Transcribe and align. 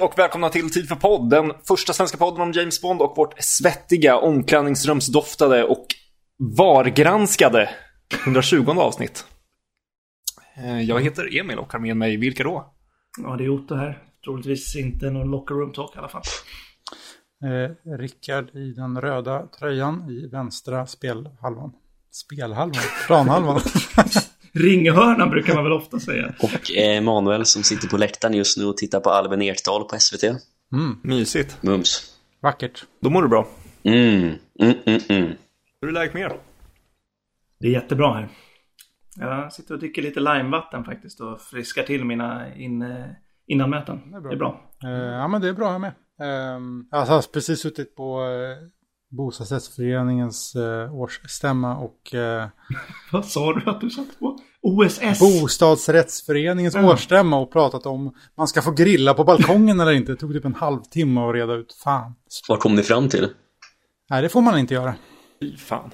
Hej 0.00 0.06
och 0.06 0.18
välkomna 0.18 0.48
till 0.48 0.70
Tid 0.70 0.88
för 0.88 0.94
podd, 0.96 1.30
den 1.30 1.52
första 1.68 1.92
svenska 1.92 2.18
podden 2.18 2.40
om 2.42 2.52
James 2.52 2.82
Bond 2.82 3.00
och 3.02 3.16
vårt 3.16 3.34
svettiga, 3.42 4.16
omklädningsrumsdoftade 4.16 5.64
och 5.64 5.86
vargranskade 6.58 7.70
120 8.24 8.70
avsnitt. 8.70 9.24
Eh, 10.56 10.80
Jag 10.80 11.00
heter 11.00 11.38
Emil 11.40 11.58
och 11.58 11.72
har 11.72 11.80
med 11.80 11.96
mig 11.96 12.16
vilka 12.16 12.42
då? 12.44 12.74
Ja, 13.22 13.36
det 13.36 13.44
är 13.44 13.48
Otto 13.48 13.74
här. 13.74 14.02
Troligtvis 14.24 14.76
inte 14.76 15.10
någon 15.10 15.30
locker 15.30 15.54
room 15.54 15.72
talk 15.72 15.96
i 15.96 15.98
alla 15.98 16.08
fall. 16.08 16.22
Eh, 17.44 17.96
Rickard 17.98 18.50
i 18.56 18.72
den 18.72 19.00
röda 19.00 19.46
tröjan 19.58 20.10
i 20.10 20.26
vänstra 20.26 20.86
spelhalvan. 20.86 21.72
Spelhalvan? 22.10 22.82
Planhalvan. 23.06 23.60
Ringhörnan 24.52 25.30
brukar 25.30 25.54
man 25.54 25.64
väl 25.64 25.72
ofta 25.72 26.00
säga. 26.00 26.34
Och 26.42 26.70
Emanuel 26.76 27.46
som 27.46 27.62
sitter 27.62 27.88
på 27.88 27.96
läktaren 27.96 28.34
just 28.34 28.58
nu 28.58 28.64
och 28.64 28.76
tittar 28.76 29.00
på 29.00 29.10
Albin 29.10 29.42
Ekdal 29.42 29.84
på 29.84 29.96
SVT. 29.98 30.24
Mm, 30.72 30.98
Mysigt. 31.02 31.62
Mums. 31.62 32.16
vackert. 32.42 32.84
Då 33.00 33.10
mår 33.10 33.22
du 33.22 33.28
bra. 33.28 33.48
Mm, 33.82 34.34
mm, 34.60 34.74
mm, 34.86 35.00
mm. 35.08 35.32
Hur 35.80 35.88
är 35.88 35.92
läget 35.92 36.14
med 36.14 36.22
er? 36.22 36.32
Det 37.60 37.66
är 37.66 37.70
jättebra 37.70 38.14
här. 38.14 38.28
Jag 39.16 39.52
sitter 39.52 39.74
och 39.74 39.80
dricker 39.80 40.02
lite 40.02 40.20
limevatten 40.20 40.84
faktiskt 40.84 41.20
och 41.20 41.40
friskar 41.40 41.82
till 41.82 42.04
mina 42.04 42.54
in, 42.54 42.84
innanmöten. 43.46 44.10
Det 44.10 44.16
är 44.16 44.20
bra. 44.20 44.30
Det 44.30 44.36
är 44.36 44.38
bra. 44.38 44.60
Eh, 44.84 44.90
ja, 44.90 45.28
men 45.28 45.40
det 45.40 45.48
är 45.48 45.52
bra 45.52 45.72
jag 45.72 45.80
med. 45.80 45.92
Eh, 46.20 46.60
jag 46.90 47.06
har 47.06 47.32
precis 47.32 47.60
suttit 47.60 47.96
på 47.96 48.20
eh, 48.20 48.68
Bostadsrättsföreningens 49.16 50.54
eh, 50.54 50.94
årsstämma 50.94 51.76
och 51.76 52.14
eh, 52.14 52.48
Vad 53.12 53.24
sa 53.24 53.52
du 53.52 53.70
att 53.70 53.80
du 53.80 53.90
satt 53.90 54.18
på? 54.18 54.29
OSS? 54.76 55.18
Bostadsrättsföreningens 55.20 56.74
årsstämma 56.76 57.38
och 57.38 57.52
pratat 57.52 57.86
om 57.86 58.14
man 58.38 58.48
ska 58.48 58.62
få 58.62 58.70
grilla 58.70 59.14
på 59.14 59.24
balkongen 59.24 59.80
eller 59.80 59.92
inte. 59.92 60.12
Det 60.12 60.16
tog 60.16 60.32
typ 60.32 60.44
en 60.44 60.54
halvtimme 60.54 61.20
att 61.20 61.34
reda 61.34 61.54
ut. 61.54 61.72
Fan. 61.84 62.14
Vad 62.48 62.58
kom 62.60 62.74
ni 62.74 62.82
fram 62.82 63.08
till? 63.08 63.28
Nej, 64.10 64.22
det 64.22 64.28
får 64.28 64.40
man 64.40 64.58
inte 64.58 64.74
göra. 64.74 64.94
Fy 65.42 65.56
fan. 65.56 65.90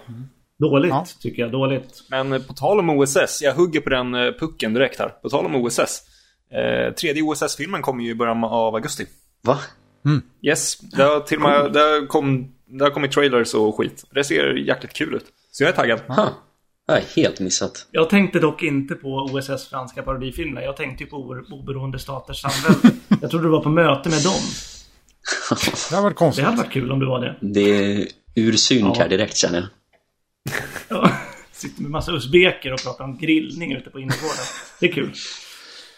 Dåligt, 0.58 0.90
Ja. 0.90 1.06
tycker 1.20 1.42
jag. 1.42 1.52
Dåligt. 1.52 2.02
Men 2.10 2.32
eh, 2.32 2.42
på 2.42 2.52
tal 2.54 2.78
om 2.78 2.90
OSS, 2.90 3.42
jag 3.42 3.54
hugger 3.54 3.80
på 3.80 3.90
den 3.90 4.14
eh, 4.14 4.32
pucken 4.40 4.74
direkt 4.74 4.98
här. 4.98 5.08
På 5.08 5.28
tal 5.28 5.46
om 5.46 5.54
OSS. 5.54 6.02
Eh, 6.52 6.94
tredje 6.94 7.22
OSS-filmen 7.22 7.82
kommer 7.82 8.04
ju 8.04 8.10
i 8.10 8.14
början 8.14 8.44
av 8.44 8.74
augusti. 8.74 9.06
Va? 9.42 9.58
Yes, 10.42 10.78
det 10.78 11.02
har 11.02 11.20
till 11.20 11.36
och 11.36 11.42
med 11.42 11.72
det 11.72 11.78
har 11.80 12.06
kom, 12.06 12.52
det 12.66 12.84
har 12.84 12.90
kommit 12.90 13.12
trailers 13.12 13.54
och 13.54 13.76
skit. 13.76 14.04
Det 14.10 14.24
ser 14.24 14.52
jäkligt 14.54 14.92
kul 14.92 15.14
ut. 15.14 15.24
Så 15.50 15.62
jag 15.64 15.68
är 15.70 15.76
taggad. 15.76 16.00
Ha. 16.08 16.28
Jag 16.86 16.96
är 16.98 17.02
helt 17.16 17.40
missat. 17.40 17.86
Jag 17.90 18.10
tänkte 18.10 18.38
dock 18.38 18.62
inte 18.62 18.94
på 18.94 19.08
OSS 19.32 19.68
franska 19.68 20.02
parodifilmer. 20.02 20.60
Jag 20.62 20.76
tänkte 20.76 21.04
ju 21.04 21.10
på 21.10 21.16
oberoende 21.50 21.98
staters 21.98 22.40
samvälde. 22.40 22.90
jag 23.20 23.30
trodde 23.30 23.46
du 23.46 23.50
var 23.50 23.60
på 23.62 23.68
möte 23.70 24.08
med 24.08 24.22
dem. 24.22 24.40
Det 25.90 25.96
har 25.96 26.02
varit 26.02 26.14
Det 26.14 26.18
konstigt. 26.18 26.44
hade 26.44 26.56
varit 26.56 26.72
kul 26.72 26.92
om 26.92 26.98
det 27.00 27.06
var 27.06 27.20
det. 27.20 27.36
Det 27.40 27.60
är 27.60 28.06
ur 28.34 28.52
synk 28.52 28.96
Ja. 28.96 29.02
här 29.02 29.08
direkt 29.08 29.36
känner 29.36 29.58
jag. 29.58 29.68
Ja, 30.88 31.10
sitter 31.52 31.82
med 31.82 31.90
massa 31.90 32.12
usbeker 32.12 32.72
och 32.72 32.82
pratar 32.82 33.04
om 33.04 33.18
grillning 33.18 33.72
ute 33.72 33.90
på 33.90 34.00
innergården. 34.00 34.44
Det 34.80 34.86
är 34.86 34.92
kul. 34.92 35.12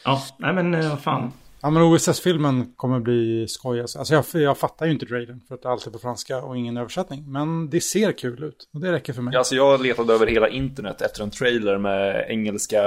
Ja, 0.05 0.23
nej 0.39 0.53
men 0.55 0.75
eh, 0.75 0.89
vad 0.91 1.01
fan. 1.01 1.33
Ja, 1.63 1.71
men 1.71 1.83
OSS-filmen 1.83 2.73
kommer 2.77 3.01
bli 3.01 3.49
skoj. 3.49 3.81
Alltså 3.81 3.99
Alltså, 3.99 4.15
jag, 4.15 4.25
jag 4.43 4.59
fattar 4.59 4.87
ju 4.87 4.93
inte 4.93 5.07
trailern 5.07 5.41
för 5.49 5.55
att 5.55 5.63
det 5.63 5.69
är 5.69 5.73
alltid 5.73 5.93
på 5.93 5.99
franska 5.99 6.39
och 6.43 6.57
ingen 6.57 6.77
översättning. 6.77 7.25
Men 7.33 7.71
det 7.71 7.81
ser 7.81 8.13
kul 8.13 8.45
ut 8.45 8.69
och 8.75 8.81
det 8.81 8.93
räcker 8.93 9.13
för 9.13 9.23
mig. 9.23 9.37
Alltså 9.37 9.55
jag 9.55 9.83
letade 9.83 10.13
över 10.15 10.27
hela 10.27 10.49
internet 10.49 11.01
efter 11.03 11.23
en 11.23 11.31
trailer 11.31 11.79
med 11.79 12.27
engelska 12.29 12.83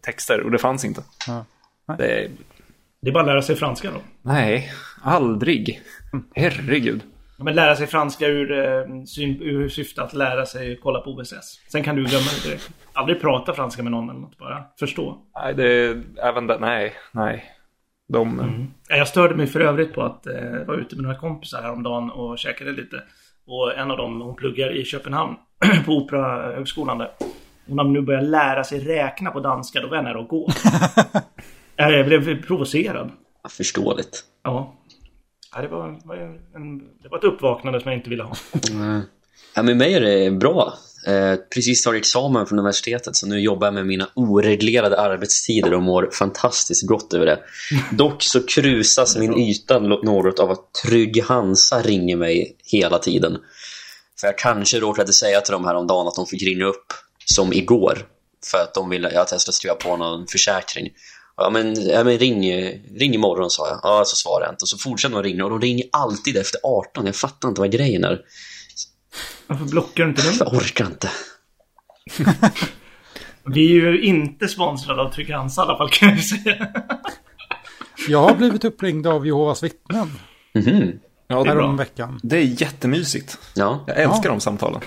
texter 0.00 0.40
och 0.40 0.50
det 0.50 0.58
fanns 0.58 0.84
inte. 0.84 1.02
Ja. 1.26 1.44
Det, 1.98 2.30
Det 3.00 3.08
är 3.08 3.12
bara 3.12 3.20
att 3.20 3.26
lära 3.26 3.42
sig 3.42 3.56
franska 3.56 3.90
då. 3.90 4.00
nej, 4.22 4.72
aldrig. 5.02 5.82
Herregud. 6.34 7.00
Ja, 7.38 7.44
Men 7.44 7.54
lära 7.54 7.76
sig 7.76 7.86
franska 7.86 8.26
ur, 8.26 8.52
eh, 8.52 8.84
ur 9.40 9.68
syfte 9.68 10.02
att 10.02 10.12
lära 10.12 10.46
sig 10.46 10.78
kolla 10.82 11.00
på 11.00 11.10
OSS. 11.10 11.60
Sen 11.72 11.82
kan 11.82 11.96
du 11.96 12.04
glömma 12.04 12.24
det 12.42 12.48
direkt. 12.48 12.70
Aldrig 12.92 13.20
prata 13.20 13.54
franska 13.54 13.82
med 13.82 13.92
någon 13.92 14.10
eller 14.10 14.20
något, 14.20 14.38
bara 14.38 14.64
förstå. 14.78 15.18
Nej, 15.34 15.54
det, 15.54 16.02
även 16.22 16.46
det, 16.46 16.58
nej, 16.58 16.92
nej. 17.12 17.44
De, 18.12 18.68
Ja, 18.88 18.96
Jag 18.96 19.08
störde 19.08 19.34
mig 19.34 19.46
för 19.46 19.60
övrigt 19.60 19.94
på 19.94 20.02
att 20.02 20.26
eh, 20.26 20.64
vara 20.66 20.76
ute 20.76 20.96
med 20.96 21.02
några 21.02 21.18
kompisar 21.18 21.62
häromdagen 21.62 22.10
och 22.10 22.38
käkade 22.38 22.72
lite. 22.72 23.02
Och 23.46 23.78
en 23.78 23.90
av 23.90 23.96
dem, 23.96 24.20
hon 24.20 24.36
pluggar 24.36 24.76
i 24.76 24.84
Köpenhamn 24.84 25.36
på 25.86 25.92
Operahögskolan 25.92 26.98
där. 26.98 27.10
Hon 27.66 27.78
har 27.78 27.84
nu 27.84 28.00
börjat 28.00 28.24
lära 28.24 28.64
sig 28.64 28.80
räkna 28.80 29.30
på 29.30 29.40
danska, 29.40 29.80
då 29.80 29.88
var 29.88 29.96
jag 29.96 30.04
nära 30.04 30.20
att 30.20 30.28
gå. 30.28 30.50
Jag 31.76 32.06
blev 32.06 32.42
provocerad. 32.42 33.10
Ja, 33.42 33.48
Förståeligt. 33.48 34.24
Ja. 34.42 34.74
ja 35.54 35.62
det, 35.62 35.68
var, 35.68 35.98
var 36.04 36.16
en, 36.54 36.78
det 36.78 37.08
var 37.08 37.18
ett 37.18 37.24
uppvaknande 37.24 37.80
som 37.80 37.90
jag 37.90 37.98
inte 37.98 38.10
ville 38.10 38.22
ha. 38.22 38.34
Mm. 38.72 39.00
Ja, 39.56 39.62
med 39.62 39.76
mig 39.76 39.94
är 39.94 40.00
det 40.00 40.30
bra. 40.30 40.72
Eh, 41.06 41.36
precis 41.54 41.82
tagit 41.82 42.00
examen 42.00 42.46
från 42.46 42.58
universitetet 42.58 43.16
så 43.16 43.26
nu 43.26 43.40
jobbar 43.40 43.66
jag 43.66 43.74
med 43.74 43.86
mina 43.86 44.08
oreglerade 44.14 45.00
arbetstider 45.00 45.74
och 45.74 45.82
mår 45.82 46.10
fantastiskt 46.12 46.86
gott 46.86 47.14
över 47.14 47.26
det. 47.26 47.38
Dock 47.96 48.22
så 48.22 48.46
krusas 48.46 49.16
min 49.16 49.38
yta 49.38 49.78
något 49.78 50.38
av 50.38 50.50
att 50.50 50.74
Trygg 50.84 51.22
Hansa 51.24 51.82
ringer 51.82 52.16
mig 52.16 52.56
hela 52.64 52.98
tiden. 52.98 53.38
För 54.20 54.26
jag 54.26 54.38
kanske 54.38 54.80
råkade 54.80 55.12
säga 55.12 55.40
till 55.40 55.52
dem 55.52 55.64
häromdagen 55.64 56.06
att 56.06 56.14
de 56.14 56.26
fick 56.26 56.42
ringa 56.42 56.64
upp 56.64 56.92
som 57.24 57.52
igår 57.52 58.06
för 58.50 58.58
att 58.58 58.74
de 58.74 58.90
ville 58.90 59.20
att 59.20 59.32
jag 59.32 59.40
skulle 59.40 59.52
skriva 59.54 59.74
på 59.74 59.96
någon 59.96 60.26
försäkring. 60.26 60.88
Ja 61.36 61.50
men, 61.50 61.88
ja, 61.88 62.04
men 62.04 62.18
ring, 62.18 62.52
ring 62.98 63.14
imorgon 63.14 63.50
sa 63.50 63.68
jag. 63.68 63.80
Ja, 63.82 64.04
så 64.06 64.16
svarade 64.16 64.46
jag 64.46 64.52
inte. 64.52 64.62
Och 64.62 64.68
så 64.68 64.78
fortsatte 64.78 65.14
de 65.14 65.22
ringa 65.22 65.44
och 65.44 65.50
de 65.50 65.60
ringer 65.60 65.86
alltid 65.92 66.36
efter 66.36 66.60
18. 66.64 67.06
Jag 67.06 67.16
fattar 67.16 67.48
inte 67.48 67.60
vad 67.60 67.72
grejen 67.72 68.04
är. 68.04 68.20
Varför 69.50 69.64
blockar 69.64 70.04
du 70.04 70.10
inte 70.10 70.22
Jag 70.22 70.38
numret? 70.38 70.52
orkar 70.62 70.86
inte. 70.86 71.10
Vi 73.44 73.60
är 73.70 73.74
ju 73.74 74.02
inte 74.02 74.48
sponsrade 74.48 75.02
av 75.02 75.10
Trygg 75.12 75.30
Hansa 75.32 75.62
i 75.62 75.64
alla 75.64 75.78
fall 75.78 75.90
kan 75.90 76.08
jag 76.08 76.24
säga. 76.24 76.68
Jag 78.08 78.22
har 78.22 78.34
blivit 78.36 78.64
uppringd 78.64 79.06
av 79.06 79.26
Jehovas 79.26 79.62
vittnen 79.62 80.10
Mhm. 80.54 80.92
ja, 81.26 81.44
Det 81.44 81.50
är 81.50 81.54
bra. 81.56 81.72
veckan. 81.72 82.20
det 82.22 82.36
är 82.38 82.62
jättemysigt. 82.62 83.38
Ja. 83.54 83.84
Jag 83.86 83.96
älskar 84.00 84.28
Ja. 84.28 84.30
de 84.30 84.40
samtalen. 84.40 84.80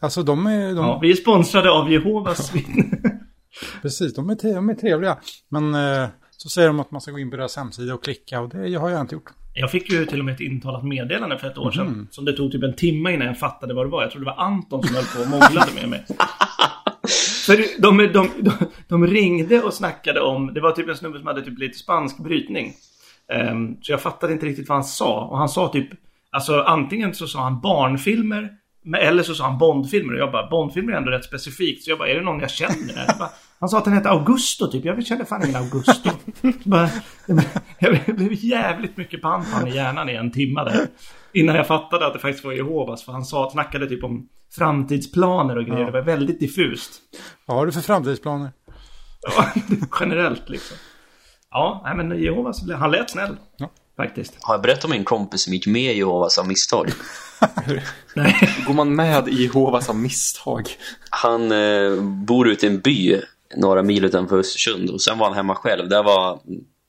Alltså 0.00 0.22
de 0.22 0.46
är, 0.46 0.66
de, 0.68 0.76
Ja, 0.76 0.98
vi 1.02 1.10
är 1.10 1.14
sponsrade 1.14 1.70
av 1.70 1.92
Jehovas 1.92 2.54
vittnen. 2.54 3.00
precis, 3.82 4.14
de 4.14 4.30
är, 4.30 4.34
te- 4.34 4.52
de 4.54 4.68
är 4.70 4.74
trevliga. 4.74 5.18
Men 5.50 5.74
eh, 5.74 6.08
så 6.30 6.48
säger 6.48 6.68
de 6.68 6.80
att 6.80 6.90
man 6.90 7.00
ska 7.00 7.10
gå 7.10 7.18
in 7.18 7.30
på 7.30 7.36
deras 7.36 7.56
hemsida 7.56 7.94
och 7.94 8.04
klicka 8.04 8.40
och 8.40 8.48
det 8.48 8.74
har 8.74 8.90
jag 8.90 9.00
inte 9.00 9.14
gjort. 9.14 9.30
Jag 9.54 9.70
fick 9.70 9.90
ju 9.90 10.06
till 10.06 10.18
och 10.18 10.24
med 10.24 10.34
ett 10.34 10.40
intalat 10.40 10.84
meddelande 10.84 11.38
för 11.38 11.46
ett 11.46 11.58
år 11.58 11.70
sedan. 11.70 12.08
Som 12.10 12.24
det 12.24 12.32
tog 12.32 12.52
typ 12.52 12.62
en 12.62 12.74
timme 12.74 13.12
innan 13.12 13.26
jag 13.26 13.38
fattade 13.38 13.74
vad 13.74 13.86
det 13.86 13.90
var. 13.90 14.02
Jag 14.02 14.10
trodde 14.10 14.24
det 14.24 14.34
var 14.36 14.44
Anton 14.44 14.82
som 14.82 14.96
höll 14.96 15.04
på 15.04 15.20
och 15.22 15.28
måglade 15.28 15.72
med 15.74 15.88
mig. 15.88 16.04
För 17.46 17.82
de, 17.82 18.12
de, 18.12 18.30
de, 18.40 18.52
de 18.88 19.06
ringde 19.06 19.62
och 19.62 19.74
snackade 19.74 20.20
om, 20.20 20.54
det 20.54 20.60
var 20.60 20.72
typ 20.72 20.88
en 20.88 20.96
snubbe 20.96 21.18
som 21.18 21.26
hade 21.26 21.42
typ 21.42 21.58
lite 21.58 21.78
spansk 21.78 22.18
brytning. 22.18 22.72
Ehm, 23.32 23.76
så 23.82 23.92
jag 23.92 24.02
fattade 24.02 24.32
inte 24.32 24.46
riktigt 24.46 24.68
vad 24.68 24.76
han 24.76 24.84
sa. 24.84 25.20
Och 25.20 25.38
han 25.38 25.48
sa 25.48 25.68
typ, 25.68 25.88
alltså 26.30 26.60
antingen 26.60 27.14
så 27.14 27.26
sa 27.26 27.42
han 27.42 27.60
barnfilmer, 27.60 28.50
eller 28.98 29.22
så 29.22 29.34
sa 29.34 29.44
han 29.44 29.58
Bondfilmer. 29.58 30.12
Och 30.14 30.20
jag 30.20 30.32
bara, 30.32 30.46
Bondfilmer 30.46 30.92
är 30.92 30.96
ändå 30.96 31.10
rätt 31.10 31.24
specifikt. 31.24 31.84
Så 31.84 31.90
jag 31.90 31.98
bara, 31.98 32.08
är 32.08 32.14
det 32.14 32.20
någon 32.20 32.40
jag 32.40 32.50
känner? 32.50 33.04
Jag 33.06 33.18
bara, 33.18 33.30
han 33.64 33.68
sa 33.68 33.78
att 33.78 33.84
han 33.84 33.94
hette 33.94 34.10
Augusto 34.10 34.70
typ. 34.70 34.84
Jag 34.84 35.06
kände 35.06 35.24
fan 35.24 35.44
ingen 35.44 35.56
Augusto. 35.56 36.10
Bara, 36.64 36.90
jag 37.78 38.16
blev 38.16 38.32
jävligt 38.32 38.96
mycket 38.96 39.22
pant 39.22 39.50
på 39.50 39.56
han 39.56 39.68
i 39.68 39.74
hjärnan 39.74 40.08
i 40.08 40.14
en 40.14 40.32
timme 40.32 40.64
där. 40.64 40.86
Innan 41.32 41.56
jag 41.56 41.66
fattade 41.66 42.06
att 42.06 42.12
det 42.12 42.18
faktiskt 42.18 42.44
var 42.44 42.52
Jehovas. 42.52 43.04
För 43.04 43.12
han 43.12 43.24
sa, 43.24 43.50
snackade 43.50 43.86
typ 43.86 44.04
om 44.04 44.28
framtidsplaner 44.56 45.58
och 45.58 45.64
grejer. 45.64 45.80
Ja. 45.80 45.86
Det 45.86 45.92
var 45.92 46.02
väldigt 46.02 46.40
diffust. 46.40 46.92
Vad 47.46 47.56
har 47.56 47.66
du 47.66 47.72
för 47.72 47.80
framtidsplaner? 47.80 48.52
Ja, 49.36 49.48
generellt 50.00 50.48
liksom. 50.48 50.76
Ja, 51.50 51.82
nej 51.84 51.96
men 51.96 52.22
Jehovas, 52.22 52.70
han 52.70 52.90
lät 52.90 53.10
snäll. 53.10 53.36
Ja. 53.56 53.70
Faktiskt. 53.96 54.36
Har 54.40 54.54
jag 54.54 54.62
berättat 54.62 54.84
om 54.84 54.92
en 54.92 55.04
kompis 55.04 55.42
som 55.42 55.52
gick 55.52 55.66
med 55.66 55.94
i 55.94 55.98
Jehovas 55.98 56.38
av 56.38 56.48
misstag? 56.48 56.90
Nej. 58.14 58.48
Går 58.66 58.74
man 58.74 58.96
med 58.96 59.28
i 59.28 59.42
Jehovas 59.42 59.88
av 59.88 59.96
misstag? 59.96 60.68
Han 61.10 61.52
eh, 61.52 62.02
bor 62.02 62.48
ute 62.48 62.66
i 62.66 62.68
en 62.68 62.80
by 62.80 63.20
några 63.56 63.82
mil 63.82 64.04
utanför 64.04 64.38
Östersund 64.38 64.90
och 64.90 65.02
sen 65.02 65.18
var 65.18 65.26
han 65.26 65.36
hemma 65.36 65.54
själv. 65.54 65.88
Det 65.88 66.02
var 66.02 66.40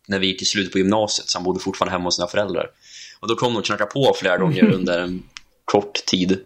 när 0.07 0.19
vi 0.19 0.27
gick 0.27 0.41
i 0.41 0.45
slutet 0.45 0.71
på 0.71 0.77
gymnasiet 0.77 1.29
så 1.29 1.38
han 1.38 1.44
bodde 1.44 1.59
fortfarande 1.59 1.91
hemma 1.91 2.03
hos 2.03 2.15
sina 2.15 2.27
föräldrar. 2.27 2.69
Och 3.19 3.27
då 3.27 3.35
kom 3.35 3.53
de 3.53 3.59
och 3.59 3.65
knackade 3.65 3.91
på 3.91 4.15
flera 4.19 4.38
gånger 4.38 4.63
under 4.73 5.00
en 5.00 5.23
kort 5.65 6.06
tid. 6.06 6.39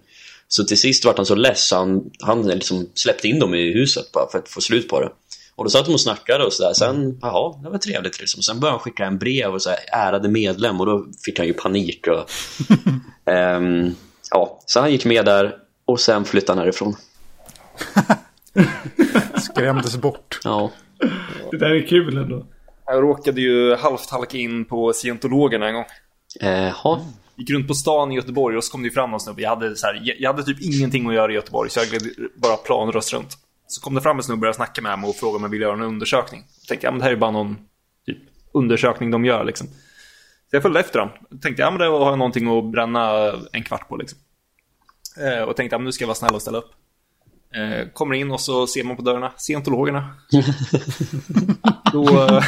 Så 0.48 0.64
till 0.64 0.80
sist 0.80 1.06
var 1.06 1.14
han 1.18 1.26
så 1.26 1.36
less 1.36 1.68
så 1.68 1.76
han, 1.76 2.12
han 2.20 2.48
liksom 2.48 2.90
släppte 2.94 3.28
in 3.28 3.40
dem 3.40 3.54
i 3.54 3.74
huset 3.74 4.12
bara 4.12 4.30
för 4.32 4.38
att 4.40 4.50
få 4.50 4.62
slut 4.62 4.88
på 4.88 5.02
det. 5.02 5.12
Och 5.56 5.66
då 5.66 5.70
satt 5.70 5.86
de 5.86 5.94
och 5.94 6.02
snackade 6.02 6.46
och 6.46 6.54
sådär. 6.54 6.74
Sen, 6.74 7.20
jaha, 7.22 7.60
det 7.64 7.70
var 7.70 7.78
trevligt 7.78 8.20
liksom. 8.20 8.42
Sen 8.42 8.60
började 8.60 8.74
han 8.74 8.80
skicka 8.80 9.06
en 9.06 9.18
brev 9.18 9.54
och 9.54 9.62
så 9.62 9.70
här, 9.70 9.80
ärade 9.92 10.30
medlem 10.30 10.80
och 10.80 10.86
då 10.86 11.06
fick 11.26 11.38
han 11.38 11.48
ju 11.48 11.54
panik. 11.54 12.08
Och, 12.08 12.30
ehm, 13.32 13.96
ja, 14.32 14.60
så 14.66 14.80
han 14.80 14.92
gick 14.92 15.06
med 15.06 15.26
där 15.26 15.56
och 15.86 16.00
sen 16.00 16.26
flyttade 16.26 16.60
han 16.60 16.66
härifrån. 16.66 16.96
Skrämdes 19.42 19.98
bort. 19.98 20.40
Ja, 20.44 20.72
Det 21.52 21.58
där 21.58 21.70
är 21.70 21.88
kul 21.88 22.18
ändå. 22.18 22.46
Jag 22.86 23.04
råkade 23.04 23.42
ju 23.42 23.76
halvt 23.76 24.10
halka 24.10 24.38
in 24.38 24.66
på 24.66 24.94
scientologerna 24.94 25.68
en 25.68 25.74
gång. 25.74 25.86
Jaha. 26.40 27.00
Gick 27.36 27.50
runt 27.50 27.68
på 27.68 27.74
stan 27.74 28.12
i 28.12 28.16
Göteborg 28.16 28.58
och 28.58 28.64
så 28.64 28.72
kom 28.72 28.84
det 28.84 28.92
fram 28.92 29.12
någon 29.12 29.20
snubbe. 29.20 29.42
Jag 29.42 29.50
hade, 29.50 29.76
så 29.76 29.88
här, 29.88 30.16
jag 30.20 30.32
hade 30.34 30.44
typ 30.44 30.62
ingenting 30.62 31.08
att 31.08 31.14
göra 31.14 31.32
i 31.32 31.36
Göteborg 31.36 31.70
så 31.70 31.80
jag 31.80 31.88
gled 31.88 32.14
bara 32.36 32.58
planröst 32.58 33.14
runt. 33.14 33.38
Så 33.68 33.82
kom 33.82 33.96
det 33.96 34.02
fram 34.02 34.18
en 34.18 34.24
snubbe 34.24 34.36
och 34.36 34.40
började 34.40 34.56
snacka 34.56 34.82
med 34.82 35.00
mig 35.00 35.10
och 35.10 35.16
frågade 35.16 35.38
om 35.38 35.44
jag 35.44 35.50
ville 35.50 35.66
göra 35.66 35.74
en 35.74 35.82
undersökning. 35.82 36.44
Jag 36.60 36.68
tänkte, 36.68 36.88
ja 36.88 36.92
men 36.92 37.00
det 37.00 37.06
här 37.06 37.12
är 37.12 37.16
bara 37.16 37.32
någon 37.32 37.58
typ, 38.06 38.18
undersökning 38.54 39.12
de 39.12 39.26
gör 39.26 39.44
liksom. 39.44 39.68
Så 40.50 40.56
jag 40.56 40.62
följde 40.62 40.80
efter 40.80 41.00
dem. 41.00 41.10
Tänkte, 41.42 41.62
ja 41.62 41.72
men 41.72 41.80
det 41.80 41.86
har 41.86 42.10
jag 42.10 42.18
någonting 42.18 42.58
att 42.58 42.72
bränna 42.72 43.32
en 43.52 43.64
kvart 43.64 43.90
på 43.90 43.98
liksom. 43.98 44.20
Eh, 45.18 45.44
och 45.44 45.56
tänkte, 45.56 45.74
ja 45.74 45.78
men 45.78 45.86
nu 45.86 45.92
ska 45.92 46.04
jag 46.04 46.08
vara 46.08 46.16
snäll 46.16 46.36
och 46.36 46.42
ställa 46.42 46.58
upp. 46.58 46.72
Eh, 47.56 47.88
kommer 47.94 48.16
in 48.16 48.32
och 48.32 48.42
så 48.42 48.68
ser 48.68 48.84
man 48.84 48.96
på 48.96 49.02
dörrarna, 49.02 49.32
scientologerna. 49.38 50.16
då, 51.94 52.26
eh, 52.26 52.44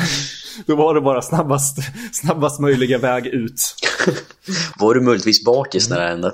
då 0.65 0.75
var 0.75 0.95
det 0.95 1.01
bara 1.01 1.21
snabbast, 1.21 1.77
snabbast 2.12 2.59
möjliga 2.59 2.98
väg 2.98 3.27
ut. 3.27 3.75
Var 4.80 4.94
du 4.94 5.01
möjligtvis 5.01 5.45
bakis 5.45 5.89
när 5.89 6.00
det 6.00 6.07
hände? 6.07 6.33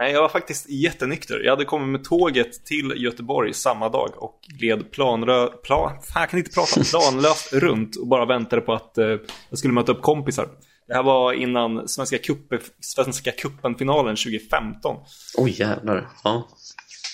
Nej, 0.00 0.12
jag 0.12 0.22
var 0.22 0.28
faktiskt 0.28 0.70
jättenykter. 0.70 1.40
Jag 1.44 1.52
hade 1.52 1.64
kommit 1.64 1.88
med 1.88 2.04
tåget 2.04 2.64
till 2.64 2.94
Göteborg 2.96 3.54
samma 3.54 3.88
dag 3.88 4.10
och 4.16 4.40
gled 4.58 4.90
planrö... 4.90 5.46
Plan... 5.46 5.90
Fan, 5.90 6.22
jag 6.22 6.30
kan 6.30 6.38
inte 6.38 6.50
prata 6.50 6.84
planlöst 6.90 7.52
runt 7.52 7.96
och 7.96 8.06
bara 8.06 8.26
väntade 8.26 8.62
på 8.62 8.72
att 8.72 8.98
eh, 8.98 9.06
jag 9.50 9.58
skulle 9.58 9.74
möta 9.74 9.92
upp 9.92 10.02
kompisar. 10.02 10.48
Det 10.88 10.94
här 10.94 11.02
var 11.02 11.32
innan 11.32 11.88
Svenska, 11.88 12.18
Cup, 12.18 12.38
Svenska 12.80 13.30
cupen-finalen 13.30 14.16
2015. 14.16 14.96
Oj 15.36 15.60
jävlar. 15.60 16.08
Ja. 16.24 16.48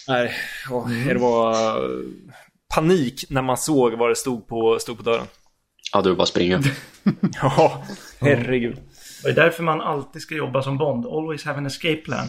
Nej, 0.08 0.32
och 0.70 0.88
det 0.90 1.14
var 1.14 1.52
eh, 1.84 2.00
panik 2.74 3.24
när 3.30 3.42
man 3.42 3.56
såg 3.56 3.92
vad 3.92 4.08
det 4.10 4.16
stod 4.16 4.46
på, 4.48 4.78
stod 4.80 4.96
på 4.96 5.02
dörren. 5.02 5.26
Ja, 5.92 6.02
du 6.02 6.14
bara 6.14 6.26
springa. 6.26 6.62
Ja, 7.42 7.84
herregud. 8.20 8.78
Det 9.22 9.30
är 9.30 9.34
därför 9.34 9.62
man 9.62 9.80
alltid 9.80 10.22
ska 10.22 10.34
jobba 10.34 10.62
som 10.62 10.78
Bond. 10.78 11.06
Always 11.06 11.44
have 11.44 11.58
an 11.58 11.66
escape 11.66 11.96
plan. 11.96 12.28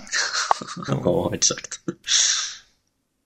ja, 0.88 1.31
exakt. 1.33 1.80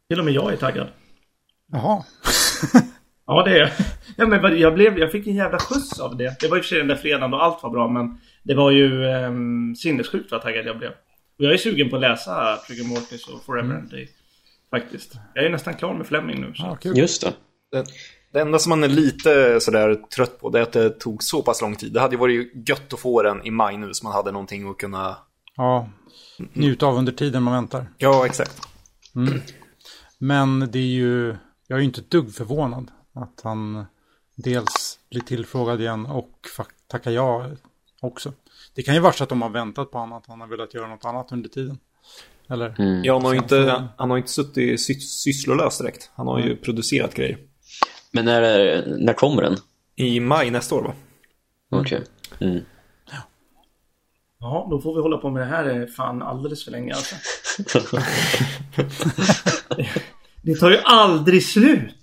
Till 0.08 0.18
och 0.18 0.24
med 0.24 0.34
jag 0.34 0.52
är 0.52 0.56
taggad. 0.56 0.88
Jaha. 1.72 2.04
Ja, 3.30 3.42
det 3.44 3.58
är 3.58 3.72
ja, 4.16 4.26
men 4.26 4.58
jag. 4.58 4.74
Blev, 4.74 4.98
jag 4.98 5.12
fick 5.12 5.26
en 5.26 5.34
jävla 5.34 5.58
skjuts 5.58 6.00
av 6.00 6.16
det. 6.16 6.36
Det 6.40 6.48
var 6.48 6.56
i 6.56 6.60
och 6.60 6.64
för 6.64 6.68
sig 6.68 6.78
den 6.78 6.88
där 6.88 6.96
fredagen 6.96 7.30
då 7.30 7.38
allt 7.38 7.62
var 7.62 7.70
bra, 7.70 7.88
men 7.88 8.20
det 8.48 8.54
var 8.54 8.70
ju 8.70 9.04
um, 9.04 9.76
sinnessjukt 9.76 10.30
vad 10.30 10.42
taggad 10.42 10.66
jag 10.66 10.78
blev. 10.78 10.90
Och 11.38 11.44
jag 11.44 11.52
är 11.52 11.56
sugen 11.56 11.90
på 11.90 11.96
att 11.96 12.02
läsa 12.02 12.56
Trigger 12.66 12.84
Mortis 12.84 13.28
och 13.28 13.44
Forever 13.44 13.74
and 13.74 13.90
Day. 13.90 14.08
Faktiskt. 14.70 15.14
Jag 15.34 15.44
är 15.44 15.50
nästan 15.50 15.74
klar 15.74 15.94
med 15.94 16.06
Fleming 16.06 16.40
nu. 16.40 16.54
Så. 16.54 16.62
Ja, 16.62 16.76
kul. 16.76 16.98
Just 16.98 17.22
det. 17.22 17.32
Det, 17.70 17.84
det 18.32 18.40
enda 18.40 18.58
som 18.58 18.70
man 18.70 18.84
är 18.84 18.88
lite 18.88 19.60
sådär 19.60 19.94
trött 19.94 20.40
på 20.40 20.50
det 20.50 20.58
är 20.58 20.62
att 20.62 20.72
det 20.72 20.90
tog 20.90 21.22
så 21.22 21.42
pass 21.42 21.62
lång 21.62 21.76
tid. 21.76 21.92
Det 21.92 22.00
hade 22.00 22.14
ju 22.14 22.18
varit 22.18 22.68
gött 22.68 22.92
att 22.92 23.00
få 23.00 23.22
den 23.22 23.46
i 23.46 23.50
maj 23.50 23.76
nu 23.76 23.94
så 23.94 24.04
man 24.04 24.12
hade 24.12 24.32
någonting 24.32 24.70
att 24.70 24.78
kunna... 24.78 25.16
Ja, 25.56 25.88
njuta 26.52 26.86
av 26.86 26.96
under 26.96 27.12
tiden 27.12 27.42
man 27.42 27.54
väntar. 27.54 27.86
Ja, 27.98 28.26
exakt. 28.26 28.68
Men 30.18 30.68
det 30.70 30.78
är 30.78 30.82
ju, 30.82 31.36
jag 31.66 31.76
är 31.76 31.78
ju 31.78 31.84
inte 31.84 32.00
ett 32.00 32.10
dugg 32.10 32.34
förvånad 32.34 32.90
att 33.14 33.40
han 33.44 33.84
dels 34.34 34.98
blir 35.10 35.20
tillfrågad 35.20 35.80
igen 35.80 36.06
och 36.06 36.46
tackar 36.88 37.10
ja 37.10 37.46
också. 38.00 38.32
Det 38.74 38.82
kan 38.82 38.94
ju 38.94 39.00
vara 39.00 39.12
så 39.12 39.22
att 39.24 39.28
de 39.28 39.42
har 39.42 39.48
väntat 39.48 39.90
på 39.90 39.98
honom, 39.98 40.18
att 40.18 40.26
han 40.26 40.40
har 40.40 40.48
velat 40.48 40.74
göra 40.74 40.88
något 40.88 41.04
annat 41.04 41.32
under 41.32 41.48
tiden. 41.48 41.78
Eller? 42.50 42.74
Ja, 43.04 43.12
han 43.12 43.24
har 43.24 43.34
inte, 43.34 43.88
han 43.98 44.10
har 44.10 44.16
inte 44.16 44.30
suttit 44.30 44.80
sy 44.80 44.94
sysslolös 44.94 45.78
direkt. 45.78 46.10
Han 46.14 46.26
har 46.26 46.40
ju 46.40 46.56
producerat 46.56 47.14
grejer. 47.14 47.38
Men 48.12 48.24
när, 48.24 48.84
när 48.98 49.12
kommer 49.12 49.42
den? 49.42 49.56
I 49.96 50.20
maj 50.20 50.50
nästa 50.50 50.74
år 50.74 50.82
va? 50.82 50.94
Okej. 51.70 52.04
Mm. 52.40 52.60
Ja, 54.40 54.66
då 54.70 54.80
får 54.80 54.94
vi 54.94 55.00
hålla 55.00 55.18
på 55.18 55.30
med 55.30 55.42
det 55.42 55.46
här 55.46 55.80
eh, 55.80 55.86
fan 55.86 56.22
alldeles 56.22 56.64
för 56.64 56.70
länge 56.70 56.94
alltså. 56.94 57.14
det 60.48 60.54
tar 60.54 60.70
ju 60.70 60.78
aldrig 60.84 61.44
slut. 61.44 61.94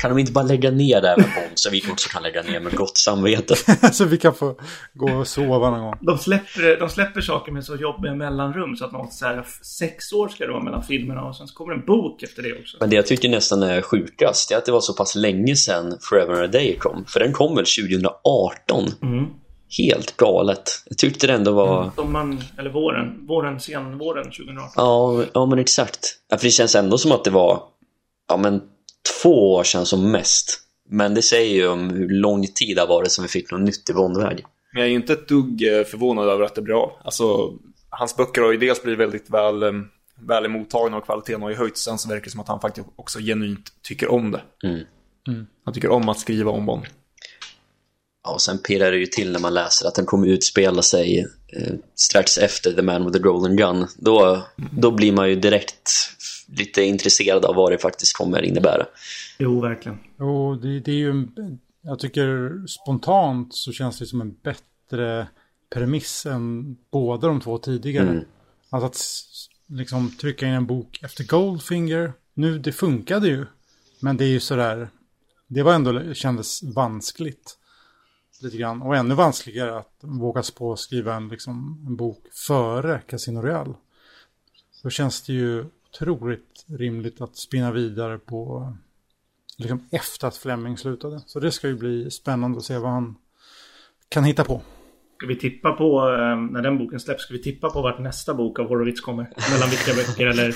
Kan 0.00 0.10
de 0.10 0.18
inte 0.18 0.32
bara 0.32 0.44
lägga 0.44 0.70
ner 0.70 1.00
det 1.00 1.08
här 1.08 1.16
med 1.16 1.26
Bond 1.26 1.50
så 1.54 1.70
vi 1.70 1.82
också 1.90 2.08
kan 2.08 2.22
lägga 2.22 2.42
ner 2.42 2.60
med 2.60 2.76
gott 2.76 2.98
samvete? 2.98 3.54
så 3.92 4.04
vi 4.04 4.16
kan 4.16 4.34
få 4.34 4.56
gå 4.92 5.12
och 5.12 5.28
sova 5.28 5.70
någon 5.70 5.80
gång. 5.80 5.94
De 6.00 6.18
släpper, 6.18 6.80
de 6.80 6.88
släpper 6.88 7.20
saker 7.20 7.52
med 7.52 7.64
så 7.64 7.76
jobbiga 7.76 8.14
mellanrum 8.14 8.76
så 8.76 8.84
att 8.84 8.92
något 8.92 9.12
så 9.12 9.26
här, 9.26 9.44
sex 9.62 10.12
år 10.12 10.28
ska 10.28 10.46
det 10.46 10.52
vara 10.52 10.62
mellan 10.62 10.82
filmerna 10.82 11.24
och 11.24 11.36
sen 11.36 11.48
så 11.48 11.54
kommer 11.54 11.74
en 11.74 11.84
bok 11.84 12.22
efter 12.22 12.42
det 12.42 12.52
också. 12.60 12.76
Men 12.80 12.90
det 12.90 12.96
jag 12.96 13.06
tycker 13.06 13.28
nästan 13.28 13.62
är 13.62 13.82
sjukast 13.82 14.50
är 14.50 14.56
att 14.56 14.64
det 14.64 14.72
var 14.72 14.80
så 14.80 14.92
pass 14.92 15.14
länge 15.14 15.56
sedan 15.56 15.98
Forever 16.00 16.34
and 16.34 16.44
a 16.44 16.46
Day 16.46 16.76
kom. 16.78 17.04
För 17.08 17.20
den 17.20 17.32
kom 17.32 17.54
väl 17.54 17.64
2018? 17.64 18.84
Mm. 19.02 19.24
Helt 19.78 20.16
galet. 20.16 20.82
Jag 20.86 20.98
tyckte 20.98 21.26
det 21.26 21.32
ändå 21.32 21.52
var... 21.52 21.90
Sommaren, 21.96 22.40
eller 22.58 22.70
våren, 22.70 23.26
våren, 23.26 23.60
sen 23.60 23.98
våren 23.98 24.24
2018. 24.24 24.72
Ja, 24.76 25.24
ja 25.32 25.46
men 25.46 25.58
exakt. 25.58 26.18
Ja, 26.30 26.36
för 26.36 26.44
det 26.44 26.50
känns 26.50 26.74
ändå 26.74 26.98
som 26.98 27.12
att 27.12 27.24
det 27.24 27.30
var 27.30 27.62
ja, 28.28 28.36
men 28.36 28.62
två 29.22 29.54
år 29.54 29.64
sedan 29.64 29.86
som 29.86 30.10
mest. 30.10 30.60
Men 30.88 31.14
det 31.14 31.22
säger 31.22 31.54
ju 31.54 31.68
om 31.68 31.90
hur 31.90 32.08
lång 32.08 32.46
tid 32.46 32.76
det 32.76 32.80
har 32.80 32.88
varit 32.88 33.12
som 33.12 33.22
vi 33.22 33.28
fick 33.28 33.50
något 33.50 33.60
nytt 33.60 33.90
i 33.90 33.92
Bondväg. 33.92 34.44
Men 34.72 34.80
jag 34.80 34.86
är 34.86 34.90
ju 34.90 34.96
inte 34.96 35.12
ett 35.12 35.28
dugg 35.28 35.62
eh, 35.62 35.84
förvånad 35.84 36.28
över 36.28 36.44
att 36.44 36.54
det 36.54 36.62
blir 36.62 36.82
av. 36.82 36.92
Alltså, 37.04 37.52
hans 37.90 38.16
böcker 38.16 38.42
har 38.42 38.52
ju 38.52 38.58
dels 38.58 38.82
blivit 38.82 39.00
väldigt 39.00 39.30
väl, 39.30 39.62
eh, 39.62 39.72
väl 40.28 40.44
emottagna 40.44 40.96
och 40.96 41.04
kvaliteten 41.04 41.42
har 41.42 41.50
ju 41.50 41.56
höjts. 41.56 41.84
Sen 41.84 41.98
så 41.98 42.08
verkar 42.08 42.24
det 42.24 42.30
som 42.30 42.40
att 42.40 42.48
han 42.48 42.60
faktiskt 42.60 42.86
också 42.96 43.18
genuint 43.18 43.72
tycker 43.82 44.10
om 44.10 44.30
det. 44.30 44.42
Mm. 44.64 45.46
Han 45.64 45.74
tycker 45.74 45.90
om 45.90 46.08
att 46.08 46.18
skriva 46.18 46.50
om 46.50 46.66
Bond. 46.66 46.84
Ja, 48.24 48.32
och 48.32 48.42
sen 48.42 48.58
pirrar 48.58 48.90
det 48.90 48.98
ju 48.98 49.06
till 49.06 49.32
när 49.32 49.40
man 49.40 49.54
läser 49.54 49.88
att 49.88 49.94
den 49.94 50.06
kommer 50.06 50.26
utspela 50.26 50.82
sig 50.82 51.26
eh, 51.52 51.74
strax 51.94 52.38
efter 52.38 52.72
The 52.72 52.82
Man 52.82 53.04
with 53.04 53.12
the 53.12 53.22
Golden 53.22 53.56
Gun. 53.56 53.86
Då, 53.96 54.42
då 54.70 54.90
blir 54.90 55.12
man 55.12 55.28
ju 55.28 55.34
direkt 55.34 55.90
lite 56.58 56.82
intresserad 56.82 57.44
av 57.44 57.54
vad 57.54 57.72
det 57.72 57.78
faktiskt 57.78 58.16
kommer 58.16 58.42
innebära. 58.42 58.86
Jo, 59.38 59.60
verkligen. 59.60 59.98
Jo, 60.18 60.54
det, 60.54 60.80
det 60.80 60.92
är 60.92 60.96
ju 60.96 61.26
jag 61.86 61.98
tycker 61.98 62.52
spontant 62.66 63.54
så 63.54 63.72
känns 63.72 63.98
det 63.98 64.06
som 64.06 64.20
en 64.20 64.36
bättre 64.42 65.28
premiss 65.70 66.26
än 66.26 66.76
båda 66.90 67.28
de 67.28 67.40
två 67.40 67.58
tidigare. 67.58 68.08
Mm. 68.08 68.24
Alltså 68.70 68.86
att 68.86 68.98
liksom 69.66 70.16
trycka 70.16 70.46
in 70.46 70.52
en 70.52 70.66
bok 70.66 71.00
efter 71.02 71.24
Goldfinger. 71.24 72.12
Nu, 72.34 72.58
det 72.58 72.72
funkade 72.72 73.28
ju. 73.28 73.46
Men 74.00 74.16
det 74.16 74.24
är 74.24 74.28
ju 74.28 74.40
sådär, 74.40 74.88
det 75.46 75.62
var 75.62 75.74
ändå, 75.74 76.14
kändes 76.14 76.62
vanskligt. 76.62 77.58
Lite 78.42 78.56
grann. 78.56 78.82
Och 78.82 78.96
ännu 78.96 79.14
vanskligare 79.14 79.78
att 79.78 79.98
våga 80.00 80.42
på 80.56 80.72
att 80.72 80.78
skriva 80.78 81.14
en, 81.14 81.28
liksom, 81.28 81.84
en 81.86 81.96
bok 81.96 82.26
före 82.32 83.00
Casino 83.06 83.42
Real. 83.42 83.74
Då 84.82 84.90
känns 84.90 85.22
det 85.22 85.32
ju 85.32 85.64
otroligt 85.94 86.64
rimligt 86.78 87.20
att 87.20 87.36
spinna 87.36 87.72
vidare 87.72 88.18
på 88.18 88.72
liksom 89.58 89.88
efter 89.92 90.28
att 90.28 90.36
Fleming 90.36 90.78
slutade. 90.78 91.22
Så 91.26 91.40
det 91.40 91.52
ska 91.52 91.68
ju 91.68 91.74
bli 91.74 92.10
spännande 92.10 92.58
att 92.58 92.64
se 92.64 92.78
vad 92.78 92.90
han 92.90 93.16
kan 94.08 94.24
hitta 94.24 94.44
på. 94.44 94.62
Ska 95.16 95.26
vi 95.26 95.36
tippa 95.36 95.72
på, 95.72 96.00
eh, 96.00 96.36
när 96.36 96.62
den 96.62 96.78
boken 96.78 97.00
släpps, 97.00 97.22
ska 97.22 97.32
vi 97.32 97.42
tippa 97.42 97.70
på 97.70 97.82
vart 97.82 97.98
nästa 97.98 98.34
bok 98.34 98.58
av 98.58 98.68
Horowitz 98.68 99.00
kommer? 99.00 99.26
Mellan 99.52 99.70
vilka 99.70 99.94
böcker 99.94 100.26
eller 100.26 100.54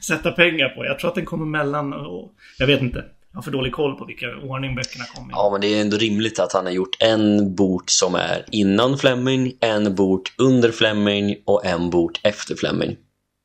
sätta 0.06 0.32
pengar 0.32 0.68
på? 0.68 0.84
Jag 0.84 0.98
tror 0.98 1.08
att 1.08 1.14
den 1.14 1.24
kommer 1.24 1.46
mellan, 1.46 1.92
och, 1.92 2.32
jag 2.58 2.66
vet 2.66 2.80
inte. 2.80 3.04
Jag 3.30 3.38
har 3.38 3.42
för 3.42 3.50
dålig 3.50 3.72
koll 3.72 3.98
på 3.98 4.04
vilka 4.04 4.26
ordning 4.42 4.74
böckerna 4.74 5.04
kommer 5.14 5.28
i. 5.28 5.32
Ja, 5.32 5.48
men 5.52 5.60
det 5.60 5.66
är 5.66 5.80
ändå 5.80 5.96
rimligt 5.96 6.38
att 6.38 6.52
han 6.52 6.64
har 6.64 6.72
gjort 6.72 6.96
en 7.00 7.54
bok 7.54 7.84
som 7.86 8.14
är 8.14 8.44
innan 8.52 8.98
Fleming, 8.98 9.52
en 9.60 9.94
bok 9.94 10.28
under 10.38 10.70
Fleming 10.70 11.36
och 11.44 11.66
en 11.66 11.90
bok 11.90 12.20
efter 12.22 12.54
Fleming. 12.54 12.96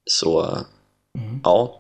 Så, 0.06 0.58
ja. 1.44 1.80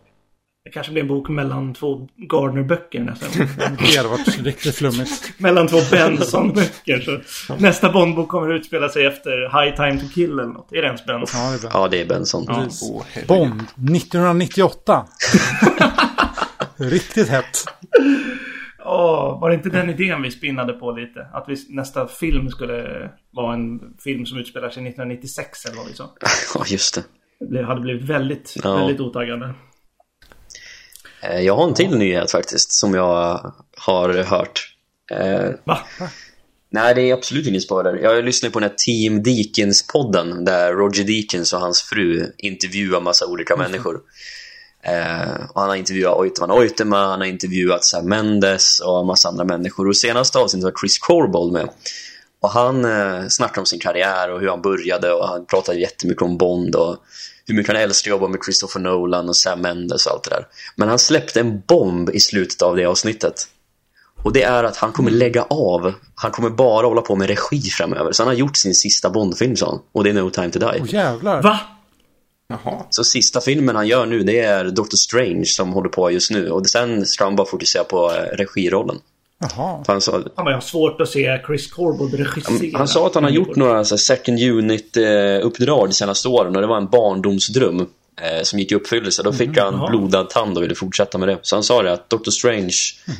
Det 0.65 0.70
kanske 0.70 0.92
blir 0.92 1.01
en 1.01 1.08
bok 1.08 1.30
mellan 1.30 1.74
två 1.74 2.08
Gardner-böcker 2.15 3.00
nästan. 3.00 3.48
Det 3.80 3.98
hade 3.98 4.10
varit 4.10 4.39
riktigt 4.39 4.75
flummigt. 4.75 5.39
mellan 5.39 5.68
två 5.68 5.77
Benson-böcker. 5.92 7.24
Nästa 7.62 7.92
Bond-bok 7.92 8.30
kommer 8.30 8.53
utspela 8.53 8.89
sig 8.89 9.06
efter 9.06 9.63
High 9.63 9.75
Time 9.75 10.00
to 10.00 10.13
Kill 10.13 10.32
eller 10.32 10.53
något. 10.53 10.72
Är 10.72 10.82
det 10.82 10.88
ens 10.88 11.06
Benson? 11.06 11.39
Ja, 11.42 11.50
det 11.50 11.56
är 11.56 11.62
bra. 11.62 11.70
Ja, 11.74 11.88
det 11.88 12.01
är 12.01 12.06
Benson. 12.06 12.46
Åh, 12.50 13.03
herregud. 13.13 13.27
Bond 13.27 13.62
1998. 13.62 15.06
riktigt 16.77 17.30
hett. 17.30 17.65
Åh, 18.86 19.42
var 19.42 19.50
det 19.50 19.56
inte 19.56 19.70
den 19.70 19.89
idén 19.89 20.22
vi 20.22 20.32
spinnade 20.32 20.74
på 20.74 20.92
lite? 20.92 21.27
Att 21.34 21.46
vi, 21.48 21.56
nästa 21.70 22.08
film 22.08 22.50
skulle 22.50 23.10
vara 23.32 23.53
en 23.53 23.80
film 24.03 24.25
som 24.25 24.38
utspelar 24.38 24.70
sig 24.70 24.88
1996 24.88 25.65
eller 25.65 25.77
vad 25.77 25.88
vi 25.88 25.94
sa. 25.94 26.10
Ja, 26.56 26.63
just 26.68 26.96
det. 26.96 27.03
Hade 27.66 27.82
blivit 27.82 28.10
väldigt, 28.10 28.54
Ja. 28.64 28.76
väldigt 28.76 29.00
otaggande. 29.00 29.54
Eh, 31.22 31.40
Jag 31.40 31.56
har 31.56 31.68
en 31.68 31.74
till 31.74 31.98
nyhet 31.98 32.32
faktiskt 32.32 32.72
som 32.72 32.94
jag 32.94 33.54
har 33.78 34.14
hört. 34.24 34.76
Eh, 35.12 35.50
Va? 35.64 35.80
nej, 36.70 36.96
det 36.96 37.02
är 37.02 37.14
absolut 37.14 37.48
ingen 37.48 37.62
spoiler. 37.62 37.96
Jag 37.96 38.26
lyssnar 38.26 38.50
på 38.50 38.60
den 38.60 38.70
här 38.70 38.76
Team 38.78 39.24
Deakins-podden 39.24 40.46
där 40.46 40.74
Roger 40.74 41.04
Deakins 41.04 41.54
och 41.54 41.60
hans 41.60 41.82
fru 41.82 42.32
intervjuar 42.38 43.02
massa 43.02 43.26
olika 43.28 43.56
människor. 43.58 44.00
Eh, 44.84 45.46
och 45.54 45.62
han 45.62 45.70
har 45.70 45.76
intervjuat 45.76 46.18
Oitman 46.18 46.52
Oitema, 46.52 46.98
han 47.06 47.20
har 47.20 47.28
intervjuat 47.28 47.84
Sam 47.86 48.10
Mendes 48.10 48.80
och 48.80 49.06
massa 49.06 49.30
andra 49.30 49.44
människor. 49.44 49.88
Och 49.88 49.98
senaste 49.98 50.40
avsnittet 50.40 50.64
var 50.64 50.74
Chris 50.82 50.98
Corbold 50.98 51.54
med. 51.54 51.70
Och 52.40 52.50
han 52.50 52.86
eh, 52.86 53.28
snackade 53.28 53.60
om 53.60 53.66
sin 53.66 53.80
karriär 53.80 54.32
och 54.32 54.40
hur 54.40 54.48
han 54.50 54.62
började 54.62 55.14
och 55.14 55.28
han 55.28 55.46
pratade 55.46 55.80
jättemycket 55.80 56.22
om 56.22 56.38
Bond 56.38 56.76
och 56.76 56.98
hur 57.48 57.56
mycket 57.56 57.74
han 57.74 57.82
älskar 57.82 58.12
att 58.12 58.16
jobba 58.16 58.28
med 58.28 58.40
Christopher 58.46 58.80
Nolan 58.80 59.30
och 59.30 59.36
Sam 59.36 59.62
Mendes 59.62 60.06
och 60.06 60.12
allt 60.12 60.24
det 60.24 60.30
där. 60.30 60.48
Men 60.76 60.90
han 60.90 61.00
släppte 61.00 61.40
en 61.40 61.62
bomb 61.68 62.10
i 62.10 62.20
slutet 62.20 62.62
av 62.62 62.76
det 62.76 62.86
avsnittet. 62.86 63.48
Och 64.24 64.34
det 64.34 64.44
är 64.44 64.64
att 64.64 64.78
han 64.78 64.92
kommer 64.92 65.12
lägga 65.12 65.44
av. 65.44 65.94
Han 66.16 66.32
kommer 66.32 66.50
bara 66.50 66.88
hålla 66.88 67.02
på 67.02 67.16
med 67.16 67.28
regi 67.28 67.62
framöver. 67.62 68.12
Så 68.12 68.24
han 68.24 68.28
har 68.28 68.36
gjort 68.36 68.58
sin 68.58 68.76
sista 68.76 69.10
Bondfilm, 69.10 69.56
sa 69.56 69.70
han. 69.70 69.80
Och 69.92 70.04
det 70.04 70.10
är 70.10 70.14
No 70.14 70.30
Time 70.30 70.50
To 70.50 70.60
Die. 70.60 70.80
Åh 70.82 70.94
jävlar. 70.94 71.42
Va? 71.42 71.60
Jaha. 72.48 72.86
Så 72.90 73.04
sista 73.04 73.42
filmen 73.42 73.76
han 73.76 73.88
gör 73.88 74.06
nu, 74.06 74.24
det 74.24 74.40
är 74.40 74.66
Doctor 74.66 74.98
Strange 74.98 75.46
som 75.46 75.74
håller 75.74 75.90
på 75.90 76.12
just 76.12 76.32
nu. 76.32 76.50
Och 76.50 76.68
sen 76.68 77.06
ska 77.06 77.24
han 77.24 77.36
bara 77.36 77.48
fokusera 77.48 77.84
på 77.84 78.12
eh, 78.12 78.38
regirollen. 78.38 79.00
Jaha. 79.56 79.84
Han, 79.88 80.02
sa, 80.02 80.12
Han 80.12 80.24
bara, 80.36 80.50
jag 80.50 80.58
har 80.58 80.62
svårt 80.62 81.02
att 81.02 81.10
se 81.10 81.42
Chris 81.46 81.72
Corbold 81.72 82.14
regissera. 82.14 82.78
han 82.78 82.88
sa 82.88 83.08
att 83.08 83.16
han 83.16 83.24
har 83.24 83.32
gjort 83.32 83.56
några 83.56 83.84
så 83.84 83.96
här, 83.96 84.00
second 84.00 84.40
unit-uppdrag 84.40 85.88
de 85.90 85.94
senaste 85.94 86.28
åren 86.28 86.56
och 86.56 86.62
det 86.62 86.68
var 86.68 86.78
en 86.78 86.88
barndomsdröm 86.88 87.80
eh, 87.80 88.44
som 88.44 88.60
gick 88.60 88.72
i 88.72 88.76
uppfyllelse. 88.76 89.24
Då 89.24 89.34
fick 89.34 89.58
han 89.58 89.74
jaha. 89.74 89.90
blodad 89.90 90.30
tand 90.30 90.58
och 90.58 90.64
ville 90.64 90.76
fortsätta 90.76 91.18
med 91.18 91.28
det. 91.28 91.40
Så 91.42 91.56
han 91.56 91.64
sa 91.64 91.84
det 91.84 91.94
att 91.94 92.10
Doctor 92.10 92.32
Strange 92.32 92.78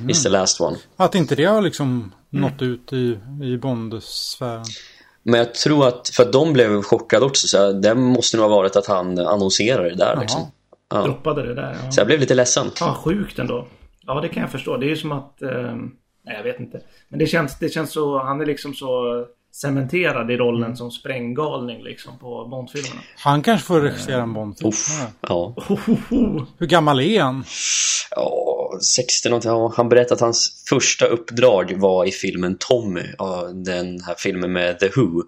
is 0.10 0.24
the 0.24 0.30
last 0.30 0.62
one. 0.62 0.78
Att 0.98 1.16
inte 1.16 1.36
det 1.36 1.46
har 1.46 1.62
liksom 1.62 2.12
nått 2.30 2.62
ut 2.62 2.94
i, 2.94 3.20
i 3.44 3.58
Bond-sfären. 3.58 4.66
Men 5.24 5.38
jag 5.40 5.54
tror 5.54 5.88
att, 5.88 6.10
för 6.14 6.24
att 6.24 6.34
de 6.34 6.54
blev 6.54 6.82
chockade 6.82 7.26
också, 7.26 7.48
så 7.48 7.72
det 7.72 7.96
måste 7.96 8.38
nog 8.38 8.50
ha 8.50 8.56
varit 8.56 8.76
att 8.76 8.88
han 8.88 9.20
annonserade 9.20 9.90
det 9.90 9.96
där 9.96 10.18
liksom. 10.22 10.42
Ja. 10.90 11.02
Droppade 11.02 11.48
det 11.48 11.54
där. 11.56 11.78
Ja. 11.84 11.92
Så 11.92 12.00
jag 12.00 12.08
blev 12.08 12.20
lite 12.20 12.34
ledsen. 12.34 12.72
Fan 12.76 12.96
sjukt 12.96 13.40
ändå. 13.40 13.68
Ja, 14.06 14.22
det 14.22 14.30
kan 14.30 14.42
jag 14.42 14.52
förstå. 14.52 14.78
Det 14.78 14.86
är 14.86 14.90
ju 14.90 14.96
som 14.98 15.12
att... 15.12 15.42
Eh, 15.42 15.50
nej, 16.24 16.36
jag 16.36 16.44
vet 16.44 16.60
inte. 16.60 16.82
Men 17.10 17.20
det 17.20 17.28
känns, 17.28 17.60
det 17.60 17.70
känns 17.70 17.92
så... 17.92 18.24
Han 18.24 18.42
är 18.42 18.46
liksom 18.46 18.74
så 18.74 19.26
cementerad 19.54 20.32
i 20.32 20.38
rollen 20.38 20.78
som 20.78 20.92
spränggalning 20.92 21.84
liksom 21.84 22.20
på 22.20 22.46
Bondfilmerna. 22.46 23.02
Han 23.18 23.42
kanske 23.42 23.68
får 23.68 23.82
regissera 23.82 24.22
en 24.22 24.34
Bond-film. 24.34 24.72
Ja. 25.02 25.08
ja. 25.22 25.64
Hohoho. 25.68 26.46
Hur 26.58 26.68
gammal 26.68 27.00
är 27.00 27.22
han? 27.22 27.44
Ja, 28.12 28.80
60 28.82 29.30
någonting. 29.30 29.52
Han 29.76 29.90
berättade 29.90 30.14
att 30.14 30.22
hans 30.22 30.66
första 30.70 31.06
uppdrag 31.06 31.74
var 31.78 32.06
i 32.06 32.12
filmen 32.12 32.58
Tommy. 32.60 33.04
Den 33.66 34.02
här 34.02 34.16
filmen 34.18 34.52
med 34.52 34.80
The 34.80 34.90
Who. 34.96 35.24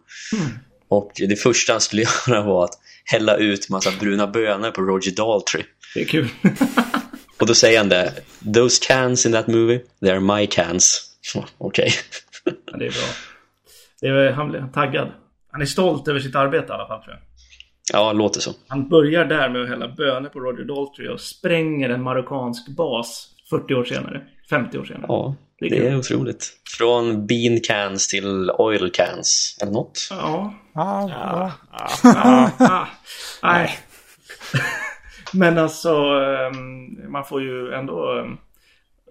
Och 0.88 1.12
det 1.16 1.36
första 1.36 1.74
han 1.74 1.82
skulle 1.82 2.02
göra 2.28 2.42
var 2.42 2.64
att 2.64 2.80
hälla 3.06 3.38
ut 3.38 3.70
massa 3.70 3.90
bruna 4.00 4.28
bönor 4.28 4.72
på 4.72 4.82
Roger 4.82 5.12
Daltrey. 5.12 5.64
Det 5.94 6.02
är 6.02 6.06
kul. 6.06 6.28
Och 7.40 7.48
då 7.48 7.54
säger 7.54 7.78
han 7.78 7.90
det. 7.90 8.14
Those 8.54 8.84
cans 8.88 9.26
in 9.26 9.32
that 9.32 9.48
movie, 9.48 9.80
they 10.02 10.12
are 10.12 10.20
my 10.20 10.48
cans. 10.48 11.02
Okej. 11.58 11.90
ja, 12.44 12.78
det 12.78 12.86
är 12.86 12.90
bra. 12.92 13.08
Det 14.02 14.08
är, 14.08 14.32
han 14.32 14.50
blir 14.50 14.68
taggad. 14.74 15.12
Han 15.52 15.62
är 15.62 15.66
stolt 15.66 16.08
över 16.08 16.20
sitt 16.20 16.36
arbete 16.36 16.68
i 16.68 16.72
alla 16.72 16.88
fall 16.88 17.04
tror 17.04 17.14
jag. 17.16 17.22
Ja, 17.94 18.14
låter 18.14 18.42
så. 18.42 18.52
Han 18.68 18.90
börjar 18.90 19.26
där 19.26 19.50
med 19.50 19.62
att 19.62 19.70
hälla 19.70 19.88
bönor 19.88 20.30
på 20.30 20.40
Roger 20.40 20.64
Daltrey 20.64 21.08
och 21.08 21.22
spränger 21.22 21.90
en 21.90 22.04
marockansk 22.04 22.68
bas 22.68 23.28
40 23.50 23.74
år 23.74 23.84
senare. 23.84 24.22
50 24.50 24.78
år 24.78 24.86
senare. 24.86 25.06
Ja, 25.08 25.36
Det 25.60 25.66
är 25.66 25.70
det 25.70 25.88
är 25.88 25.98
otroligt. 25.98 26.50
Från 26.78 27.28
bean 27.28 27.60
cans 27.64 28.08
till 28.08 28.52
oil 28.52 28.92
cans, 28.94 29.58
eller 29.62 29.72
något. 29.72 30.08
Ja. 30.10 30.54
Ah, 30.74 31.10
ja. 31.10 31.52
Ah, 32.04 32.50
ah, 32.60 32.88
nej. 33.44 33.78
Men 35.34 35.58
alltså, 35.58 35.90
ehm, 35.96 37.12
man 37.12 37.26
får 37.26 37.42
ju 37.42 37.74
ändå... 37.74 38.20
ehm, 38.20 38.38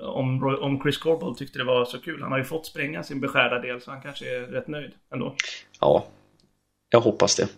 Om, 0.01 0.43
om 0.61 0.81
Chris 0.83 0.99
Corbold 0.99 1.37
tyckte 1.39 1.59
det 1.59 1.65
var 1.65 1.85
så 1.85 1.99
kul. 1.99 2.23
Han 2.23 2.33
har 2.33 2.39
ju 2.39 2.45
fått 2.45 2.67
spränga 2.67 3.03
sin 3.03 3.21
beskärda 3.21 3.59
del 3.59 3.81
så 3.81 3.91
han 3.91 4.01
kanske 4.03 4.37
är 4.37 4.41
rätt 4.41 4.69
nöjd 4.69 4.93
ändå. 5.13 5.35
Ja, 5.81 6.05
jag 6.91 7.01
hoppas 7.01 7.37
det. 7.37 7.49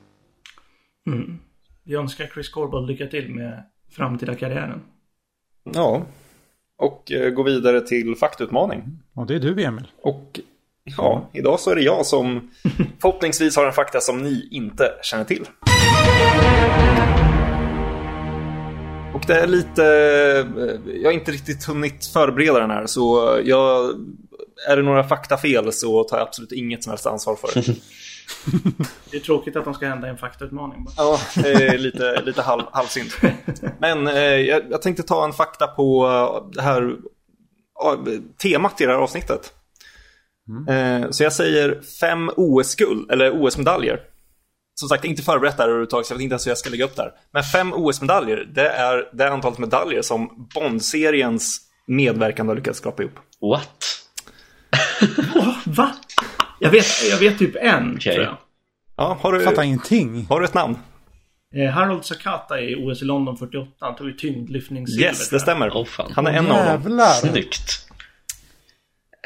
Mm. 1.06 1.38
Vi 1.84 1.94
önskar 1.94 2.26
Chris 2.26 2.48
Corbold 2.48 2.86
lycka 2.90 3.06
till 3.06 3.34
med 3.34 3.62
framtida 3.90 4.34
karriären. 4.34 4.82
Ja. 5.75 6.02
Och 6.78 7.12
eh, 7.12 7.30
gå 7.30 7.42
vidare 7.42 7.80
till 7.80 8.16
faktutmaning. 8.16 8.82
Och 9.14 9.26
det 9.26 9.34
är 9.34 9.40
du, 9.40 9.64
Emil. 9.64 9.86
Och 10.02 10.40
ja, 10.96 11.28
idag 11.32 11.60
så 11.60 11.70
är 11.70 11.75
det 11.75 11.82
jag 11.82 12.06
som 12.06 12.50
förhoppningsvis 13.00 13.56
har 13.56 13.66
en 13.66 13.72
fakta 13.72 14.00
som 14.00 14.18
ni 14.22 14.48
inte 14.50 14.84
känner 15.02 15.25
till. 15.25 15.46
Är 19.30 19.47
lite... 19.47 19.85
eh, 19.85 20.92
Jag 20.97 21.09
har 21.09 21.12
inte 21.12 21.33
riktigt 21.33 21.64
hunnit 21.64 22.06
förbereda 22.06 22.59
den 22.61 22.71
här 22.71 22.87
så 22.87 23.38
jag... 23.45 23.95
Är 24.68 24.76
det 24.76 24.83
några 24.83 25.04
faktafel 25.04 25.73
så 25.73 26.04
tar 26.04 26.16
jag 26.18 26.26
absolut 26.26 26.52
inget 26.52 26.85
som 26.85 26.90
helst 26.90 27.06
ansvar 27.06 27.37
för 27.37 27.54
det. 27.61 27.62
Det 29.11 29.16
är 29.16 29.21
tråkigt 29.21 29.56
att 29.56 29.64
de 29.64 29.75
ska 29.75 29.87
hända 29.87 30.06
i 30.06 30.11
en 30.11 30.16
faktautmaning 30.16 30.85
bara. 30.85 30.95
Ja, 30.97 31.18
det 31.35 31.52
är 31.52 31.78
lite, 31.78 32.23
lite 32.23 32.42
halv, 32.42 32.62
halvsynt. 32.73 33.16
Men 33.80 34.06
eh, 34.09 34.14
jag, 34.23 34.62
jag 34.71 34.83
tänkte 34.83 35.02
ta 35.02 35.25
en 35.25 35.33
fakta 35.33 35.66
på 35.66 36.06
eh, 36.06 36.50
det 36.52 36.62
här 36.62 36.97
temat 38.42 38.80
i 38.80 38.87
det 38.87 38.92
här 38.92 38.99
avsnittet. 38.99 39.52
Eh, 40.68 41.11
så 41.11 41.23
jag 41.23 41.33
säger 41.33 41.80
fem 42.00 42.30
OS-guld, 42.37 43.11
eller 43.11 43.30
OS-medaljer. 43.42 44.00
Som 44.80 44.88
sagt, 44.88 45.04
inte 45.04 45.23
förberett 45.23 45.56
där 45.56 45.64
överhuvudtaget, 45.64 46.06
så 46.06 46.12
jag 46.12 46.16
vet 46.18 46.23
inte 46.23 46.33
ens 46.33 46.47
hur 46.47 46.50
jag 46.50 46.59
ska 46.59 46.71
lägga 46.71 46.85
upp 46.85 46.97
där. 46.97 47.11
Men 47.33 47.42
fem 47.42 47.73
OS-medaljer, 47.75 48.49
det 48.54 48.68
är 48.68 49.04
det 49.12 49.30
antalet 49.30 49.59
medaljer 49.59 50.02
som 50.02 50.49
Bond-seriens 50.54 51.59
medverkande 51.87 52.50
har 52.50 52.56
lyckats 52.56 52.78
skrapa 52.78 53.02
ihop. 53.02 53.14
What? 53.40 53.85
Va? 55.64 55.92
Jag 56.61 56.71
vet, 56.71 56.87
jag 57.11 57.18
vet 57.18 57.38
typ 57.38 57.56
en, 57.56 57.95
Okej. 57.97 58.14
tror 58.14 58.25
jag. 58.25 58.37
Ja, 58.97 59.18
har 59.21 59.40
Fattar 59.40 59.62
du, 59.62 59.66
ingenting. 59.66 60.26
har 60.28 60.40
du 60.40 60.45
ett 60.45 60.54
namn? 60.54 60.78
Eh, 61.54 61.71
Harold 61.71 62.04
Sakata 62.04 62.61
i 62.61 62.75
OS 62.75 63.02
i 63.02 63.04
London 63.04 63.37
48. 63.37 63.71
Han 63.80 63.97
tog 63.97 64.06
ju 64.06 64.12
tyngdlyftningssilver. 64.12 65.09
Yes, 65.09 65.30
det 65.30 65.40
stämmer. 65.40 65.85
Fan. 65.85 66.12
Han 66.14 66.26
är 66.26 66.33
en 66.33 66.47
av 66.50 66.56
dem. 66.56 66.66
Jävlar. 66.66 67.06
Snyggt. 67.12 67.85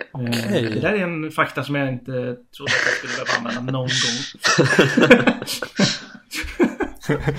Eh, 0.00 0.07
Okej. 0.12 0.62
Det 0.62 0.80
där 0.80 0.92
är 0.92 1.02
en 1.02 1.30
fakta 1.30 1.64
som 1.64 1.75
jag 1.75 1.88
inte 1.88 2.12
trodde 2.12 2.73
att 2.73 2.87
jag 2.87 2.95
skulle 2.97 3.25
behöva 3.25 3.49
använda 3.50 3.73
någon 3.73 3.88
gång. 3.88 4.19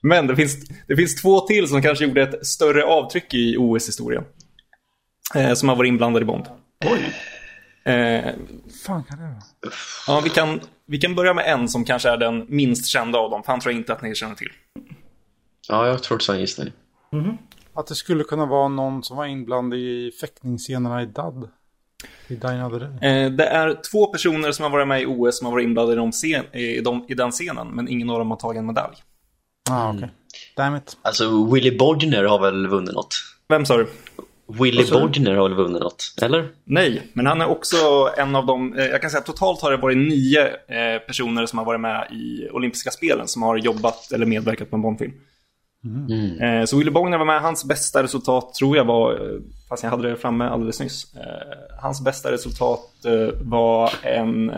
Men 0.00 0.26
det 0.26 0.36
finns, 0.36 0.68
det 0.86 0.96
finns 0.96 1.22
två 1.22 1.40
till 1.40 1.68
som 1.68 1.82
kanske 1.82 2.04
gjorde 2.04 2.22
ett 2.22 2.46
större 2.46 2.84
avtryck 2.84 3.34
i 3.34 3.56
OS-historien. 3.58 4.24
Eh, 5.34 5.54
som 5.54 5.68
har 5.68 5.76
varit 5.76 5.88
inblandade 5.88 6.22
i 6.22 6.26
Bond. 6.26 6.44
Oj. 6.84 7.14
Eh, 7.92 8.34
fan 8.84 9.04
kan 9.04 9.18
det 9.18 9.24
vara? 9.24 9.72
ja, 10.06 10.20
vi, 10.24 10.30
kan, 10.30 10.60
vi 10.86 10.98
kan 10.98 11.14
börja 11.14 11.34
med 11.34 11.46
en 11.46 11.68
som 11.68 11.84
kanske 11.84 12.10
är 12.10 12.16
den 12.16 12.46
minst 12.48 12.86
kända 12.86 13.18
av 13.18 13.30
dem. 13.30 13.42
För 13.42 13.52
han 13.52 13.60
tror 13.60 13.72
jag 13.72 13.80
inte 13.80 13.92
att 13.92 14.02
ni 14.02 14.14
känner 14.14 14.34
till. 14.34 14.52
Ja, 15.68 15.86
jag 15.86 16.02
tror 16.02 16.16
också 16.16 16.32
en 16.32 16.40
gissning. 16.40 16.72
Att 17.74 17.86
det 17.86 17.94
skulle 17.94 18.24
kunna 18.24 18.46
vara 18.46 18.68
någon 18.68 19.02
som 19.02 19.16
var 19.16 19.26
inblandad 19.26 19.78
i 19.78 20.12
fäktningsscenerna 20.20 21.02
i 21.02 21.06
DAD. 21.06 21.48
Eh, 23.02 23.30
det 23.30 23.44
är 23.44 23.90
två 23.90 24.06
personer 24.06 24.52
som 24.52 24.62
har 24.62 24.70
varit 24.70 24.88
med 24.88 25.02
i 25.02 25.06
OS 25.06 25.38
som 25.38 25.44
har 25.44 25.52
varit 25.52 25.64
inblandade 25.64 25.92
i, 25.92 25.96
de 25.96 26.12
scen, 26.12 26.44
i, 26.56 26.80
de, 26.80 27.06
i 27.08 27.14
den 27.14 27.30
scenen. 27.30 27.68
Men 27.68 27.88
ingen 27.88 28.10
av 28.10 28.18
dem 28.18 28.30
har 28.30 28.38
tagit 28.38 28.58
en 28.58 28.66
medalj. 28.66 28.96
Ah, 29.70 29.92
okej. 29.92 30.10
Damn 30.56 30.76
it. 30.76 30.96
Alltså, 31.02 31.44
Willy 31.52 31.78
Bodner 31.78 32.24
har 32.24 32.38
väl 32.38 32.66
vunnit 32.66 32.94
något? 32.94 33.14
Vem 33.48 33.66
sa 33.66 33.76
du? 33.76 33.86
Willy 34.46 34.82
du? 34.82 34.92
Bodner 34.92 35.34
har 35.34 35.48
väl 35.48 35.56
vunnit 35.56 35.82
något? 35.82 36.14
Eller? 36.22 36.48
Nej, 36.64 37.02
men 37.12 37.26
han 37.26 37.40
är 37.40 37.46
också 37.46 37.76
en 38.16 38.36
av 38.36 38.46
de, 38.46 38.78
eh, 38.78 38.86
jag 38.86 39.00
kan 39.00 39.10
säga 39.10 39.20
att 39.20 39.26
totalt 39.26 39.62
har 39.62 39.70
det 39.70 39.76
varit 39.76 39.98
nio 39.98 40.46
eh, 40.46 40.98
personer 41.06 41.46
som 41.46 41.58
har 41.58 41.66
varit 41.66 41.80
med 41.80 42.08
i 42.10 42.48
olympiska 42.50 42.90
spelen 42.90 43.28
som 43.28 43.42
har 43.42 43.56
jobbat 43.56 44.12
eller 44.12 44.26
medverkat 44.26 44.70
på 44.70 44.76
en 44.76 44.82
Bondfilm. 44.82 45.12
Mm. 45.84 46.40
Eh, 46.40 46.64
så 46.64 46.78
Willy 46.78 46.90
Bogner 46.90 47.18
var 47.18 47.24
med, 47.24 47.40
hans 47.40 47.64
bästa 47.64 48.02
resultat 48.02 48.54
tror 48.54 48.76
jag 48.76 48.84
var, 48.84 49.12
eh, 49.12 49.40
fast 49.68 49.82
jag 49.82 49.90
hade 49.90 50.10
det 50.10 50.16
framme 50.16 50.44
alldeles 50.44 50.80
nyss. 50.80 51.14
Eh, 51.14 51.80
hans 51.82 52.00
bästa 52.04 52.32
resultat 52.32 53.04
eh, 53.04 53.40
var 53.42 53.90
en, 54.02 54.52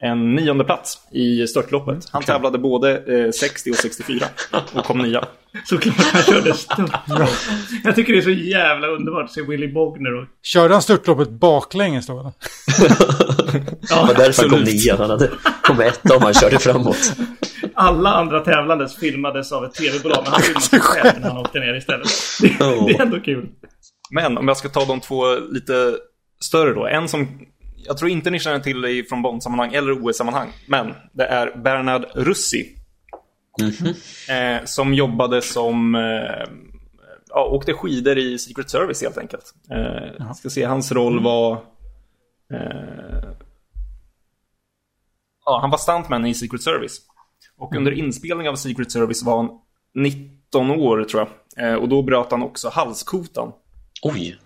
en 0.00 0.34
nionde 0.34 0.64
plats 0.64 0.98
i 1.10 1.46
störtloppet. 1.46 2.08
Han 2.10 2.22
tävlade 2.22 2.58
både 2.58 3.24
eh, 3.24 3.30
60 3.30 3.70
och 3.70 3.76
64 3.76 4.26
och 4.74 4.84
kom 4.84 4.98
nia. 4.98 5.24
Såklart 5.64 5.96
han 5.96 6.22
körde 6.22 6.54
stört. 6.54 7.00
Jag 7.84 7.96
tycker 7.96 8.12
det 8.12 8.18
är 8.18 8.22
så 8.22 8.30
jävla 8.30 8.86
underbart 8.86 9.24
att 9.24 9.32
se 9.32 9.42
Willy 9.42 9.72
Bogner 9.72 10.14
och... 10.14 10.26
Körde 10.42 10.74
han 10.74 10.82
störtloppet 10.82 11.30
baklänges 11.30 12.06
då 12.06 12.32
eller? 13.54 14.00
Det 14.00 14.06
var 14.06 14.14
därför 14.14 14.42
han 14.42 14.50
kom 14.50 14.62
nia. 14.62 14.96
Han 14.96 15.10
hade 15.10 15.30
kommit 15.62 15.86
etta 15.86 16.16
om 16.16 16.22
han 16.22 16.34
körde 16.34 16.58
framåt. 16.58 17.12
Alla 17.74 18.10
andra 18.10 18.40
tävlandes 18.40 18.96
filmades 18.96 19.52
av 19.52 19.64
ett 19.64 19.74
tv-bolag, 19.74 20.22
men 20.24 20.32
han 20.32 20.42
filmade 20.42 20.66
sig 20.66 20.80
själv 20.80 21.20
när 21.20 21.28
han 21.28 21.38
åkte 21.38 21.58
ner 21.60 21.74
istället. 21.74 22.08
Det, 22.40 22.48
det 22.86 22.94
är 22.94 23.02
ändå 23.02 23.20
kul. 23.20 23.48
Men 24.10 24.38
om 24.38 24.48
jag 24.48 24.56
ska 24.56 24.68
ta 24.68 24.84
de 24.84 25.00
två 25.00 25.34
lite 25.34 25.96
större 26.40 26.74
då. 26.74 26.86
En 26.86 27.08
som 27.08 27.28
jag 27.86 27.98
tror 27.98 28.10
inte 28.10 28.30
ni 28.30 28.38
känner 28.38 28.60
till 28.60 28.80
det 28.80 29.04
från 29.08 29.22
Bond-sammanhang 29.22 29.74
eller 29.74 29.92
OS-sammanhang. 29.92 30.48
Men 30.66 30.94
det 31.12 31.24
är 31.24 31.56
Bernard 31.56 32.04
Russi. 32.14 32.76
Eh, 34.28 34.64
som 34.64 34.94
jobbade 34.94 35.42
som... 35.42 35.94
Eh, 35.94 36.48
ja, 37.28 37.44
åkte 37.44 37.72
skidor 37.72 38.18
i 38.18 38.38
Secret 38.38 38.70
Service 38.70 39.02
helt 39.02 39.18
enkelt. 39.18 39.44
Eh, 39.70 40.32
ska 40.32 40.50
se, 40.50 40.64
hans 40.64 40.92
roll 40.92 41.22
var... 41.22 41.58
Eh, 42.50 43.30
ja, 45.44 45.58
han 45.60 45.70
var 45.70 45.78
stuntman 45.78 46.26
i 46.26 46.34
Secret 46.34 46.62
Service. 46.62 47.00
Och 47.58 47.76
under 47.76 47.92
inspelning 47.92 48.48
av 48.48 48.54
Secret 48.54 48.92
Service 48.92 49.22
var 49.22 49.36
han 49.36 49.50
19 49.94 50.70
år 50.70 51.04
tror 51.04 51.28
jag. 51.56 51.68
Eh, 51.68 51.74
och 51.74 51.88
då 51.88 52.02
bröt 52.02 52.30
han 52.30 52.42
också 52.42 52.68
halskotan. 52.68 53.52
Oj. 54.02 54.38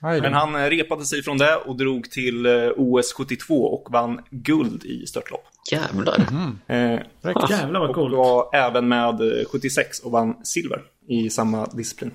Men 0.00 0.32
han 0.32 0.54
eh, 0.54 0.70
repade 0.70 1.04
sig 1.04 1.22
från 1.22 1.38
det 1.38 1.56
och 1.56 1.76
drog 1.76 2.10
till 2.10 2.46
eh, 2.46 2.70
OS 2.76 3.12
72 3.12 3.54
och 3.54 3.92
vann 3.92 4.20
guld 4.30 4.84
i 4.84 5.06
störtlopp. 5.06 5.44
Jävlar. 5.72 6.18
Eh, 6.66 7.00
Fräckt. 7.22 7.50
Jävlar 7.50 7.80
vad 7.80 7.88
och 7.88 7.94
coolt. 7.94 8.14
var 8.16 8.54
även 8.54 8.88
med 8.88 9.20
eh, 9.20 9.44
76 9.52 10.00
och 10.00 10.10
vann 10.10 10.36
silver 10.44 10.82
i 11.08 11.30
samma 11.30 11.66
disciplin. 11.66 12.12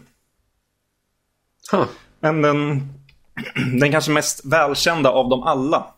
Huh. 1.72 1.86
Men 2.20 2.42
den, 2.42 2.88
den 3.80 3.92
kanske 3.92 4.12
mest 4.12 4.46
välkända 4.46 5.10
av 5.10 5.30
dem 5.30 5.44
alla 5.44 5.94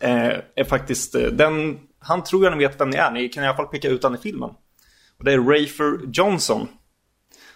eh, 0.00 0.32
är 0.54 0.64
faktiskt 0.64 1.14
eh, 1.14 1.22
den, 1.22 1.78
han 1.98 2.24
tror 2.24 2.44
jag 2.44 2.52
ni 2.52 2.58
vet 2.58 2.80
vem 2.80 2.90
ni 2.90 2.96
är, 2.96 3.10
ni 3.10 3.28
kan 3.28 3.44
i 3.44 3.46
alla 3.46 3.56
fall 3.56 3.66
peka 3.66 3.88
ut 3.88 4.02
han 4.02 4.14
i 4.14 4.18
filmen. 4.18 4.50
Och 5.18 5.24
det 5.24 5.32
är 5.32 5.38
Rafer 5.38 6.12
Johnson 6.12 6.68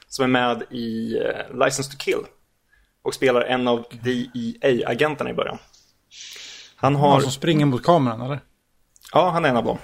som 0.08 0.24
är 0.24 0.28
med 0.28 0.62
i 0.70 1.18
eh, 1.18 1.64
License 1.64 1.90
to 1.92 1.96
Kill 1.98 2.20
och 3.02 3.14
spelar 3.14 3.40
en 3.40 3.68
av 3.68 3.84
DEA-agenterna 3.90 5.30
i 5.30 5.34
början. 5.34 5.58
Han 6.76 6.96
har... 6.96 7.12
Han 7.12 7.22
som 7.22 7.30
springer 7.30 7.66
mot 7.66 7.82
kameran 7.82 8.20
eller? 8.20 8.40
Ja, 9.12 9.30
han 9.30 9.44
är 9.44 9.48
en 9.48 9.56
av 9.56 9.64
dem. 9.64 9.78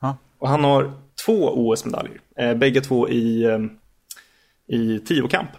Ja. 0.00 0.16
Och 0.38 0.48
han 0.48 0.64
har 0.64 0.92
två 1.26 1.52
OS-medaljer. 1.54 2.20
Eh, 2.36 2.54
bägge 2.54 2.80
två 2.80 3.08
i, 3.08 3.46
i 4.66 4.98
tiokamp. 4.98 5.50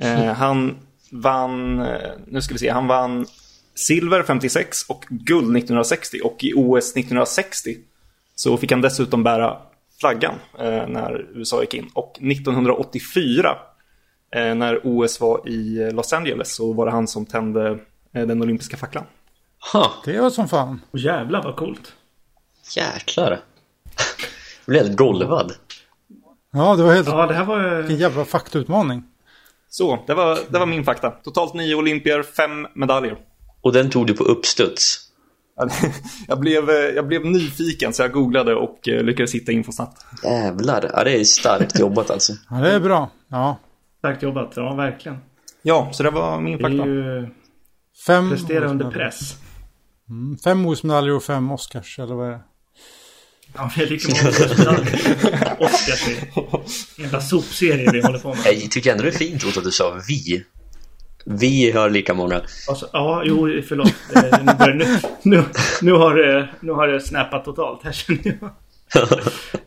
Eh, 0.00 0.32
han 0.32 0.78
vann, 1.10 1.80
eh, 1.80 2.10
nu 2.26 2.42
ska 2.42 2.54
vi 2.54 2.58
se, 2.58 2.68
han 2.70 2.86
vann 2.86 3.26
silver 3.74 4.22
56 4.22 4.82
och 4.88 5.04
guld 5.08 5.56
1960. 5.56 6.18
Och 6.24 6.36
i 6.40 6.52
OS 6.56 6.90
1960 6.96 7.76
så 8.34 8.56
fick 8.56 8.70
han 8.72 8.80
dessutom 8.80 9.22
bära 9.22 9.58
flaggan 10.00 10.34
eh, 10.58 10.88
när 10.88 11.26
USA 11.34 11.60
gick 11.60 11.74
in. 11.74 11.90
Och 11.94 12.18
1984 12.20 13.56
eh, 14.36 14.54
när 14.54 14.80
OS 14.84 15.20
var 15.20 15.48
i 15.48 15.90
Los 15.92 16.12
Angeles 16.12 16.54
så 16.54 16.72
var 16.72 16.86
det 16.86 16.92
han 16.92 17.08
som 17.08 17.26
tände 17.26 17.70
eh, 18.14 18.26
den 18.26 18.42
olympiska 18.42 18.76
facklan. 18.76 19.04
Ha, 19.72 19.92
Det 20.04 20.20
var 20.20 20.30
som 20.30 20.48
fan. 20.48 20.80
Och 20.90 20.98
jävlar 20.98 21.42
vad 21.42 21.56
coolt. 21.56 21.92
jäklar. 22.76 23.30
Jag 24.66 24.72
blev 24.72 24.82
helt 24.82 24.96
golvad. 24.96 25.52
Ja, 26.52 26.76
det 26.76 26.82
var 26.82 26.94
helt... 26.94 27.08
Ja, 27.08 27.26
det 27.26 27.34
här 27.34 27.44
var 27.44 27.62
ju... 27.62 27.76
Vilken 27.76 27.96
jävla 27.96 28.24
faktautmaning. 28.24 29.02
Så, 29.72 29.98
det 30.06 30.14
var, 30.14 30.38
det 30.48 30.58
var 30.58 30.66
min 30.66 30.84
fakta. 30.84 31.10
Totalt 31.10 31.54
nio 31.54 31.74
olympier, 31.74 32.22
fem 32.22 32.66
medaljer. 32.74 33.18
Och 33.62 33.72
den 33.72 33.90
tog 33.90 34.06
du 34.06 34.14
på 34.14 34.24
uppstuds. 34.24 34.96
Jag 36.28 36.40
blev, 36.40 36.70
eh, 36.70 36.76
jag 36.76 37.06
blev 37.06 37.24
nyfiken 37.26 37.92
så 37.92 38.02
jag 38.02 38.12
googlade 38.12 38.54
och 38.54 38.88
eh, 38.88 39.02
lyckades 39.02 39.34
hitta 39.34 39.52
info 39.52 39.72
snabbt. 39.72 40.04
Jävlar. 40.24 40.90
Ja, 40.94 41.04
det 41.04 41.20
är 41.20 41.24
starkt 41.24 41.78
jobbat 41.80 42.10
alltså. 42.10 42.32
Ja, 42.50 42.56
det 42.56 42.70
är 42.70 42.80
bra. 42.80 43.10
Ja. 43.28 43.58
Starkt 43.98 44.22
jobbat. 44.22 44.52
Ja, 44.56 44.74
verkligen. 44.74 45.18
Ja, 45.62 45.88
så 45.92 46.02
det 46.02 46.10
var 46.10 46.40
min 46.40 46.58
Det 46.58 46.64
är 46.64 46.68
fakta. 46.70 46.86
ju... 46.86 47.28
Fem 48.06 48.30
Prestera 48.30 48.68
under 48.70 48.90
press. 48.90 49.34
Mm, 50.08 50.36
Fem 50.38 50.66
OS-medaljer 50.66 51.14
och 51.14 51.22
fem 51.22 51.50
Oscars, 51.50 51.98
eller 51.98 52.14
vad 52.14 52.26
är 52.26 52.30
det? 52.32 52.40
Ja, 53.54 53.70
det 53.76 53.82
är 53.82 53.86
lika 53.86 54.08
många 54.08 54.28
OS-medaljer. 54.30 55.56
Oscars 55.58 56.08
är 56.08 57.02
jävla 57.02 57.20
sopserie 57.20 57.90
vi 57.92 58.00
håller 58.02 58.18
på 58.18 58.28
med. 58.28 58.38
Jag 58.46 58.70
tycker 58.70 58.92
ändå 58.92 59.02
det 59.02 59.08
är 59.08 59.12
fint 59.18 59.44
Otto, 59.44 59.58
att 59.58 59.64
du 59.64 59.70
sa 59.70 60.00
vi. 60.08 60.44
Vi 61.24 61.70
har 61.70 61.90
lika 61.90 62.14
många. 62.14 62.40
Alltså, 62.68 62.88
ja, 62.92 63.22
jo, 63.26 63.62
förlåt. 63.68 63.94
Eh, 64.16 64.22
Nu, 64.44 64.52
börjar, 64.58 64.74
nu, 64.74 64.86
nu, 65.22 65.44
nu, 65.82 65.92
har, 65.92 66.14
det- 66.14 66.48
nu 66.60 66.72
har 66.72 66.88
det 66.88 67.00
snappat 67.00 67.44
totalt 67.44 67.84
här 67.84 67.92
känner 67.92 68.38
jag. 68.40 68.50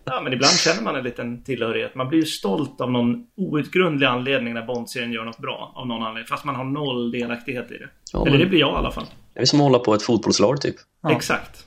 Ja, 0.06 0.22
men 0.24 0.34
ibland 0.34 0.54
känner 0.54 0.82
man 0.82 0.96
en 0.96 1.04
liten 1.04 1.44
tillhörighet. 1.44 1.96
Man 1.96 2.10
blir 2.10 2.20
ju 2.20 2.26
stolt 2.26 2.82
av 2.82 2.92
någon 2.92 3.16
outgrundlig 3.38 4.08
anledning 4.08 4.54
när 4.54 4.66
Bond-serien 4.66 5.12
gör 5.12 5.26
något 5.26 5.38
bra. 5.40 5.72
Av 5.76 5.88
någon 5.88 6.04
anledning. 6.04 6.28
Fast 6.28 6.44
man 6.46 6.56
har 6.56 6.64
noll 6.64 7.12
delaktighet 7.12 7.72
i 7.72 7.78
det. 7.78 7.90
Ja, 8.14 8.22
Eller 8.22 8.32
men- 8.32 8.40
det 8.40 8.46
blir 8.46 8.60
jag 8.60 8.74
i 8.74 8.76
alla 8.78 8.92
fall. 8.92 9.06
Det 9.34 9.40
är 9.42 9.46
som 9.46 9.60
att 9.60 9.64
hålla 9.64 9.80
på 9.80 9.94
ett 9.94 10.04
fotbollslag 10.04 10.62
typ. 10.62 10.76
Ja. 11.04 11.12
Exakt. 11.12 11.66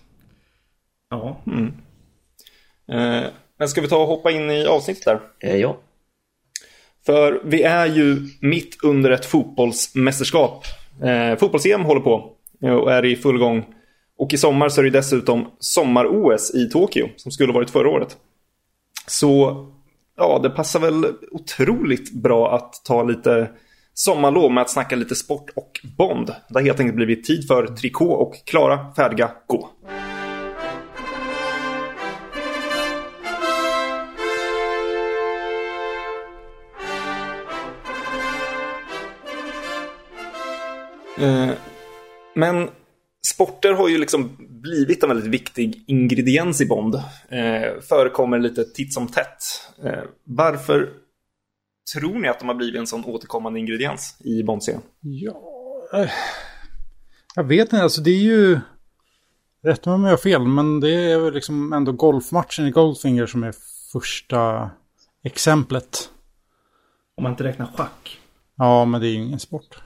Ja. 1.11 1.41
Eh, 1.47 1.53
Men 3.59 3.69
ska 3.69 3.81
vi 3.81 3.89
ta 3.89 3.97
och 3.97 4.09
hoppa 4.09 4.31
in 4.31 4.51
i 4.51 4.67
avsnittet 4.67 5.05
där? 5.05 5.21
Eh, 5.41 5.57
ja. 5.57 5.81
För 7.07 7.41
vi 7.45 7.63
är 7.63 7.87
ju 7.87 8.17
mitt 8.41 8.85
under 8.85 9.11
ett 9.11 9.27
fotbollsmästerskap. 9.27 10.65
Eh, 11.03 11.39
Fotbolls-EM 11.39 11.85
håller 11.85 12.01
på 12.01 12.33
eh, 12.63 12.73
och 12.73 12.93
är 12.93 13.05
i 13.05 13.17
full 13.17 13.39
gång. 13.39 13.65
Och 14.19 14.33
i 14.33 14.37
sommar 14.39 14.69
så 14.69 14.81
är 14.81 14.85
det 14.85 14.91
dessutom 14.91 15.51
sommar-OS 15.59 16.55
i 16.55 16.71
Tokyo 16.71 17.09
som 17.17 17.33
skulle 17.33 17.53
varit 17.53 17.71
förra 17.71 17.89
året. 17.89 18.17
Så 19.07 19.67
ja, 20.17 20.41
det 20.43 20.51
passar 20.51 20.81
väl 20.81 21.07
otroligt 21.31 22.13
bra 22.13 22.55
att 22.55 22.85
ta 22.85 23.03
lite 23.03 23.51
sommarlov 23.95 24.53
med 24.53 24.63
att 24.63 24.71
snacka 24.71 24.97
lite 24.97 25.15
sport 25.15 25.51
och 25.57 25.81
Bond. 25.97 26.27
Det 26.27 26.55
har 26.55 26.63
helt 26.63 26.81
enkelt 26.81 26.97
blivit 26.97 27.25
tid 27.25 27.47
för 27.47 27.67
trikå 27.67 28.11
och 28.11 28.35
klara, 28.47 28.95
färdiga, 28.95 29.31
gå. 29.47 29.71
Men 42.35 42.69
sporter 43.27 43.73
har 43.73 43.89
ju 43.89 43.99
liksom 43.99 44.37
blivit 44.39 45.03
en 45.03 45.09
väldigt 45.09 45.31
viktig 45.31 45.85
ingrediens 45.87 46.61
i 46.61 46.67
Bond. 46.67 46.95
Eh, 47.29 47.81
förekommer 47.89 48.39
lite 48.39 48.65
titt 48.65 48.95
som 48.95 49.09
tätt. 49.09 49.43
Eh, 49.85 50.03
varför 50.25 50.93
tror 51.95 52.19
ni 52.19 52.29
att 52.29 52.39
de 52.39 52.49
har 52.49 52.55
blivit 52.55 52.81
en 52.81 52.87
sån 52.87 53.05
återkommande 53.05 53.61
ingrediens 53.61 54.17
i 54.21 54.43
Bond-serien? 54.43 54.83
Ja, 55.01 55.43
eh, 55.95 56.11
jag 57.35 57.45
vet 57.45 57.73
inte, 57.73 57.83
alltså 57.83 58.01
det 58.01 58.11
är 58.11 58.23
ju... 58.23 58.61
Rätt 59.63 59.87
mig 59.87 59.95
om 59.95 60.05
jag 60.05 60.11
har 60.11 60.17
fel, 60.17 60.43
men 60.43 60.81
det 60.81 60.91
är 60.91 61.19
väl 61.19 61.35
liksom 61.35 61.73
ändå 61.73 61.93
golfmatchen 61.93 62.67
i 62.67 62.71
Goldfinger 62.71 63.27
som 63.27 63.43
är 63.43 63.55
första 63.93 64.71
exemplet. 65.25 66.11
Om 67.17 67.23
man 67.23 67.33
inte 67.33 67.45
räknar 67.45 67.67
schack. 67.67 68.21
Ja, 68.57 68.85
men 68.85 69.01
det 69.01 69.07
är 69.07 69.11
ju 69.11 69.15
ingen 69.15 69.41
sport. 69.41 69.79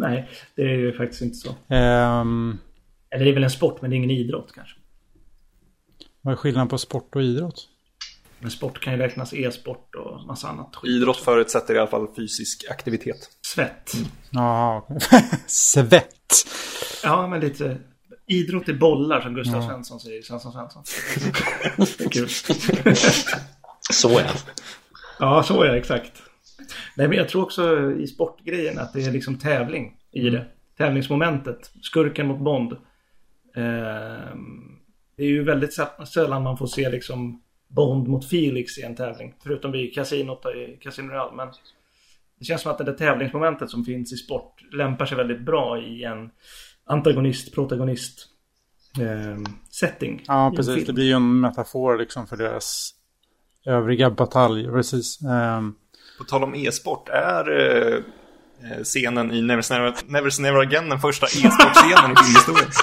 Nej, 0.00 0.28
det 0.54 0.62
är 0.62 0.76
ju 0.76 0.92
faktiskt 0.92 1.22
inte 1.22 1.36
så. 1.36 1.74
Ehm, 1.74 2.58
Eller 3.10 3.24
det 3.24 3.30
är 3.30 3.34
väl 3.34 3.44
en 3.44 3.50
sport, 3.50 3.80
men 3.82 3.90
det 3.90 3.94
är 3.94 3.98
ingen 3.98 4.10
idrott 4.10 4.52
kanske. 4.54 4.74
vad 6.20 6.32
är 6.32 6.36
skillnaden 6.36 6.68
på 6.68 6.78
sport 6.78 7.16
och 7.16 7.22
idrott? 7.22 7.66
Men 8.38 8.50
sport 8.50 8.80
kan 8.80 8.92
ju 8.92 8.98
räknas 8.98 9.32
e-sport 9.34 9.94
och 9.94 10.26
massa 10.26 10.48
annat 10.48 10.76
skit. 10.76 10.90
Idrott 10.90 11.16
förutsätter 11.16 11.74
i 11.74 11.78
alla 11.78 11.86
fall 11.90 12.08
fysisk 12.16 12.64
aktivitet. 12.70 13.16
Svett. 13.46 13.92
Ja, 14.30 14.86
okej. 14.88 15.24
Svett. 15.46 16.34
Ja, 17.02 17.26
men 17.28 17.40
lite... 17.40 17.76
Idrott 18.26 18.68
är 18.68 18.74
bollar 18.74 19.20
som 19.20 19.34
Gustav 19.34 19.62
Svensson 19.68 20.00
säger. 20.00 20.22
Svensson 20.22 20.52
Svensson. 20.52 20.82
Det 21.98 22.04
är 22.04 22.08
kul. 22.08 22.28
Så 23.92 24.10
ja. 24.10 24.22
Ja, 25.18 25.42
så 25.42 25.62
är 25.62 25.68
det 25.72 25.78
exakt. 25.78 26.12
Nej, 26.96 27.08
men 27.08 27.16
jag 27.18 27.28
tror 27.28 27.42
också 27.42 27.92
i 27.92 28.06
sportgrejen 28.06 28.78
att 28.78 28.92
det 28.92 29.06
är 29.06 29.10
liksom 29.12 29.38
tävling 29.38 29.96
i 30.12 30.30
det. 30.30 30.46
Tävlingsmomentet. 30.78 31.70
Skurken 31.82 32.26
mot 32.26 32.40
Bond. 32.40 32.72
Ehm, 33.56 34.76
det 35.16 35.22
är 35.22 35.28
ju 35.28 35.44
väldigt 35.44 35.78
sä- 35.78 36.04
sällan 36.04 36.42
man 36.42 36.56
får 36.58 36.66
se 36.66 36.90
liksom 36.90 37.42
Bond 37.68 38.08
mot 38.08 38.28
Felix 38.28 38.78
i 38.78 38.82
en 38.82 38.96
tävling. 38.96 39.34
Förutom 39.42 39.72
vid 39.72 39.94
kasinot 39.94 40.46
i 40.46 40.76
Casino 40.82 41.08
Royale. 41.08 41.36
Men 41.36 41.48
det 42.38 42.44
känns 42.44 42.62
som 42.62 42.72
att 42.72 42.78
det 42.78 42.84
där 42.84 42.92
tävlingsmomentet 42.92 43.70
som 43.70 43.84
finns 43.84 44.12
i 44.12 44.16
sport 44.16 44.54
lämpar 44.72 45.06
sig 45.06 45.16
väldigt 45.16 45.40
bra 45.40 45.82
i 45.82 46.04
en 46.04 46.30
antagonist, 46.84 47.54
protagonist 47.54 48.26
eh, 49.00 49.38
setting. 49.70 50.22
Ja, 50.26 50.52
precis. 50.56 50.86
Det 50.86 50.92
blir 50.92 51.04
ju 51.04 51.12
en 51.12 51.40
metafor 51.40 51.98
liksom 51.98 52.26
för 52.26 52.36
deras 52.36 52.94
övriga 53.66 54.10
bataljer. 54.10 54.72
Precis. 54.72 55.22
Ehm, 55.22 55.74
På 56.20 56.24
tal 56.24 56.44
om 56.44 56.54
e-sport, 56.54 57.08
är 57.08 57.50
eh, 57.60 57.94
eh, 58.70 58.82
scenen 58.84 59.32
i 59.32 59.42
Never 59.42 59.72
Never, 59.72 59.94
Never, 60.06 60.42
Never 60.42 60.60
Again 60.60 60.88
den 60.88 61.00
första 61.00 61.26
e-sportscenen 61.26 62.12
i 62.12 62.16
filmhistorien? 62.16 62.70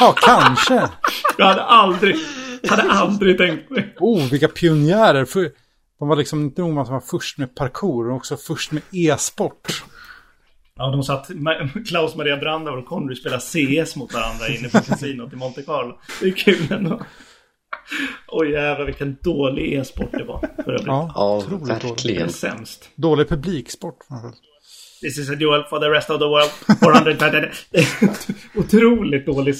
Ja, 0.00 0.14
kanske. 0.20 0.88
Jag 1.38 1.46
hade 1.46 1.62
aldrig, 1.62 2.16
hade 2.68 2.82
aldrig 2.82 3.38
tänkt 3.38 3.70
mig. 3.70 3.94
Oh, 3.98 4.30
vilka 4.30 4.48
pionjärer. 4.48 5.24
För, 5.24 5.50
de 5.98 6.08
var 6.08 6.16
liksom 6.16 6.40
inte 6.40 6.60
nog 6.60 6.74
med 6.74 6.80
att 6.80 6.86
de 6.86 6.92
var 6.92 7.00
först 7.00 7.38
med 7.38 7.54
parkour, 7.54 8.08
de 8.08 8.16
också 8.16 8.36
först 8.36 8.72
med 8.72 8.82
e-sport. 8.92 9.82
Ja, 10.76 10.90
de 10.90 11.02
satt, 11.02 11.30
Klaus 11.88 12.16
Maria 12.16 12.36
Brandauer 12.36 12.78
och 12.78 12.86
Connery 12.86 13.16
spelade 13.16 13.42
CS 13.42 13.96
mot 13.96 14.14
varandra 14.14 14.48
inne 14.48 14.68
på 14.68 14.80
kasinot 14.80 15.32
i 15.32 15.36
Monte 15.36 15.62
Carlo. 15.62 15.98
Det 16.20 16.26
är 16.26 16.32
kul 16.32 16.72
ändå. 16.72 17.00
Oj 18.28 18.50
jävlar 18.50 18.86
vilken 18.86 19.16
dålig 19.22 19.72
e-sport 19.72 20.12
det 20.12 20.24
var 20.24 20.38
för 20.56 20.72
övrigt. 20.72 20.86
Ja, 20.86 21.12
Ja, 21.14 21.36
otroligt 21.36 21.66
Det 21.66 21.72
är 21.74 21.88
verkligen. 21.88 22.30
sämst. 22.30 22.88
Dålig 22.94 23.28
publiksport 23.28 24.04
framförallt. 24.08 24.40
This 25.00 25.18
is 25.18 25.30
a 25.30 25.34
duel 25.34 25.64
for 25.64 25.80
the 25.80 25.86
rest 25.88 26.10
of 26.10 26.18
the 26.18 26.24
world. 26.24 26.50
430. 26.80 27.50
Det 27.70 27.78
är 27.78 28.58
Otroligt 28.60 29.26
dåligt. 29.26 29.58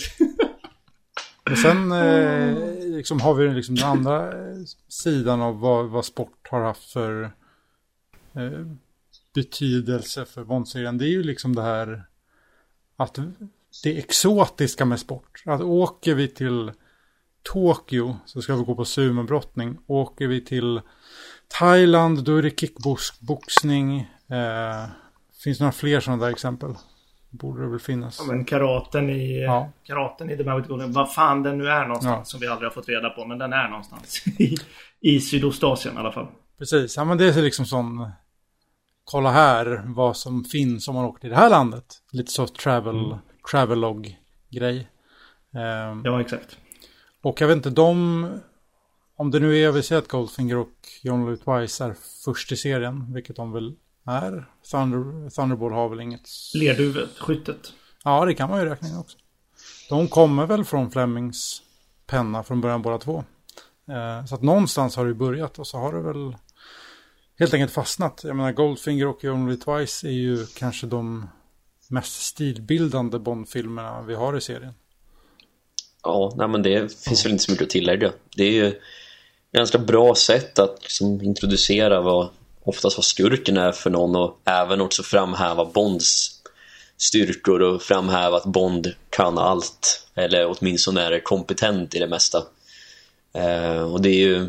Och 1.51 1.59
sen 1.59 1.93
eh, 1.93 2.57
liksom 2.97 3.21
har 3.21 3.35
vi 3.35 3.49
liksom 3.49 3.75
den 3.75 3.89
andra 3.89 4.27
eh, 4.27 4.57
sidan 4.89 5.41
av 5.43 5.61
vad, 5.61 5.87
vad 5.91 6.05
sport 6.05 6.49
har 6.51 6.61
haft 6.61 6.93
för 6.93 7.23
eh, 8.35 8.67
betydelse 9.35 10.25
för 10.25 10.45
Bondserien. 10.45 10.99
Det 10.99 11.05
är 11.05 11.11
ju 11.11 11.23
liksom 11.23 11.55
det 11.57 11.63
här 11.63 12.03
att 12.97 13.19
det 13.83 13.99
exotiska 13.99 14.85
med 14.85 15.01
sport. 15.01 15.43
Att 15.47 15.61
åker 15.61 16.15
vi 16.15 16.29
till 16.29 16.73
Tokyo 17.43 18.17
så 18.27 18.43
ska 18.43 18.57
vi 18.57 18.65
gå 18.65 18.75
på 18.75 18.85
sumobrottning. 18.85 19.79
Åker 19.87 20.27
vi 20.27 20.45
till 20.45 20.81
Thailand 21.59 22.25
då 22.25 22.37
är 22.37 22.43
det 22.43 22.61
kickboxning. 22.61 24.01
Eh, 24.31 24.85
finns 25.45 25.59
det 25.59 25.65
några 25.65 25.73
fler 25.73 26.01
sådana 26.01 26.25
där 26.25 26.33
exempel? 26.33 26.75
Borde 27.31 27.63
det 27.63 27.69
väl 27.69 27.79
finnas. 27.81 28.19
Ja, 28.21 28.33
men 28.33 28.45
karaten 28.45 29.11
i, 29.11 29.43
Ja. 29.43 29.71
karaten 29.85 30.31
i 30.31 30.37
The 30.37 30.45
Maverick 30.45 30.69
Golden. 30.69 30.93
Vad 30.93 31.15
fan 31.15 31.43
den 31.43 31.59
nu 31.59 31.69
är 31.69 31.85
någonstans 31.87 32.19
Ja. 32.19 32.25
som 32.25 32.41
vi 32.41 32.47
aldrig 32.47 32.67
har 32.71 32.75
fått 32.75 32.89
reda 32.89 33.11
på. 33.11 33.25
Men 33.27 33.39
den 33.39 33.53
är 33.53 33.69
någonstans. 33.69 34.23
I, 34.39 34.57
i 35.01 35.21
Sydostasien 35.21 35.95
i 35.95 35.99
alla 35.99 36.13
fall. 36.13 36.27
Precis, 36.59 36.97
ja 36.97 37.05
men 37.05 37.19
det 37.19 37.25
är 37.29 37.43
liksom 37.43 37.67
sån 37.67 38.11
kolla 39.05 39.31
här 39.31 39.83
vad 39.87 40.17
som 40.17 40.45
finns 40.45 40.89
om 40.89 40.95
man 40.95 41.05
åker 41.05 41.21
till 41.21 41.31
det 41.31 41.37
här 41.37 41.51
landet. 41.51 41.85
Lite 42.13 42.31
så 42.33 42.47
travel, 42.47 43.17
travelog 43.51 44.17
grej. 44.51 44.89
Ehm, 45.55 46.03
Ja, 46.05 46.21
exakt. 46.21 46.57
Och 47.23 47.41
jag 47.41 47.49
vet 47.49 47.57
inte, 47.57 47.71
de, 47.71 48.41
om 49.17 49.31
det 49.31 49.41
nu 49.41 49.59
är, 49.59 49.73
vi 49.73 49.83
säger 49.83 50.03
att 50.03 50.09
Goldfinger 50.09 50.57
och 50.57 50.89
John 51.03 51.27
Lee 51.27 51.37
Twice 51.37 51.85
är 51.85 51.95
först 52.25 52.53
i 52.53 52.57
serien, 52.57 53.15
vilket 53.15 53.37
de 53.37 53.53
väl 53.53 53.75
är. 54.07 54.49
Thunder, 54.71 55.31
Thunderball 55.31 55.73
har 55.73 55.89
väl 55.89 56.01
inget. 56.01 56.29
Lerduvet, 56.55 57.19
skyttet. 57.19 57.73
Ja, 58.05 58.25
det 58.25 58.35
kan 58.35 58.51
man 58.51 58.61
ju 58.61 58.67
räkna 58.67 58.89
in 58.89 58.97
också. 58.97 59.19
De 59.89 60.09
kommer 60.09 60.47
väl 60.47 60.65
från 60.65 60.91
Flemings 60.91 61.63
penna 62.07 62.43
från 62.43 62.61
början 62.61 62.83
båda 62.83 62.99
två. 62.99 63.25
Eh, 63.89 64.25
så 64.27 64.35
att 64.35 64.43
någonstans 64.43 64.97
har 64.97 65.07
det 65.07 65.15
börjat 65.15 65.59
och 65.59 65.67
så 65.67 65.79
har 65.79 65.93
det 65.93 66.01
väl 66.01 66.37
helt 67.39 67.55
enkelt 67.55 67.73
fastnat. 67.73 68.21
Jag 68.25 68.37
menar 68.37 68.53
Goldfinger 68.53 69.07
och 69.07 69.25
Only 69.25 69.57
Twice 69.57 70.07
är 70.07 70.13
ju 70.13 70.47
kanske 70.47 70.87
de 70.87 71.29
mest 71.89 72.23
stilbildande 72.23 73.19
Bond-filmerna 73.19 74.03
vi 74.03 74.15
har 74.15 74.37
i 74.37 74.41
serien. 74.41 74.75
Ja, 76.03 76.33
nej, 76.37 76.49
men 76.49 76.63
det 76.63 77.03
finns 77.05 77.25
väl 77.25 77.33
inte 77.33 77.45
så 77.45 77.51
mycket 77.51 77.65
att 77.65 77.71
tillägga. 77.71 78.13
Det 78.37 78.45
är 78.45 78.51
ju 78.51 78.67
ett 78.67 78.79
ganska 79.53 79.79
bra 79.79 80.15
sätt 80.15 80.59
att 80.59 80.79
liksom 80.83 81.23
introducera 81.23 82.01
vad 82.01 82.29
oftast 82.65 82.97
vad 82.97 83.05
skurken 83.05 83.57
är 83.57 83.73
för 83.73 83.91
någon 83.91 84.17
och 84.17 84.39
även 84.45 84.81
också 84.81 85.03
framhäva 85.03 85.65
Bonds 85.65 86.31
styrkor 86.97 87.63
och 87.63 87.83
framhäva 87.83 88.37
att 88.37 88.45
Bond 88.45 88.95
kan 89.11 89.39
allt 89.39 90.07
eller 90.15 90.47
åtminstone 90.59 91.03
är 91.03 91.21
kompetent 91.21 91.95
i 91.95 91.99
det 91.99 92.09
mesta. 92.09 92.43
Eh, 93.35 93.93
och 93.93 94.03
det 94.03 94.09
är 94.09 94.27
ju 94.27 94.49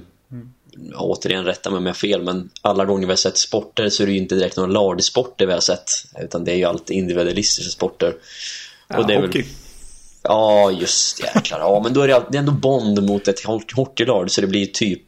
ja, 0.92 1.00
återigen 1.00 1.46
rätta 1.46 1.70
mig 1.70 1.78
om 1.78 1.86
jag 1.86 1.94
har 1.94 1.96
fel 1.98 2.22
men 2.22 2.50
alla 2.62 2.86
gånger 2.86 3.08
vi 3.08 3.12
har 3.12 3.18
sett 3.18 3.38
sporter 3.38 3.90
så 3.90 4.04
är 4.04 4.08
det 4.08 4.14
ju 4.14 4.20
inte 4.20 4.36
direkt 4.36 4.58
några 4.58 4.72
lagsporter 4.72 5.46
vi 5.46 5.54
har 5.54 5.60
sett 5.60 5.90
utan 6.22 6.44
det 6.44 6.52
är 6.52 6.56
ju 6.56 6.64
alltid 6.64 6.98
individualistiska 6.98 7.72
sporter. 7.72 8.16
Ja, 8.88 9.04
det 9.04 9.14
är 9.14 9.22
väl- 9.22 9.28
hockey. 9.28 9.46
Ja, 10.24 10.72
just 10.72 11.20
jäklar. 11.24 11.60
Ja, 11.60 11.82
men 11.84 11.94
då 11.94 12.02
är 12.02 12.08
det, 12.08 12.24
det 12.32 12.38
är 12.38 12.40
ändå 12.40 12.52
Bond 12.52 13.04
mot 13.10 13.28
ett 13.28 13.46
ho- 13.46 13.76
hockeylag 13.76 14.32
så 14.32 14.42
det 14.42 14.48
blir 14.48 14.66
typ, 14.66 15.06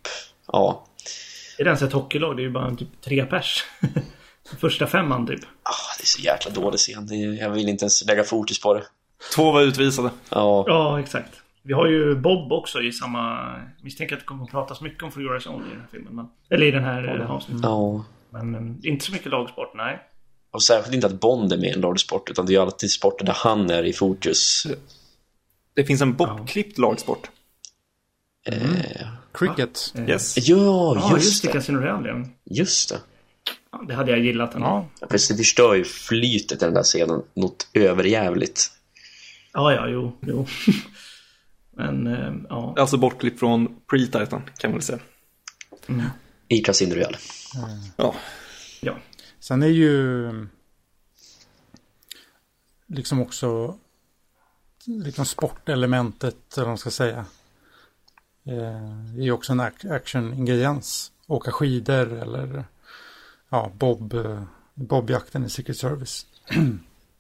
ja. 0.52 0.86
Är 1.58 1.64
det 1.64 1.68
ens 1.68 1.82
ett 1.82 1.94
hockeylag? 1.94 2.36
Det 2.38 2.42
är 2.42 2.44
ju 2.44 2.52
bara 2.52 2.76
typ 2.76 3.02
tre 3.02 3.26
pers. 3.26 3.64
Första 4.60 4.88
femman 4.88 5.28
typ. 5.28 5.40
Ah, 5.64 5.96
det 5.98 6.04
är 6.04 6.08
så 6.08 6.22
jäkla 6.22 6.52
dålig 6.52 6.80
scen. 6.80 7.08
Det 7.08 7.16
är, 7.16 7.42
jag 7.42 7.50
vill 7.50 7.70
inte 7.70 7.84
ens 7.86 8.06
lägga 8.06 8.24
fokus 8.24 8.60
på 8.62 8.74
det. 8.74 8.84
Två 9.36 9.52
var 9.52 9.62
utvisade. 9.62 10.10
Ja, 10.30 10.64
Ja, 10.68 11.00
exakt. 11.00 11.32
Vi 11.64 11.74
har 11.74 11.88
ju 11.88 12.16
Bob 12.16 12.52
också 12.52 12.82
i 12.82 12.92
samma... 12.92 13.56
Misstänker 13.82 14.16
att 14.16 14.22
det 14.22 14.26
kommer 14.26 14.44
att 14.44 14.52
pratas 14.52 14.82
mycket 14.82 15.04
om 15.04 15.12
For 15.12 15.22
Your 15.22 15.34
Eyes 15.34 15.48
Only 15.48 15.68
i 15.68 15.70
den 15.72 15.80
här 15.80 15.88
filmen. 15.92 16.16
Men... 16.16 16.26
Eller 16.50 16.66
i 16.66 16.72
den 16.72 16.84
här 16.84 17.20
eh, 17.22 17.32
avsnittet. 17.32 17.64
ja. 17.64 18.06
Men 18.30 18.56
um, 18.56 18.80
inte 18.84 19.06
så 19.06 19.12
mycket 19.12 19.32
lagsport, 19.32 19.72
nej. 19.76 20.00
Och 20.52 20.64
särskilt 20.64 20.96
inte 20.96 21.08
att 21.08 21.20
Bond 21.20 21.54
är 21.54 21.58
med 21.58 21.70
i 21.70 21.74
en 21.74 21.82
lagsport 21.82 22.30
utan 22.30 22.46
det 22.46 22.52
är 22.52 22.54
ju 22.54 22.62
alltid 22.62 22.92
sporter 22.92 23.26
där 23.26 23.34
han 23.38 23.70
är 23.70 23.84
i 23.84 23.94
fokus. 23.94 24.68
Det 25.76 25.86
finns 25.86 26.02
en 26.02 26.14
bortklippt 26.14 26.78
lagsport. 26.78 27.30
Eh, 28.48 29.08
Cricket. 29.34 29.94
Yes. 30.08 30.38
ja, 30.38 30.96
Ja, 30.96 31.12
just, 31.14 31.26
just 31.26 31.44
det. 31.44 31.52
Casino 31.52 31.78
Royale. 31.78 32.26
Just 32.44 32.90
det. 32.90 33.00
ja. 33.72 33.84
Det 33.88 33.94
hade 33.94 34.12
jag 34.12 34.20
gillat 34.20 34.56
ändå. 34.56 34.68
Ja, 34.68 34.90
Ja, 35.02 35.08
Fast 35.12 35.30
det 35.30 35.36
förstör 35.38 35.74
ju 35.76 35.84
flytet 35.84 36.62
i 36.62 36.66
den 36.66 36.74
där 36.74 36.84
scenen 36.84 37.22
något 37.34 37.68
överjävligt. 37.74 38.72
ja, 39.54 39.74
ja 39.74 39.88
jo, 39.88 40.18
jo. 40.22 40.48
Men, 41.78 42.08
eh, 42.08 42.34
ja. 42.50 42.76
Alltså 42.78 42.98
bortklippt 42.98 43.40
från 43.40 43.68
Pre-Titan 43.92 44.42
kan 44.58 44.72
man 44.72 44.72
väl 44.72 44.82
säga. 44.82 45.00
I 46.48 46.60
Casino 46.60 46.96
Royale. 46.96 47.18
Ja. 47.98 48.16
ja. 48.82 48.98
Sen 49.40 49.64
är 49.64 49.68
ju 49.68 50.32
liksom 52.88 53.22
också 53.22 53.78
liksom 54.88 55.26
sportelementet, 55.26 56.36
eller 56.54 56.66
vad 56.66 56.68
man 56.72 56.78
ska 56.78 56.90
säga. 56.92 57.26
Eh, 58.48 59.26
är 59.26 59.32
också 59.32 59.52
en 59.52 59.62
ac- 59.62 59.92
action-ingrediens. 59.96 61.12
Åka 61.28 61.52
skidor 61.52 62.14
eller 62.14 62.64
ja, 63.50 63.72
bob, 63.74 64.14
eh, 64.14 64.44
bobjakten 64.74 65.46
i 65.46 65.50
Secret 65.50 65.78
Service. 65.78 66.26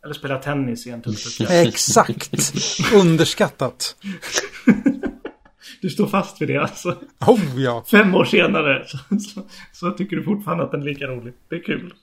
Eller 0.03 0.13
spela 0.13 0.37
tennis 0.37 0.87
i 0.87 0.89
en 0.89 1.01
tullskytte. 1.01 1.53
Exakt! 1.67 2.31
Underskattat. 2.93 3.95
Du 5.81 5.89
står 5.89 6.07
fast 6.07 6.41
vid 6.41 6.47
det 6.47 6.57
alltså. 6.57 6.97
Oh 7.19 7.61
ja! 7.61 7.83
Fem 7.91 8.15
år 8.15 8.25
senare 8.25 8.87
så, 8.87 8.97
så, 9.19 9.45
så 9.73 9.91
tycker 9.91 10.15
du 10.15 10.23
fortfarande 10.23 10.63
att 10.63 10.71
den 10.71 10.81
är 10.81 10.85
lika 10.85 11.05
rolig. 11.05 11.33
Det 11.49 11.55
är 11.55 11.63
kul. 11.63 11.93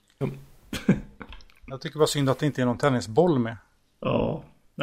Jag 1.65 1.81
tycker 1.81 1.99
bara 1.99 2.07
synd 2.07 2.29
att 2.29 2.39
det 2.39 2.45
inte 2.45 2.61
är 2.61 2.65
någon 2.65 2.77
tennisboll 2.77 3.39
med. 3.39 3.57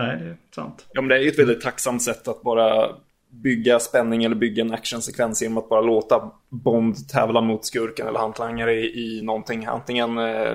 Ja, 0.01 0.07
nej, 0.07 0.19
det 0.19 0.31
är 0.31 0.37
sant. 0.55 0.87
ja, 0.93 1.01
men 1.01 1.09
det 1.09 1.25
är 1.25 1.29
ett 1.29 1.39
väldigt 1.39 1.61
tacksamt 1.61 2.03
sätt 2.03 2.29
att 2.29 2.43
bara 2.43 2.97
bygga 3.31 3.81
spänning 3.81 4.25
eller 4.25 4.37
bygga 4.37 4.63
en 4.65 4.75
actionsekvens 4.75 5.43
genom 5.43 5.59
att 5.59 5.69
bara 5.69 5.81
låta 5.81 6.31
Bond 6.49 7.09
tävla 7.09 7.41
mot 7.41 7.65
skurken 7.65 8.07
eller 8.07 8.19
hantlangare 8.19 8.75
i, 8.75 9.19
i 9.19 9.23
någonting. 9.23 9.67
Antingen 9.67 10.19
eh, 10.19 10.53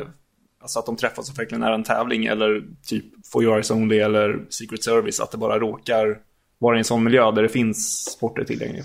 alltså 0.62 0.80
att 0.80 0.86
de 0.86 0.96
träffas 0.96 1.30
och 1.30 1.40
verkligen 1.40 1.64
är 1.64 1.72
en 1.72 1.84
tävling 1.84 2.26
eller 2.26 2.64
typ 2.86 3.06
For 3.32 3.44
Your 3.44 3.54
Eyes 3.56 3.72
Only 3.72 3.98
eller 4.00 4.46
Secret 4.50 4.84
Service. 4.84 5.20
Att 5.20 5.32
det 5.32 5.38
bara 5.38 5.60
råkar 5.60 6.20
vara 6.58 6.76
i 6.76 6.80
en 6.80 6.84
sån 6.86 7.04
miljö 7.04 7.32
där 7.32 7.44
det 7.44 7.50
finns 7.50 8.06
sporter 8.12 8.44
tillgängliga. 8.44 8.84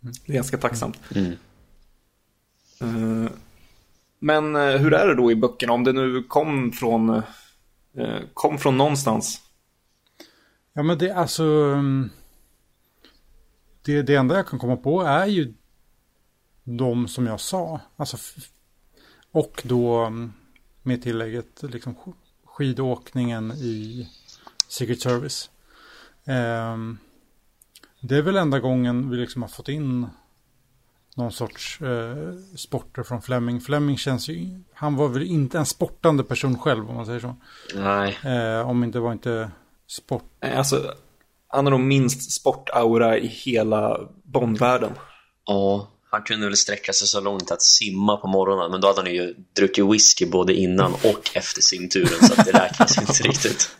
Det 0.00 0.32
är 0.32 0.34
ganska 0.34 0.58
tacksamt. 0.58 1.00
Mm. 1.14 1.32
Eh, 2.80 3.30
Men 4.18 4.56
eh, 4.56 4.76
hur 4.76 4.94
är 4.94 5.08
det 5.08 5.14
då 5.14 5.30
i 5.30 5.36
böckerna? 5.36 5.72
Om 5.72 5.84
det 5.84 5.92
nu 5.92 6.22
kom 6.22 6.72
från, 6.72 7.08
eh, 7.98 8.18
kom 8.34 8.58
från 8.58 8.76
någonstans. 8.78 9.40
Ja 10.76 10.82
men 10.82 10.98
det 10.98 11.10
alltså. 11.10 11.42
mm, 11.44 12.10
Det, 13.82 14.02
det 14.02 14.14
enda 14.14 14.36
jag 14.36 14.46
kan 14.46 14.58
komma 14.58 14.76
på 14.76 15.02
är 15.02 15.26
ju 15.26 15.54
de 16.64 17.08
som 17.08 17.26
jag 17.26 17.40
sa. 17.40 17.80
Alltså, 17.96 18.16
och 19.32 19.62
då 19.64 19.98
mm, 20.04 20.32
med 20.82 21.02
tillägget 21.02 21.62
liksom 21.62 21.94
sk- 21.96 22.14
skidåkningen 22.44 23.52
i 23.52 24.08
Secret 24.68 25.00
Service. 25.00 25.50
Ehm, 26.24 26.98
det 28.00 28.16
är 28.16 28.22
väl 28.22 28.36
enda 28.36 28.60
gången 28.60 29.10
vi 29.10 29.16
liksom 29.16 29.42
har 29.42 29.48
fått 29.48 29.68
in 29.68 30.06
någon 31.14 31.32
sorts 31.32 31.80
eh, 31.80 32.34
sporter 32.56 33.02
från 33.02 33.22
Fleming. 33.22 33.60
Fleming 33.60 33.96
känns 33.98 34.28
ju, 34.28 34.60
han 34.74 34.96
var 34.96 35.08
väl 35.08 35.22
inte 35.22 35.58
en 35.58 35.66
sportande 35.66 36.24
person 36.24 36.58
själv 36.58 36.88
om 36.90 36.96
man 36.96 37.06
säger 37.06 37.20
så. 37.20 37.36
Nej. 37.74 38.18
Eh, 38.24 38.68
om 38.68 38.84
inte 38.84 38.98
var 38.98 39.12
inte 39.12 39.50
sport. 39.88 40.24
Alltså, 40.40 40.94
han 41.48 41.66
har 41.66 41.70
nog 41.70 41.80
minst 41.80 42.32
sportaura 42.32 43.18
i 43.18 43.26
hela 43.26 44.00
Bondvärlden. 44.24 44.92
Ja, 45.46 45.90
han 46.10 46.22
kunde 46.22 46.46
väl 46.46 46.56
sträcka 46.56 46.92
sig 46.92 47.08
så 47.08 47.20
långt 47.20 47.50
att 47.50 47.62
simma 47.62 48.16
på 48.16 48.28
morgonen, 48.28 48.70
men 48.70 48.80
då 48.80 48.88
hade 48.88 49.00
han 49.00 49.14
ju 49.14 49.34
druckit 49.56 49.92
whisky 49.92 50.26
både 50.26 50.54
innan 50.54 50.92
och 50.92 51.30
efter 51.34 51.62
simturen, 51.62 52.28
så 52.28 52.40
att 52.40 52.46
det 52.46 52.52
räknas 52.52 52.98
inte 53.08 53.22
riktigt. 53.22 53.70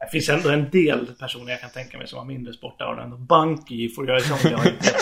Det 0.00 0.10
finns 0.10 0.28
ändå 0.28 0.48
en 0.48 0.70
del 0.70 1.06
personer 1.06 1.50
jag 1.50 1.60
kan 1.60 1.70
tänka 1.70 1.98
mig 1.98 2.08
som 2.08 2.18
har 2.18 2.24
mindre 2.24 2.52
sportaura 2.52 3.02
än 3.02 3.26
Bunky 3.26 3.94
får 3.94 4.08
göra 4.08 4.20
sånt. 4.20 4.44
Jag 4.44 4.58
har 4.58 4.66
inte. 4.66 4.94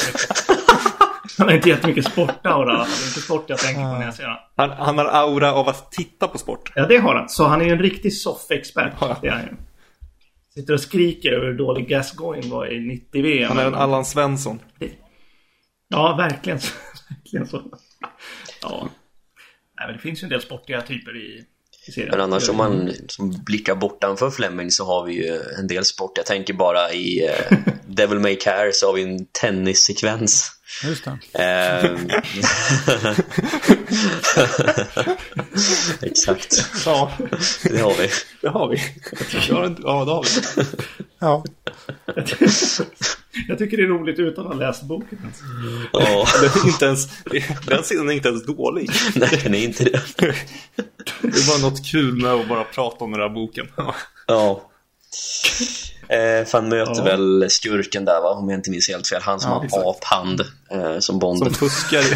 Han 1.39 1.49
har 1.49 1.55
inte 1.55 1.69
jättemycket 1.69 2.05
sportaura. 2.05 2.73
Det 2.73 2.81
är 2.81 3.07
inte 3.09 3.21
sport 3.21 3.45
jag 3.47 3.59
tänker 3.59 3.83
på 3.83 3.99
när 3.99 4.05
jag 4.05 4.15
ser 4.15 4.23
honom. 4.23 4.39
Han, 4.57 4.71
han 4.71 4.99
har 4.99 5.05
aura 5.05 5.53
av 5.53 5.69
att 5.69 5.93
titta 5.93 6.29
på 6.29 6.39
sport. 6.39 6.73
Ja, 6.75 6.87
det 6.87 6.97
har 6.97 7.15
han. 7.15 7.29
Så 7.29 7.45
han 7.45 7.61
är 7.61 7.65
ju 7.65 7.73
en 7.73 7.79
riktig 7.79 8.13
soffexpert. 8.13 8.93
Ja. 9.01 9.19
Det 9.23 9.29
är 9.29 9.33
han 9.33 9.43
ju. 9.43 9.57
Sitter 10.55 10.75
och 10.75 10.81
skriker 10.81 11.33
över 11.33 11.47
hur 11.47 11.59
dålig 11.59 11.89
Gascoigne 11.89 12.51
var 12.51 12.73
i 12.73 12.81
90 12.81 13.23
VM. 13.23 13.49
Han 13.49 13.59
är 13.59 13.67
en 13.67 13.75
Allan 13.75 14.05
Svensson. 14.05 14.61
Ja, 15.89 16.17
verkligen 16.17 16.61
så. 16.61 16.73
verkligen 17.09 17.47
så. 17.47 17.63
Ja. 18.63 18.89
Nej, 19.79 19.87
men 19.87 19.97
det 19.97 20.03
finns 20.03 20.23
ju 20.23 20.25
en 20.25 20.31
del 20.31 20.41
sportiga 20.41 20.81
typer 20.81 21.17
i, 21.17 21.45
i 21.89 21.93
serien. 21.93 22.11
Men 22.11 22.21
annars 22.21 22.49
om 22.49 22.57
man 22.57 22.91
som 23.09 23.45
blickar 23.45 23.75
bortanför 23.75 24.31
Fleming 24.31 24.71
så 24.71 24.85
har 24.85 25.05
vi 25.05 25.13
ju 25.13 25.41
en 25.59 25.67
del 25.67 25.85
sport. 25.85 26.13
Jag 26.17 26.27
tänker 26.27 26.55
bara 26.55 26.93
i 26.93 27.27
eh, 27.27 27.59
Devil 27.87 28.19
May 28.19 28.37
Care 28.37 28.73
så 28.73 28.87
har 28.87 28.95
vi 28.95 29.03
en 29.03 29.27
tennissekvens. 29.27 30.54
Just 30.83 31.05
det. 31.05 31.19
Ehm. 31.43 32.09
Exakt, 36.03 36.71
Ja, 36.87 37.13
det 37.63 37.79
har 37.79 37.95
vi. 37.99 38.11
det 38.41 38.49
har 38.49 38.69
vi. 38.69 38.77
Ja, 39.49 40.05
det 40.05 40.11
har 40.11 40.23
vi. 40.25 40.65
Ja, 41.19 41.45
Jag 43.49 43.59
tycker 43.59 43.77
det 43.77 43.83
är 43.83 43.87
roligt 43.87 44.19
utan 44.19 44.47
att 44.47 44.53
ha 44.53 44.59
läst 44.61 44.83
boken. 44.83 45.19
Ja, 45.93 46.27
Den, 46.41 46.51
är 46.51 46.67
inte 46.67 46.85
ens, 46.87 47.09
den 47.67 47.85
sidan 47.85 48.11
är 48.11 48.15
inte 48.15 48.29
ens 48.29 48.47
dålig. 48.47 48.91
nej 49.15 49.41
den 49.43 49.55
är 49.55 49.65
inte 49.65 49.85
det. 49.85 50.01
Det 50.17 50.27
är 51.29 51.49
bara 51.49 51.71
något 51.71 51.87
kul 51.87 52.23
med 52.23 52.33
att 52.33 52.49
bara 52.49 52.65
prata 52.65 53.05
om 53.05 53.11
den 53.13 53.21
här 53.21 53.29
boken. 53.29 53.67
Ja. 54.27 54.71
Eh, 56.09 56.45
för 56.47 56.53
han 56.53 56.69
möter 56.69 56.95
Ja. 56.97 57.05
väl 57.05 57.47
skurken 57.51 58.05
där 58.05 58.21
va, 58.21 58.31
om 58.31 58.49
jag 58.49 58.59
inte 58.59 58.71
minns 58.71 58.89
helt 58.89 59.09
fel. 59.09 59.23
Han 59.23 59.41
som 59.41 59.51
Ja, 59.51 59.57
har 59.57 59.65
exakt. 59.65 59.85
aphand 59.87 60.41
eh, 60.71 60.99
som 60.99 61.19
Bond. 61.19 61.39
Som 61.39 61.55
fuskar, 61.55 62.05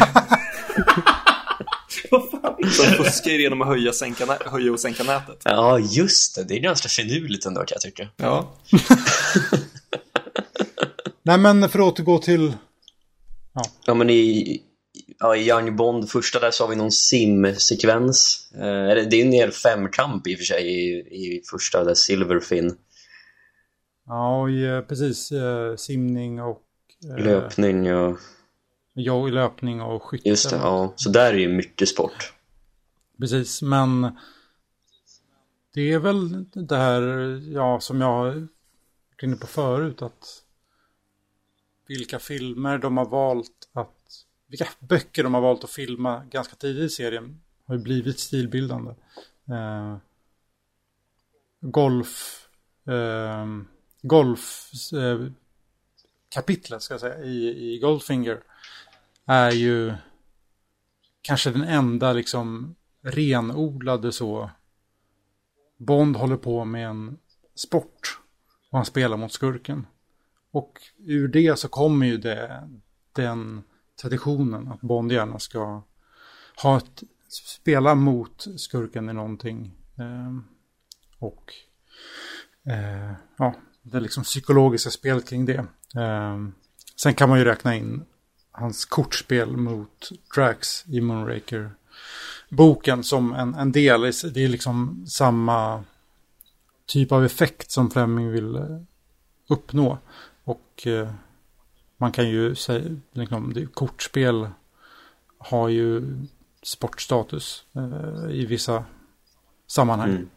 Vad 2.11 2.31
fan 2.31 2.55
är 2.57 2.67
som 2.69 2.85
fuskar 3.05 3.31
genom 3.31 3.61
att 3.61 3.67
höja, 3.67 3.93
sänka, 3.93 4.37
höja 4.45 4.71
och 4.71 4.79
sänka 4.79 5.03
nätet. 5.03 5.41
Ja, 5.43 5.79
just 5.79 6.35
det. 6.35 6.43
Det 6.43 6.53
är 6.55 6.59
ganska 6.59 6.89
finurligt 6.89 7.45
ändå 7.45 7.59
kan 7.59 7.67
jag 7.75 7.81
tycka. 7.81 8.07
Ja. 8.17 8.55
nej 11.23 11.37
men 11.37 11.69
för 11.69 11.79
att 11.79 11.85
återgå 11.85 12.17
till, 12.19 12.53
Ja, 13.85 13.93
men 13.93 14.09
i, 14.09 14.61
ja, 15.19 15.35
i 15.35 15.49
Young 15.49 15.75
Bond, 15.75 16.09
första 16.09 16.39
där 16.39 16.51
så 16.51 16.63
har 16.63 16.69
vi 16.69 16.75
någon 16.75 16.91
sim-sekvens. 16.91 18.39
Eh, 18.55 19.09
det 19.09 19.15
är 19.15 19.25
en 19.25 19.31
hel 19.31 19.51
femkamp 19.51 20.27
i 20.27 20.35
och 20.35 20.37
för 20.39 20.45
sig 20.45 20.67
i, 20.67 20.89
i 20.99 21.41
första, 21.51 21.83
där 21.83 21.93
Silverfin. 21.93 22.75
Ja 24.09 24.41
och, 24.41 24.49
eh, 24.49 24.81
precis, 24.81 25.31
eh, 25.31 25.75
simning 25.75 26.41
och 26.41 26.63
eh, 27.09 27.25
Löpning 27.25 27.93
och... 27.95 28.17
jo, 28.93 29.27
löpning 29.27 29.81
och 29.81 30.03
skytte. 30.03 30.29
Just 30.29 30.49
det, 30.49 30.55
ja. 30.55 30.93
Så 30.95 31.09
där 31.09 31.33
är 31.33 31.37
ju 31.37 31.47
mycket 31.49 31.89
sport. 31.89 32.33
Precis, 33.19 33.61
men 33.61 34.17
det 35.73 35.93
är 35.93 35.99
väl 35.99 36.45
det 36.53 36.77
här, 36.77 37.01
ja, 37.53 37.79
som 37.79 38.01
jag 38.01 38.49
varit 39.19 39.23
inne 39.23 39.35
på 39.35 39.47
förut, 39.47 40.01
att 40.01 40.43
vilka 41.87 42.19
filmer 42.19 42.77
de 42.77 42.97
har 42.97 43.05
valt 43.05 43.69
att, 43.73 44.25
vilka 44.47 44.67
böcker 44.79 45.23
de 45.23 45.33
har 45.33 45.41
valt 45.41 45.63
att 45.63 45.69
filma 45.69 46.25
ganska 46.25 46.55
tidigt 46.55 46.91
i 46.91 46.95
serien 46.95 47.41
har 47.65 47.75
ju 47.75 47.81
blivit 47.81 48.19
stilbildande. 48.19 48.91
Eh, 49.49 49.97
golf, 51.61 52.47
eh, 52.87 53.45
Golfkapitlet 54.01 56.71
eh, 56.71 56.79
ska 56.79 56.93
jag 56.93 57.01
säga 57.01 57.23
i, 57.23 57.73
i 57.73 57.79
Goldfinger 57.79 58.43
är 59.25 59.51
ju 59.51 59.93
kanske 61.21 61.51
den 61.51 61.63
enda 61.63 62.13
liksom 62.13 62.75
renodlade 63.01 64.11
så. 64.11 64.49
Bond 65.77 66.15
håller 66.15 66.37
på 66.37 66.65
med 66.65 66.87
en 66.87 67.17
sport 67.55 68.19
och 68.69 68.77
han 68.77 68.85
spelar 68.85 69.17
mot 69.17 69.31
skurken. 69.31 69.87
Och 70.51 70.81
ur 70.97 71.27
det 71.27 71.59
så 71.59 71.67
kommer 71.67 72.05
ju 72.05 72.17
det, 72.17 72.69
den 73.11 73.63
traditionen 74.01 74.67
att 74.67 74.81
Bond 74.81 75.11
gärna 75.11 75.39
ska 75.39 75.83
ha 76.63 76.77
ett, 76.77 77.03
spela 77.27 77.95
mot 77.95 78.47
skurken 78.57 79.09
i 79.09 79.13
någonting. 79.13 79.71
Eh, 79.97 80.37
och 81.19 81.53
eh, 82.63 83.13
ja, 83.37 83.55
det 83.81 83.99
liksom 83.99 84.23
psykologiska 84.23 84.89
spelet 84.89 85.29
kring 85.29 85.45
det. 85.45 85.65
Eh, 85.95 86.37
sen 86.95 87.13
kan 87.13 87.29
man 87.29 87.39
ju 87.39 87.45
räkna 87.45 87.75
in 87.75 88.05
hans 88.51 88.85
kortspel 88.85 89.57
mot 89.57 90.09
Drax 90.35 90.83
i 90.87 91.01
Moonraker 91.01 91.71
boken 92.49 93.03
som 93.03 93.33
en, 93.33 93.53
en 93.55 93.71
del. 93.71 94.01
Det 94.01 94.43
är 94.43 94.47
liksom 94.47 95.05
samma 95.07 95.83
typ 96.85 97.11
av 97.11 97.25
effekt 97.25 97.71
som 97.71 97.91
Fleming 97.91 98.31
vill 98.31 98.55
eh, 98.55 98.81
uppnå. 99.49 99.97
Och 100.43 100.87
eh, 100.87 101.09
man 101.97 102.11
kan 102.11 102.29
ju 102.29 102.55
säga, 102.55 102.95
liksom, 103.11 103.53
det, 103.53 103.65
kortspel 103.65 104.49
har 105.37 105.69
ju 105.69 106.17
sportstatus 106.63 107.65
eh, 107.75 108.31
i 108.31 108.45
vissa 108.45 108.85
sammanhang. 109.67 110.09
Mm. 110.09 110.29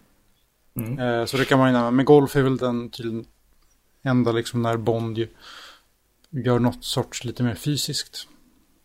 Mm. 0.76 0.98
Eh, 0.98 1.24
så 1.24 1.37
det 1.37 1.44
kan 1.44 1.58
man 1.58 1.68
ju 1.68 1.72
nämna. 1.72 1.90
Men 1.90 2.04
golf 2.04 2.37
är 2.37 2.42
väl 2.42 2.56
den 2.56 2.90
tydligen 2.90 3.24
enda 4.04 4.32
liksom 4.32 4.62
när 4.62 4.76
Bond 4.76 5.18
ju 5.18 5.28
gör 6.30 6.58
något 6.58 6.85
sorts 6.85 7.24
lite 7.24 7.42
mer 7.42 7.54
fysiskt. 7.54 8.28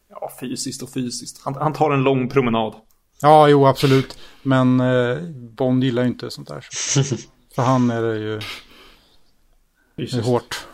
ja, 0.10 0.32
fysiskt 0.40 0.84
och 0.84 0.90
fysiskt. 0.94 1.42
Han, 1.46 1.56
han 1.56 1.74
tar 1.74 1.92
en 1.92 2.04
lång 2.04 2.30
promenad. 2.30 2.74
Ja, 3.22 3.50
jo, 3.50 3.66
absolut. 3.68 4.18
Men 4.44 4.80
eh, 4.80 5.18
Bond 5.32 5.84
gillar 5.84 6.02
ju 6.02 6.08
inte 6.08 6.30
sånt 6.30 6.48
där. 6.48 6.66
För 7.56 7.62
han 7.62 7.90
är 7.90 8.02
det 8.02 8.18
ju 8.18 8.40
det 9.96 10.14
är 10.14 10.22
hårt. 10.22 10.66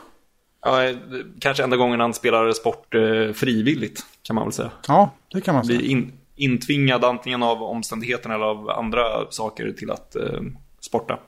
Ja, 0.62 0.84
eh, 0.84 0.96
kanske 1.40 1.64
enda 1.64 1.78
gången 1.78 2.00
han 2.00 2.14
spelar 2.14 2.52
sport 2.52 2.96
eh, 2.96 3.34
frivilligt, 3.34 4.06
kan 4.22 4.36
man 4.36 4.44
väl 4.46 4.54
säga. 4.54 4.72
Ja, 4.88 5.14
det 5.34 5.42
kan 5.42 5.56
man 5.56 5.66
Blir 5.66 5.78
säga. 5.78 5.90
in, 5.90 6.14
intvingad 6.36 7.06
antingen 7.06 7.44
av 7.44 7.64
omständigheterna 7.64 8.36
eller 8.36 8.46
av 8.46 8.70
andra 8.70 9.32
saker 9.32 9.72
till 9.72 9.92
att 9.92 10.16
eh, 10.16 10.42
sporta. 10.86 11.20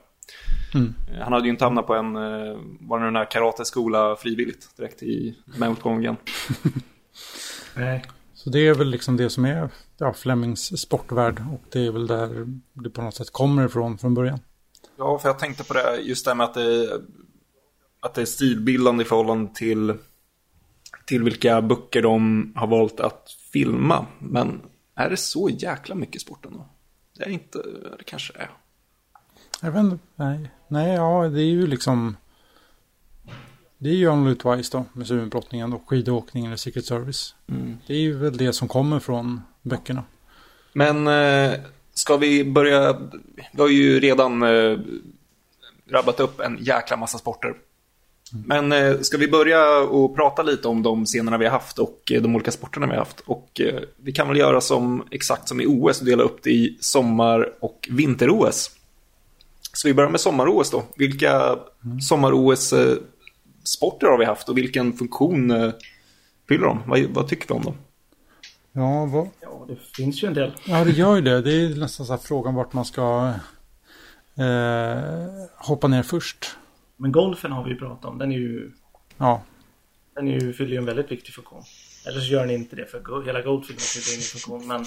Mm. 0.74 0.94
Eh, 1.12 1.24
Han 1.24 1.34
hade 1.34 1.46
ju 1.46 1.52
inte 1.52 1.63
hamnat 1.63 1.88
på 1.88 1.94
en, 1.96 2.15
eh, 2.15 2.58
var 2.80 3.00
det 3.00 3.06
den 3.06 3.15
här 3.15 3.32
karateskola 3.32 4.15
frivilligt 4.15 4.78
direkt 4.78 5.04
i 5.04 5.36
motgången. 5.58 6.15
Nej. 7.76 8.06
Så 8.34 8.50
det 8.50 8.68
är 8.68 8.74
väl 8.74 8.89
liksom 8.89 9.18
det 9.18 9.30
som 9.30 9.46
är 9.46 9.70
ja, 9.98 10.13
Flemings 10.13 10.82
sportvärld. 10.82 11.44
Och 11.54 11.62
det 11.72 11.86
är 11.86 11.91
väl 11.91 12.08
där 12.08 12.48
det 12.74 12.89
på 12.89 13.02
något 13.02 13.15
sätt 13.15 13.32
kommer 13.32 13.65
ifrån 13.65 13.98
från 13.98 14.13
början. 14.13 14.39
Ja, 14.98 15.20
för 15.20 15.30
jag 15.30 15.39
tänkte 15.39 15.63
på 15.63 15.74
det, 15.74 15.98
just 16.02 16.26
det 16.26 16.32
här 16.32 16.36
med 16.36 16.44
att 16.44 16.54
det, 16.54 17.02
att 18.00 18.13
det 18.13 18.22
är 18.22 18.26
stilbildande 18.26 19.04
i 19.04 19.08
förhållande 19.08 19.52
till, 19.56 19.94
till 21.06 21.24
vilka 21.24 21.62
böcker 21.62 22.02
de 22.02 22.54
har 22.56 22.68
valt 22.68 23.00
att 23.00 23.32
filma. 23.54 24.06
Men 24.20 24.62
är 24.96 25.10
det 25.10 25.18
så 25.18 25.50
jäkla 25.50 25.96
mycket 25.96 26.22
sport 26.22 26.46
ändå? 26.46 26.70
Det 27.18 27.24
är 27.24 27.30
inte, 27.30 27.58
det 27.98 28.04
kanske 28.06 28.34
är. 28.34 28.50
Jag 29.65 29.71
vet 29.71 29.80
inte, 29.80 29.97
nej. 30.15 30.49
Nej, 30.67 30.93
ja, 30.93 31.30
det 31.30 31.41
är 31.41 31.45
ju 31.45 31.67
liksom... 31.67 32.17
Det 33.78 33.89
är 33.89 33.93
ju 33.93 34.10
Only 34.10 34.36
Twice 34.36 34.71
då, 34.71 34.86
med 34.93 35.08
Sumenbrottningen 35.08 35.73
och 35.73 35.89
skidåkningen 35.89 36.54
och 36.54 36.60
Secret 36.60 36.86
Service. 36.86 37.36
Det 37.88 37.93
är 37.93 37.97
ju 37.97 38.17
väl 38.17 38.38
det 38.38 38.54
som 38.54 38.67
kommer 38.67 38.99
från 38.99 39.41
böckerna. 39.62 40.04
Men 40.73 41.08
eh, 41.08 41.60
ska 41.93 42.17
vi 42.17 42.45
börja, 42.45 42.97
vi 43.51 43.62
har 43.62 43.69
ju 43.69 43.99
redan 43.99 44.43
eh, 44.43 44.80
rabbat 45.89 46.19
upp 46.19 46.39
en 46.39 46.58
jäkla 46.62 46.97
massa 46.97 47.17
sporter. 47.17 47.54
Men 48.45 48.71
eh, 48.71 48.99
ska 48.99 49.17
vi 49.17 49.28
börja 49.28 49.80
och 49.80 50.15
prata 50.15 50.43
lite 50.43 50.67
om 50.67 50.84
de 50.84 51.06
scenerna 51.06 51.38
vi 51.38 51.45
har 51.45 51.51
haft 51.51 51.80
och 51.80 52.12
eh, 52.12 52.21
de 52.21 52.36
olika 52.36 52.51
sporterna 52.51 52.86
vi 52.86 52.91
har 52.91 52.99
haft. 52.99 53.19
Och 53.19 53.62
eh, 53.62 53.82
vi 53.97 54.12
kan 54.12 54.28
väl 54.28 54.38
göra 54.38 54.62
som 54.62 55.08
exakt 55.12 55.47
som 55.47 55.62
i 55.62 55.65
OS 55.65 55.99
och 55.99 56.06
dela 56.06 56.23
upp 56.23 56.43
det 56.43 56.51
i 56.51 56.78
sommar 56.80 57.54
och 57.60 57.88
vinter-OS. 57.91 58.75
Så 59.76 59.88
vi 59.88 59.94
börjar 59.94 60.10
med 60.10 60.22
sommar-OS 60.22 60.72
då. 60.72 60.84
Vilka 60.96 61.60
sommar-OS-sporter 62.02 64.08
har 64.08 64.18
vi 64.18 64.26
haft 64.26 64.50
och 64.50 64.58
vilken 64.58 64.94
funktion 64.94 65.52
eh, 65.52 65.72
fyller 66.48 66.66
de? 66.66 66.82
Vad, 66.88 67.00
vad 67.00 67.28
tycker 67.28 67.48
vi 67.48 67.54
om 67.54 67.64
dem? 67.64 67.76
Ja, 68.72 69.06
vad... 69.06 69.30
Ja, 69.42 69.66
det 69.68 69.76
finns 69.96 70.24
ju 70.24 70.28
en 70.28 70.34
del. 70.34 70.54
ja, 70.66 70.84
det 70.84 70.92
gör 70.92 71.16
ju 71.16 71.22
det. 71.22 71.42
Det 71.42 71.54
är 71.54 71.76
nästan 71.76 72.06
så 72.06 72.14
här 72.14 72.20
frågan 72.20 72.56
vart 72.56 72.74
man 72.74 72.86
ska 72.86 73.34
eh, 74.38 74.98
hoppa 75.56 75.88
ner 75.88 76.04
först. 76.04 76.58
Men 76.98 77.12
golfen 77.12 77.52
har 77.52 77.64
vi 77.64 77.70
ju 77.70 77.78
pratat 77.78 78.06
om. 78.06 78.18
Den 78.18 78.32
är 78.32 78.38
ju... 78.38 78.72
Ja, 79.18 79.42
Den 80.16 80.28
är 80.28 80.40
ju, 80.40 80.54
fyller 80.54 80.72
ju 80.72 80.78
en 80.78 80.86
väldigt 80.86 81.12
viktig 81.12 81.34
funktion. 81.34 81.64
Eller 82.08 82.20
så 82.20 82.34
gör 82.34 82.42
den 82.42 82.52
inte 82.56 82.76
det 82.76 82.86
för 82.86 83.26
hela 83.26 83.42
Goldfinger 83.42 83.80
fyller 83.80 84.14
ingen 84.14 84.24
funktion. 84.24 84.68
Men, 84.68 84.86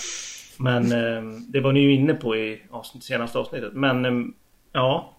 men 0.57 0.93
eh, 0.93 1.23
det 1.49 1.61
var 1.61 1.73
ni 1.73 1.81
ju 1.81 1.95
inne 1.95 2.15
på 2.15 2.37
i 2.37 2.63
avsnitt, 2.71 3.05
senaste 3.05 3.39
avsnittet. 3.39 3.73
Men 3.73 4.05
eh, 4.05 4.13
ja. 4.79 5.15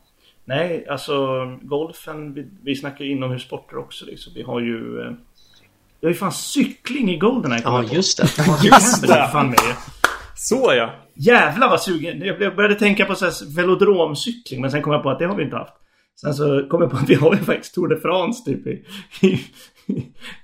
Nej, 0.46 0.86
alltså 0.90 1.46
golfen. 1.62 2.34
Vi, 2.34 2.48
vi 2.64 2.76
snackar 2.76 3.06
ju 3.06 3.12
inomhussporter 3.12 3.78
också. 3.78 4.06
Liksom. 4.06 4.34
Vi 4.36 4.42
har 4.42 4.60
ju... 4.60 5.02
Eh, 5.02 5.12
vi 6.02 6.08
har 6.08 6.10
ju 6.10 6.16
fan 6.16 6.32
cykling 6.32 7.10
i 7.10 7.18
Goldeneye. 7.18 7.62
kom 7.64 7.74
Ja, 7.74 7.84
just 7.84 8.18
det. 8.18 8.44
Just 8.64 9.08
det! 9.08 9.30
Fan 9.32 9.50
med. 9.50 9.58
Så 10.36 10.74
ja! 10.78 10.96
Jävlar 11.16 11.70
vad 11.70 11.82
sugen. 11.82 12.22
Jag 12.22 12.42
jag 12.42 12.56
började 12.56 12.76
tänka 12.76 13.06
på 13.06 13.16
så 13.16 13.26
här 13.26 13.56
velodromcykling 13.56 14.62
men 14.62 14.72
sen 14.72 14.82
kom 14.82 14.94
jag 14.94 15.04
på 15.04 15.10
att 15.10 15.20
det 15.20 15.26
har 15.26 15.36
vi 15.36 15.44
inte 15.44 15.56
haft. 15.56 15.74
Sen 16.22 16.34
så 16.34 16.68
kom 16.70 16.82
jag 16.82 16.92
på 16.92 16.98
att 16.98 17.10
vi 17.10 17.16
har 17.16 17.36
ju 17.36 17.40
faktiskt 17.40 17.76
Tour 17.76 17.88
de 17.88 17.96
France 17.96 18.46
typ 18.46 18.68
i, 18.68 18.84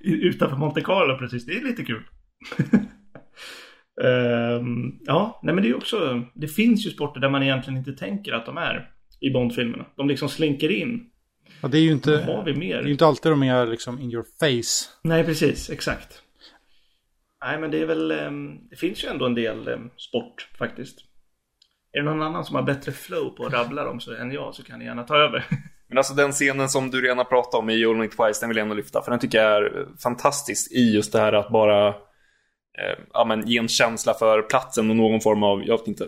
i, 0.01 0.11
utanför 0.11 0.57
Monte 0.57 0.81
Carlo 0.81 1.17
precis. 1.17 1.45
Det 1.45 1.53
är 1.53 1.63
lite 1.63 1.83
kul. 1.83 2.03
Ehm, 4.03 4.99
ja, 5.05 5.39
nej 5.43 5.55
men 5.55 5.61
det 5.61 5.67
är 5.67 5.69
ju 5.69 5.75
också. 5.75 6.23
Det 6.33 6.47
finns 6.47 6.85
ju 6.85 6.89
sporter 6.89 7.19
där 7.19 7.29
man 7.29 7.43
egentligen 7.43 7.77
inte 7.77 7.93
tänker 7.93 8.33
att 8.33 8.45
de 8.45 8.57
är 8.57 8.89
i 9.19 9.29
Bondfilmerna. 9.29 9.85
De 9.97 10.07
liksom 10.07 10.29
slinker 10.29 10.71
in. 10.71 11.09
ja 11.61 11.67
det 11.67 11.77
är 11.77 11.81
ju 11.81 11.91
inte, 11.91 12.11
Vad 12.27 12.35
har 12.35 12.43
vi 12.43 12.55
mer? 12.55 12.75
det 12.75 12.81
är 12.81 12.85
ju 12.85 12.91
inte 12.91 13.05
alltid 13.05 13.31
de 13.31 13.43
är 13.43 13.65
liksom 13.67 13.99
in 13.99 14.11
your 14.11 14.25
face. 14.39 14.89
Nej, 15.01 15.23
precis. 15.23 15.69
Exakt. 15.69 16.21
Nej, 17.45 17.59
men 17.59 17.71
det 17.71 17.77
är 17.81 17.85
väl... 17.85 18.11
ehm, 18.11 18.57
Det 18.69 18.75
finns 18.75 19.03
ju 19.03 19.07
ändå 19.07 19.25
en 19.25 19.35
del 19.35 19.67
ehm, 19.67 19.89
sport 19.97 20.49
faktiskt. 20.57 20.97
Är 21.91 21.99
det 21.99 22.05
någon 22.05 22.21
annan 22.21 22.45
som 22.45 22.55
har 22.55 22.63
bättre 22.63 22.91
flow 22.91 23.29
på 23.29 23.45
att 23.45 23.53
rabbla 23.53 23.83
dem 23.83 23.99
så 23.99 24.15
än 24.15 24.31
jag 24.31 24.55
så 24.55 24.63
kan 24.63 24.79
ni 24.79 24.85
gärna 24.85 25.03
ta 25.03 25.17
över. 25.17 25.45
Men 25.87 25.97
alltså 25.97 26.13
den 26.13 26.31
scenen 26.31 26.69
som 26.69 26.91
du 26.91 27.01
redan 27.01 27.25
pratat 27.25 27.53
om 27.59 27.69
i 27.69 27.85
Only 27.85 28.07
Twice, 28.07 28.39
den 28.41 28.49
vill 28.49 28.57
jag 28.57 28.63
ändå 28.63 28.75
lyfta. 28.75 29.01
För 29.01 29.11
den 29.11 29.19
tycker 29.19 29.37
jag 29.37 29.57
är 29.65 29.87
fantastisk 30.03 30.71
i 30.71 30.93
just 30.93 31.11
det 31.13 31.19
här 31.19 31.33
att 31.33 31.49
bara 31.51 31.87
eh, 31.87 31.93
ja, 33.13 33.25
men, 33.25 33.47
ge 33.47 33.57
en 33.57 33.67
känsla 33.67 34.13
för 34.13 34.41
platsen 34.41 34.89
och 34.89 34.95
någon 34.95 35.21
form 35.21 35.43
av, 35.43 35.63
jag 35.65 35.77
vet 35.77 35.87
inte, 35.87 36.07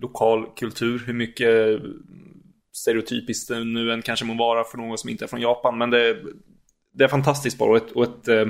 lokal 0.00 0.46
kultur. 0.56 1.02
Hur 1.06 1.14
mycket 1.14 1.80
stereotypiskt 2.72 3.48
det 3.48 3.64
nu 3.64 3.92
än 3.92 4.02
kanske 4.02 4.24
må 4.24 4.34
vara 4.34 4.64
för 4.64 4.78
någon 4.78 4.98
som 4.98 5.10
inte 5.10 5.24
är 5.24 5.28
från 5.28 5.40
Japan. 5.40 5.78
Men 5.78 5.90
det, 5.90 6.16
det 6.94 7.04
är 7.04 7.08
fantastiskt 7.08 7.58
bara 7.58 7.70
och, 7.70 7.76
ett, 7.76 7.92
och, 7.92 8.04
ett, 8.04 8.28
eh, 8.28 8.46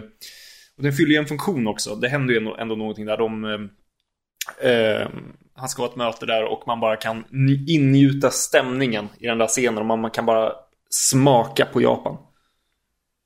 och 0.76 0.82
den 0.82 0.92
fyller 0.92 1.10
ju 1.10 1.16
en 1.16 1.26
funktion 1.26 1.66
också. 1.66 1.94
Det 1.94 2.08
händer 2.08 2.34
ju 2.34 2.38
ändå, 2.38 2.56
ändå 2.56 2.76
någonting 2.76 3.06
där. 3.06 3.16
De, 3.16 3.44
eh, 3.44 4.70
eh 4.70 5.08
han 5.54 5.68
ska 5.68 5.82
ha 5.82 5.88
ett 5.88 5.96
möte 5.96 6.26
där 6.26 6.44
och 6.44 6.62
man 6.66 6.80
bara 6.80 6.96
kan 6.96 7.24
ingjuta 7.68 8.30
stämningen 8.30 9.08
i 9.18 9.26
den 9.26 9.38
där 9.38 9.46
scenen 9.46 9.78
och 9.78 9.86
man, 9.86 10.00
man 10.00 10.10
kan 10.10 10.26
bara 10.26 10.52
smaka 10.90 11.66
på 11.72 11.82
Japan. 11.82 12.16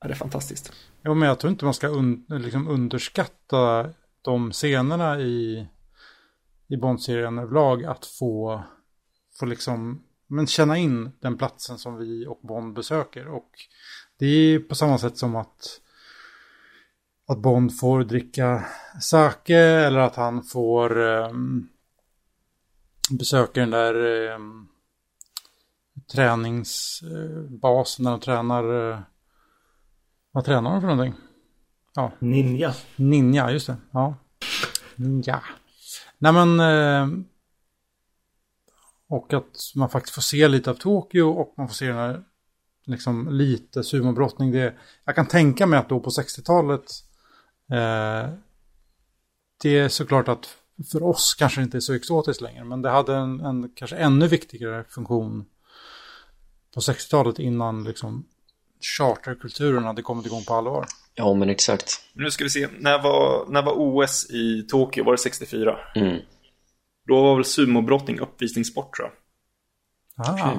Ja, 0.00 0.08
det 0.08 0.14
är 0.14 0.16
fantastiskt. 0.16 0.72
Jo, 1.04 1.14
men 1.14 1.28
jag 1.28 1.38
tror 1.38 1.50
inte 1.50 1.64
man 1.64 1.74
ska 1.74 1.88
un, 1.88 2.24
liksom 2.28 2.68
underskatta 2.68 3.90
de 4.22 4.52
scenerna 4.52 5.20
i, 5.20 5.66
i 6.68 6.76
Bond-serien 6.76 7.38
överlag. 7.38 7.84
Att 7.84 8.06
få, 8.06 8.62
få 9.38 9.46
liksom, 9.46 10.02
men 10.26 10.46
känna 10.46 10.78
in 10.78 11.10
den 11.20 11.38
platsen 11.38 11.78
som 11.78 11.96
vi 11.96 12.26
och 12.26 12.40
Bond 12.42 12.74
besöker. 12.74 13.28
Och 13.28 13.50
det 14.18 14.26
är 14.26 14.58
på 14.58 14.74
samma 14.74 14.98
sätt 14.98 15.18
som 15.18 15.36
att, 15.36 15.80
att 17.28 17.38
Bond 17.38 17.78
får 17.78 18.04
dricka 18.04 18.64
sake 19.00 19.58
eller 19.58 19.98
att 19.98 20.16
han 20.16 20.42
får 20.42 20.98
um, 20.98 21.68
besöka 23.10 23.60
den 23.60 23.70
där 23.70 23.94
um, 24.34 24.68
träningsbasen 26.12 28.04
där 28.04 28.10
de 28.10 28.20
tränar 28.20 28.90
eh, 28.90 28.98
vad 30.34 30.44
tränar 30.44 30.72
de 30.72 30.80
för 30.80 30.88
någonting? 30.88 31.14
Ninja. 32.18 32.74
Ninja, 32.96 33.50
just 33.50 33.66
det. 33.66 33.76
Ja. 33.90 34.14
Ninja. 34.96 35.42
Nej 36.24 36.32
men... 36.32 36.60
Eh, 36.60 37.08
och 39.08 39.32
att 39.32 39.72
man 39.74 39.90
faktiskt 39.90 40.14
får 40.14 40.22
se 40.22 40.48
lite 40.48 40.70
av 40.70 40.74
Tokyo 40.74 41.22
och 41.22 41.54
man 41.56 41.68
får 41.68 41.74
se 41.74 41.86
den 41.86 41.96
här 41.96 42.24
liksom 42.84 43.28
lite 43.30 43.84
sumobrottning. 43.84 44.52
Det, 44.52 44.74
jag 45.04 45.14
kan 45.14 45.26
tänka 45.26 45.66
mig 45.66 45.78
att 45.78 45.88
då 45.88 46.00
på 46.00 46.10
60-talet 46.10 46.84
eh, 47.70 48.32
det 49.62 49.78
är 49.78 49.88
såklart 49.88 50.28
att 50.28 50.56
för 50.92 51.02
oss 51.02 51.34
kanske 51.34 51.60
det 51.60 51.64
inte 51.64 51.78
är 51.78 51.80
så 51.80 51.94
exotiskt 51.94 52.40
längre 52.40 52.64
men 52.64 52.82
det 52.82 52.90
hade 52.90 53.14
en, 53.16 53.40
en 53.40 53.70
kanske 53.74 53.96
ännu 53.96 54.28
viktigare 54.28 54.84
funktion 54.88 55.44
på 56.74 56.80
60-talet 56.80 57.38
innan 57.38 57.84
liksom 57.84 58.28
charterkulturen 58.98 59.84
hade 59.84 60.02
kommit 60.02 60.26
igång 60.26 60.44
på 60.44 60.54
allvar. 60.54 60.86
Ja, 61.14 61.34
men 61.34 61.48
exakt. 61.50 62.00
Nu 62.12 62.30
ska 62.30 62.44
vi 62.44 62.50
se, 62.50 62.68
när 62.78 63.02
var, 63.02 63.46
när 63.48 63.62
var 63.62 63.72
OS 63.76 64.30
i 64.30 64.62
Tokyo? 64.62 65.04
Var 65.04 65.12
det 65.12 65.18
64? 65.18 65.78
Mm. 65.94 66.18
Då 67.08 67.22
var 67.22 67.34
väl 67.34 67.44
sumobrottning 67.44 68.18
uppvisningssport 68.18 68.96
tror 68.96 69.08
jag. 69.08 69.14
Ah. 70.26 70.52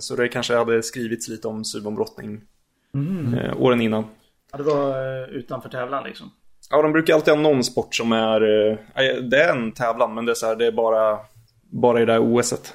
Så 0.00 0.16
det 0.16 0.28
kanske 0.28 0.56
hade 0.56 0.82
skrivits 0.82 1.28
lite 1.28 1.48
om 1.48 1.64
sumobrottning 1.64 2.40
Mm. 2.94 3.34
eh, 3.34 3.56
åren 3.62 3.80
innan. 3.80 4.04
Ja, 4.52 4.58
det 4.58 4.64
var 4.64 4.88
eh, 5.22 5.28
utanför 5.28 5.68
tävlan 5.68 6.04
liksom. 6.04 6.30
Ja, 6.70 6.82
de 6.82 6.92
brukar 6.92 7.14
alltid 7.14 7.34
ha 7.34 7.40
någon 7.40 7.64
sport 7.64 7.94
som 7.94 8.12
är... 8.12 8.40
Det 9.30 9.42
är 9.42 9.56
en 9.56 9.72
tävlan, 9.72 10.14
men 10.14 10.24
det 10.26 10.32
är, 10.32 10.34
så 10.34 10.46
här, 10.46 10.56
det 10.56 10.66
är 10.66 10.72
bara, 10.72 11.18
bara 11.70 12.02
i 12.02 12.04
det 12.04 12.12
här 12.12 12.20
OSet 12.20 12.74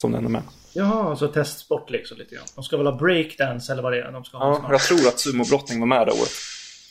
som 0.00 0.12
den 0.12 0.24
är 0.24 0.28
med. 0.28 0.42
Jaha, 0.76 1.10
alltså 1.10 1.28
testsport 1.28 1.90
liksom 1.90 2.18
lite 2.18 2.34
grann. 2.34 2.44
De 2.54 2.64
ska 2.64 2.76
väl 2.76 2.86
ha 2.86 2.96
breakdance 2.96 3.72
eller 3.72 3.82
vad 3.82 3.92
det 3.92 4.00
är 4.00 4.12
de 4.12 4.24
ska 4.24 4.36
ha 4.38 4.60
Ja, 4.62 4.68
jag 4.70 4.80
tror 4.80 5.08
att 5.08 5.20
sumobrottning 5.20 5.80
var 5.80 5.86
med 5.86 6.06
det 6.06 6.12
året. 6.12 6.30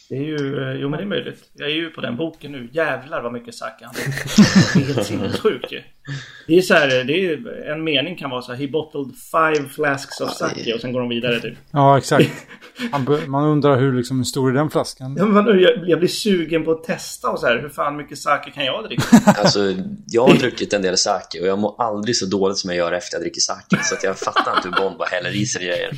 Det 0.10 0.16
är 0.16 0.22
ju, 0.22 0.64
eh, 0.64 0.82
jo 0.82 0.90
men 0.90 0.98
det 0.98 1.04
är 1.04 1.08
möjligt. 1.08 1.44
Jag 1.54 1.70
är 1.70 1.74
ju 1.74 1.90
på 1.90 2.02
den 2.02 2.18
boken 2.18 2.52
nu. 2.52 2.70
Jävlar 2.72 3.22
vad 3.22 3.34
mycket 3.34 3.56
sake 3.56 3.86
han 3.86 3.94
dricker. 3.94 4.14
Det 4.74 4.80
är 4.80 4.94
helt 4.94 5.08
sinnessjukt 5.08 5.72
ju. 5.72 5.82
Det 6.48 6.58
är 6.58 6.62
så 6.62 6.74
här, 6.74 6.88
det 6.88 7.14
är 7.14 7.18
ju, 7.18 7.48
en 7.72 7.84
mening 7.84 8.18
kan 8.18 8.30
vara 8.30 8.42
så 8.42 8.52
här. 8.54 8.60
He 8.60 8.68
bottled 8.68 9.16
five 9.32 9.70
flasks 9.70 10.22
of 10.22 10.34
sake 10.34 10.74
och 10.74 10.82
sen 10.82 10.92
går 10.92 11.00
de 11.00 11.10
vidare 11.10 11.40
typ. 11.40 11.58
Ja, 11.72 11.98
exakt. 11.98 12.30
Man, 13.28 13.44
undrar 13.44 13.78
hur, 13.80 13.94
liksom, 13.94 14.26
stor 14.26 14.50
är 14.50 14.54
den 14.54 14.70
flaskan? 14.70 15.16
Ja, 15.20 15.26
men 15.26 15.60
jag, 15.60 15.90
jag 15.90 16.00
blir 16.00 16.10
sugen 16.10 16.66
på 16.66 16.72
att 16.72 16.84
testa 16.84 17.30
och 17.30 17.40
så 17.40 17.48
här. 17.48 17.60
Hur 17.62 17.70
fan 17.70 17.98
mycket 17.98 18.18
sake 18.18 18.52
kan 18.52 18.66
jag 18.66 18.84
dricka? 18.84 19.04
Alltså, 19.38 19.60
jag 20.08 20.28
har 20.28 20.36
druckit 20.36 20.74
en 20.74 20.82
del 20.82 20.98
sake 20.98 21.42
och 21.42 21.48
jag 21.48 21.60
mår 21.60 21.82
aldrig 21.82 22.16
så 22.16 22.26
dåligt 22.26 22.58
som 22.58 22.70
jag 22.70 22.78
gör 22.78 22.92
efter 22.92 23.16
jag 23.16 23.24
dricker 23.24 23.42
sake. 23.42 23.84
Så 23.84 23.96
att 23.96 24.04
jag 24.04 24.18
fattar 24.18 24.56
inte 24.58 24.70
hur 24.70 24.76
Bond 24.76 24.98
bara 24.98 25.10
häller 25.10 25.36
i 25.36 25.46
sig 25.46 25.66
grejer. 25.66 25.92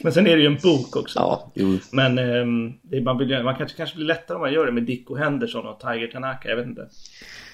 Men 0.00 0.12
sen 0.12 0.26
är 0.26 0.36
det 0.36 0.42
ju 0.42 0.46
en 0.46 0.58
bok 0.62 0.96
också. 0.96 1.18
Ja, 1.18 1.50
jo. 1.54 1.78
Men 1.90 2.14
det, 2.16 2.22
är- 2.22 3.00
man, 3.04 3.18
vill, 3.18 3.30
ju- 3.30 3.42
man 3.42 3.56
kanske, 3.56 3.76
kanske 3.76 3.96
blir 3.96 4.06
lättare 4.06 4.34
om 4.34 4.40
man 4.40 4.52
gör 4.52 4.66
det 4.66 4.72
med 4.72 4.82
Dicko 4.82 5.16
Henderson 5.16 5.66
och 5.66 5.80
Tiger 5.80 6.06
Tanaka. 6.06 6.48
Jag 6.48 6.56
vet 6.56 6.66
inte. 6.66 6.88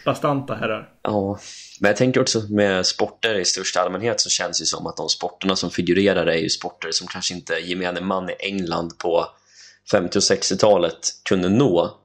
Bastanta 0.04 0.54
herrar. 0.54 0.88
Ja, 1.02 1.38
men 1.80 1.88
jag 1.88 1.96
tänker 1.96 2.20
också 2.20 2.40
med 2.50 2.86
sporter 2.86 3.34
i 3.38 3.44
största 3.44 3.80
allmänhet 3.80 4.20
så 4.20 4.30
känns 4.30 4.60
det 4.60 4.66
som 4.66 4.86
att 4.86 4.96
de 4.96 5.08
sporterna 5.08 5.56
som 5.56 5.70
figurerar 5.70 6.26
är 6.26 6.36
ju 6.38 6.48
sporter 6.48 6.90
som 6.92 7.06
kanske 7.06 7.34
inte 7.34 7.54
gemene 7.54 8.00
man 8.00 8.30
i 8.30 8.34
England 8.38 8.98
på 8.98 9.26
50 9.90 10.18
och 10.18 10.22
60-talet 10.22 10.98
kunde 11.28 11.48
nå. 11.48 11.96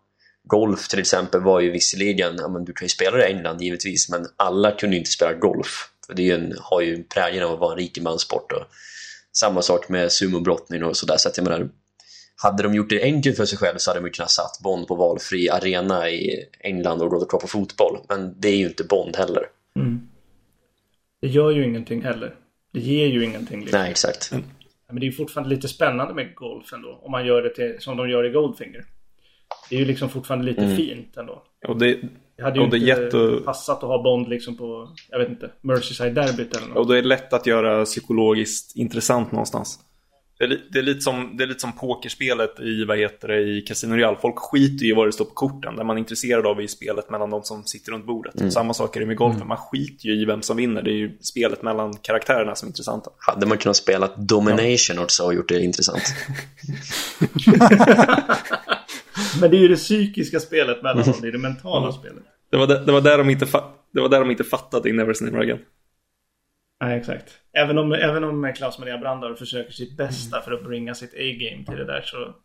Golf 0.48 0.88
till 0.88 1.00
exempel 1.00 1.42
var 1.42 1.60
ju 1.60 1.72
visserligen, 1.72 2.36
ja, 2.38 2.48
men 2.48 2.66
du 2.66 2.74
kan 2.74 2.86
ju 2.86 2.90
spela 2.90 3.18
det 3.18 3.28
i 3.30 3.32
England 3.34 3.62
givetvis, 3.62 4.10
men 4.10 4.26
alla 4.38 4.72
kunde 4.72 4.96
ju 4.96 5.00
inte 5.00 5.12
spela 5.12 5.34
golf. 5.34 5.90
För 6.08 6.14
det 6.14 6.22
är 6.22 6.26
ju 6.26 6.34
en, 6.34 6.54
har 6.62 6.82
ju 6.82 7.04
prägeln 7.04 7.46
av 7.46 7.54
att 7.54 7.60
vara 7.60 7.72
en 7.72 7.78
rikemanssport. 7.78 8.52
Och 8.52 8.62
samma 9.40 9.62
sak 9.62 9.90
med 9.90 10.12
sumobrottning 10.12 10.84
och 10.84 10.98
sådär. 10.98 11.18
Så 11.18 11.30
att 11.30 11.38
jag 11.38 11.44
menar, 11.44 11.70
hade 12.44 12.64
de 12.64 12.76
gjort 12.76 12.90
det 12.90 13.04
enkelt 13.04 13.38
för 13.38 13.46
sig 13.46 13.58
själv 13.58 13.78
så 13.78 13.92
hade 13.92 14.02
de 14.02 14.10
kunnat 14.10 14.32
satt 14.32 14.60
Bond 14.64 14.88
på 14.88 14.96
valfri 14.96 15.50
arena 15.50 16.10
i 16.10 16.46
England 16.60 17.02
och 17.02 17.10
gått 17.10 17.30
kvar 17.30 17.40
på 17.40 17.48
fotboll. 17.48 17.98
Men 18.10 18.42
det 18.42 18.48
är 18.48 18.58
ju 18.58 18.66
inte 18.66 18.84
Bond 18.84 19.16
heller. 19.16 19.44
Det 21.22 21.28
gör 21.28 21.52
ju 21.52 21.64
ingenting 21.64 22.02
heller. 22.02 22.36
Det 22.72 22.80
ger 22.80 23.08
ju 23.08 23.24
ingenting. 23.24 23.60
Liksom. 23.60 23.80
Nej, 23.80 23.92
exakt. 23.92 24.32
Men 24.88 25.00
det 25.00 25.06
är 25.06 25.06
ju 25.06 25.12
fortfarande 25.12 25.56
lite 25.56 25.68
spännande 25.68 26.14
med 26.14 26.36
golf 26.36 26.74
ändå. 26.74 27.00
Om 27.04 27.12
man 27.12 27.26
gör 27.26 27.42
det 27.42 27.50
till, 27.50 27.76
som 27.80 27.98
de 27.98 28.10
gör 28.10 28.24
i 28.24 28.30
Goldfinger. 28.30 28.86
Det 29.70 29.76
är 29.76 29.80
ju 29.80 29.86
liksom 29.86 30.10
fortfarande 30.10 30.46
lite 30.46 30.76
fint 30.76 31.18
ändå. 31.18 31.44
Och 31.68 31.80
det, 31.80 32.00
Det 32.38 32.44
hade 32.44 32.60
ju 32.60 32.66
Och 32.66 32.70
det 32.72 32.78
inte 32.78 32.88
jätte- 32.88 33.42
passat 33.46 33.78
att 33.84 33.90
ha 33.90 34.04
Bond 34.04 34.28
liksom 34.30 34.58
på, 34.58 34.90
jag 35.10 35.20
vet 35.20 35.30
inte, 35.30 35.52
Merseyside-derbyt 35.62 36.58
eller 36.58 36.68
något. 36.68 36.78
och 36.78 36.88
det 36.88 36.98
är 36.98 37.04
lätt 37.04 37.34
att 37.34 37.46
göra 37.48 37.86
psykologiskt 37.86 38.76
intressant 38.76 39.32
någonstans. 39.32 39.80
Det 40.38 40.44
är, 40.46 40.62
det, 40.72 40.80
är 40.80 40.84
lite 40.84 41.02
som, 41.02 41.38
det 41.38 41.44
är 41.44 41.48
lite 41.48 41.60
som 41.60 41.72
pokerspelet 41.72 42.60
i, 42.60 42.86
vad 42.86 42.98
heter 42.98 43.28
det, 43.28 43.42
i 43.42 43.62
Casino 43.62 43.94
Real. 43.96 44.16
Folk 44.22 44.36
skiter 44.38 44.86
ju 44.86 44.92
i 44.92 44.96
vad 44.96 45.08
det 45.08 45.12
står 45.12 45.26
på 45.26 45.32
korten. 45.34 45.76
Det 45.76 45.84
man 45.84 45.98
är 45.98 46.00
intresserad 46.00 46.46
av 46.48 46.62
är 46.62 46.68
spelet 46.68 47.10
mellan 47.10 47.30
de 47.30 47.44
som 47.44 47.64
sitter 47.64 47.92
runt 47.92 48.06
bordet. 48.06 48.54
Samma 48.54 48.74
sak 48.74 48.96
är 48.96 49.00
det 49.00 49.06
med 49.06 49.18
golfen. 49.18 49.48
Man 49.48 49.58
skiter 49.58 50.06
ju 50.06 50.22
i 50.22 50.26
vem 50.26 50.42
som 50.42 50.58
vinner. 50.58 50.82
Det 50.82 50.92
är 50.92 50.98
ju 50.98 51.18
spelet 51.22 51.62
mellan 51.64 51.94
karaktärerna 51.98 52.56
som 52.56 52.66
är 52.68 52.70
intressanta. 52.70 53.10
Hade 53.18 53.46
man 53.46 53.58
kunnat 53.58 53.76
spela 53.78 54.10
Domination 54.18 55.00
också 55.00 55.24
och 55.24 55.34
gjort 55.34 55.50
det 55.50 55.62
intressant? 55.64 56.04
Men 59.42 59.52
det 59.52 59.58
är 59.58 59.60
ju 59.60 59.68
det 59.68 59.76
psykiska 59.76 60.40
spelet 60.40 60.84
mellan 60.84 61.04
dem, 61.04 61.14
det 61.22 61.28
är 61.28 61.32
det 61.32 61.38
mentala 61.38 61.92
spelet. 61.92 62.24
Det 62.52 62.58
var, 62.58 62.68
där, 62.68 62.80
det, 62.86 62.92
var 62.92 63.02
där 63.02 63.18
de 63.18 63.30
inte 63.30 63.46
det 63.92 64.02
var 64.02 64.10
där 64.10 64.20
de 64.20 64.32
inte 64.32 64.44
fattade 64.44 64.90
i 64.90 64.94
Never 64.94 65.24
Never 65.24 65.40
Again. 65.40 65.60
Nej, 66.82 67.00
exakt. 67.00 67.32
Även 67.54 67.78
om, 67.78 67.92
även 67.92 68.24
om 68.24 68.54
Klaus 68.56 68.80
Maria 68.80 68.98
Brandauer 68.98 69.36
försöker 69.36 69.72
sitt 69.72 69.98
bästa 69.98 70.42
för 70.42 70.52
att 70.52 70.64
bringa 70.64 70.94
sitt 70.94 71.14
A-game 71.14 71.66
till 71.66 71.78
det 71.78 71.86
där 71.86 72.02
så... 72.02 72.36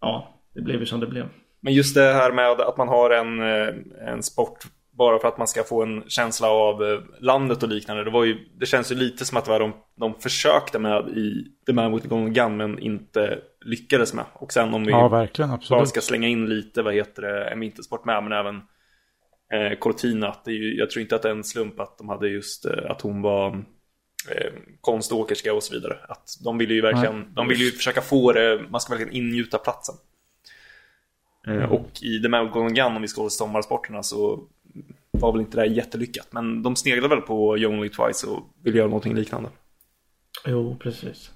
Ja, 0.00 0.40
det 0.54 0.60
blev 0.60 0.80
ju 0.80 0.86
som 0.86 1.00
det 1.00 1.06
blev. 1.06 1.28
Men 1.60 1.74
just 1.74 1.94
det 1.94 2.12
här 2.12 2.32
med 2.32 2.50
att 2.50 2.76
man 2.76 2.88
har 2.88 3.10
en, 3.10 3.40
eh, 3.40 3.74
en 4.12 4.22
sport 4.22 4.58
bara 4.90 5.18
för 5.18 5.28
att 5.28 5.38
man 5.38 5.46
ska 5.46 5.62
få 5.62 5.82
en 5.82 6.04
känsla 6.08 6.48
av 6.48 6.84
eh, 6.84 7.00
landet 7.20 7.62
och 7.62 7.68
liknande. 7.68 8.04
Det, 8.04 8.10
var 8.10 8.24
ju, 8.24 8.38
det 8.58 8.66
känns 8.66 8.92
ju 8.92 8.94
lite 8.94 9.24
som 9.24 9.38
att 9.38 9.44
det 9.44 9.50
var 9.50 9.60
de, 9.60 9.72
de 9.96 10.14
försökte 10.20 10.78
med 10.78 11.08
i 11.08 11.44
The 11.66 11.72
Man 11.72 11.92
with 11.92 12.02
the 12.02 12.08
Golden 12.08 12.32
Gun 12.32 12.56
men 12.56 12.78
inte 12.78 13.38
lyckades 13.64 14.14
med. 14.14 14.24
Och 14.32 14.52
sen 14.52 14.74
om 14.74 14.84
vi 14.84 14.90
ja, 14.90 15.08
verkligen, 15.08 15.58
bara 15.70 15.86
ska 15.86 16.00
slänga 16.00 16.28
in 16.28 16.46
lite, 16.46 16.82
vad 16.82 16.94
heter 16.94 17.22
det, 17.22 17.48
en 17.48 17.60
vintersport 17.60 18.04
med, 18.04 18.22
men 18.22 18.32
även 18.32 18.56
eh, 19.52 19.78
Cortina. 19.78 20.36
Det 20.44 20.50
är 20.50 20.54
ju, 20.54 20.78
jag 20.78 20.90
tror 20.90 21.02
inte 21.02 21.16
att 21.16 21.22
det 21.22 21.28
är 21.28 21.32
en 21.32 21.44
slump 21.44 21.80
att 21.80 21.98
de 21.98 22.08
hade 22.08 22.28
just 22.28 22.64
eh, 22.64 22.90
att 22.90 23.00
hon 23.00 23.22
var 23.22 23.64
eh, 24.30 24.52
konståkerska 24.80 25.54
och 25.54 25.62
så 25.62 25.74
vidare. 25.74 25.98
Att 26.08 26.38
de 26.44 26.58
ville 26.58 26.74
ju 26.74 26.80
verkligen, 26.80 27.20
Nej. 27.20 27.28
de 27.34 27.48
ville 27.48 27.64
ju 27.64 27.70
försöka 27.70 28.00
få 28.00 28.32
det, 28.32 28.62
man 28.70 28.80
ska 28.80 28.94
verkligen 28.94 29.24
ingjuta 29.24 29.58
platsen. 29.58 29.94
Mm. 31.46 31.70
Och 31.70 31.90
i 32.02 32.22
The 32.22 32.28
Golden 32.28 32.74
Gun, 32.74 32.96
om 32.96 33.02
vi 33.02 33.08
ska 33.08 33.20
hålla 33.20 33.30
sommarsporterna, 33.30 34.02
så 34.02 34.48
var 35.10 35.32
väl 35.32 35.40
inte 35.40 35.60
det 35.60 35.66
jättelyckat. 35.66 36.28
Men 36.30 36.62
de 36.62 36.76
sneglade 36.76 37.14
väl 37.14 37.24
på 37.24 37.58
You 37.58 37.74
Only 37.74 37.88
Twice 37.88 38.26
och 38.26 38.42
ville 38.62 38.78
göra 38.78 38.88
någonting 38.88 39.14
liknande. 39.14 39.48
Jo, 40.46 40.76
precis. 40.80 41.30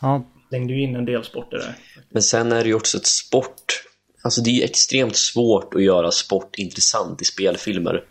Ja. 0.00 0.24
Längde 0.54 0.72
ju 0.72 0.82
in 0.82 0.96
en 0.96 1.04
del 1.04 1.24
sporter 1.24 1.56
där. 1.56 1.74
Men 2.10 2.22
sen 2.22 2.52
är 2.52 2.62
det 2.62 2.68
ju 2.68 2.74
också 2.74 2.98
ett 2.98 3.06
sport. 3.06 3.82
Alltså 4.22 4.40
det 4.40 4.50
är 4.50 4.52
ju 4.52 4.62
extremt 4.62 5.16
svårt 5.16 5.74
att 5.74 5.82
göra 5.82 6.10
sport 6.10 6.58
intressant 6.58 7.22
i 7.22 7.24
spelfilmer. 7.24 8.04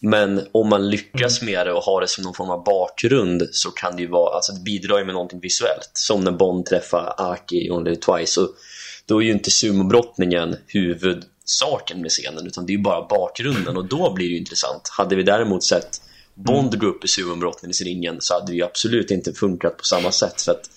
Men 0.00 0.46
om 0.52 0.68
man 0.68 0.90
lyckas 0.90 1.42
mm. 1.42 1.54
med 1.54 1.66
det 1.66 1.72
och 1.72 1.82
har 1.82 2.00
det 2.00 2.08
som 2.08 2.24
någon 2.24 2.34
form 2.34 2.50
av 2.50 2.64
bakgrund 2.64 3.48
så 3.52 3.70
kan 3.70 3.96
det 3.96 4.02
ju 4.02 4.08
vara, 4.08 4.34
alltså 4.34 4.52
det 4.52 4.60
bidrar 4.60 4.98
ju 4.98 5.04
med 5.04 5.14
någonting 5.14 5.40
visuellt. 5.40 5.90
Som 5.92 6.20
när 6.20 6.32
Bond 6.32 6.66
träffar 6.66 7.14
Aki 7.18 7.70
Only 7.70 7.96
Twice. 7.96 8.40
Och 8.40 8.48
då 9.06 9.22
är 9.22 9.26
ju 9.26 9.32
inte 9.32 9.50
sumobrottningen 9.50 10.56
huvud 10.66 11.24
saken 11.44 12.00
med 12.00 12.10
scenen 12.10 12.46
utan 12.46 12.66
det 12.66 12.72
är 12.72 12.76
ju 12.76 12.82
bara 12.82 13.06
bakgrunden 13.08 13.76
och 13.76 13.84
då 13.84 14.12
blir 14.12 14.26
det 14.26 14.32
ju 14.32 14.38
intressant. 14.38 14.88
Hade 14.88 15.16
vi 15.16 15.22
däremot 15.22 15.64
sett 15.64 16.00
Bond 16.34 16.80
gå 16.80 16.86
upp 16.86 17.04
i 17.04 17.08
sumombrottningsringen 17.08 18.16
så 18.20 18.34
hade 18.34 18.52
det 18.52 18.56
ju 18.56 18.62
absolut 18.62 19.10
inte 19.10 19.32
funkat 19.32 19.76
på 19.76 19.84
samma 19.84 20.12
sätt 20.12 20.42
för 20.42 20.52
att 20.52 20.70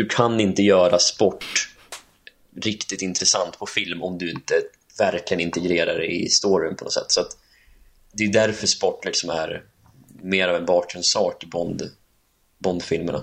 du 0.00 0.06
kan 0.06 0.40
inte 0.40 0.62
göra 0.62 0.98
sport 0.98 1.68
riktigt 2.64 3.02
intressant 3.02 3.58
på 3.58 3.66
film 3.66 4.02
om 4.02 4.18
du 4.18 4.30
inte 4.30 4.54
verkligen 4.98 5.40
integrerar 5.40 5.98
det 5.98 6.06
i 6.06 6.28
storyn 6.28 6.76
på 6.76 6.84
något 6.84 6.92
sätt. 6.92 7.10
Så 7.10 7.20
att 7.20 7.36
det 8.12 8.24
är 8.24 8.32
därför 8.32 8.66
sport 8.66 9.04
liksom 9.04 9.30
är 9.30 9.62
mer 10.22 10.48
av 10.48 10.56
en 10.56 10.66
bakgrundssak 10.66 11.44
i 11.44 11.46
Bond, 11.46 11.82
Bond-filmerna. 12.58 13.22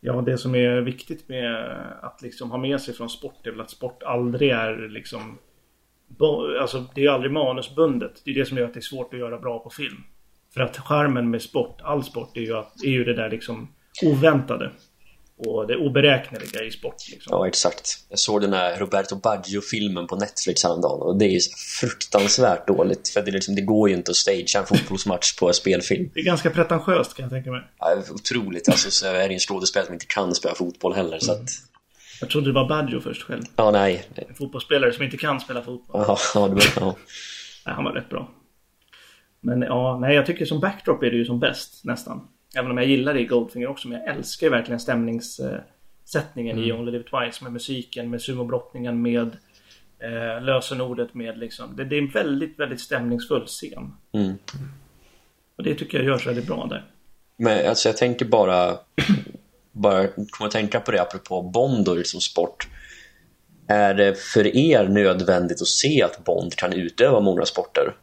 Ja, 0.00 0.20
det 0.20 0.38
som 0.38 0.54
är 0.54 0.80
viktigt 0.80 1.28
med 1.28 1.54
att 2.02 2.22
liksom 2.22 2.50
ha 2.50 2.58
med 2.58 2.80
sig 2.80 2.94
från 2.94 3.10
sport 3.10 3.46
är 3.46 3.50
väl 3.50 3.60
att 3.60 3.70
sport 3.70 4.02
aldrig 4.02 4.50
är 4.50 4.88
liksom 4.88 5.38
Alltså 6.60 6.84
det 6.94 7.00
är 7.00 7.04
ju 7.04 7.10
aldrig 7.10 7.32
manusbundet. 7.32 8.22
Det 8.24 8.30
är 8.30 8.34
det 8.34 8.46
som 8.46 8.58
gör 8.58 8.64
att 8.64 8.74
det 8.74 8.80
är 8.80 8.82
svårt 8.96 9.14
att 9.14 9.20
göra 9.20 9.38
bra 9.38 9.58
på 9.58 9.70
film. 9.70 10.02
För 10.54 10.60
att 10.60 10.76
skärmen 10.76 11.30
med 11.30 11.42
sport, 11.42 11.80
all 11.82 12.04
sport, 12.04 12.36
är 12.36 12.40
ju, 12.40 12.56
att, 12.56 12.84
är 12.84 12.90
ju 12.90 13.04
det 13.04 13.14
där 13.14 13.30
liksom 13.30 13.68
oväntade. 14.04 14.72
Och 15.38 15.66
det 15.66 15.76
oberäkneliga 15.76 16.64
i 16.64 16.70
sport. 16.70 16.96
Liksom. 17.10 17.30
Ja, 17.30 17.48
exakt. 17.48 18.06
Jag 18.08 18.18
såg 18.18 18.40
den 18.40 18.52
här 18.52 18.78
Roberto 18.78 19.16
Baggio-filmen 19.16 20.06
på 20.06 20.16
Netflix 20.16 20.64
häromdagen 20.64 21.02
och 21.02 21.18
det 21.18 21.24
är 21.24 21.40
fruktansvärt 21.80 22.66
dåligt. 22.66 23.08
För 23.08 23.22
det, 23.22 23.30
liksom, 23.30 23.54
det 23.54 23.62
går 23.62 23.88
ju 23.88 23.94
inte 23.94 24.10
att 24.10 24.16
stagea 24.16 24.60
en 24.60 24.66
fotbollsmatch 24.66 25.36
på 25.36 25.48
en 25.48 25.54
spelfilm. 25.54 26.10
Det 26.14 26.20
är 26.20 26.24
ganska 26.24 26.50
pretentiöst 26.50 27.14
kan 27.14 27.22
jag 27.22 27.30
tänka 27.30 27.50
mig. 27.50 27.62
Ja, 27.78 28.02
otroligt. 28.10 28.68
Alltså, 28.68 28.90
så 28.90 29.06
är 29.06 29.28
det 29.28 29.34
en 29.34 29.38
skådespelare 29.38 29.86
som 29.86 29.94
inte 29.94 30.06
kan 30.06 30.34
spela 30.34 30.54
fotboll 30.54 30.94
heller. 30.94 31.08
Mm. 31.08 31.20
Så 31.20 31.32
att 31.32 31.48
jag 32.20 32.30
trodde 32.30 32.48
det 32.48 32.54
var 32.54 32.68
Baggio 32.68 33.00
först 33.00 33.22
själv. 33.22 33.42
Ja, 33.56 33.70
nej. 33.70 34.04
En 34.14 34.34
fotbollsspelare 34.34 34.92
som 34.92 35.04
inte 35.04 35.16
kan 35.16 35.40
spela 35.40 35.62
fotboll. 35.62 36.04
Ja, 36.08 36.18
ja, 36.34 36.48
det 36.48 36.54
var, 36.54 36.64
ja. 36.76 36.96
nej, 37.66 37.74
han 37.74 37.84
var 37.84 37.92
rätt 37.92 38.08
bra. 38.08 38.30
Men 39.40 39.62
ja, 39.62 39.98
nej, 40.00 40.14
jag 40.14 40.26
tycker 40.26 40.44
som 40.44 40.60
backdrop 40.60 41.02
är 41.02 41.10
det 41.10 41.16
ju 41.16 41.24
som 41.24 41.40
bäst 41.40 41.84
nästan. 41.84 42.28
Även 42.58 42.70
om 42.70 42.78
jag 42.78 42.86
gillar 42.86 43.14
det 43.14 43.20
i 43.20 43.24
Goldfinger 43.24 43.66
också, 43.66 43.88
men 43.88 44.00
jag 44.00 44.16
älskar 44.16 44.46
ju 44.46 44.50
verkligen 44.50 44.80
stämningssättningen 44.80 46.56
mm. 46.56 46.68
i 46.68 46.72
Only 46.72 46.92
Live 46.92 47.04
Twice 47.04 47.44
med 47.44 47.52
musiken, 47.52 48.10
med 48.10 48.22
sumobrottningen, 48.22 49.02
med 49.02 49.36
eh, 49.98 50.42
lösenordet, 50.42 51.14
med 51.14 51.38
liksom. 51.38 51.76
Det, 51.76 51.84
det, 51.84 51.96
är 51.96 52.02
en 52.02 52.10
väldigt, 52.10 52.58
väldigt 52.58 52.80
stämningsfull 52.80 53.46
scen. 53.46 53.92
Mm. 54.12 54.34
Och 55.56 55.64
det 55.64 55.74
tycker 55.74 55.98
jag 55.98 56.06
görs 56.06 56.26
väldigt 56.26 56.46
bra 56.46 56.66
där. 56.70 56.84
Men 57.36 57.68
alltså 57.68 57.88
jag 57.88 57.96
tänker 57.96 58.24
bara 58.24 58.78
bara 59.72 60.06
komma 60.06 60.46
att 60.46 60.50
tänka 60.50 60.80
på 60.80 60.90
det 60.90 61.02
apropå 61.02 61.42
Bond 61.42 61.88
och 61.88 61.96
liksom 61.96 62.20
sport. 62.20 62.68
Är 63.68 63.94
det 63.94 64.18
för 64.18 64.56
er 64.56 64.88
nödvändigt 64.88 65.62
att 65.62 65.68
se 65.68 66.02
att 66.02 66.24
Bond 66.24 66.54
kan 66.54 66.72
utöva 66.72 67.20
många 67.20 67.44
sporter? 67.44 67.94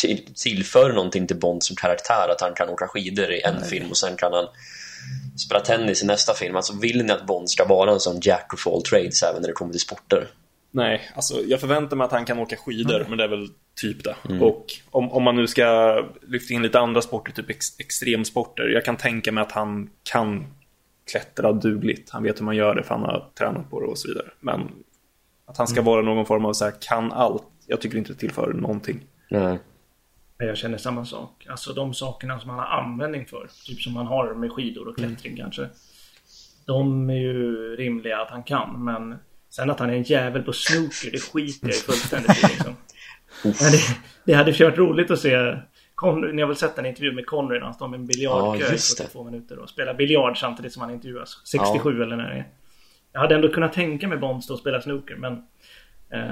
Till, 0.00 0.34
tillför 0.34 0.92
någonting 0.92 1.26
till 1.26 1.36
Bond 1.36 1.64
som 1.64 1.76
karaktär 1.76 2.28
att 2.28 2.40
han 2.40 2.54
kan 2.54 2.68
åka 2.68 2.88
skidor 2.88 3.32
i 3.32 3.42
en 3.42 3.54
Nej. 3.54 3.68
film 3.68 3.90
och 3.90 3.96
sen 3.96 4.16
kan 4.16 4.32
han 4.32 4.46
spela 5.46 5.60
tennis 5.60 6.02
i 6.02 6.06
nästa 6.06 6.34
film. 6.34 6.56
Alltså 6.56 6.78
vill 6.78 7.04
ni 7.04 7.12
att 7.12 7.26
Bond 7.26 7.50
ska 7.50 7.64
vara 7.64 7.92
en 7.92 8.00
sån 8.00 8.18
jack 8.22 8.54
of 8.54 8.66
all 8.66 8.82
trades 8.82 9.22
även 9.22 9.42
när 9.42 9.48
det 9.48 9.54
kommer 9.54 9.72
till 9.72 9.80
sporter? 9.80 10.28
Nej, 10.70 11.10
alltså 11.14 11.42
jag 11.46 11.60
förväntar 11.60 11.96
mig 11.96 12.04
att 12.04 12.12
han 12.12 12.24
kan 12.24 12.38
åka 12.38 12.56
skidor, 12.56 12.96
mm. 12.96 13.08
men 13.08 13.18
det 13.18 13.24
är 13.24 13.28
väl 13.28 13.48
typ 13.80 14.04
det. 14.04 14.16
Mm. 14.28 14.42
Och 14.42 14.64
om, 14.90 15.12
om 15.12 15.22
man 15.22 15.36
nu 15.36 15.46
ska 15.46 15.98
lyfta 16.22 16.54
in 16.54 16.62
lite 16.62 16.80
andra 16.80 17.02
sporter, 17.02 17.32
typ 17.32 17.50
ex, 17.50 17.80
extremsporter. 17.80 18.68
Jag 18.68 18.84
kan 18.84 18.96
tänka 18.96 19.32
mig 19.32 19.42
att 19.42 19.52
han 19.52 19.90
kan 20.02 20.46
klättra 21.10 21.52
dugligt. 21.52 22.10
Han 22.10 22.22
vet 22.22 22.40
hur 22.40 22.44
man 22.44 22.56
gör 22.56 22.74
det 22.74 22.82
för 22.82 22.94
han 22.94 23.02
har 23.02 23.30
tränat 23.38 23.70
på 23.70 23.80
det 23.80 23.86
och 23.86 23.98
så 23.98 24.08
vidare. 24.08 24.26
Men 24.40 24.72
att 25.46 25.56
han 25.56 25.66
ska 25.66 25.80
mm. 25.80 25.84
vara 25.84 26.02
någon 26.02 26.26
form 26.26 26.44
av 26.44 26.52
så 26.52 26.64
här, 26.64 26.74
kan 26.80 27.12
allt. 27.12 27.44
Jag 27.66 27.80
tycker 27.80 27.98
inte 27.98 28.12
det 28.12 28.18
tillför 28.18 28.52
någonting. 28.52 29.00
Nej. 29.30 29.58
Jag 30.38 30.56
känner 30.56 30.78
samma 30.78 31.04
sak. 31.04 31.46
Alltså 31.48 31.72
de 31.72 31.94
sakerna 31.94 32.40
som 32.40 32.50
han 32.50 32.58
har 32.58 32.66
användning 32.66 33.26
för. 33.26 33.48
Typ 33.66 33.80
som 33.80 33.96
han 33.96 34.06
har 34.06 34.34
med 34.34 34.52
skidor 34.52 34.88
och 34.88 34.96
klättring 34.96 35.32
mm. 35.32 35.44
kanske. 35.44 35.68
De 36.66 37.10
är 37.10 37.14
ju 37.14 37.76
rimliga 37.76 38.20
att 38.20 38.30
han 38.30 38.42
kan. 38.42 38.84
Men 38.84 39.16
Sen 39.56 39.70
att 39.70 39.80
han 39.80 39.90
är 39.90 39.94
en 39.94 40.02
jävel 40.02 40.42
på 40.42 40.52
snooker, 40.52 41.10
det 41.12 41.18
skiter 41.18 41.68
jag 41.68 41.76
i 41.76 41.78
fullständigt 41.78 42.44
i 42.44 42.46
liksom. 42.46 42.76
Men 43.42 43.72
det, 43.72 43.78
det 44.24 44.32
hade 44.32 44.52
varit 44.52 44.78
roligt 44.78 45.10
att 45.10 45.18
se 45.18 45.56
Conry, 45.94 46.32
ni 46.32 46.42
har 46.42 46.48
väl 46.48 46.56
sett 46.56 46.78
en 46.78 46.86
intervju 46.86 47.12
med 47.12 47.26
Conry 47.26 47.58
när 47.58 47.64
han 47.64 47.74
står 47.74 47.88
med 47.88 48.00
en 48.00 48.06
biljardkö 48.06 48.64
ja, 48.64 48.74
i 48.74 48.78
42 48.78 49.24
minuter 49.24 49.58
och 49.58 49.68
spelar 49.68 49.94
biljard 49.94 50.40
samtidigt 50.40 50.72
som 50.72 50.82
han 50.82 50.90
intervjuas. 50.90 51.40
67 51.44 51.98
ja. 51.98 52.04
eller 52.04 52.16
när 52.16 52.30
det 52.30 52.36
är. 52.36 52.48
Jag 53.12 53.20
hade 53.20 53.34
ändå 53.34 53.48
kunnat 53.48 53.72
tänka 53.72 54.08
mig 54.08 54.18
Bond 54.18 54.44
stå 54.44 54.54
och 54.54 54.60
spela 54.60 54.80
snooker 54.80 55.16
men 55.16 55.32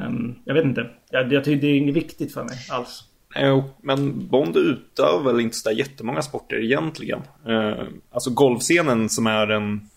um, 0.07 0.39
Jag 0.45 0.55
vet 0.55 0.65
inte. 0.65 0.91
Jag, 1.11 1.33
jag 1.33 1.45
tycker 1.45 1.61
det 1.61 1.67
är 1.67 1.77
inget 1.77 1.95
viktigt 1.95 2.35
för 2.35 2.45
mig 2.45 2.57
alls. 2.71 3.05
Jo, 3.37 3.65
men 3.83 4.29
Bond 4.29 4.57
utövar 4.57 5.33
väl 5.33 5.41
inte 5.41 5.57
så 5.57 5.69
där 5.69 5.77
jättemånga 5.77 6.23
sporter 6.23 6.65
egentligen. 6.65 7.23
Uh, 7.49 7.89
alltså 8.11 8.31
golfscenen 8.31 9.09
som 9.09 9.27
är 9.27 9.47
den 9.47 9.89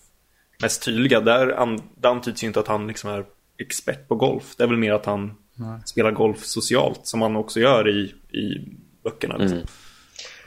mest 0.61 0.85
tydliga, 0.85 1.21
där, 1.21 1.59
an, 1.59 1.81
där 1.95 2.09
antyds 2.09 2.43
ju 2.43 2.47
inte 2.47 2.59
att 2.59 2.67
han 2.67 2.87
liksom 2.87 3.09
är 3.09 3.25
expert 3.57 4.07
på 4.07 4.15
golf. 4.15 4.55
Det 4.57 4.63
är 4.63 4.67
väl 4.67 4.77
mer 4.77 4.93
att 4.93 5.05
han 5.05 5.35
Nej. 5.53 5.79
spelar 5.85 6.11
golf 6.11 6.45
socialt, 6.45 6.99
som 7.03 7.21
han 7.21 7.35
också 7.35 7.59
gör 7.59 7.89
i, 7.89 8.13
i 8.37 8.75
böckerna. 9.03 9.37
Liksom. 9.37 9.61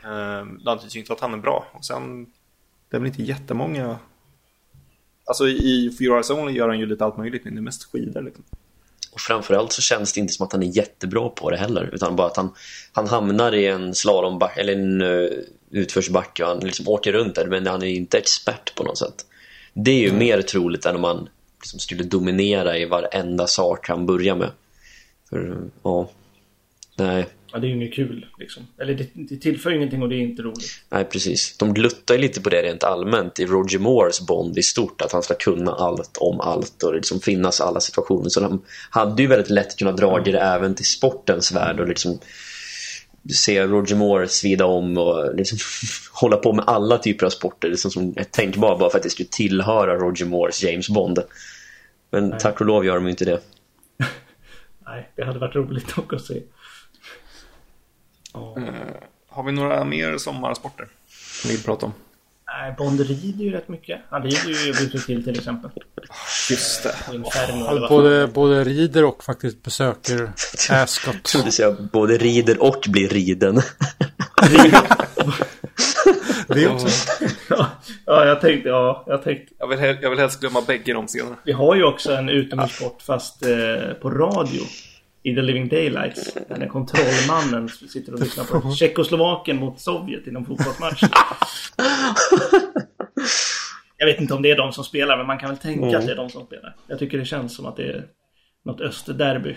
Mm. 0.03 0.47
Uh, 0.49 0.63
det 0.63 0.71
antyds 0.71 0.95
ju 0.95 0.99
inte 0.99 1.13
att 1.13 1.19
han 1.19 1.33
är 1.33 1.37
bra. 1.37 1.67
Och 1.73 1.85
sen, 1.85 2.25
det 2.89 2.97
är 2.97 2.99
väl 2.99 3.07
inte 3.07 3.23
jättemånga... 3.23 3.99
Alltså 5.25 5.47
i 5.47 5.95
For 5.97 6.03
Your 6.03 6.15
Eyes 6.15 6.29
Only 6.29 6.53
gör 6.53 6.67
han 6.67 6.79
ju 6.79 6.85
lite 6.85 7.05
allt 7.05 7.17
möjligt, 7.17 7.43
men 7.43 7.55
det 7.55 7.59
är 7.59 7.61
mest 7.61 7.91
skidor 7.91 8.21
liksom. 8.21 8.43
Och 9.11 9.19
framförallt 9.19 9.73
så 9.73 9.81
känns 9.81 10.13
det 10.13 10.19
inte 10.19 10.33
som 10.33 10.45
att 10.45 10.53
han 10.53 10.63
är 10.63 10.77
jättebra 10.77 11.29
på 11.29 11.49
det 11.49 11.57
heller 11.57 11.89
utan 11.93 12.15
bara 12.15 12.27
att 12.27 12.37
han, 12.37 12.53
han 12.91 13.07
hamnar 13.07 13.55
i 13.55 13.67
en 13.67 13.95
slalombacke 13.95 14.61
eller 14.61 14.73
en 14.73 15.01
uh, 15.01 15.29
utförsbacke 15.71 16.43
och 16.43 16.49
han 16.49 16.59
liksom 16.59 16.87
åker 16.87 17.11
runt 17.11 17.35
där 17.35 17.45
men 17.45 17.67
han 17.67 17.83
är 17.83 17.87
inte 17.87 18.17
expert 18.17 18.75
på 18.75 18.83
något 18.83 18.97
sätt. 18.97 19.25
Det 19.73 19.91
är 19.91 19.99
ju 19.99 20.07
mm. 20.07 20.19
mer 20.19 20.41
troligt 20.41 20.85
än 20.85 20.95
om 20.95 21.01
man 21.01 21.29
liksom 21.59 21.79
skulle 21.79 22.03
dominera 22.03 22.77
i 22.77 22.85
varenda 22.85 23.47
sak 23.47 23.89
han 23.89 24.05
börjar 24.05 24.35
med. 24.35 24.51
För, 25.29 25.57
ja, 25.83 26.09
nej. 26.95 27.25
Ja, 27.53 27.59
det 27.59 27.67
är 27.67 27.69
ju 27.69 27.75
inget 27.75 27.93
kul 27.93 28.25
liksom. 28.39 28.67
Eller 28.77 28.93
det, 28.93 29.07
det 29.13 29.37
tillför 29.37 29.71
ingenting 29.71 30.01
och 30.01 30.09
det 30.09 30.15
är 30.15 30.19
inte 30.19 30.41
roligt. 30.41 30.83
Nej, 30.89 31.05
precis. 31.05 31.57
De 31.57 31.73
gluttar 31.73 32.15
ju 32.15 32.21
lite 32.21 32.41
på 32.41 32.49
det 32.49 32.61
rent 32.61 32.83
allmänt 32.83 33.39
i 33.39 33.45
Roger 33.45 33.79
Moores 33.79 34.21
Bond 34.27 34.57
i 34.57 34.63
stort. 34.63 35.01
Att 35.01 35.11
han 35.11 35.23
ska 35.23 35.33
kunna 35.33 35.71
allt 35.71 36.17
om 36.17 36.39
allt 36.39 36.83
och 36.83 36.93
liksom 36.93 37.19
finnas 37.19 37.61
alla 37.61 37.79
situationer. 37.79 38.29
Så 38.29 38.39
de 38.39 38.61
hade 38.89 39.21
ju 39.21 39.27
väldigt 39.27 39.49
lätt 39.49 39.77
kunnat 39.77 39.97
dra 39.97 40.19
det 40.19 40.39
även 40.39 40.75
till 40.75 40.85
sportens 40.85 41.51
värld 41.51 41.79
och 41.79 41.87
liksom 41.87 42.19
se 43.29 43.67
Roger 43.67 43.95
Moore 43.95 44.27
svida 44.27 44.65
om 44.65 44.97
och 44.97 45.35
liksom 45.35 45.57
hålla 46.11 46.37
på 46.37 46.53
med 46.53 46.65
alla 46.67 46.97
typer 46.97 47.25
av 47.25 47.29
sporter 47.29 47.69
liksom 47.69 47.91
som 47.91 48.13
är 48.17 48.23
tänkbara 48.23 48.77
bara 48.77 48.89
för 48.89 48.97
att 48.97 49.03
det 49.03 49.09
skulle 49.09 49.29
tillhöra 49.31 49.95
Roger 49.95 50.25
Moores 50.25 50.63
James 50.63 50.89
Bond. 50.89 51.19
Men 52.11 52.37
tack 52.37 52.61
och 52.61 52.67
lov 52.67 52.85
gör 52.85 52.95
de 52.95 53.07
inte 53.07 53.25
det. 53.25 53.39
Nej, 54.85 55.11
det 55.15 55.23
hade 55.25 55.39
varit 55.39 55.55
roligt 55.55 55.95
dock 55.95 56.13
att 56.13 56.21
se. 56.21 56.41
Ja. 58.33 58.57
Har 59.29 59.43
vi 59.43 59.51
några 59.51 59.83
mer 59.83 60.17
sommarsporter 60.17 60.87
vi 61.45 61.49
vill 61.51 61.63
prata 61.63 61.85
om? 61.85 61.93
Nej, 62.47 62.75
Bond 62.77 62.99
rider 62.99 63.43
ju 63.45 63.51
rätt 63.51 63.67
mycket. 63.67 63.99
Han 64.09 64.23
rider 64.23 64.65
ju 64.65 64.73
Bruce 64.73 64.99
till 65.05 65.23
till 65.23 65.37
exempel. 65.37 65.71
Just 66.49 66.83
det. 66.83 66.95
Och 67.07 67.15
Inferno 67.15 67.87
både, 67.89 68.27
både 68.27 68.63
rider 68.63 69.05
och 69.05 69.23
faktiskt 69.23 69.63
besöker 69.63 70.31
Ascot. 70.69 71.23
Trodde 71.23 71.51
säga 71.51 71.71
både 71.93 72.17
rider 72.17 72.61
och 72.63 72.83
blir 72.87 73.09
riden. 73.09 73.61
Det 76.47 76.67
också. 76.67 76.87
ja, 77.49 77.67
ja, 78.05 78.25
jag 78.25 78.41
tänkte, 78.41 78.69
ja, 78.69 79.03
jag 79.07 79.23
tänkte. 79.23 79.53
Jag 79.59 79.67
vill, 79.67 79.79
hel- 79.79 79.97
jag 80.01 80.09
vill 80.09 80.19
helst 80.19 80.39
glömma 80.39 80.61
bägge 80.61 80.93
de 80.93 81.07
scenerna. 81.07 81.35
Vi 81.43 81.51
har 81.51 81.75
ju 81.75 81.83
också 81.83 82.13
en 82.13 82.29
utomhussport 82.29 83.01
fast 83.01 83.43
eh, 83.45 83.93
på 84.01 84.09
radio. 84.09 84.61
I 85.23 85.35
The 85.35 85.41
Living 85.41 85.69
Daylights. 85.69 86.33
Den 86.47 86.69
kontrollmannen 86.69 87.69
sitter 87.69 88.13
och 88.13 88.19
lyssnar 88.19 88.43
på 88.43 88.71
Tjeckoslovakien 88.71 89.57
mot 89.57 89.79
Sovjet 89.79 90.27
i 90.27 90.31
någon 90.31 90.45
fotbollsmatch. 90.45 91.03
Jag 93.97 94.05
vet 94.05 94.21
inte 94.21 94.33
om 94.33 94.41
det 94.41 94.51
är 94.51 94.57
de 94.57 94.71
som 94.71 94.83
spelar, 94.83 95.17
men 95.17 95.27
man 95.27 95.39
kan 95.39 95.49
väl 95.49 95.57
tänka 95.57 95.97
att 95.97 96.05
det 96.05 96.11
är 96.11 96.15
de 96.15 96.29
som 96.29 96.45
spelar. 96.45 96.75
Jag 96.87 96.99
tycker 96.99 97.17
det 97.17 97.25
känns 97.25 97.55
som 97.55 97.65
att 97.65 97.75
det 97.75 97.83
är 97.83 98.07
något 98.63 98.81
österderby. 98.81 99.55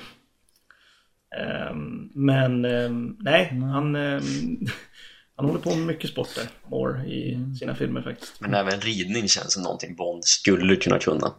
Ehm, 1.36 2.10
men 2.14 2.64
ehm, 2.64 3.16
nej, 3.20 3.60
han, 3.72 3.96
ehm, 3.96 4.22
han 5.36 5.46
håller 5.46 5.60
på 5.60 5.70
med 5.70 5.86
mycket 5.86 6.10
sporter, 6.10 6.44
Moore, 6.68 7.06
i 7.06 7.38
sina 7.58 7.74
filmer 7.74 8.02
faktiskt. 8.02 8.40
Men 8.40 8.54
även 8.54 8.80
ridning 8.80 9.28
känns 9.28 9.52
som 9.52 9.62
någonting 9.62 9.96
Bond 9.96 10.24
skulle 10.24 10.76
kunna 10.76 10.98
kunna. 10.98 11.34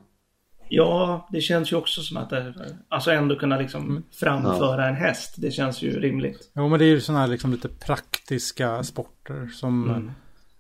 Ja, 0.76 1.28
det 1.32 1.42
känns 1.42 1.72
ju 1.72 1.76
också 1.76 2.02
som 2.02 2.18
att 2.18 2.30
det, 2.30 2.54
alltså 2.90 3.12
ändå 3.12 3.36
kunna 3.36 3.58
liksom 3.58 4.04
framföra 4.12 4.88
en 4.90 4.96
häst. 4.96 5.36
Det 5.38 5.52
känns 5.52 5.82
ju 5.82 6.00
rimligt. 6.00 6.52
Jo, 6.56 6.70
men 6.70 6.80
det 6.80 6.86
är 6.86 6.90
ju 6.90 7.02
sådana 7.02 7.22
här 7.22 7.28
liksom 7.28 7.52
lite 7.52 7.70
praktiska 7.70 8.84
sporter 8.84 9.48
som... 9.48 9.90
Mm. 9.90 10.12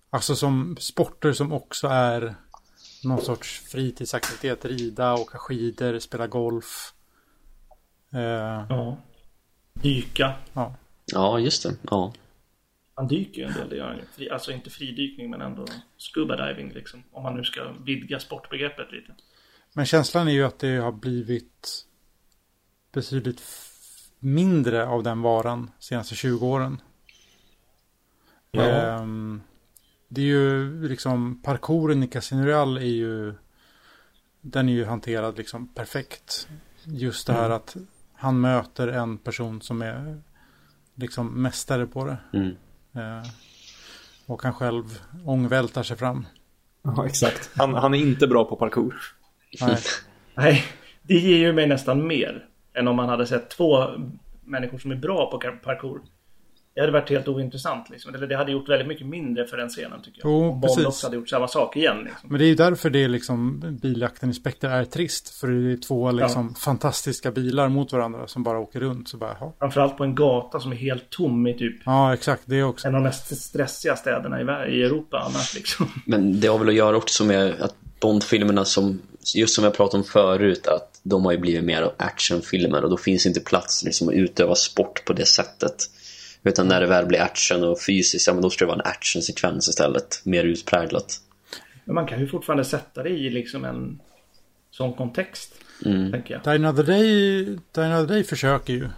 Alltså 0.09 0.35
som 0.35 0.77
sporter 0.79 1.31
som 1.31 1.53
också 1.53 1.87
är 1.87 2.35
någon 3.03 3.21
sorts 3.21 3.59
fritidsaktivitet. 3.71 4.65
Rida, 4.65 5.13
åka 5.13 5.37
skidor, 5.37 5.99
spela 5.99 6.27
golf. 6.27 6.93
Eh, 8.13 8.65
Ja. 8.69 8.97
Dyka. 9.73 10.33
ja. 10.53 10.75
Ja, 11.13 11.39
just 11.39 11.63
det. 11.63 11.75
Ja. 11.81 12.13
Han 12.95 13.07
dyker 13.07 13.41
ju 13.41 13.47
en 13.47 13.53
del, 13.53 13.69
det 13.69 13.75
gör 13.75 13.87
han 13.87 13.97
ju. 14.17 14.29
Alltså 14.29 14.51
inte 14.51 14.69
fridykning 14.69 15.29
men 15.29 15.41
ändå 15.41 15.65
scuba 15.97 16.47
diving 16.47 16.73
liksom. 16.73 17.03
Om 17.11 17.23
man 17.23 17.35
nu 17.35 17.43
ska 17.43 17.61
vidga 17.85 18.19
sportbegreppet 18.19 18.91
lite. 18.91 19.13
Men 19.77 19.85
känslan 19.85 20.27
är 20.27 20.31
ju 20.31 20.43
att 20.43 20.59
det 20.59 20.77
har 20.77 20.91
blivit 20.91 21.85
betydligt 22.91 23.43
mindre 24.19 24.87
av 24.87 25.03
den 25.03 25.21
varan 25.21 25.71
de 25.79 25.83
senaste 25.83 26.15
20 26.15 26.47
åren. 26.47 26.81
Ja. 28.51 28.61
Ehm, 28.61 29.41
det 30.07 30.21
är 30.21 30.25
ju 30.25 30.87
liksom 30.87 31.41
parkouren 31.41 32.03
i 32.03 32.07
Casino 32.07 32.45
Real 32.45 32.77
är 32.77 32.81
ju 32.81 33.33
den 34.41 34.69
är 34.69 34.73
ju 34.73 34.85
hanterad 34.85 35.37
liksom 35.37 35.67
perfekt. 35.67 36.47
Just 36.83 37.27
det 37.27 37.33
här 37.33 37.49
att 37.49 37.75
han 38.13 38.41
möter 38.41 38.87
en 38.87 39.17
person 39.17 39.61
som 39.61 39.81
är 39.81 40.21
liksom 40.93 41.41
mästare 41.41 41.87
på 41.87 42.05
det. 42.05 42.17
Mm. 42.33 42.55
Eh, 42.93 43.27
och 44.25 44.43
han 44.43 44.53
själv 44.53 45.01
ångvältar 45.25 45.83
sig 45.83 45.97
fram. 45.97 46.27
Ja, 46.81 47.05
exakt. 47.05 47.49
Han, 47.55 47.73
han 47.73 47.93
är 47.93 47.97
inte 47.97 48.27
bra 48.27 48.45
på 48.45 48.55
parkour. 48.55 49.15
Nej. 49.61 49.77
Nej, 50.35 50.63
det 51.01 51.13
ger 51.13 51.37
ju 51.37 51.53
mig 51.53 51.67
nästan 51.67 52.07
mer. 52.07 52.45
Än 52.73 52.87
om 52.87 52.95
man 52.95 53.09
hade 53.09 53.27
sett 53.27 53.49
två 53.49 53.85
människor 54.45 54.77
som 54.77 54.91
är 54.91 54.95
bra 54.95 55.31
på 55.31 55.39
parkour. 55.63 56.01
Det 56.75 56.81
hade 56.81 56.93
varit 56.93 57.09
helt 57.09 57.27
ointressant 57.27 57.89
liksom. 57.89 58.15
Eller 58.15 58.27
det 58.27 58.37
hade 58.37 58.51
gjort 58.51 58.69
väldigt 58.69 58.87
mycket 58.87 59.07
mindre 59.07 59.47
för 59.47 59.57
den 59.57 59.69
scenen 59.69 60.01
tycker 60.01 60.21
jag. 60.23 60.31
Jo, 60.31 60.49
Om 60.51 60.61
Bond 60.61 60.87
också 60.87 61.07
hade 61.07 61.15
gjort 61.15 61.29
samma 61.29 61.47
sak 61.47 61.77
igen 61.77 61.97
liksom. 62.03 62.29
Men 62.29 62.39
det 62.39 62.45
är 62.45 62.47
ju 62.47 62.55
därför 62.55 62.89
det 62.89 63.03
är 63.03 63.07
liksom 63.07 63.61
biljakten 63.81 64.29
i 64.29 64.33
Spectre 64.33 64.69
är 64.69 64.85
trist. 64.85 65.29
För 65.29 65.47
det 65.47 65.73
är 65.73 65.77
två 65.77 66.11
liksom 66.11 66.55
fantastiska 66.55 67.31
bilar 67.31 67.69
mot 67.69 67.93
varandra 67.93 68.27
som 68.27 68.43
bara 68.43 68.59
åker 68.59 68.79
runt. 68.79 69.09
Så 69.09 69.17
bara. 69.17 69.35
Framförallt 69.59 69.97
på 69.97 70.03
en 70.03 70.15
gata 70.15 70.59
som 70.59 70.71
är 70.71 70.75
helt 70.75 71.09
tom 71.09 71.47
i 71.47 71.53
typ 71.53 71.81
Ja, 71.85 72.13
exakt. 72.13 72.43
Det 72.45 72.55
är 72.55 72.63
också. 72.63 72.87
en 72.87 72.95
av 72.95 73.01
de 73.01 73.07
mest 73.07 73.37
stressiga 73.37 73.95
städerna 73.95 74.41
i, 74.41 74.43
i 74.75 74.83
Europa 74.83 75.23
annars 75.29 75.55
liksom. 75.55 75.87
Men 76.05 76.39
det 76.39 76.47
har 76.47 76.59
väl 76.59 76.69
att 76.69 76.75
göra 76.75 76.97
också 76.97 77.25
med 77.25 77.61
att 77.61 77.75
Bond-filmerna 77.99 78.65
som, 78.65 79.01
just 79.35 79.55
som 79.55 79.63
jag 79.63 79.73
pratade 79.73 79.97
om 79.97 80.03
förut, 80.03 80.67
att 80.67 80.99
de 81.03 81.25
har 81.25 81.31
ju 81.31 81.37
blivit 81.37 81.63
mer 81.63 81.91
actionfilmer 81.97 82.83
och 82.83 82.89
då 82.89 82.97
finns 82.97 83.25
inte 83.25 83.39
plats 83.39 83.83
liksom, 83.83 84.09
att 84.09 84.13
utöva 84.13 84.55
sport 84.55 85.05
på 85.05 85.13
det 85.13 85.25
sättet. 85.25 85.75
Utan 86.43 86.67
när 86.67 86.81
det 86.81 86.87
väl 86.87 87.05
blir 87.05 87.21
action 87.21 87.63
och 87.63 87.81
fysiskt, 87.81 88.27
ja 88.27 88.33
men 88.33 88.41
då 88.41 88.49
ska 88.49 88.65
det 88.65 88.69
vara 88.69 88.79
en 88.79 88.91
actionsekvens 88.91 89.67
istället. 89.67 90.21
Mer 90.23 90.43
utpräglat. 90.43 91.21
Men 91.85 91.95
man 91.95 92.07
kan 92.07 92.19
ju 92.19 92.27
fortfarande 92.27 92.65
sätta 92.65 93.03
det 93.03 93.09
i 93.09 93.29
liksom 93.29 93.65
en 93.65 93.99
sån 94.71 94.93
kontext. 94.93 95.53
Mm. 95.85 96.11
Tänker 96.11 96.33
jag. 96.33 96.43
Die 96.43 96.67
Another 96.67 96.83
Day, 96.83 97.45
Die 97.71 97.81
Another 97.81 98.07
Day 98.07 98.23
försöker 98.23 98.73
ju 98.73 98.89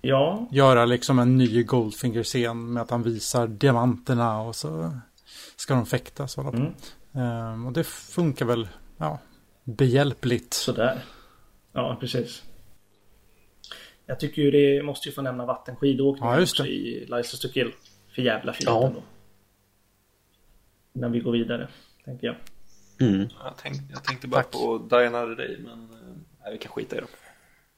Ja, 0.00 0.48
göra 0.50 0.84
liksom 0.84 1.18
en 1.18 1.36
ny 1.36 1.62
Goldfinger-scen 1.62 2.72
med 2.72 2.82
att 2.82 2.90
han 2.90 3.02
visar 3.02 3.46
diamanterna 3.46 4.40
och 4.40 4.56
så 4.56 4.92
ska 5.56 5.74
de 5.74 5.86
fäktas. 5.86 6.38
och 6.38 6.44
hålla 6.44 6.58
på. 6.58 6.62
Mm. 6.62 6.74
Ehm, 7.26 7.66
och 7.66 7.72
det 7.72 7.84
funkar 7.84 8.46
väl 8.46 8.68
ja, 8.98 9.18
behjälpligt. 9.66 10.54
sådär. 10.54 11.04
Ja, 11.72 11.96
precis. 12.00 12.42
Jag 14.06 14.20
tycker 14.20 14.42
ju 14.42 14.50
det 14.50 14.82
måste 14.82 15.08
ju 15.08 15.14
få 15.14 15.22
nämna 15.22 15.46
vattenskidåkning 15.46 16.28
Ja, 16.28 16.38
just 16.40 16.52
också 16.54 16.62
det. 16.62 16.68
i 16.68 17.00
License 17.00 17.38
to 17.48 17.48
Kill. 17.54 17.72
För 18.14 18.22
jävla 18.22 18.52
fint 18.52 18.64
Ja. 18.70 18.86
ändå. 18.86 19.02
Innan 20.94 21.12
vi 21.12 21.20
går 21.20 21.32
vidare, 21.32 21.68
tänker 22.04 22.26
jag. 22.26 22.36
Mm. 23.08 23.20
Jag, 23.44 23.54
tänk, 23.62 23.76
jag 23.92 24.04
tänkte 24.04 24.28
bara 24.28 24.42
Tack. 24.42 24.52
på 24.52 24.78
Diana 24.90 25.26
Day, 25.26 25.58
men 25.64 25.72
eh, 25.82 26.16
nej, 26.44 26.52
vi 26.52 26.58
kan 26.58 26.72
skita 26.72 26.96
i 26.96 27.00
det. 27.00 27.06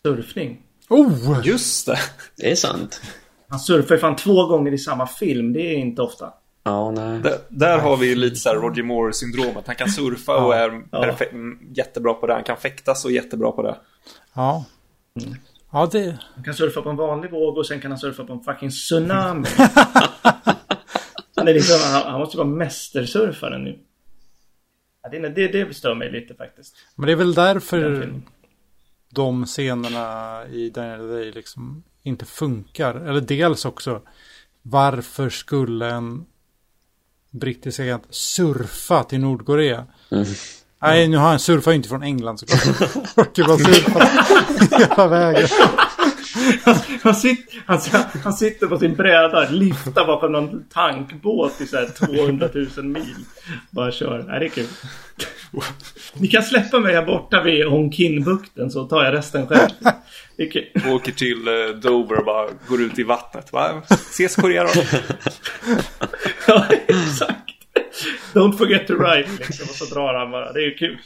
Surfning. 0.04 0.62
Oh! 0.88 1.40
Just 1.46 1.86
det! 1.86 1.98
Det 2.36 2.50
är 2.50 2.56
sant. 2.56 3.00
Han 3.48 3.60
surfar 3.60 3.94
ju 3.94 4.00
fan 4.00 4.16
två 4.16 4.46
gånger 4.46 4.72
i 4.72 4.78
samma 4.78 5.06
film. 5.06 5.52
Det 5.52 5.60
är 5.60 5.76
inte 5.76 6.02
ofta. 6.02 6.34
Ja, 6.68 6.90
nej. 6.90 7.20
Där, 7.20 7.38
där 7.48 7.78
har 7.78 7.96
vi 7.96 8.14
lite 8.14 8.36
så 8.36 8.48
här 8.48 8.56
Roger 8.56 8.82
Moore-syndromet. 8.82 9.66
Han 9.66 9.76
kan 9.76 9.88
surfa 9.88 10.44
och 10.44 10.54
är 10.54 10.70
perfe- 10.70 11.30
mm, 11.32 11.58
jättebra 11.74 12.14
på 12.14 12.26
det. 12.26 12.34
Han 12.34 12.44
kan 12.44 12.56
fäktas 12.56 13.04
och 13.04 13.12
jättebra 13.12 13.52
på 13.52 13.62
det. 13.62 13.76
Ja. 14.34 14.64
Ja, 15.72 15.88
det... 15.92 16.18
Han 16.34 16.44
kan 16.44 16.54
surfa 16.54 16.82
på 16.82 16.90
en 16.90 16.96
vanlig 16.96 17.30
våg 17.30 17.58
och 17.58 17.66
sen 17.66 17.80
kan 17.80 17.90
han 17.90 17.98
surfa 17.98 18.24
på 18.24 18.32
en 18.32 18.40
fucking 18.40 18.70
tsunami. 18.70 19.46
han, 21.36 21.48
är 21.48 21.54
liksom, 21.54 21.92
han, 21.92 22.02
han 22.12 22.20
måste 22.20 22.36
vara 22.36 22.48
mästersurfare 22.48 23.58
nu. 23.58 23.78
Ja, 25.02 25.08
det, 25.08 25.28
det, 25.28 25.48
det 25.48 25.74
stör 25.74 25.94
mig 25.94 26.12
lite 26.12 26.34
faktiskt. 26.34 26.76
Men 26.94 27.06
det 27.06 27.12
är 27.12 27.16
väl 27.16 27.34
därför 27.34 28.12
de 29.14 29.46
scenerna 29.46 30.42
i 30.50 30.72
Another 30.76 31.08
Day 31.08 31.32
liksom 31.32 31.82
inte 32.02 32.24
funkar. 32.24 32.94
Eller 32.94 33.20
dels 33.20 33.64
också, 33.64 34.02
varför 34.62 35.28
skulle 35.28 35.90
en 35.90 36.26
brittisk 37.30 37.80
agent 37.80 38.04
surfa 38.10 39.04
till 39.04 39.20
Nordkorea? 39.20 39.86
Mm. 40.10 40.24
Nej, 40.82 41.08
nu 41.08 41.16
har 41.16 41.28
han 41.28 41.38
surfat 41.38 41.74
inte 41.74 41.88
från 41.88 42.02
England 42.02 42.38
såklart. 42.38 42.96
Orkar 43.16 43.44
bara 43.46 43.58
surfa 43.58 44.78
hela 44.78 45.08
vägen. 45.08 45.48
Han, 47.02 47.14
sit, 47.14 47.54
han, 47.66 47.80
han 48.24 48.32
sitter 48.32 48.66
på 48.66 48.78
sin 48.78 48.94
bräda, 48.94 49.50
liftar 49.50 50.06
bakom 50.06 50.32
någon 50.32 50.64
tankbåt 50.64 51.60
i 51.60 51.66
så 51.66 51.76
här 51.76 51.86
200 51.86 52.48
000 52.76 52.84
mil. 52.84 53.14
Bara 53.70 53.92
kör. 53.92 54.24
Nej, 54.28 54.40
det 54.40 54.46
är 54.46 54.48
kul. 54.48 54.66
Ni 56.14 56.28
kan 56.28 56.42
släppa 56.42 56.78
mig 56.78 56.94
här 56.94 57.06
borta 57.06 57.42
vid 57.42 57.66
Hongkin-bukten 57.66 58.70
så 58.70 58.84
tar 58.84 59.04
jag 59.04 59.14
resten 59.14 59.46
själv. 59.46 59.70
Kul. 60.46 60.66
Åker 60.88 61.12
till 61.12 61.48
eh, 61.48 61.76
Dover 61.82 62.18
och 62.18 62.24
bara 62.24 62.48
går 62.68 62.82
ut 62.82 62.98
i 62.98 63.02
vattnet. 63.02 63.52
Va? 63.52 63.82
Ses 63.90 64.36
Korea 64.36 64.64
då? 64.64 64.82
Ja, 66.46 66.66
exakt. 66.86 67.54
Don't 68.34 68.58
forget 68.58 68.86
to 68.86 68.94
write 68.94 69.30
liksom. 69.38 69.66
Och 69.68 69.74
så 69.74 69.94
drar 69.94 70.14
han 70.14 70.30
bara. 70.30 70.52
Det 70.52 70.60
är 70.60 70.64
ju 70.64 70.74
kul. 70.74 70.98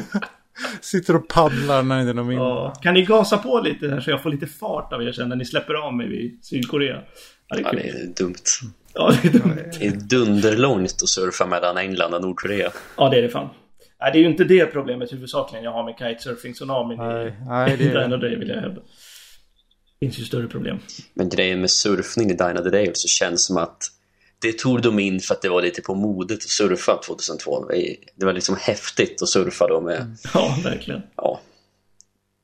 Sitter 0.80 1.16
och 1.16 1.28
paddlar 1.28 1.82
när 1.82 1.94
det 1.96 2.00
inte 2.00 2.10
är 2.10 2.14
någon. 2.14 2.34
Ja. 2.34 2.74
Kan 2.82 2.94
ni 2.94 3.02
gasa 3.02 3.38
på 3.38 3.60
lite 3.60 3.88
här 3.88 4.00
så 4.00 4.10
jag 4.10 4.22
får 4.22 4.30
lite 4.30 4.46
fart 4.46 4.92
av 4.92 5.02
er 5.02 5.12
sen 5.12 5.28
när 5.28 5.36
ni 5.36 5.44
släpper 5.44 5.74
av 5.74 5.94
mig 5.94 6.08
vid 6.08 6.44
Sydkorea? 6.44 7.02
Ja, 7.48 7.56
det 7.56 7.62
är 7.62 7.64
Ja, 7.64 7.72
det 7.72 7.88
är 7.88 8.24
dumt. 8.24 8.34
Ja, 8.94 9.12
det 9.22 9.28
är 9.28 9.32
dumt. 9.32 9.58
Det 9.80 9.86
är 9.86 9.90
dunderlångt 9.90 11.02
att 11.02 11.08
surfa 11.08 11.46
mellan 11.46 11.76
England 11.76 12.14
och 12.14 12.22
Nordkorea. 12.22 12.70
Ja, 12.96 13.08
det 13.08 13.18
är 13.18 13.22
det 13.22 13.28
fan. 13.28 13.48
Nej, 14.00 14.12
det 14.12 14.18
är 14.18 14.20
ju 14.20 14.26
inte 14.26 14.44
det 14.44 14.66
problemet 14.66 15.12
huvudsakligen 15.12 15.64
jag 15.64 15.72
har 15.72 15.84
med 15.84 15.94
kitesurfing-tsunamin 15.98 16.96
Nej, 16.96 17.28
i 17.28 17.32
nej, 17.48 17.76
det 17.76 17.84
är- 17.84 18.08
det... 18.08 18.16
det 18.28 18.36
vill 18.36 18.48
jag 18.48 18.60
hävda. 18.60 18.80
Det 20.00 20.06
finns 20.06 20.18
ju 20.18 20.24
större 20.24 20.46
problem. 20.46 20.78
Men 21.14 21.28
grejen 21.28 21.60
med 21.60 21.70
surfning 21.70 22.30
i 22.30 22.36
the 22.36 22.44
Dale 22.62 22.90
så 22.94 23.08
känns 23.08 23.44
som 23.46 23.56
att 23.56 23.82
det 24.42 24.58
tog 24.58 24.82
de 24.82 24.98
in 24.98 25.20
för 25.20 25.34
att 25.34 25.42
det 25.42 25.48
var 25.48 25.62
lite 25.62 25.82
på 25.82 25.94
modet 25.94 26.36
att 26.38 26.42
surfa 26.42 27.00
2002. 27.06 27.68
Det 28.16 28.24
var 28.26 28.32
liksom 28.32 28.56
häftigt 28.60 29.22
att 29.22 29.28
surfa 29.28 29.66
då 29.66 29.80
med, 29.80 30.16
Ja, 30.34 30.56
verkligen. 30.64 31.02
ja, 31.16 31.40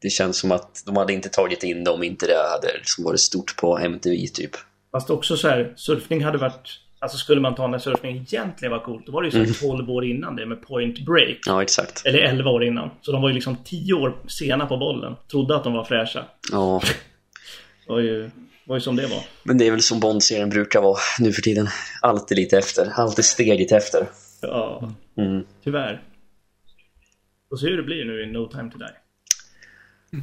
det 0.03 0.11
känns 0.11 0.39
som 0.39 0.53
att 0.53 0.83
de 0.87 0.97
hade 0.97 1.13
inte 1.13 1.29
tagit 1.29 1.63
in 1.63 1.85
det 1.85 1.91
om 1.91 2.03
inte 2.03 2.27
det 2.27 2.37
hade 2.51 2.73
liksom 2.79 3.05
varit 3.05 3.21
stort 3.21 3.57
på 3.57 3.79
MTV 3.79 4.27
typ. 4.35 4.51
Fast 4.93 5.11
också 5.11 5.37
så 5.37 5.49
här, 5.49 5.73
surfning 5.77 6.25
hade 6.25 6.39
varit... 6.39 6.81
Alltså 6.99 7.19
skulle 7.19 7.41
man 7.41 7.55
ta 7.55 7.67
när 7.67 7.79
surfning 7.79 8.17
egentligen 8.17 8.73
var 8.73 8.79
coolt, 8.81 9.07
då 9.07 9.13
var 9.13 9.23
det 9.23 9.29
ju 9.29 9.33
så 9.47 9.67
här 9.67 9.69
12 9.77 9.91
år 9.91 10.05
innan 10.05 10.37
det 10.37 10.47
med 10.47 10.63
Point 10.63 10.99
Break. 10.99 11.39
Ja, 11.47 11.63
exakt. 11.63 12.07
Eller 12.07 12.19
11 12.19 12.51
år 12.51 12.65
innan. 12.65 12.91
Så 13.01 13.13
de 13.13 13.23
var 13.23 13.29
ju 13.29 13.35
liksom 13.35 13.57
10 13.65 13.93
år 13.95 14.17
sena 14.29 14.67
på 14.67 14.77
bollen. 14.77 15.15
Trodde 15.31 15.57
att 15.57 15.65
de 15.65 15.73
var 15.73 15.85
fräscha. 15.85 16.25
Ja, 16.53 16.83
Det 17.87 17.93
var 17.93 18.01
ju, 18.01 18.31
var 18.65 18.77
ju 18.77 18.81
som 18.81 18.97
det 18.97 19.07
var. 19.07 19.23
men 19.43 19.59
det 19.59 19.67
är 19.67 19.71
väl 19.71 19.83
som 19.83 20.01
Bond-serien 20.01 20.51
brukar 20.51 20.81
vara 20.83 20.99
nu 21.21 21.33
för 21.33 21.43
tiden. 21.43 21.69
Alltid 22.03 22.37
lite 22.39 22.59
efter, 22.59 22.93
alltid 22.95 23.25
steget 23.25 23.73
efter. 23.73 24.07
Ja, 24.43 24.91
Mm. 25.19 25.45
tyvärr. 25.65 26.03
Och 27.51 27.61
se 27.61 27.67
hur 27.67 27.77
det 27.77 27.83
blir 27.83 28.05
nu 28.05 28.23
i 28.23 28.27
No 28.27 28.47
Time 28.49 28.71
To 28.71 28.79
Die. 28.79 28.87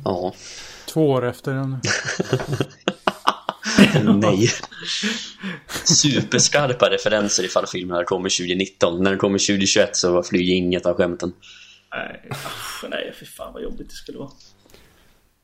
Ja, 0.06 0.34
Två 0.86 1.10
år 1.10 1.26
efter 1.26 1.54
den. 1.54 1.78
nej. 4.22 4.50
Superskarpa 5.86 6.90
referenser 6.90 7.44
ifall 7.44 7.68
filmen 7.68 7.92
hade 7.92 8.06
kommit 8.06 8.38
2019. 8.38 9.04
När 9.04 9.10
den 9.10 9.20
kommer 9.20 9.38
2021 9.38 9.96
så 9.96 10.24
flyger 10.24 10.54
inget 10.54 10.86
av 10.86 10.98
skämten. 10.98 11.34
Nej, 11.92 12.30
nej, 12.90 13.14
fy 13.20 13.26
fan 13.26 13.54
vad 13.54 13.64
jobbigt 13.64 13.90
det 13.90 13.96
skulle 13.96 14.18
vara. 14.18 14.32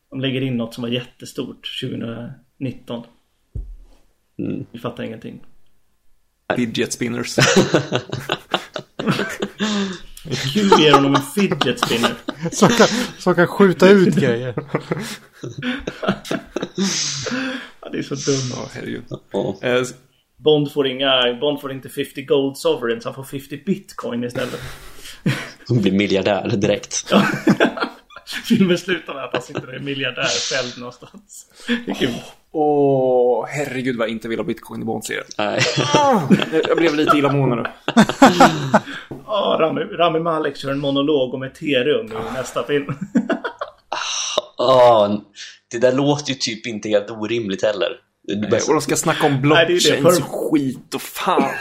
De 0.10 0.20
lägger 0.20 0.42
in 0.42 0.58
något 0.58 0.74
som 0.74 0.82
var 0.82 0.90
jättestort 0.90 1.80
2019. 1.82 3.04
Mm. 4.40 4.66
Vi 4.72 4.80
fattar 4.80 5.04
ingenting. 5.04 5.42
Fidget 6.56 6.94
spinners. 6.94 7.36
Kul 10.54 10.70
ger 10.80 10.94
honom 10.94 11.16
en 11.16 11.22
fidget 11.22 11.80
spinner. 11.80 12.14
Som 12.52 12.70
kan, 12.70 12.88
som 13.18 13.36
kan 13.36 13.48
skjuta 13.48 13.90
ut 13.90 14.16
grejer. 14.16 14.54
Ja, 17.82 17.90
det 17.92 17.98
är 17.98 18.04
så 18.04 18.16
dumt. 18.16 18.52
Ja, 18.56 18.70
herregud. 18.74 19.04
Ja. 19.32 19.58
Eh, 19.62 19.84
Bond 20.38 20.72
får 20.72 20.88
inga, 20.88 21.38
Bond 21.42 21.62
får 21.62 21.72
inte 21.72 21.90
50 21.90 22.22
gold 22.22 22.58
sovereigns, 22.58 23.06
han 23.06 23.14
får 23.14 23.24
50 23.24 23.64
bitcoin 23.66 24.24
istället. 24.24 24.62
Hon 25.68 25.82
blir 25.82 25.92
miljardär 25.92 26.48
direkt. 26.58 27.14
Filmen 28.46 28.78
slutar 28.78 29.14
med 29.14 29.24
att 29.24 29.34
han 29.34 29.42
sitter 29.42 29.68
och 29.68 29.74
är 29.74 29.80
miljardär 29.80 30.24
själv 30.52 30.80
någonstans. 30.80 31.46
Det 31.86 31.92
är 31.92 31.96
kul. 31.96 32.14
Åh, 32.52 33.46
herregud 33.50 33.98
vad 33.98 34.08
jag 34.08 34.12
inte 34.12 34.28
vill 34.28 34.40
ha 34.40 34.44
bitcoin 34.46 34.82
i 34.82 34.86
Bond-serien. 34.86 35.26
Nej. 35.38 35.62
Jag 36.68 36.78
blev 36.78 36.96
lite 36.96 37.18
illamående 37.18 37.56
nu. 37.56 37.64
Ja, 39.26 39.58
Rami, 39.62 39.82
Rami 39.82 40.20
Malek 40.20 40.58
kör 40.58 40.72
en 40.72 40.80
monolog 40.80 41.34
om 41.34 41.44
ethereum 41.44 42.06
i 42.06 42.34
nästa 42.34 42.64
film. 42.64 42.94
Ja, 44.58 45.22
det 45.72 45.78
där 45.78 45.92
låter 45.92 46.30
ju 46.30 46.36
typ 46.36 46.68
inte 46.68 46.90
helt 46.90 47.10
orimligt 47.12 47.64
heller. 47.64 47.90
Nej, 48.28 48.60
Och 48.68 48.74
de 48.74 48.82
ska 48.82 48.96
snacka 48.96 49.26
om 49.28 49.42
blockchains 49.42 50.02
För- 50.18 50.24
och 50.26 50.52
skit 50.52 50.94
och 50.96 51.02
fan. 51.02 51.52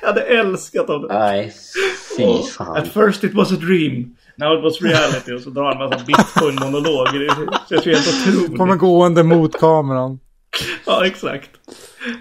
Jag 0.00 0.08
hade 0.08 0.20
älskat 0.22 0.90
om 0.90 1.02
det. 1.02 1.18
Nej, 1.18 1.52
fy 2.16 2.24
At 2.24 2.48
fan. 2.48 2.86
first 2.86 3.24
it 3.24 3.34
was 3.34 3.52
a 3.52 3.56
dream. 3.60 4.16
Now 4.38 4.58
it 4.58 4.64
was 4.64 4.82
reality. 4.82 5.32
Och 5.32 5.40
så 5.40 5.50
drar 5.50 5.64
han 5.64 5.72
en 5.82 5.88
massa 5.90 6.04
bitcoin-monologer. 6.04 7.18
Det 7.18 7.74
känns 7.74 7.86
ju 7.86 7.92
helt 7.94 8.24
Kommer 8.46 8.54
otroligt. 8.74 8.78
gående 8.80 9.22
mot 9.22 9.58
kameran. 9.60 10.18
Ja, 10.86 11.06
exakt. 11.06 11.50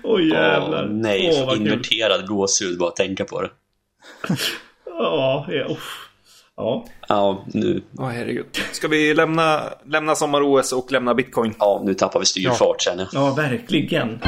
Oj 0.03 0.29
jävlar. 0.29 0.83
Åh, 0.85 0.89
nej, 0.91 1.31
Åh, 1.33 1.45
vad 1.47 1.57
kul. 1.57 1.67
inverterad 1.67 2.27
gåshud 2.27 2.79
bara 2.79 2.89
att 2.89 2.95
tänka 2.95 3.25
på 3.25 3.41
det. 3.41 3.49
Ja, 4.85 5.45
ja, 5.49 5.65
uff. 5.65 6.09
ja. 6.55 6.85
Ja, 7.07 7.45
nu, 7.53 7.81
Åh, 7.97 8.09
herregud. 8.09 8.45
Ska 8.71 8.87
vi 8.87 9.13
lämna, 9.13 9.61
lämna 9.85 10.15
sommar-OS 10.15 10.73
och 10.73 10.91
lämna 10.91 11.13
bitcoin? 11.13 11.53
ja, 11.59 11.81
nu 11.85 11.93
tappar 11.93 12.19
vi 12.19 12.25
styrfart 12.25 12.81
känner 12.81 13.07
jag. 13.11 13.21
ja, 13.23 13.33
verkligen. 13.33 14.19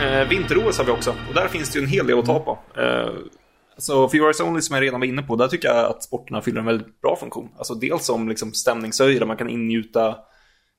Eh, 0.00 0.28
Vinter-OS 0.28 0.78
har 0.78 0.84
vi 0.84 0.90
också. 0.90 1.14
Och 1.28 1.34
där 1.34 1.48
finns 1.48 1.72
det 1.72 1.78
ju 1.78 1.84
en 1.84 1.90
hel 1.90 2.06
del 2.06 2.18
att 2.18 2.24
ta 2.24 2.38
på. 2.38 2.58
Eh, 2.80 3.10
alltså, 3.74 4.08
For 4.08 4.16
Yours 4.16 4.40
Only 4.40 4.60
som 4.60 4.74
jag 4.74 4.82
redan 4.82 5.00
var 5.00 5.06
inne 5.06 5.22
på, 5.22 5.36
där 5.36 5.48
tycker 5.48 5.68
jag 5.68 5.86
att 5.86 6.02
sporterna 6.02 6.42
fyller 6.42 6.60
en 6.60 6.66
väldigt 6.66 7.00
bra 7.00 7.16
funktion. 7.16 7.48
Alltså 7.58 7.74
dels 7.74 8.06
som 8.06 8.28
liksom, 8.28 8.52
stämningshöjare, 8.52 9.26
man 9.26 9.36
kan 9.36 9.50
ingjuta 9.50 10.16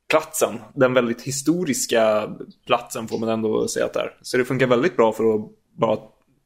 platsen. 0.10 0.60
Den 0.76 0.94
väldigt 0.94 1.22
historiska 1.22 2.30
platsen 2.66 3.08
får 3.08 3.20
man 3.20 3.30
ändå 3.30 3.68
säga 3.68 3.86
att 3.86 3.94
det 3.94 4.00
är. 4.00 4.18
Så 4.22 4.38
det 4.38 4.46
funkar 4.46 4.68
väldigt 4.68 4.98
bra 4.98 5.12
för 5.12 5.36
att 5.36 5.42
bara 5.80 5.98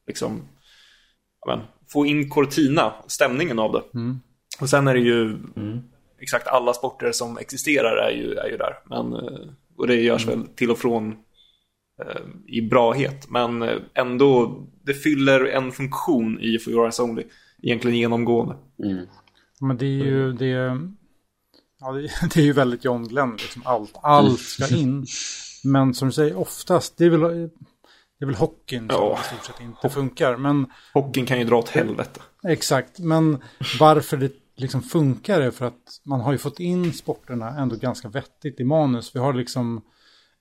liksom, 0.08 0.42
men, 1.48 1.60
få 1.94 2.06
in 2.06 2.30
Cortina, 2.30 2.94
stämningen 3.08 3.60
av 3.60 3.72
det. 3.72 3.84
Och 4.62 4.70
sen 4.70 4.88
är 4.88 4.94
det 4.94 5.00
ju 5.00 5.38
exakt 6.22 6.48
alla 6.48 6.74
sporter 6.74 7.12
som 7.12 7.38
existerar 7.38 7.98
är 7.98 8.12
ju, 8.12 8.34
är 8.34 8.48
ju 8.50 8.58
där. 8.58 8.74
Men, 8.86 9.14
eh, 9.14 9.40
och 9.78 9.88
det 9.88 9.96
görs 9.96 10.28
väl 10.28 10.48
till 10.48 10.72
och 10.72 10.78
från 10.78 11.12
eh, 12.04 12.22
i 12.48 12.62
brahet. 12.62 13.30
Men 13.30 13.62
eh, 13.62 13.78
ändå, 13.94 14.62
det 14.84 14.94
fyller 14.94 15.46
en 15.46 15.72
funktion 15.72 16.40
i 16.42 16.60
For 16.60 16.74
Your 16.74 16.84
Eyes 16.84 17.00
Only. 17.00 17.24
Egentligen 17.64 17.98
genomgående. 17.98 18.56
Mm. 18.84 19.06
Men 19.60 19.78
det 19.78 19.86
är 19.86 20.06
ju, 20.06 20.34
det 20.34 20.46
är, 20.52 20.80
ja, 21.80 21.92
det, 21.92 22.02
det 22.34 22.40
är 22.40 22.44
ju 22.46 22.54
väldigt 22.54 22.86
John 22.86 23.08
Glenn, 23.08 23.32
liksom 23.32 23.62
allt, 23.66 23.92
allt 24.02 24.40
ska 24.40 24.76
in. 24.76 25.06
Men 25.64 25.94
som 25.94 26.08
du 26.08 26.12
säger, 26.12 26.38
oftast, 26.38 26.98
det 26.98 27.06
är 27.06 27.10
väl, 27.10 27.22
det 28.20 28.26
är 28.26 28.26
väl 28.26 28.36
hockeyn 28.36 28.90
som 28.90 28.98
Ja. 29.00 29.20
i 29.22 29.24
stort 29.26 29.46
sett 29.46 29.62
inte 29.62 29.90
funkar. 29.90 30.38
Men 30.38 30.66
Hockeyn 30.94 31.26
kan 31.26 31.40
ju 31.40 31.44
dra 31.44 31.58
åt 31.58 31.70
helvete. 31.70 32.20
exakt, 32.44 33.00
men 33.00 33.44
varför 33.80 34.18
det 34.18 34.32
liksom 34.62 34.82
funkar 34.82 35.39
det 35.39 35.51
för 35.51 35.66
att 35.66 36.01
man 36.03 36.22
har 36.22 36.32
ju 36.32 36.38
fått 36.38 36.59
in 36.59 36.93
sporterna 36.93 37.49
ändå 37.49 37.76
ganska 37.76 38.09
vettigt 38.09 38.59
i 38.59 38.64
manus. 38.64 39.16
Vi 39.16 39.20
har 39.20 39.34
liksom 39.34 39.82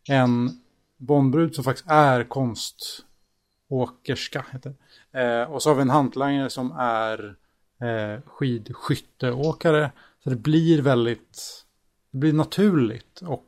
en 0.09 0.51
Bondbrud 0.97 1.55
som 1.55 1.65
faktiskt 1.65 1.89
är 1.89 2.25
konståkerska. 2.25 4.47
Heter. 4.53 4.75
det. 5.13 5.21
Eh, 5.21 5.53
och 5.53 5.63
så 5.63 5.71
har 5.71 5.75
vi 5.75 5.83
en 5.83 5.91
hantlangare 5.91 6.51
som 6.51 6.73
är 6.79 7.37
eh, 7.81 8.21
skidskytteåkare. 8.27 9.93
Så 10.25 10.31
det 10.31 10.37
blir 10.37 10.83
väldigt, 10.83 11.65
det 12.11 12.19
blir 12.19 12.33
naturligt. 12.33 13.21
Och 13.23 13.47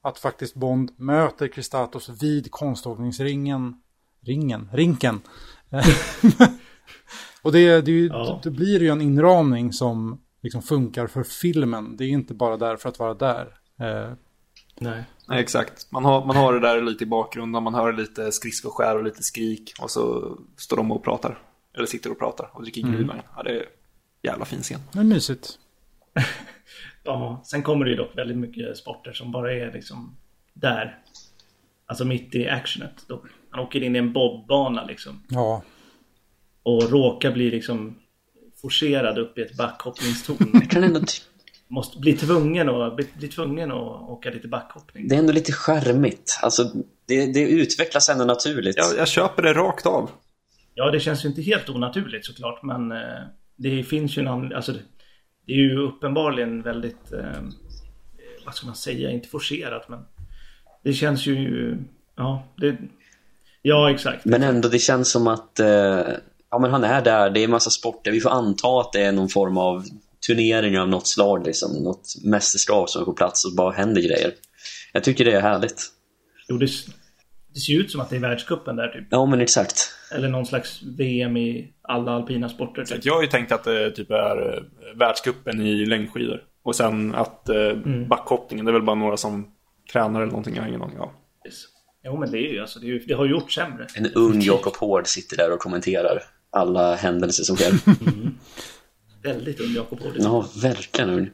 att 0.00 0.18
faktiskt 0.18 0.54
Bond 0.54 0.90
möter 0.96 1.48
Kristatos 1.48 2.22
vid 2.22 2.50
konståkningsringen, 2.50 3.80
ringen, 4.20 4.70
rinken. 4.72 5.20
Och 7.48 7.52
det, 7.54 7.80
det, 7.80 7.90
ju, 7.90 8.06
Ja. 8.06 8.40
det 8.42 8.50
blir 8.50 8.80
ju 8.82 8.88
en 8.88 9.00
inramning 9.00 9.72
som 9.72 10.20
liksom 10.42 10.62
funkar 10.62 11.06
för 11.06 11.22
filmen. 11.22 11.96
Det 11.96 12.04
är 12.04 12.08
inte 12.08 12.34
bara 12.34 12.56
där 12.56 12.76
för 12.76 12.88
att 12.88 12.98
vara 12.98 13.14
där. 13.14 13.46
Eh, 13.80 14.12
Nej. 14.80 15.04
Nej, 15.28 15.40
exakt. 15.40 15.92
Man 15.92 16.04
har, 16.04 16.24
man 16.26 16.36
har 16.36 16.52
det 16.52 16.60
där 16.60 16.82
lite 16.82 17.04
i 17.04 17.06
bakgrunden, 17.06 17.62
man 17.62 17.74
hör 17.74 17.92
lite 17.92 18.32
skridskoskär 18.32 18.96
och 18.96 19.04
lite 19.04 19.22
skrik. 19.22 19.72
Och 19.80 19.90
så 19.90 20.36
står 20.56 20.76
de 20.76 20.92
och 20.92 21.04
pratar. 21.04 21.38
Eller 21.76 21.86
sitter 21.86 22.10
och 22.10 22.18
pratar 22.18 22.50
och 22.52 22.62
dricker 22.62 22.80
glühwein. 22.82 23.20
Ja, 23.36 23.42
det 23.42 23.50
är 23.50 23.64
jävla 24.22 24.44
fin 24.44 24.62
scen. 24.62 24.80
det 24.92 24.98
är 24.98 25.04
mysigt. 25.04 25.58
Ja, 27.04 27.42
sen 27.44 27.62
kommer 27.62 27.84
det 27.84 27.90
ju 27.90 27.96
dock 27.96 28.18
väldigt 28.18 28.36
mycket 28.36 28.76
sporter 28.76 29.12
som 29.12 29.32
bara 29.32 29.52
är 29.52 29.72
liksom 29.72 30.16
där. 30.54 30.98
Alltså 31.86 32.04
mitt 32.04 32.34
i 32.34 32.48
actionet. 32.48 33.04
Då. 33.08 33.22
Han 33.50 33.60
åker 33.60 33.82
in 33.82 33.96
i 33.96 33.98
en 33.98 34.12
bobbana 34.12 34.84
liksom. 34.84 35.22
Ja, 35.28 35.62
Och 36.68 36.90
råkar 36.90 37.32
bli 37.32 37.50
liksom 37.50 37.98
forcerad 38.62 39.18
upp 39.18 39.38
i 39.38 39.42
ett 39.42 39.56
backhoppningstorn. 39.56 40.60
Kan 40.70 40.84
ändå 40.84 41.00
Måste 41.68 41.98
bli 41.98 42.12
tvungen 42.12 42.68
att, 42.68 42.96
bli, 42.96 43.06
bli 43.18 43.28
tvungen 43.28 43.70
att 43.70 44.08
åka 44.08 44.30
lite 44.30 44.48
backhoppning. 44.48 45.08
det 45.08 45.14
är 45.14 45.18
ändå 45.18 45.32
lite 45.32 45.52
charmigt. 45.52 46.38
Alltså, 46.42 46.72
det, 47.06 47.32
det 47.32 47.40
utvecklas 47.40 48.08
ändå 48.08 48.24
naturligt. 48.24 48.76
Jag, 48.76 48.98
jag 48.98 49.08
köper 49.08 49.42
det 49.42 49.52
rakt 49.52 49.86
av. 49.86 50.10
Ja, 50.74 50.90
det 50.90 51.00
känns 51.00 51.24
ju 51.24 51.28
inte 51.28 51.42
helt 51.42 51.68
onaturligt 51.68 52.26
såklart, 52.26 52.62
men 52.62 52.92
eh, 52.92 52.98
det 53.56 53.82
finns 53.82 54.18
ju 54.18 54.20
en 54.20 54.28
annan, 54.28 54.52
alltså 54.52 54.72
det, 54.72 54.80
det 55.46 55.52
är 55.52 55.56
ju 55.56 55.78
uppenbarligen 55.78 56.62
väldigt, 56.62 57.12
eh, 57.12 57.42
vad 58.44 58.54
ska 58.54 58.66
man 58.66 58.76
säga, 58.76 59.10
inte 59.10 59.28
forcerat, 59.28 59.88
men 59.88 60.04
det 60.84 60.92
känns 60.92 61.26
ju, 61.26 61.76
ja, 62.16 62.44
det, 62.56 62.76
ja 63.62 63.90
exakt. 63.90 64.24
Men 64.24 64.42
ändå, 64.42 64.68
det 64.68 64.78
känns 64.78 65.10
som 65.10 65.26
att 65.26 65.60
eh, 65.60 66.00
ja, 66.50 66.58
men 66.58 66.70
han 66.70 66.84
är 66.84 67.02
där. 67.02 67.30
Det 67.30 67.44
är 67.44 67.48
massa 67.48 67.70
sporter. 67.70 68.10
Vi 68.10 68.20
får 68.20 68.30
anta 68.30 68.80
att 68.80 68.92
det 68.92 69.02
är 69.02 69.12
någon 69.12 69.28
form 69.28 69.58
av 69.58 69.84
turnering 70.26 70.78
av 70.78 70.88
något 70.88 71.06
slag. 71.06 71.46
Liksom. 71.46 71.82
Något 71.84 72.14
mästerskap 72.24 72.90
som 72.90 73.02
är 73.02 73.06
på 73.06 73.12
plats 73.12 73.44
och 73.44 73.54
bara 73.56 73.72
händer 73.72 74.02
grejer. 74.02 74.32
Jag 74.92 75.04
tycker 75.04 75.24
det 75.24 75.32
är 75.32 75.40
härligt. 75.40 75.82
Jo, 76.48 76.58
det, 76.58 76.70
det 77.54 77.60
ser 77.60 77.72
ju 77.72 77.80
ut 77.80 77.90
som 77.90 78.00
att 78.00 78.10
det 78.10 78.16
är 78.16 78.20
världscupen 78.20 78.76
där 78.76 78.88
typ. 78.88 79.06
Ja, 79.10 79.26
men 79.26 79.40
exakt. 79.40 79.90
Eller 80.14 80.28
någon 80.28 80.46
slags 80.46 80.82
VM 80.82 81.36
i 81.36 81.72
alla 81.82 82.12
alpina 82.12 82.48
sporter. 82.48 82.84
Typ. 82.84 83.04
Jag 83.04 83.14
har 83.14 83.22
ju 83.22 83.28
tänkt 83.28 83.52
att 83.52 83.64
det 83.64 83.90
typ 83.90 84.10
är 84.10 84.54
eh, 84.54 84.98
världscupen 84.98 85.60
i 85.60 85.86
längdskidor. 85.86 86.42
Och 86.62 86.76
sen 86.76 87.14
att 87.14 87.48
eh, 87.48 87.74
backhoppningen, 88.08 88.64
det 88.64 88.70
är 88.70 88.72
väl 88.72 88.82
bara 88.82 88.96
några 88.96 89.16
som 89.16 89.52
tränar 89.92 90.20
eller 90.20 90.30
någonting, 90.30 90.54
jag 90.54 90.62
har 90.62 90.68
ingen 90.68 90.82
aning 90.82 91.00
om. 91.00 91.10
Jo 92.04 92.16
men 92.16 92.30
det 92.30 92.38
är 92.38 92.52
ju 92.52 92.60
alltså, 92.60 92.78
det, 92.78 92.86
är 92.86 92.88
ju, 92.88 92.98
det 92.98 93.14
har 93.14 93.26
gjort 93.26 93.52
sämre. 93.52 93.86
En 93.94 94.12
ung 94.14 94.40
Jakob 94.40 94.76
Hård 94.76 95.06
sitter 95.06 95.36
där 95.36 95.52
och 95.52 95.58
kommenterar 95.58 96.22
alla 96.52 96.94
händelser 96.96 97.44
som 97.44 97.56
sker. 97.56 97.72
Väldigt 99.22 99.60
ung 99.60 99.74
Jakob 99.74 100.00
Hård. 100.02 100.12
Ja, 100.18 100.48
verkligen 100.62 101.10
ung. 101.10 101.30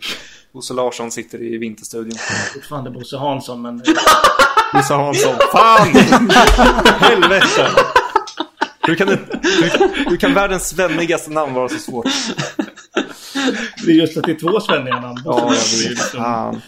Bosse 0.53 0.75
Larsson 0.75 1.11
sitter 1.11 1.43
i 1.43 1.59
Vinterstudion. 1.59 2.19
Fortfarande 2.55 2.91
Bosse 2.91 3.17
Hansson 3.17 3.63
men... 3.63 3.79
Bosse 4.73 4.95
Hansson. 4.95 5.35
Fan! 5.53 5.89
Helvete! 7.01 7.69
Hur 8.87 8.95
kan, 8.95 9.07
det, 9.07 9.19
hur, 9.43 10.11
hur 10.11 10.17
kan 10.17 10.35
världens 10.35 10.69
svennigaste 10.69 11.31
namn 11.31 11.55
vara 11.55 11.69
så 11.69 11.79
svårt? 11.79 12.07
Det 13.87 13.91
är 13.93 13.97
just 13.97 14.17
att 14.17 14.25
det 14.25 14.33
är 14.33 14.37
två 14.53 14.61
svenniga 14.61 15.01
namn. 15.01 15.23
Ja, 15.25 15.39
jag 15.41 15.49
Det 15.51 15.55
är 15.55 15.89
vet. 15.89 15.91
liksom- 15.91 16.21
Fan. 16.21 16.61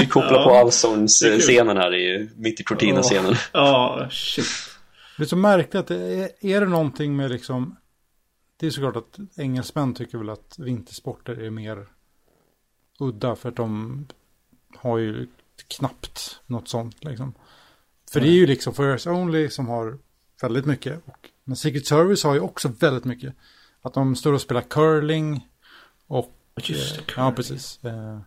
Vi 0.00 0.06
kopplar 0.06 0.32
Ja. 0.34 0.44
på 0.44 0.50
Allsångs-scenen 0.56 1.76
här 1.76 1.94
i, 1.94 2.30
mitt 2.36 2.60
i 2.60 2.64
Cortina-scenen. 2.64 3.34
Ja, 3.52 4.08
shit. 4.10 4.44
Det 5.16 5.22
är 5.22 5.26
så 5.26 5.36
märkligt 5.36 5.90
är, 5.90 6.28
är 6.40 6.60
det 6.60 6.66
någonting 6.66 7.16
med 7.16 7.30
liksom... 7.30 7.76
Det 8.62 8.66
är 8.66 8.70
såklart 8.70 8.96
att 8.96 9.18
engelsmän 9.38 9.94
tycker 9.94 10.18
väl 10.18 10.30
att 10.30 10.58
vintersporter 10.58 11.40
är 11.40 11.50
mer 11.50 11.86
udda 13.00 13.36
för 13.36 13.48
att 13.48 13.56
de 13.56 14.06
har 14.76 14.98
ju 14.98 15.28
knappt 15.68 16.40
något 16.46 16.68
sånt 16.68 17.04
liksom. 17.04 17.34
För 18.12 18.20
det 18.20 18.28
är 18.28 18.32
ju 18.32 18.46
liksom 18.46 18.74
First 18.74 19.06
Only 19.06 19.50
som 19.50 19.68
har 19.68 19.98
väldigt 20.42 20.66
mycket. 20.66 21.00
Och, 21.04 21.28
men 21.44 21.56
Secret 21.56 21.86
Service 21.86 22.24
har 22.24 22.34
ju 22.34 22.40
också 22.40 22.68
väldigt 22.68 23.04
mycket. 23.04 23.34
Att 23.82 23.94
de 23.94 24.16
står 24.16 24.32
och 24.32 24.40
spelar 24.40 24.62
curling 24.62 25.48
och... 26.06 26.32
Just 26.56 26.98
eh, 26.98 27.04
curling. 27.04 27.24
Ja, 27.24 27.32
precis. 27.32 27.84
Eh, 27.84 28.20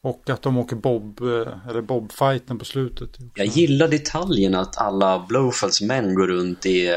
och 0.00 0.30
att 0.30 0.42
de 0.42 0.58
åker 0.58 0.76
bob, 0.76 1.20
eh, 1.20 1.68
eller 1.68 1.80
bobfighten 1.80 2.58
på 2.58 2.64
slutet. 2.64 3.18
Jag 3.34 3.46
gillar 3.46 3.88
detaljen 3.88 4.54
att 4.54 4.78
alla 4.78 5.26
Blowfells 5.28 5.80
män 5.80 6.14
går 6.14 6.26
runt 6.26 6.66
i 6.66 6.88
eh, 6.88 6.94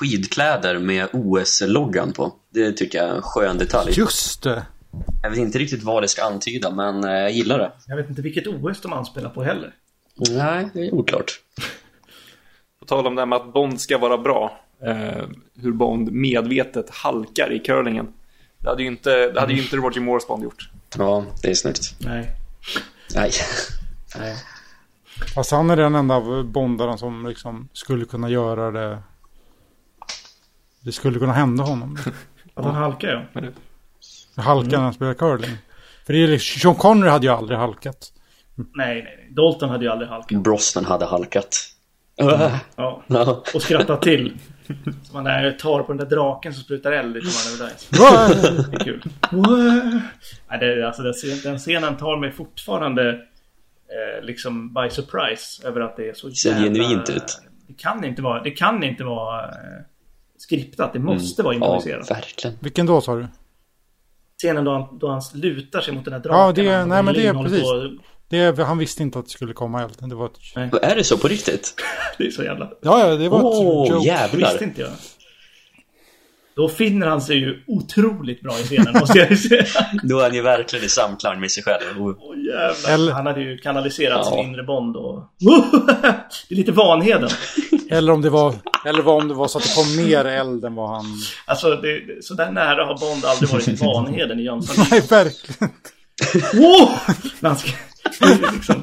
skidkläder 0.00 0.78
med 0.78 1.08
OS-loggan 1.12 2.12
på. 2.12 2.32
Det 2.50 2.72
tycker 2.72 2.98
jag 2.98 3.08
är 3.08 3.14
en 3.14 3.22
skön 3.22 3.58
detalj. 3.58 3.92
Just 3.92 4.42
det! 4.42 4.66
Jag 5.22 5.30
vet 5.30 5.38
inte 5.38 5.58
riktigt 5.58 5.82
vad 5.82 6.02
det 6.02 6.08
ska 6.08 6.24
antyda, 6.24 6.70
men 6.70 7.04
eh, 7.04 7.10
jag 7.10 7.30
gillar 7.30 7.58
det. 7.58 7.72
Jag 7.86 7.96
vet 7.96 8.08
inte 8.08 8.22
vilket 8.22 8.46
OS 8.46 8.80
de 8.80 8.92
anspelar 8.92 9.30
på 9.30 9.42
heller. 9.42 9.74
Nej, 10.30 10.68
det 10.74 10.86
är 10.86 10.94
oklart. 10.94 11.40
På 12.80 12.86
tal 12.86 13.06
om 13.06 13.14
det 13.14 13.20
här 13.20 13.26
med 13.26 13.36
att 13.36 13.52
Bond 13.52 13.80
ska 13.80 13.98
vara 13.98 14.18
bra. 14.18 14.60
Eh, 14.82 15.26
hur 15.62 15.72
Bond 15.72 16.12
medvetet 16.12 16.90
halkar 16.90 17.52
i 17.52 17.58
curlingen. 17.58 18.08
Det 18.58 18.68
hade 18.68 18.82
ju 18.82 18.88
inte, 18.88 19.32
det 19.32 19.40
hade 19.40 19.52
ju 19.52 19.62
inte 19.62 19.76
Roger 19.76 20.00
Moores 20.00 20.26
Bond 20.26 20.42
gjort. 20.42 20.70
Ja, 20.98 21.24
det 21.42 21.50
är 21.50 21.54
snyggt. 21.54 21.94
Nej. 21.98 22.30
Nej. 23.14 23.30
Nej. 24.18 24.36
Fast 25.34 25.50
han 25.50 25.70
är 25.70 25.76
den 25.76 25.94
enda 25.94 26.42
bondaren 26.42 26.98
som 26.98 27.26
liksom 27.26 27.68
skulle 27.72 28.04
kunna 28.04 28.30
göra 28.30 28.70
det. 28.70 28.98
Det 30.84 30.92
skulle 30.92 31.18
kunna 31.18 31.32
hända 31.32 31.64
honom. 31.64 31.98
Att 32.54 32.64
han 32.64 32.74
halkar 32.74 33.08
ja. 33.08 33.22
Men 33.32 33.44
det- 33.44 34.42
Halka 34.42 34.76
när 34.76 34.84
han 34.84 34.92
spelar 34.94 35.14
curling. 35.14 35.56
För 36.06 36.12
det 36.12 36.22
är 36.22 36.28
liksom, 36.28 36.60
Sean 36.60 36.74
Connery 36.74 37.10
hade 37.10 37.26
ju 37.26 37.32
aldrig 37.32 37.58
halkat. 37.58 38.12
Nej, 38.54 38.64
nej, 38.74 39.02
nej. 39.04 39.28
Dalton 39.30 39.68
hade 39.70 39.84
ju 39.84 39.90
aldrig 39.90 40.08
halkat. 40.10 40.42
Brosnan 40.42 40.84
hade 40.84 41.06
halkat. 41.06 41.56
Äh. 42.20 42.26
Ja. 42.76 43.02
Ja. 43.06 43.42
Och 43.54 43.62
skrattat 43.62 44.02
till. 44.02 44.38
Så 45.04 45.12
man 45.14 45.24
där 45.24 45.52
tar 45.52 45.82
på 45.82 45.92
den 45.92 45.96
där 46.08 46.16
draken 46.16 46.54
som 46.54 46.62
sprutar 46.62 46.92
eld 46.92 47.16
i 47.16 47.20
Tomorrow 47.20 47.58
Never 47.58 47.70
Dies. 47.70 47.88
Det 48.70 48.76
är 48.76 48.84
kul. 48.84 49.02
Nej, 50.50 50.58
det, 50.60 50.66
är- 50.72 50.82
alltså, 50.82 51.02
den, 51.02 51.12
scen- 51.12 51.42
den 51.42 51.58
scenen 51.58 51.96
tar 51.96 52.16
mig 52.16 52.32
fortfarande 52.32 53.08
eh, 53.10 54.24
liksom 54.24 54.74
by 54.74 54.90
surprise 54.90 55.68
över 55.68 55.80
att 55.80 55.96
det 55.96 56.08
är 56.08 56.14
så 56.14 56.30
Ser 56.30 56.50
jävla... 56.50 56.64
genuint 56.64 57.10
ut. 57.10 57.40
Det 57.68 57.74
kan 57.74 58.04
inte 58.04 58.22
vara, 58.22 58.42
det 58.42 58.50
kan 58.50 58.82
inte 58.84 59.04
vara 59.04 59.44
eh, 59.44 59.50
skriptat. 60.38 60.92
Det 60.92 60.98
måste 60.98 61.42
vara 61.42 61.54
Mm. 61.54 61.68
Ja, 61.68 61.74
improviserat. 61.76 62.10
verkligen. 62.10 62.56
Vilken 62.60 62.86
då 62.86 63.00
sa 63.00 63.14
du? 63.16 63.26
Scenen 64.38 64.64
då 64.64 64.72
han, 64.72 64.98
då 64.98 65.08
han 65.08 65.22
lutar 65.34 65.80
sig 65.80 65.94
mot 65.94 66.04
den 66.04 66.12
där 66.12 66.20
draken. 66.20 66.64
Ja, 66.64 66.70
det- 66.72 66.78
Han- 66.78 66.88
nej, 66.88 67.02
men 67.02 67.14
det 67.14 67.26
är 67.26 67.34
precis. 67.34 67.62
på- 67.62 67.98
Det 68.28 68.38
är, 68.38 68.64
han 68.64 68.78
visste 68.78 69.02
inte 69.02 69.18
att 69.18 69.24
det 69.24 69.30
skulle 69.30 69.52
komma 69.52 69.82
eld. 69.82 69.94
Det 70.00 70.14
var 70.14 70.26
ett... 70.26 70.82
Är 70.82 70.96
det 70.96 71.04
så 71.04 71.18
på 71.18 71.28
riktigt? 71.28 71.74
Det 72.18 72.26
är 72.26 72.30
så 72.30 72.42
jävla... 72.42 72.70
Ja, 72.82 73.08
ja, 73.08 73.16
det 73.16 73.28
var 73.28 73.42
Åh, 73.44 73.82
ett 73.84 73.90
joke. 73.90 74.00
Det 74.04 74.06
jävlar. 74.06 74.48
visste 74.50 74.64
inte 74.64 74.80
jag. 74.80 74.90
Då 76.58 76.68
finner 76.68 77.06
han 77.06 77.20
sig 77.20 77.36
ju 77.36 77.62
otroligt 77.66 78.42
bra 78.42 78.52
i 78.60 78.62
scenen, 78.62 78.94
måste 79.00 79.18
jag 79.18 79.38
säga. 79.38 79.64
Då 80.02 80.18
är 80.18 80.22
han 80.22 80.34
ju 80.34 80.42
verkligen 80.42 80.84
i 80.84 80.88
samklang 80.88 81.40
med 81.40 81.50
sig 81.50 81.62
själv. 81.62 82.02
Och- 82.02 82.16
jävlar. 82.36 82.94
Eller- 82.94 83.12
Han 83.12 83.26
hade 83.26 83.40
ju 83.40 83.58
kanaliserat 83.58 84.20
Ja. 84.24 84.30
sin 84.30 84.38
inre 84.38 84.62
Bond 84.62 84.96
och... 84.96 85.24
det 86.48 86.54
är 86.54 86.56
lite 86.56 86.72
Vanheden. 86.72 87.28
Eller 87.90 88.12
om 88.12 88.22
det 88.22 88.30
var... 88.30 88.54
Eller 88.86 89.08
om 89.08 89.28
det 89.28 89.34
var 89.34 89.48
så 89.48 89.58
att 89.58 89.64
det 89.64 89.74
kom 89.74 89.96
mer 89.96 90.24
eld 90.24 90.64
än 90.64 90.74
vad 90.74 90.90
han... 90.90 91.04
Alltså, 91.46 91.70
det, 91.76 92.24
så 92.24 92.34
där 92.34 92.50
nära 92.52 92.84
har 92.84 92.98
Bond 92.98 93.24
aldrig 93.24 93.50
varit 93.50 93.68
i 93.68 93.74
Vanheden 93.74 94.40
i 94.40 94.42
Jönsson. 94.42 94.84
Nej, 94.90 95.00
verkligen. 95.00 95.72
Han 97.40 97.56
ska... 97.56 97.70
liksom... 98.52 98.82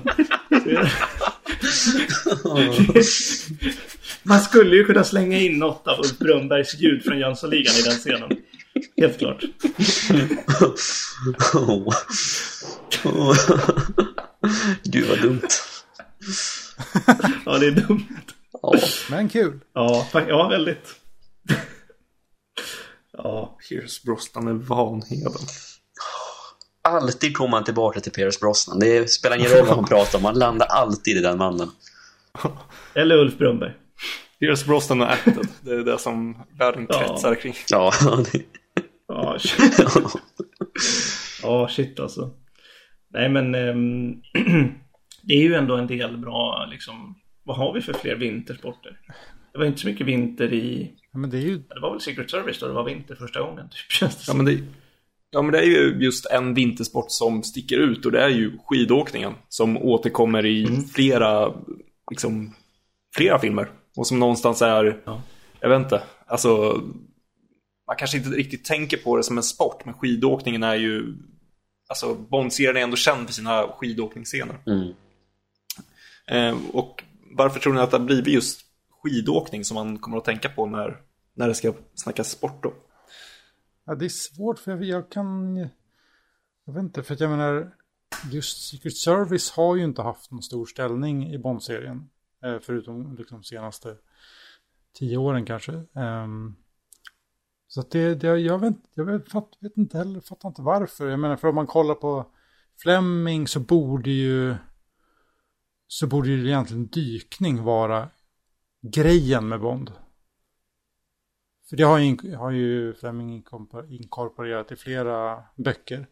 Man 4.28 4.40
skulle 4.40 4.76
ju 4.76 4.86
kunna 4.86 5.04
slänga 5.04 5.38
in 5.38 5.60
något 5.60 5.88
av 5.88 6.00
Ulf 6.00 6.18
Brunnbergs 6.18 6.76
ljud 6.76 7.04
från 7.04 7.20
Jönssonligan 7.20 7.74
i 7.76 7.82
den 7.82 7.94
scenen. 7.94 8.30
Helt 8.98 9.18
klart. 9.20 9.44
Gud 14.84 15.10
vad 15.10 15.22
dumt. 15.22 15.42
Ja, 17.46 17.58
det 17.58 17.68
är 17.68 17.72
dumt. 17.72 18.06
Ja. 18.62 18.74
Men 19.10 19.30
kul. 19.30 19.60
Ja, 19.74 20.08
ja 20.14 20.48
väldigt. 20.48 20.96
Ja, 23.18 23.58
Pierce 23.70 24.04
Brosnan 24.06 24.48
är 24.48 24.54
Vanheden. 24.54 25.32
Alltid 26.82 27.38
kommer 27.38 27.52
man 27.52 27.64
tillbaka 27.64 28.00
till 28.00 28.12
Pierce 28.12 28.40
Brosnan. 28.40 28.80
Det 28.80 29.12
spelar 29.12 29.38
ingen 29.38 29.52
roll 29.52 29.66
vad 29.68 29.76
man 29.76 29.86
pratar 29.86 30.18
om. 30.18 30.24
Man 30.24 30.40
landar 30.40 30.66
alltid 30.66 31.18
i 31.18 31.22
den 31.22 31.38
mannen. 31.38 31.72
eller 32.94 33.16
Ulf 33.16 33.38
Brunnberg. 33.38 33.74
Pierce 34.40 34.66
Brosnan 34.68 35.02
och 35.02 35.12
Acted. 35.12 35.48
Det 35.62 35.72
är 35.72 35.84
det 35.84 35.98
som 36.00 36.38
världen 36.60 36.88
Ja. 36.90 37.00
kretsar 37.00 37.36
kring. 37.36 37.54
Ja, 37.72 37.92
Ja, 39.08 39.38
shit. 39.40 39.80
Ja, 41.44 41.68
shit 41.68 42.00
alltså. 42.00 42.34
Nej, 43.14 43.30
men 43.30 43.56
ehm, 43.56 44.12
det 45.22 45.34
är 45.34 45.42
ju 45.42 45.54
ändå 45.56 45.76
en 45.76 45.88
del 45.88 46.18
bra, 46.18 46.68
liksom. 46.72 47.16
Vad 47.44 47.58
har 47.58 47.74
vi 47.74 47.82
för 47.82 47.94
fler 47.94 48.16
vintersporter? 48.16 49.00
Det 49.54 49.60
var 49.60 49.66
inte 49.66 49.80
så 49.80 49.88
mycket 49.88 50.08
vinter 50.08 50.54
i... 50.54 50.94
Ja, 51.12 51.20
men 51.20 51.30
det 51.30 51.38
är 51.38 51.42
ju... 51.42 51.58
Det 51.58 51.80
var 51.82 51.92
väl 51.92 52.02
Secret 52.02 52.32
Service 52.32 52.60
då 52.60 52.68
det 52.68 52.74
var 52.74 52.84
vinter 52.84 53.16
första 53.16 53.40
gången, 53.42 53.70
typ, 53.70 53.80
känns 53.92 54.16
det 54.16 54.24
Ja 54.32 54.34
men, 54.36 54.46
det, 54.46 54.60
ja, 55.32 55.42
men 55.42 55.52
det 55.52 55.60
är 55.60 55.66
ju 55.66 55.98
just 56.04 56.26
en 56.26 56.54
vintersport 56.54 57.06
som 57.08 57.44
sticker 57.44 57.78
ut 57.78 58.06
och 58.06 58.12
det 58.12 58.22
är 58.24 58.30
ju 58.30 58.58
skidåkningen. 58.66 59.34
Som 59.50 59.78
återkommer 59.78 60.46
i 60.46 60.68
flera, 60.96 61.54
liksom, 62.12 62.56
flera 63.16 63.40
filmer. 63.40 63.68
Och 63.96 64.08
som 64.08 64.20
någonstans 64.20 64.62
är, 64.62 65.02
Ja. 65.06 65.22
jag 65.60 65.70
vet 65.70 65.82
inte, 65.82 66.04
alltså 66.26 66.82
man 67.88 67.96
kanske 67.98 68.18
inte 68.18 68.30
riktigt 68.30 68.66
tänker 68.66 68.98
på 68.98 69.18
det 69.18 69.24
som 69.24 69.38
en 69.38 69.44
sport, 69.44 69.86
men 69.86 69.94
skidåkningen 69.94 70.64
är 70.64 70.76
ju, 70.76 71.18
alltså 71.88 72.16
Bond-serien 72.16 72.78
är 72.78 72.82
ändå 72.82 72.96
känd 72.98 73.28
för 73.28 73.34
sina 73.34 73.68
skidåkningsscener. 73.68 74.58
Mm. 74.66 74.94
Eh, 76.28 76.58
och 76.74 77.04
varför 77.38 77.60
tror 77.60 77.74
ni 77.74 77.80
att 77.80 77.92
det 77.92 77.98
har 77.98 78.06
blivit 78.06 78.34
just 78.34 78.62
skidåkning 79.04 79.66
som 79.66 79.76
man 79.76 79.98
kommer 80.00 80.18
att 80.18 80.26
tänka 80.26 80.50
på 80.50 80.66
när, 80.66 81.02
när 81.34 81.48
det 81.48 81.54
ska 81.56 81.74
snackas 81.96 82.32
sport 82.32 82.64
då? 82.64 82.74
Ja, 83.86 83.96
det 83.96 84.06
är 84.06 84.10
svårt 84.10 84.60
för 84.60 84.72
jag, 84.72 84.84
jag 84.84 85.12
kan... 85.12 85.58
Jag 86.66 86.74
vet 86.74 86.84
inte, 86.84 87.04
för 87.04 87.14
att 87.14 87.20
jag 87.20 87.30
menar... 87.30 87.72
Just 88.32 88.70
Secret 88.70 88.98
Service 88.98 89.52
har 89.52 89.76
ju 89.76 89.84
inte 89.84 90.02
haft 90.02 90.32
någon 90.32 90.42
stor 90.42 90.66
ställning 90.66 91.34
i 91.34 91.38
Bond-serien. 91.38 92.10
Eh, 92.46 92.60
förutom 92.62 93.16
liksom 93.16 93.44
senaste 93.44 93.98
tio 94.94 95.18
åren 95.18 95.46
kanske. 95.46 95.84
Ehm, 95.96 96.56
så 97.68 97.80
att 97.80 97.92
det, 97.92 98.16
det 98.16 98.28
jag 98.28 98.60
vet, 98.60 98.76
jag 98.94 99.06
vet, 99.06 99.32
fatt, 99.32 99.50
vet 99.60 99.78
inte 99.78 99.98
heller, 99.98 100.20
fattar 100.20 100.50
inte 100.50 100.62
varför. 100.62 101.10
Jag 101.10 101.20
menar, 101.20 101.36
för 101.36 101.48
om 101.48 101.56
man 101.56 101.68
kollar 101.68 101.96
på 101.96 102.32
Fleming 102.78 103.48
så 103.48 103.60
borde 103.60 104.10
ju... 104.10 104.56
Så 105.88 106.08
borde 106.08 106.30
ju 106.30 106.48
egentligen 106.48 106.88
dykning 106.88 107.64
vara 107.64 108.10
grejen 108.82 109.48
med 109.48 109.60
Bond. 109.60 109.92
För 111.70 111.78
det 111.78 111.84
har 111.84 111.98
ju, 111.98 112.36
har 112.36 112.52
ju 112.52 112.94
Fleming 112.94 113.44
inkorporerat 113.90 114.72
i 114.72 114.76
flera 114.76 115.44
böcker. 115.56 116.08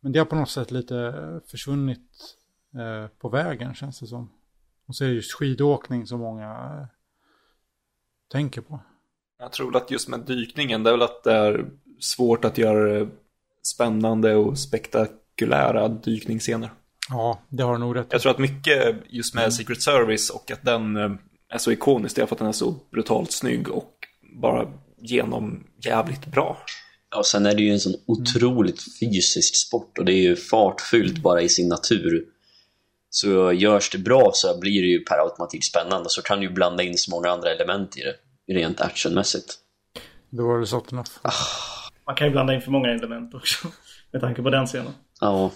Men 0.00 0.12
det 0.12 0.18
har 0.18 0.26
på 0.26 0.36
något 0.36 0.50
sätt 0.50 0.70
lite 0.70 1.40
försvunnit 1.46 2.36
eh, 2.74 3.08
på 3.18 3.28
vägen 3.28 3.74
känns 3.74 4.00
det 4.00 4.06
som. 4.06 4.35
Och 4.86 4.96
så 4.96 5.04
är 5.04 5.08
det 5.08 5.14
just 5.14 5.32
skidåkning 5.32 6.06
som 6.06 6.20
många 6.20 6.50
eh, 6.50 6.86
tänker 8.32 8.60
på. 8.60 8.80
Jag 9.38 9.52
tror 9.52 9.76
att 9.76 9.90
just 9.90 10.08
med 10.08 10.20
dykningen, 10.20 10.82
det 10.82 10.90
är 10.90 10.92
väl 10.92 11.02
att 11.02 11.24
det 11.24 11.32
är 11.32 11.66
svårt 12.00 12.44
att 12.44 12.58
göra 12.58 13.08
spännande 13.62 14.34
och 14.34 14.58
spektakulära 14.58 15.88
dykningsscener. 15.88 16.70
Ja, 17.08 17.40
det 17.48 17.62
har 17.62 17.72
du 17.72 17.78
nog 17.78 17.96
rätt. 17.96 18.06
Jag 18.10 18.20
tror 18.20 18.32
att 18.32 18.38
mycket 18.38 18.96
just 19.08 19.34
med 19.34 19.54
Secret 19.54 19.82
Service 19.82 20.30
och 20.30 20.50
att 20.50 20.62
den 20.62 20.96
eh, 20.96 21.10
är 21.48 21.58
så 21.58 21.72
ikonisk, 21.72 22.16
det 22.16 22.22
är 22.22 22.26
för 22.26 22.34
att 22.34 22.38
den 22.38 22.48
är 22.48 22.52
så 22.52 22.74
brutalt 22.90 23.32
snygg 23.32 23.68
och 23.68 23.92
bara 24.40 24.72
genom 24.98 25.66
jävligt 25.84 26.26
bra. 26.26 26.58
Ja, 27.10 27.18
och 27.18 27.26
sen 27.26 27.46
är 27.46 27.54
det 27.54 27.62
ju 27.62 27.72
en 27.72 27.80
sån 27.80 27.94
otroligt 28.06 28.98
fysisk 29.00 29.56
sport 29.56 29.98
och 29.98 30.04
det 30.04 30.12
är 30.12 30.22
ju 30.22 30.36
fartfyllt 30.36 31.22
bara 31.22 31.42
i 31.42 31.48
sin 31.48 31.68
natur. 31.68 32.24
Så 33.16 33.52
görs 33.52 33.90
det 33.90 33.98
bra 33.98 34.30
så 34.34 34.58
blir 34.60 34.82
det 34.82 34.88
ju 34.88 35.04
per 35.04 35.18
automatik 35.18 35.64
spännande 35.64 36.08
så 36.08 36.22
kan 36.22 36.40
du 36.40 36.46
ju 36.46 36.52
blanda 36.52 36.82
in 36.82 36.98
så 36.98 37.10
många 37.10 37.30
andra 37.30 37.50
element 37.50 37.96
i 37.96 38.00
det, 38.00 38.54
rent 38.54 38.80
actionmässigt. 38.80 39.54
Då 40.30 40.42
har 40.42 40.58
du 40.58 40.66
sått 40.66 40.92
enough. 40.92 41.10
Man 42.06 42.14
kan 42.14 42.26
ju 42.26 42.30
blanda 42.30 42.54
in 42.54 42.60
för 42.60 42.70
många 42.70 42.88
element 42.88 43.34
också. 43.34 43.68
Med 44.12 44.20
tanke 44.20 44.42
på 44.42 44.50
den 44.50 44.66
scenen. 44.66 44.92
Ja, 45.20 45.50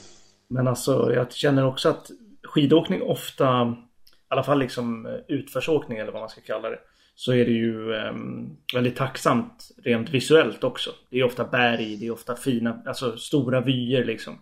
Men 0.49 0.69
alltså 0.69 1.13
jag 1.15 1.33
känner 1.33 1.67
också 1.67 1.89
att 1.89 2.11
skidåkning 2.43 3.03
ofta, 3.03 3.63
i 3.63 4.29
alla 4.29 4.43
fall 4.43 4.59
liksom 4.59 5.07
eh, 5.07 5.13
utförsåkning 5.29 5.99
eller 5.99 6.13
vad 6.13 6.23
man 6.23 6.29
ska 6.29 6.41
kalla 6.41 6.71
det. 6.71 6.79
Så 7.15 7.33
är 7.33 7.45
det 7.45 7.53
ju 7.53 7.95
ehm, 7.95 8.57
väldigt 8.75 8.97
tacksamt 8.97 9.69
rent 9.85 10.11
visuellt 10.11 10.65
också. 10.65 10.91
Det 11.11 11.19
är 11.19 11.25
ofta 11.25 11.45
berg, 11.45 11.97
det 11.97 12.07
är 12.07 12.11
ofta 12.11 12.37
fina, 12.37 12.83
alltså 12.87 13.17
stora 13.17 13.61
vyer 13.61 14.05
liksom. 14.05 14.39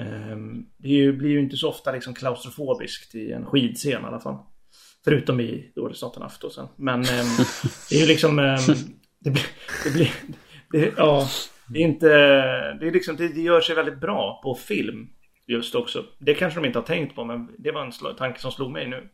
Ehm, 0.00 0.66
det 0.76 0.88
ju, 0.88 1.12
blir 1.12 1.30
ju 1.30 1.40
inte 1.40 1.56
så 1.56 1.68
ofta 1.68 1.92
liksom 1.92 2.14
klaustrofobiskt 2.14 3.14
i 3.14 3.32
en 3.32 3.46
skidscen 3.46 4.02
i 4.02 4.06
alla 4.06 4.20
fall. 4.20 4.36
Förutom 5.04 5.40
i 5.40 5.72
Dålig 5.74 5.96
Staten 5.96 6.22
Afton 6.22 6.50
sen. 6.50 6.66
Men 6.76 7.00
ehm, 7.00 7.26
det 7.90 7.96
är 7.96 8.00
ju 8.00 8.06
liksom, 8.06 8.38
ehm, 8.38 8.58
det 9.18 9.30
blir, 9.30 9.46
det 9.84 9.90
blir, 9.90 10.12
det, 10.70 10.92
ja, 10.96 11.28
det 11.68 11.78
är 11.78 11.82
inte, 11.82 12.08
det 12.80 12.86
är 12.86 12.92
liksom, 12.92 13.16
det, 13.16 13.28
det 13.28 13.40
gör 13.40 13.60
sig 13.60 13.74
väldigt 13.74 14.00
bra 14.00 14.40
på 14.42 14.54
film 14.54 15.08
just 15.46 15.74
också. 15.74 16.04
Det 16.18 16.34
kanske 16.34 16.60
de 16.60 16.66
inte 16.66 16.78
har 16.78 16.86
tänkt 16.86 17.14
på, 17.14 17.24
men 17.24 17.48
det 17.58 17.72
var 17.72 17.84
en 17.84 18.16
tanke 18.16 18.40
som 18.40 18.52
slog 18.52 18.70
mig 18.70 18.88
nu. 18.88 19.08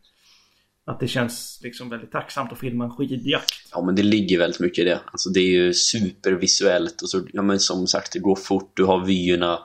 Att 0.85 0.99
det 0.99 1.07
känns 1.07 1.59
liksom 1.63 1.89
väldigt 1.89 2.11
tacksamt 2.11 2.51
att 2.51 2.59
filma 2.59 2.83
en 2.83 2.91
skidjakt. 2.91 3.69
ja 3.71 3.81
men 3.81 3.95
det 3.95 4.03
ligger 4.03 4.37
väldigt 4.37 4.59
mycket 4.59 4.79
i 4.79 4.83
det. 4.83 4.99
Alltså 5.05 5.29
det 5.29 5.39
är 5.39 5.51
ju 5.51 5.73
supervisuellt 5.73 7.01
och 7.01 7.09
så, 7.09 7.21
ja 7.33 7.41
men 7.41 7.59
som 7.59 7.87
sagt 7.87 8.13
det 8.13 8.19
går 8.19 8.35
fort, 8.35 8.71
du 8.73 8.83
har 8.83 9.05
vyerna, 9.05 9.59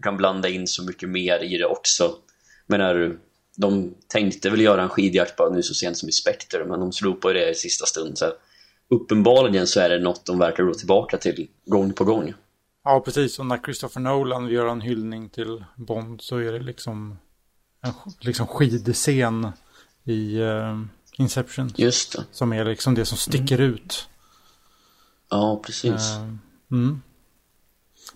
du 0.00 0.02
kan 0.02 0.16
blanda 0.16 0.48
in 0.48 0.66
så 0.66 0.84
mycket 0.84 1.08
mer 1.08 1.44
i 1.44 1.58
det 1.58 1.64
också. 1.64 2.16
Men 2.66 2.80
när 2.80 3.18
de 3.56 3.94
tänkte 4.08 4.50
väl 4.50 4.60
göra 4.60 4.82
en 4.82 4.88
skidjakt 4.88 5.36
bara 5.36 5.50
nu 5.50 5.62
så 5.62 5.74
sent 5.74 5.98
som 5.98 6.08
i 6.08 6.12
Spectre, 6.12 6.64
men 6.64 6.80
de 6.80 6.92
slopade 6.92 7.34
det 7.34 7.50
i 7.50 7.54
sista 7.54 7.86
stund. 7.86 8.18
Så 8.18 8.32
uppenbarligen 8.90 9.66
så 9.66 9.80
är 9.80 9.88
det 9.88 9.98
något 9.98 10.26
de 10.26 10.38
verkar 10.38 10.64
gå 10.64 10.74
tillbaka 10.74 11.18
till 11.18 11.48
gång 11.66 11.92
på 11.92 12.04
gång. 12.04 12.34
Ja, 12.84 13.02
precis. 13.04 13.38
Och 13.38 13.46
när 13.46 13.58
Christopher 13.58 14.00
Nolan 14.00 14.48
gör 14.48 14.66
en 14.66 14.80
hyllning 14.80 15.28
till 15.28 15.64
Bond 15.76 16.20
så 16.20 16.36
är 16.36 16.52
det 16.52 16.60
liksom 16.60 17.18
en 17.82 17.92
liksom 18.20 18.46
skidscen 18.46 19.48
i 20.04 20.40
eh, 20.40 20.80
Inception. 21.18 21.72
Just 21.76 22.12
det. 22.12 22.24
Som 22.32 22.52
är 22.52 22.64
liksom 22.64 22.94
det 22.94 23.04
som 23.04 23.18
sticker 23.18 23.60
ut. 23.60 24.08
Ja, 25.30 25.62
precis. 25.66 26.10
Eh, 26.10 26.34
mm. 26.70 27.02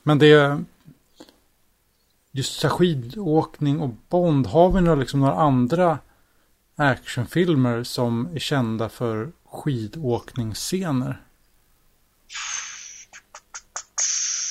Men 0.02 0.18
det... 0.18 0.64
Just 2.36 2.60
så 2.60 2.68
skidåkning 2.68 3.80
och 3.80 3.90
Bond. 4.08 4.46
Har 4.46 4.72
vi 4.72 4.80
några, 4.80 5.00
liksom, 5.00 5.20
några 5.20 5.34
andra 5.34 5.98
actionfilmer 6.76 7.82
som 7.82 8.28
är 8.34 8.38
kända 8.38 8.88
för 8.88 9.32
skidåkningsscener? 9.44 11.20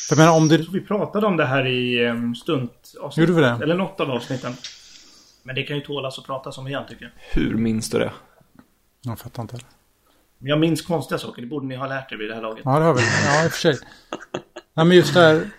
Jag 0.10 0.18
menar 0.18 0.38
om 0.38 0.48
det... 0.48 0.58
Vi 0.58 0.82
pratade 0.82 1.28
om 1.28 1.38
det 1.38 1.46
här 1.46 1.66
i 1.68 2.08
um, 2.08 2.36
stunt 2.36 2.94
Gjorde 3.16 3.34
vi 3.34 3.42
det? 3.42 3.60
Eller 3.64 3.76
något 3.76 4.00
av 4.00 4.12
avsnitten. 4.12 4.54
Men 5.44 5.56
det 5.56 5.64
kan 5.64 5.76
ju 5.76 5.82
tålas 5.82 6.20
att 6.20 6.26
prata 6.26 6.50
om 6.50 6.68
igen 6.68 6.84
tycker 6.90 7.04
jag. 7.06 7.42
Hur 7.42 7.56
minns 7.56 7.90
du 7.90 8.00
det? 8.00 8.12
Jag 9.02 9.20
fattar 9.20 9.42
inte. 9.42 9.58
Men 10.38 10.50
jag 10.50 10.60
minns 10.60 10.82
konstiga 10.82 11.20
saker. 11.20 11.42
Det 11.42 11.48
borde 11.48 11.66
ni 11.66 11.76
ha 11.76 11.88
lärt 11.88 12.12
er 12.12 12.18
vid 12.18 12.30
det 12.30 12.36
här 12.36 12.42
laget. 12.42 12.62
Ja, 12.66 12.80
det 12.80 12.86
har 12.86 12.94
vi. 12.94 13.02
Ja, 13.26 13.46
i 13.46 13.48
och 13.48 13.52
för 13.52 13.60
sig. 13.60 13.78
Nej, 14.74 14.86
men 14.86 14.98
just 14.98 15.14
det 15.14 15.20
här. 15.20 15.50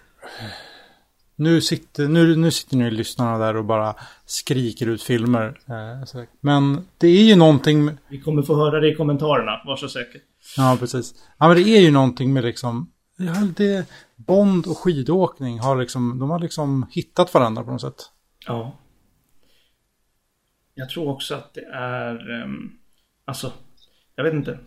Nu 1.37 1.61
sitter, 1.61 2.09
nu, 2.09 2.37
nu 2.37 2.51
sitter 2.51 2.77
ni 2.77 2.91
lyssnarna 2.91 3.39
där 3.39 3.57
och 3.57 3.65
bara 3.65 3.95
skriker 4.27 4.87
ut 4.87 5.03
filmer. 5.03 5.61
Eh, 5.69 6.23
Men 6.41 6.89
det 6.99 7.07
är 7.07 7.25
ju 7.25 7.37
någonting... 7.37 7.91
Vi 8.09 8.21
kommer 8.21 8.43
få 8.43 8.57
höra 8.57 8.81
det 8.81 8.89
i 8.89 8.95
kommentarerna, 8.95 9.63
var 9.67 9.77
så 9.77 9.89
säker. 9.89 10.21
Ja, 10.57 10.77
precis. 10.81 11.15
Ja, 11.39 11.49
men 11.49 11.57
det 11.57 11.63
är 11.63 11.81
ju 11.81 11.91
någonting 11.91 12.33
med 12.33 12.45
liksom... 12.45 12.91
Ja, 13.17 13.35
det, 13.57 13.87
Bond 14.17 14.67
och 14.67 14.79
skidåkning 14.79 15.59
har 15.61 15.77
liksom... 15.77 16.19
De 16.19 16.31
har 16.31 16.39
liksom 16.39 16.87
hittat 16.91 17.35
varandra 17.35 17.63
på 17.63 17.71
något 17.71 17.81
sätt. 17.81 18.11
Ja. 18.47 18.79
Jag 20.75 20.91
tror 20.91 21.09
också 21.09 21.35
att 21.35 21.55
det 21.55 21.65
är... 21.73 22.43
Um, 22.43 22.73
alltså, 23.25 23.53
jag 24.17 24.25
vet 24.25 24.35
inte. 24.35 24.59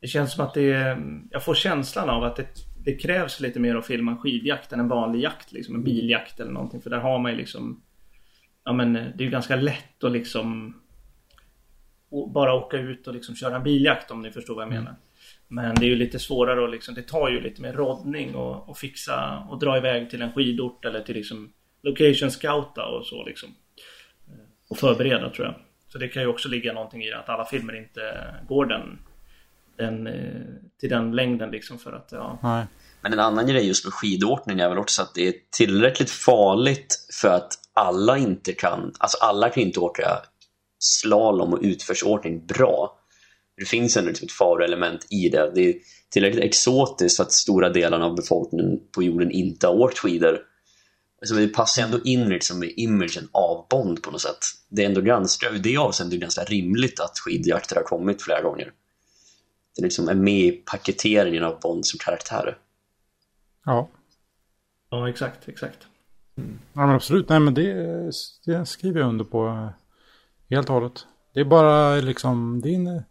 Det 0.00 0.06
känns 0.06 0.32
som 0.32 0.44
att 0.44 0.54
det 0.54 0.72
är... 0.72 1.02
Jag 1.30 1.44
får 1.44 1.54
känslan 1.54 2.10
av 2.10 2.24
att 2.24 2.36
det, 2.36 2.46
det 2.84 2.96
krävs 2.96 3.40
lite 3.40 3.60
mer 3.60 3.76
att 3.76 3.86
filma 3.86 4.10
en 4.10 4.18
skidjakt 4.18 4.72
än 4.72 4.80
en 4.80 4.88
vanlig 4.88 5.20
jakt. 5.20 5.52
Liksom 5.52 5.74
en 5.74 5.84
biljakt 5.84 6.40
eller 6.40 6.52
någonting. 6.52 6.80
För 6.80 6.90
där 6.90 7.00
har 7.00 7.18
man 7.18 7.32
ju 7.32 7.38
liksom... 7.38 7.82
Ja 8.64 8.72
men 8.72 8.92
det 8.92 9.00
är 9.00 9.22
ju 9.22 9.30
ganska 9.30 9.56
lätt 9.56 10.04
att 10.04 10.12
liksom... 10.12 10.76
Bara 12.34 12.54
åka 12.54 12.76
ut 12.76 13.06
och 13.06 13.14
liksom 13.14 13.36
köra 13.36 13.56
en 13.56 13.62
biljakt 13.62 14.10
om 14.10 14.22
ni 14.22 14.30
förstår 14.30 14.54
vad 14.54 14.62
jag 14.62 14.72
menar. 14.72 14.94
Men 15.48 15.74
det 15.74 15.84
är 15.84 15.88
ju 15.88 15.96
lite 15.96 16.18
svårare 16.18 16.60
och 16.60 16.68
liksom, 16.68 16.94
det 16.94 17.02
tar 17.02 17.28
ju 17.28 17.40
lite 17.40 17.62
mer 17.62 17.72
roddning 17.72 18.34
och, 18.34 18.68
och 18.68 18.78
fixa 18.78 19.46
och 19.50 19.58
dra 19.58 19.76
iväg 19.76 20.10
till 20.10 20.22
en 20.22 20.32
skidort 20.32 20.84
eller 20.84 21.00
till 21.00 21.14
liksom 21.14 21.52
location 21.82 22.30
scouta 22.30 22.86
och 22.86 23.06
så 23.06 23.24
liksom. 23.24 23.48
Eh, 24.28 24.34
Och 24.68 24.78
förbereda 24.78 25.30
tror 25.30 25.46
jag. 25.46 25.54
Så 25.88 25.98
det 25.98 26.08
kan 26.08 26.22
ju 26.22 26.28
också 26.28 26.48
ligga 26.48 26.72
någonting 26.72 27.02
i 27.02 27.12
att 27.12 27.28
alla 27.28 27.44
filmer 27.44 27.76
inte 27.76 28.34
går 28.48 28.66
den, 28.66 28.98
den 29.80 30.06
eh, 30.06 30.40
till 30.80 30.88
den 30.88 31.12
längden 31.12 31.50
liksom 31.50 31.78
för 31.78 31.92
att 31.92 32.08
ja. 32.10 32.38
Nej. 32.42 32.66
Men 33.02 33.12
en 33.12 33.20
annan 33.20 33.46
grej 33.46 33.66
just 33.66 33.84
med 33.84 33.94
skidåkning 33.94 34.60
är 34.60 34.68
väl 34.68 34.78
också 34.78 35.02
att 35.02 35.14
det 35.14 35.28
är 35.28 35.34
tillräckligt 35.50 36.10
farligt 36.10 37.06
för 37.20 37.28
att 37.28 37.52
alla 37.72 38.18
inte 38.18 38.52
kan, 38.52 38.92
alltså 38.98 39.18
alla 39.18 39.48
kan 39.48 39.62
inte 39.62 39.80
åka 39.80 40.18
slalom 40.78 41.52
och 41.52 41.58
utförsåkning 41.62 42.46
bra. 42.46 42.96
Det 43.56 43.64
finns 43.64 43.96
ändå 43.96 44.08
liksom 44.08 44.26
ett 44.26 44.32
faroelement 44.32 45.06
i 45.10 45.28
det. 45.28 45.52
Det 45.54 45.68
är 45.68 45.74
tillräckligt 46.10 46.44
exotiskt 46.44 47.16
för 47.16 47.24
att 47.24 47.32
stora 47.32 47.68
delar 47.68 48.00
av 48.00 48.14
befolkningen 48.14 48.80
på 48.94 49.02
jorden 49.02 49.30
inte 49.30 49.66
har 49.66 49.74
åkt 49.74 49.98
skidor. 49.98 50.38
Alltså 51.20 51.34
det 51.34 51.48
passar 51.48 51.82
ändå 51.82 52.00
in 52.04 52.28
liksom 52.28 52.64
i 52.64 52.74
imagen 52.76 53.28
av 53.32 53.66
Bond 53.70 54.02
på 54.02 54.10
något 54.10 54.20
sätt. 54.20 54.38
Det 54.68 54.82
är 54.82 54.86
ändå 54.86 55.00
ganska, 55.00 55.50
i 55.50 55.58
det 55.58 55.76
avseendet 55.76 56.20
ganska 56.20 56.44
rimligt 56.44 57.00
att 57.00 57.18
skidjakter 57.18 57.76
har 57.76 57.82
kommit 57.82 58.22
flera 58.22 58.42
gånger. 58.42 58.72
Det 59.80 59.84
liksom 59.84 60.08
är 60.08 60.14
med 60.14 60.40
i 60.40 60.52
paketeringen 60.52 61.44
av 61.44 61.60
Bond 61.60 61.86
som 61.86 61.98
karaktär. 61.98 62.58
Ja. 63.64 63.88
Ja 64.90 65.08
exakt, 65.08 65.48
exakt. 65.48 65.78
Ja, 66.34 66.42
men 66.86 66.90
absolut. 66.90 67.28
Nej, 67.28 67.40
men 67.40 67.54
det, 67.54 67.72
det 68.44 68.66
skriver 68.66 69.00
jag 69.00 69.08
under 69.08 69.24
på 69.24 69.46
eh, 69.46 69.68
helt 70.50 70.68
och 70.68 70.74
hållet. 70.74 71.06
Det 71.34 71.40
är 71.40 71.44
bara 71.44 71.94
liksom, 71.96 72.60
det 72.60 72.68
är 72.70 72.74
en- 72.74 73.02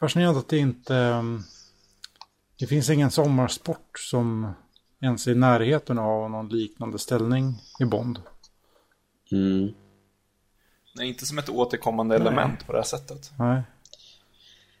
fascinerande 0.00 0.40
att 0.40 0.48
det 0.48 0.58
inte, 0.58 0.94
um, 0.94 1.42
det 2.58 2.66
finns 2.66 2.90
ingen 2.90 3.10
sommarsport 3.10 3.98
som 3.98 4.52
ens 5.00 5.26
är 5.26 5.32
i 5.32 5.34
närheten 5.34 5.98
av 5.98 6.30
någon 6.30 6.48
liknande 6.48 6.98
ställning 6.98 7.54
i 7.80 7.84
Bond. 7.84 8.18
Mm. 9.32 9.74
Nej, 10.94 11.08
inte 11.08 11.26
som 11.26 11.38
ett 11.38 11.48
återkommande 11.48 12.16
element 12.16 12.66
på 12.66 12.72
det 12.72 12.78
här 12.78 12.84
sättet. 12.84 13.32
Nej. 13.38 13.62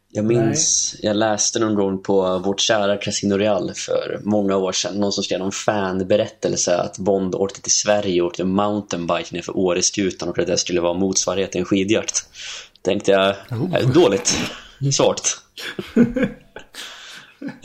Jag 0.08 0.24
minns, 0.24 0.96
jag 1.02 1.16
läste 1.16 1.58
någon 1.58 1.74
gång 1.74 2.02
på 2.02 2.38
vårt 2.38 2.60
kära 2.60 2.96
Casino 2.96 3.34
Real 3.34 3.72
för 3.74 4.20
många 4.22 4.56
år 4.56 4.72
sedan, 4.72 4.94
någon 5.00 5.12
som 5.12 5.24
skrev 5.24 5.38
någon 5.38 5.52
fanberättelse 5.52 6.76
att 6.76 6.98
Bond 6.98 7.34
åkte 7.34 7.62
till 7.62 7.72
Sverige 7.72 8.22
och 8.22 8.26
åkte 8.26 8.44
mountainbike 8.44 9.34
ner 9.34 9.42
för 9.42 9.56
Åreskutan 9.56 10.28
och 10.28 10.38
att 10.38 10.46
det 10.46 10.56
skulle 10.56 10.80
vara 10.80 10.94
motsvarighet 10.94 11.52
till 11.52 11.58
en 11.60 11.64
skidjakt. 11.64 12.28
Tänkte 12.82 13.10
jag, 13.10 13.28
eh, 13.50 13.90
dåligt, 13.94 14.38
svagt. 14.92 15.40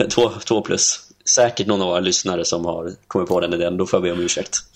två, 0.10 0.30
två 0.30 0.62
plus. 0.62 1.08
Säkert 1.34 1.66
någon 1.66 1.82
av 1.82 1.88
våra 1.88 2.00
lyssnare 2.00 2.44
som 2.44 2.64
har 2.64 2.92
kommit 3.06 3.28
på 3.28 3.40
den 3.40 3.54
idén, 3.54 3.76
då 3.76 3.86
får 3.86 3.96
jag 3.96 4.02
be 4.02 4.12
om 4.12 4.20
ursäkt. 4.20 4.58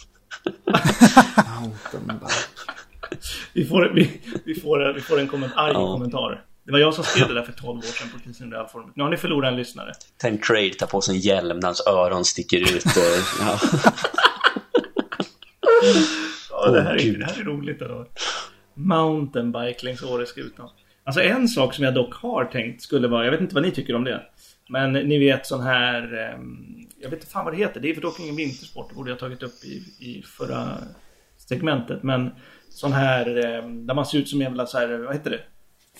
Vi 3.52 3.64
får, 3.64 3.92
vi, 3.94 4.20
vi 4.44 4.54
får, 4.54 4.92
vi 4.94 5.00
får 5.00 5.20
en 5.20 5.28
komment, 5.28 5.52
arg 5.56 5.72
Ja. 5.74 5.92
kommentar. 5.92 6.42
Det 6.66 6.72
var 6.72 6.78
jag 6.78 6.94
som 6.94 7.04
skrev 7.04 7.28
det 7.28 7.34
där 7.34 7.42
för 7.42 7.52
12 7.52 7.78
år 7.78 7.82
sedan 7.82 8.08
på 8.12 8.18
Casino 8.18 8.50
Real-forumet. 8.54 8.96
Nu 8.96 9.02
har 9.02 9.10
ni 9.10 9.16
förlorat 9.16 9.48
en 9.50 9.56
lyssnare. 9.56 9.92
Tänk 10.16 10.44
Craig 10.44 10.78
ta 10.78 10.86
på 10.86 11.00
sig 11.00 11.14
en 11.14 11.20
hjälm 11.20 11.58
när 11.58 11.66
hans 11.66 11.86
öron 11.86 12.24
sticker 12.24 12.58
ut. 12.60 12.86
eh, 12.86 13.02
Ja. 13.40 13.58
Ja, 16.50 16.70
det, 16.70 16.82
här 16.82 16.94
är, 16.94 16.98
Gud. 16.98 17.20
det 17.20 17.24
här 17.26 17.40
är 17.40 17.44
roligt. 17.44 17.78
Då. 17.80 18.06
Mountainbike 18.74 19.84
längs 19.84 20.02
Åreskutan. 20.02 20.68
Alltså 21.04 21.20
en 21.22 21.48
sak 21.48 21.74
som 21.74 21.84
jag 21.84 21.94
dock 21.94 22.14
har 22.14 22.44
tänkt 22.44 22.82
skulle 22.82 23.08
vara, 23.08 23.24
jag 23.24 23.32
vet 23.32 23.40
inte 23.40 23.54
vad 23.54 23.64
ni 23.64 23.70
tycker 23.70 23.94
om 23.96 24.04
det. 24.04 24.22
Men 24.68 24.92
ni 24.92 25.18
vet 25.18 25.46
sån 25.46 25.60
här, 25.62 26.14
ehm, 26.18 26.56
jag 27.00 27.10
vet 27.10 27.18
inte 27.20 27.32
fan 27.32 27.44
vad 27.44 27.54
det 27.54 27.58
heter. 27.58 27.80
Det 27.80 27.90
är 27.90 27.94
för 27.94 28.02
dock 28.02 28.20
ingen 28.20 28.36
vintersport. 28.36 28.88
Det 28.88 28.94
borde 28.94 29.10
jag 29.10 29.18
tagit 29.18 29.42
upp 29.42 29.64
i, 29.64 29.76
i 30.00 30.22
förra 30.22 30.68
segmentet. 31.36 32.02
Men 32.02 32.30
sån 32.70 32.92
här, 32.92 33.44
ehm, 33.46 33.86
där 33.86 33.94
man 33.94 34.06
ser 34.06 34.18
ut 34.18 34.28
som 34.28 34.40
en 34.40 34.44
jävla 34.46 34.66
så 34.66 34.78
här, 34.78 34.88
vad 34.98 35.14
heter 35.14 35.30
det? 35.30 35.40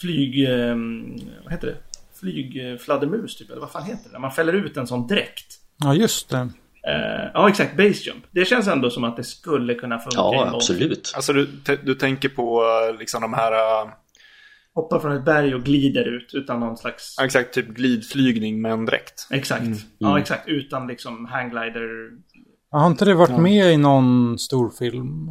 Flyg, 0.00 0.44
ehm, 0.48 1.16
vad 1.44 1.52
heter 1.52 1.66
det? 1.66 1.76
Flygfladdermus 2.20 3.36
typ, 3.36 3.50
eller 3.50 3.60
vad 3.60 3.70
fan 3.70 3.84
heter 3.84 4.10
det? 4.12 4.18
Man 4.18 4.32
fäller 4.32 4.52
ut 4.52 4.76
en 4.76 4.86
sån 4.86 5.06
dräkt. 5.06 5.54
Ja, 5.76 5.94
just 5.94 6.28
det. 6.28 6.48
Eh, 6.86 7.30
ja, 7.34 7.48
exakt. 7.48 7.76
Basejump. 7.76 8.24
Det 8.30 8.44
känns 8.44 8.68
ändå 8.68 8.90
som 8.90 9.04
att 9.04 9.16
det 9.16 9.24
skulle 9.24 9.74
kunna 9.74 9.98
funka. 9.98 10.16
Ja, 10.16 10.50
absolut. 10.54 11.12
Alltså 11.16 11.32
du, 11.32 11.48
du 11.82 11.94
tänker 11.94 12.28
på 12.28 12.62
eh, 12.62 12.98
liksom 12.98 13.22
de 13.22 13.34
här, 13.34 13.52
eh, 13.52 13.90
Hoppar 14.74 14.98
från 14.98 15.12
ett 15.12 15.24
berg 15.24 15.54
och 15.54 15.62
glider 15.62 16.04
ut 16.04 16.34
utan 16.34 16.60
någon 16.60 16.76
slags... 16.76 17.14
ja, 17.18 17.24
exakt, 17.24 17.54
typ 17.54 17.68
glidflygning 17.68 18.62
med 18.62 18.72
en 18.72 18.84
dräkt. 18.86 19.26
Exakt. 19.30 19.66
Ja, 19.98 20.18
exakt. 20.18 20.48
Utan 20.48 20.86
liksom 20.86 21.26
hangglider. 21.26 22.10
Ja, 22.70 22.78
Har 22.78 22.86
inte 22.86 23.04
det 23.04 23.14
varit 23.14 23.40
med 23.40 23.72
i 23.72 23.76
någon 23.76 24.38
stor 24.38 24.70
film? 24.70 25.30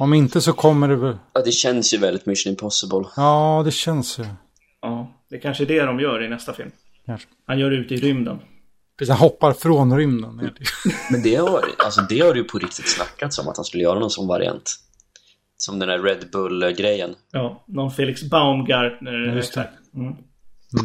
Om 0.00 0.14
inte 0.14 0.40
så 0.40 0.52
kommer 0.52 0.88
det 0.88 0.96
väl... 0.96 1.16
Ja, 1.32 1.42
det 1.44 1.52
känns 1.52 1.94
ju 1.94 1.98
väldigt 1.98 2.26
Mission 2.26 2.50
Impossible. 2.50 3.04
Ja, 3.16 3.62
det 3.64 3.70
känns 3.70 4.18
ju. 4.18 4.24
Ja, 4.82 5.12
det 5.30 5.36
är 5.36 5.40
kanske 5.40 5.64
är 5.64 5.66
det 5.66 5.82
de 5.82 6.00
gör 6.00 6.22
i 6.22 6.28
nästa 6.28 6.52
film. 6.52 6.70
Kanske. 7.06 7.28
Han 7.46 7.58
gör 7.58 7.70
det 7.70 7.76
ute 7.76 7.94
i 7.94 7.96
rymden. 7.96 8.38
Precis, 8.98 9.10
han 9.10 9.18
hoppar 9.18 9.52
från 9.52 9.96
rymden. 9.98 10.38
till- 10.38 10.66
Men 11.10 11.22
det 11.22 11.34
har, 11.36 11.64
alltså, 11.84 12.00
det 12.08 12.20
har 12.20 12.34
ju 12.34 12.44
på 12.44 12.58
riktigt 12.58 12.88
snackats 12.88 13.38
om 13.38 13.48
att 13.48 13.56
han 13.56 13.64
skulle 13.64 13.82
göra 13.82 13.98
någon 13.98 14.10
sån 14.10 14.26
variant. 14.28 14.70
Som 15.56 15.78
den 15.78 15.88
där 15.88 15.98
Red 15.98 16.28
Bull-grejen. 16.32 17.14
Ja, 17.32 17.64
någon 17.68 17.90
Felix 17.90 18.22
Baumgartner. 18.30 19.12
just 19.36 19.54
det. 19.54 19.60
exakt. 19.60 19.94
Mm. 19.94 20.14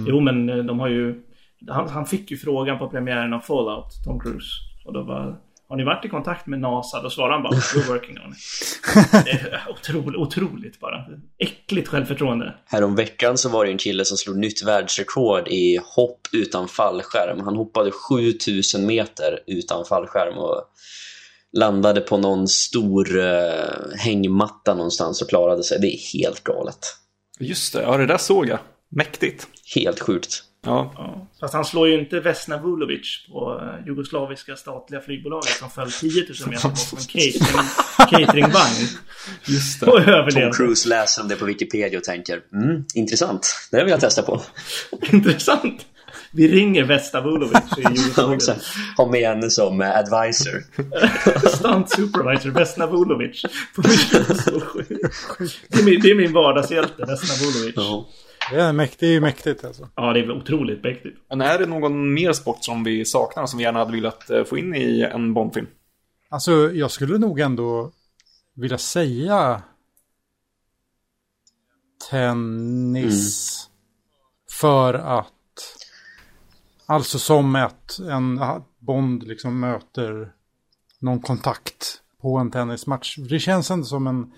Jo, 0.07 0.20
men 0.20 0.49
eh, 0.49 0.57
de 0.57 0.80
har 0.80 0.88
ju... 0.89 1.22
Han, 1.70 1.89
han 1.89 2.05
fick 2.05 2.32
ju 2.32 2.38
frågan 2.38 2.80
på 2.80 2.89
premiären 2.89 3.34
av 3.34 3.39
Fallout, 3.39 3.86
Tom 4.05 4.20
Cruise. 4.20 4.47
Och 4.86 4.93
då 4.93 5.03
var... 5.03 5.39
Har 5.70 5.76
ni 5.76 5.84
varit 5.84 6.05
i 6.05 6.09
kontakt 6.09 6.47
med 6.47 6.59
NASA? 6.59 7.01
Då 7.01 7.09
svarade 7.09 7.34
han 7.34 7.43
bara 7.43 7.53
We're 7.55 7.88
working 7.88 8.18
on 8.20 8.32
it. 8.32 9.26
Det 9.26 9.32
är 9.32 9.66
otroligt, 9.70 10.16
otroligt 10.16 10.80
bara. 10.80 11.05
Äckligt 11.38 11.88
självförtroende. 11.88 12.55
Härom 12.66 12.95
veckan 12.95 13.38
så 13.38 13.49
var 13.49 13.66
det 13.66 13.72
en 13.72 13.78
kille 13.78 14.05
som 14.05 14.18
slog 14.18 14.38
nytt 14.38 14.63
världsrekord 14.63 15.47
i 15.47 15.80
hopp 15.95 16.22
utan 16.32 16.68
fallskärm. 16.68 17.39
Han 17.39 17.55
hoppade 17.55 17.91
7000 17.91 18.86
meter 18.86 19.39
utan 19.47 19.86
fallskärm 19.86 20.38
och 20.38 20.61
landade 21.57 22.01
på 22.01 22.18
någon 22.18 22.47
stor 22.47 23.20
eh, 23.20 23.97
hängmatta 23.97 24.74
någonstans 24.74 25.22
och 25.22 25.30
klarade 25.30 25.63
sig. 25.63 25.80
Det 25.80 25.88
är 25.88 26.20
helt 26.20 26.43
galet. 26.43 26.80
Just 27.39 27.74
det, 27.74 27.82
ja 27.82 27.97
det 27.97 28.05
där 28.05 28.18
såg 28.18 28.47
jag. 28.47 28.59
Mäktigt. 28.89 29.47
Helt 29.76 29.99
sjukt. 29.99 30.43
Ja, 30.66 30.93
Ja. 30.97 31.28
Fast 31.39 31.53
han 31.53 31.66
slår 31.66 31.88
ju 31.88 31.99
inte 31.99 32.20
Vesna 32.20 32.57
Vulovic 32.57 33.26
på 33.32 33.61
eh, 33.61 33.88
jugoslaviska 33.88 34.55
statliga 34.55 35.01
flygbolaget 35.01 35.49
som 35.49 35.70
föll 35.70 35.91
10 35.91 36.26
000 36.41 36.49
meter 36.49 36.70
bakom 36.70 36.97
en 36.97 37.05
catering, 37.05 37.68
cateringvagn. 38.26 38.88
just 39.45 39.84
Och 39.84 39.99
det. 39.99 40.05
Tom 40.05 40.13
överlevde. 40.13 40.57
Cruise 40.57 40.89
läser 40.89 41.22
om 41.22 41.28
det 41.28 41.36
på 41.36 41.45
Wikipedia 41.45 41.97
och 41.99 42.03
tänker 42.03 42.41
mm, 42.53 42.84
intressant. 42.95 43.68
Det 43.72 43.84
vill 43.84 43.91
jag 43.91 43.99
testa 43.99 44.22
på. 44.22 44.41
Intressant. 45.11 45.86
Vi 46.32 46.47
ringer 46.47 46.84
Vesna 46.84 47.22
Vulovic 47.22 47.57
i 47.78 47.82
Jugoslavien. 47.89 48.34
exakt. 48.38 48.66
Ha 48.97 49.11
med 49.11 49.22
henne 49.30 49.49
som 49.49 49.82
eh, 49.82 49.97
advisor. 49.97 50.63
Stunt 51.57 51.89
supervisor 51.89 52.49
Vesna 52.49 52.88
Vulovic. 52.88 53.41
Det, 55.68 55.80
är 55.80 55.84
min, 55.84 55.99
det 56.01 56.11
är 56.11 56.16
min 56.16 56.34
vardagshjälte, 56.34 57.05
Vesna 57.05 57.45
Vulovic. 57.45 57.74
Ja. 57.76 58.07
Det 58.51 58.61
är 58.61 58.73
mäktigt, 58.73 58.99
det 58.99 59.07
är 59.07 59.21
mäktigt 59.21 59.65
alltså. 59.65 59.89
Ja, 59.95 60.13
det 60.13 60.19
är 60.19 60.31
otroligt 60.31 60.83
mäktigt. 60.83 61.17
Men 61.29 61.41
är 61.41 61.59
det 61.59 61.65
någon 61.65 62.13
mer 62.13 62.33
sport 62.33 62.57
som 62.61 62.83
vi 62.83 63.05
saknar 63.05 63.45
som 63.45 63.57
vi 63.57 63.63
gärna 63.63 63.79
hade 63.79 63.91
velat 63.91 64.29
eh, 64.29 64.43
få 64.43 64.57
in 64.57 64.75
i 64.75 65.01
en 65.01 65.33
Bondfilm? 65.33 65.67
Alltså, 66.29 66.51
jag 66.71 66.91
skulle 66.91 67.17
nog 67.17 67.39
ändå 67.39 67.91
vilja 68.55 68.77
säga 68.77 69.61
tennis. 72.09 73.69
För 74.59 74.93
att, 74.93 75.31
alltså 76.85 77.19
som 77.19 77.55
att 77.55 77.99
en 77.99 78.41
Bond 78.79 79.23
liksom 79.23 79.59
möter 79.59 80.33
någon 80.99 81.21
kontakt 81.21 82.01
på 82.21 82.37
en 82.37 82.51
tennismatch. 82.51 83.17
Det 83.17 83.39
känns 83.39 83.71
ändå 83.71 83.85
som 83.85 84.07
en, 84.07 84.33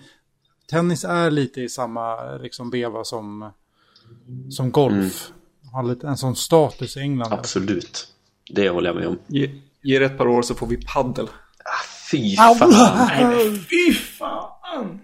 tennis 0.70 1.04
är 1.04 1.30
lite 1.30 1.60
i 1.60 1.68
samma 1.68 2.36
liksom 2.36 2.70
veva 2.70 3.04
som, 3.04 3.52
som 4.50 4.70
golf. 4.70 5.30
Har 5.72 5.82
lite 5.82 6.06
en 6.06 6.16
sån 6.16 6.36
status 6.36 6.96
i 6.96 7.00
England. 7.00 7.32
Absolut. 7.32 8.08
Det 8.50 8.68
håller 8.68 8.88
jag 8.88 8.96
med 8.96 9.06
om. 9.06 9.18
Ge, 9.26 9.50
ge 9.82 9.98
det 9.98 10.04
ett 10.04 10.18
par 10.18 10.26
år 10.26 10.42
så 10.42 10.54
får 10.54 10.66
vi 10.66 10.76
paddel. 10.76 11.28
Fy 12.10 12.36
fan. 12.36 12.70
Nej 13.08 13.58
fy 13.58 13.92
fan! 13.92 15.00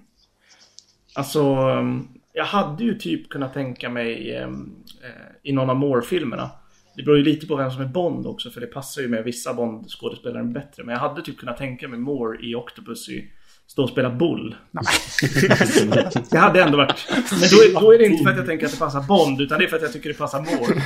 Alltså, 1.14 1.56
um, 1.56 2.08
jag 2.32 2.44
hade 2.44 2.84
ju 2.84 2.98
typ 2.98 3.28
kunnat 3.28 3.54
tänka 3.54 3.88
mig 3.88 4.38
um, 4.42 4.74
eh, 5.02 5.10
i 5.42 5.52
någon 5.52 5.70
av 5.70 5.76
Moore-filmerna. 5.76 6.50
Det 6.96 7.02
beror 7.02 7.18
ju 7.18 7.24
lite 7.24 7.46
på 7.46 7.56
vem 7.56 7.70
som 7.70 7.82
är 7.82 7.86
Bond 7.86 8.26
också, 8.26 8.50
för 8.50 8.60
det 8.60 8.66
passar 8.66 9.02
ju 9.02 9.08
med 9.08 9.24
vissa 9.24 9.54
Bond-skådespelare 9.54 10.44
bättre. 10.44 10.84
Men 10.84 10.92
jag 10.92 11.00
hade 11.00 11.22
typ 11.22 11.38
kunnat 11.38 11.56
tänka 11.56 11.88
mig 11.88 11.98
Moore 11.98 12.46
i 12.46 12.54
Octopus 12.54 13.08
i 13.08 13.30
Stå 13.66 13.82
och 13.82 13.90
spela 13.90 14.10
boll. 14.10 14.56
det 16.30 16.38
hade 16.38 16.62
ändå 16.62 16.76
varit... 16.76 17.08
Men 17.08 17.48
då 17.50 17.56
är, 17.56 17.80
då 17.80 17.94
är 17.94 17.98
det 17.98 18.04
inte 18.04 18.24
för 18.24 18.30
att 18.30 18.36
jag 18.36 18.46
tänker 18.46 18.66
att 18.66 18.72
det 18.72 18.78
passar 18.78 19.00
Bond, 19.00 19.40
utan 19.40 19.58
det 19.58 19.64
är 19.64 19.68
för 19.68 19.76
att 19.76 19.82
jag 19.82 19.92
tycker 19.92 20.08
det 20.08 20.14
passar 20.14 20.40
Moore. 20.40 20.82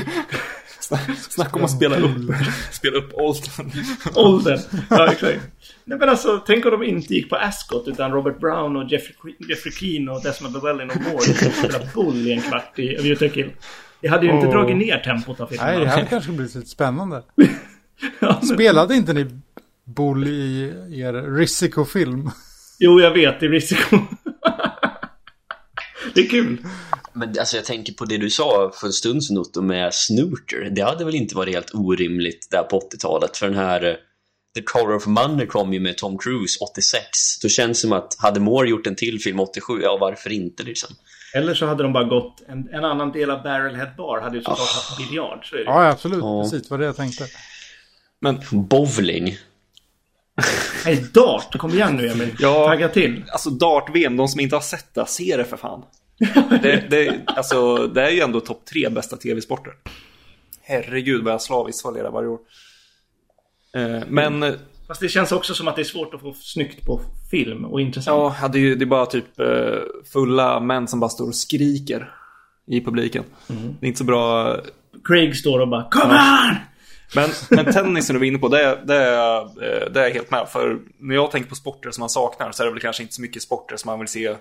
Snacka 1.29 1.57
om 1.57 1.65
att 1.65 1.71
spela 1.71 1.97
upp, 1.97 2.35
spela 2.73 2.97
upp 2.97 3.15
åldern. 3.15 3.71
Åldern. 4.15 4.59
Ja, 4.91 5.13
exakt. 5.13 5.41
Nej 5.85 5.99
men 5.99 6.09
alltså, 6.09 6.43
tänk 6.47 6.65
om 6.65 6.71
de 6.71 6.83
inte 6.83 7.15
gick 7.15 7.31
på 7.31 7.37
Ascot 7.37 7.89
utan 7.89 8.13
Robert 8.13 8.41
Brown 8.41 8.77
och 8.77 8.91
Jeffrey, 8.91 9.35
Jeffrey 9.49 9.73
Keane 9.73 10.11
och 10.11 10.23
Desmond 10.23 10.55
Llewellyn 10.55 10.91
och 10.91 10.97
Moore 10.97 11.53
spela 11.53 11.79
boll 11.95 12.17
i 12.17 12.33
en 12.33 12.43
kvart 12.43 12.79
i 12.79 13.31
Kill. 13.35 13.51
Det 14.01 14.09
hade 14.09 14.27
ju 14.27 14.33
inte 14.33 14.47
Åh. 14.47 14.53
dragit 14.53 14.77
ner 14.77 14.99
tempot 14.99 15.41
av 15.41 15.47
filmen. 15.47 15.67
Nej, 15.67 15.81
det 15.81 15.87
här 15.87 16.05
kanske 16.11 16.33
blir 16.33 16.47
lite 16.47 16.61
spännande. 16.61 17.23
Ja, 18.21 18.39
men- 18.41 18.47
Spelade 18.47 18.95
inte 18.95 19.13
ni 19.13 19.27
Bull 19.85 20.29
i 20.29 20.73
er 20.93 21.37
Risiko-film? 21.37 22.31
Jo, 22.79 23.01
jag 23.01 23.11
vet. 23.11 23.41
Det 23.41 23.47
är 23.47 23.51
risiko. 23.51 23.97
det 26.15 26.21
är 26.21 26.29
kul. 26.29 26.59
Men 27.13 27.29
alltså 27.39 27.57
jag 27.57 27.65
tänker 27.65 27.93
på 27.93 28.05
det 28.05 28.17
du 28.17 28.31
sa 28.31 28.73
för 28.75 28.87
en 28.87 28.93
stund 28.93 29.25
sedan 29.25 29.39
Otto 29.39 29.63
med 29.63 29.95
Snooter. 29.95 30.71
Det 30.71 30.83
hade 30.83 31.05
väl 31.05 31.15
inte 31.15 31.37
varit 31.37 31.55
helt 31.55 31.75
orimligt 31.75 32.49
där 32.51 32.63
på 32.63 32.81
80-talet 32.81 33.37
för 33.37 33.47
den 33.47 33.57
här 33.57 33.85
eh, 33.85 33.95
The 34.55 34.63
Color 34.63 34.95
of 34.95 35.07
Money 35.07 35.47
kom 35.47 35.73
ju 35.73 35.81
med 35.81 35.97
Tom 35.97 36.19
Cruise 36.19 36.59
86. 36.71 37.03
Då 37.43 37.49
känns 37.49 37.79
det 37.79 37.81
som 37.81 37.93
att 37.93 38.17
hade 38.19 38.41
Moore 38.41 38.69
gjort 38.69 38.87
en 38.87 38.97
till 38.97 39.21
film 39.21 39.41
87, 39.41 39.81
ja 39.83 39.99
varför 40.01 40.33
inte 40.33 40.63
liksom? 40.63 40.91
Eller 41.35 41.55
så 41.55 41.67
hade 41.67 41.83
de 41.83 41.93
bara 41.93 42.05
gått... 42.05 42.43
En, 42.49 42.69
en 42.73 42.85
annan 42.85 43.13
del 43.13 43.31
av 43.31 43.43
Barrelhead 43.43 43.91
Bar 43.97 44.21
hade 44.21 44.37
ju 44.37 44.43
såklart 44.43 44.75
haft 44.75 44.99
biljard. 44.99 45.51
Så 45.51 45.55
är 45.55 45.59
det. 45.59 45.65
Ja, 45.65 45.89
absolut. 45.89 46.19
Ja. 46.21 46.43
Precis 46.43 46.71
vad 46.71 46.81
det 46.81 46.87
jag 46.87 46.97
tänkte. 46.97 47.25
Men 48.21 48.41
Bowling. 48.51 49.37
Nej, 50.85 51.05
Dart. 51.13 51.59
Kom 51.59 51.71
igen 51.71 51.97
nu 51.97 52.09
Emil. 52.09 52.37
Ja. 52.39 52.67
Tagga 52.67 52.89
till. 52.89 53.25
alltså 53.33 53.51
dart-VM, 53.51 54.17
de 54.17 54.29
som 54.29 54.41
inte 54.41 54.57
har 54.57 54.61
sett 54.61 54.95
det, 54.95 55.07
se 55.07 55.37
det 55.37 55.45
för 55.45 55.57
fan. 55.57 55.83
Det, 56.63 56.91
det, 56.91 57.21
alltså, 57.27 57.87
det 57.87 58.03
är 58.03 58.11
ju 58.11 58.21
ändå 58.21 58.41
topp 58.41 58.65
tre 58.73 58.89
bästa 58.89 59.17
tv-sporter. 59.17 59.73
Herregud 60.63 61.25
vad 61.25 61.33
jag 61.33 61.43
slaviskt 61.43 61.83
följer 61.83 62.05
det 62.05 62.11
varje 62.11 62.29
år. 62.29 62.39
Eh, 63.77 64.01
men 64.09 64.57
Fast 64.87 65.01
det 65.01 65.09
känns 65.09 65.33
också 65.33 65.55
som 65.55 65.69
att 65.69 65.77
det 65.77 65.83
är 65.83 65.85
svårt 65.85 66.15
att 66.15 66.21
få 66.21 66.35
snyggt 66.35 66.87
på 66.87 67.01
film 67.31 67.65
och 67.65 67.81
intressant. 67.81 68.35
ja, 68.41 68.49
det 68.49 68.59
är 68.59 68.77
det 68.77 68.85
är 68.85 68.87
bara 68.87 69.07
typ 69.07 69.41
eh, 69.41 69.47
fulla 70.13 70.61
män 70.61 70.89
som 70.89 71.01
bara 71.01 71.11
står 71.11 71.27
och 71.29 71.35
skriker 71.35 72.13
i 72.67 72.81
publiken. 72.81 73.25
Det 73.47 73.87
är 73.87 73.89
inte 73.89 73.99
så 73.99 74.05
bra. 74.05 74.57
Craig 75.05 75.37
står 75.37 75.61
och 75.61 75.69
bara 75.69 75.83
Come 75.91 76.15
on! 76.15 76.57
Men, 77.15 77.31
men 77.51 77.73
tennisen 77.73 78.15
du 78.15 78.19
var 78.21 78.27
inne 78.27 78.39
på, 78.39 78.49
det, 78.49 78.63
är- 78.65 78.77
det, 78.85 79.15
eh, 79.17 79.91
det 79.93 80.01
är 80.01 80.05
jag 80.05 80.11
helt 80.15 80.31
med. 80.31 80.49
För 80.49 80.79
när 80.99 81.15
jag 81.15 81.31
tänker 81.31 81.49
på 81.49 81.55
sporter 81.55 81.91
som 81.91 82.01
man 82.03 82.09
saknar 82.11 82.53
så 82.53 82.63
är 82.63 82.67
det 82.67 82.73
väl 82.73 82.81
kanske 82.83 83.03
inte 83.03 83.15
så 83.15 83.23
mycket 83.23 83.43
sporter 83.43 83.77
som 83.77 83.91
man 83.91 83.99
vill 83.99 84.09
se 84.09 84.37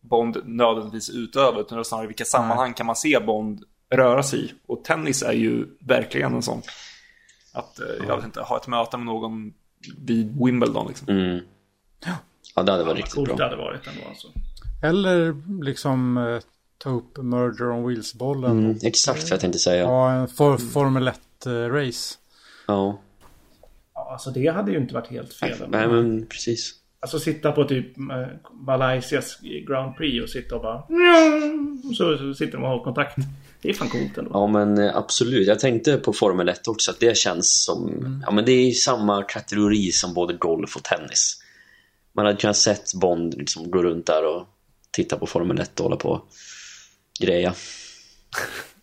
Bond 0.00 0.36
nödvändigtvis 0.44 1.10
utöva. 1.10 1.60
Utan 1.60 1.76
det 1.78 1.82
är 1.82 1.84
snarare 1.84 2.06
vilka 2.06 2.24
sammanhang 2.24 2.74
kan 2.74 2.86
man 2.86 2.96
se 2.96 3.20
Bond 3.20 3.62
röra 3.94 4.22
sig 4.22 4.44
i. 4.44 4.52
Och 4.66 4.84
tennis 4.84 5.22
är 5.22 5.32
ju 5.32 5.66
verkligen 5.80 6.34
en 6.34 6.42
sån. 6.42 6.62
Att, 7.52 7.80
eh, 7.80 7.86
jag 8.08 8.16
vet 8.16 8.24
inte, 8.24 8.40
ha 8.40 8.56
ett 8.56 8.66
möte 8.66 8.96
med 8.96 9.06
någon 9.06 9.52
vid 9.98 10.38
Wimbledon 10.44 10.86
liksom. 10.88 11.08
Mm. 11.08 11.40
Ja, 12.54 12.62
det 12.62 12.72
hade 12.72 12.84
varit 12.84 12.96
riktigt 12.96 13.14
Coolt 13.14 13.28
det 13.28 13.34
bra. 13.36 13.44
hade 13.44 13.56
varit 13.56 13.86
ändå 13.86 14.08
alltså. 14.08 14.28
Eller 14.82 15.34
liksom 15.64 16.16
eh, 16.16 16.38
ta 16.78 16.90
upp 16.90 17.16
Murder 17.16 17.70
on 17.70 17.88
Wheels-bollen. 17.88 18.50
Mm, 18.50 18.78
exakt 18.82 19.22
vad 19.22 19.30
jag 19.30 19.40
tänkte 19.40 19.58
säga. 19.58 19.86
ha 19.86 20.10
en 20.12 20.28
for 20.28 20.56
Formel 20.58 21.04
1-race. 21.46 22.18
Ja, 22.66 23.00
Ja, 23.94 24.12
alltså 24.12 24.30
det 24.30 24.46
hade 24.46 24.72
ju 24.72 24.78
inte 24.78 24.94
varit 24.94 25.06
helt 25.06 25.34
fel. 25.34 25.58
nej 25.68 25.88
men 25.88 26.26
precis. 26.26 26.74
Alltså 27.00 27.18
sitta 27.18 27.52
på 27.52 27.64
typ 27.64 27.98
eh, 27.98 28.26
Malaysias 28.66 29.38
Grand 29.68 29.96
Prix 29.96 30.22
och 30.22 30.30
sitta 30.30 30.54
och 30.54 30.62
bara... 30.62 30.82
Så, 31.96 32.18
så 32.18 32.34
sitter 32.34 32.52
de 32.52 32.64
och 32.64 32.70
har 32.70 32.84
kontakt. 32.84 33.16
Det 33.62 33.68
är 33.68 33.74
fan 33.74 33.88
coolt 33.88 34.18
ändå. 34.18 34.30
Ja 34.34 34.46
men 34.46 34.78
eh, 34.78 34.96
absolut, 34.96 35.46
jag 35.46 35.58
tänkte 35.58 35.96
på 35.96 36.12
Formel 36.12 36.48
1 36.48 36.68
också 36.68 36.90
att 36.90 37.00
det 37.00 37.16
känns 37.16 37.64
som, 37.64 38.22
ja 38.26 38.30
men 38.32 38.44
det 38.44 38.52
är 38.52 38.68
i 38.68 38.72
samma 38.72 39.22
kategori 39.22 39.92
som 39.92 40.14
både 40.14 40.34
golf 40.34 40.76
och 40.76 40.84
tennis. 40.84 41.42
Man 42.12 42.26
hade 42.26 42.38
kunnat 42.38 42.56
sett 42.56 42.94
Bond 42.94 43.34
liksom 43.34 43.70
gå 43.70 43.82
runt 43.82 44.06
där 44.06 44.26
och 44.36 44.46
titta 44.90 45.16
på 45.16 45.26
Formel 45.26 45.60
1 45.60 45.80
och 45.80 45.84
hålla 45.84 45.96
på 45.96 46.08
och 46.08 46.28
greja. 47.20 47.54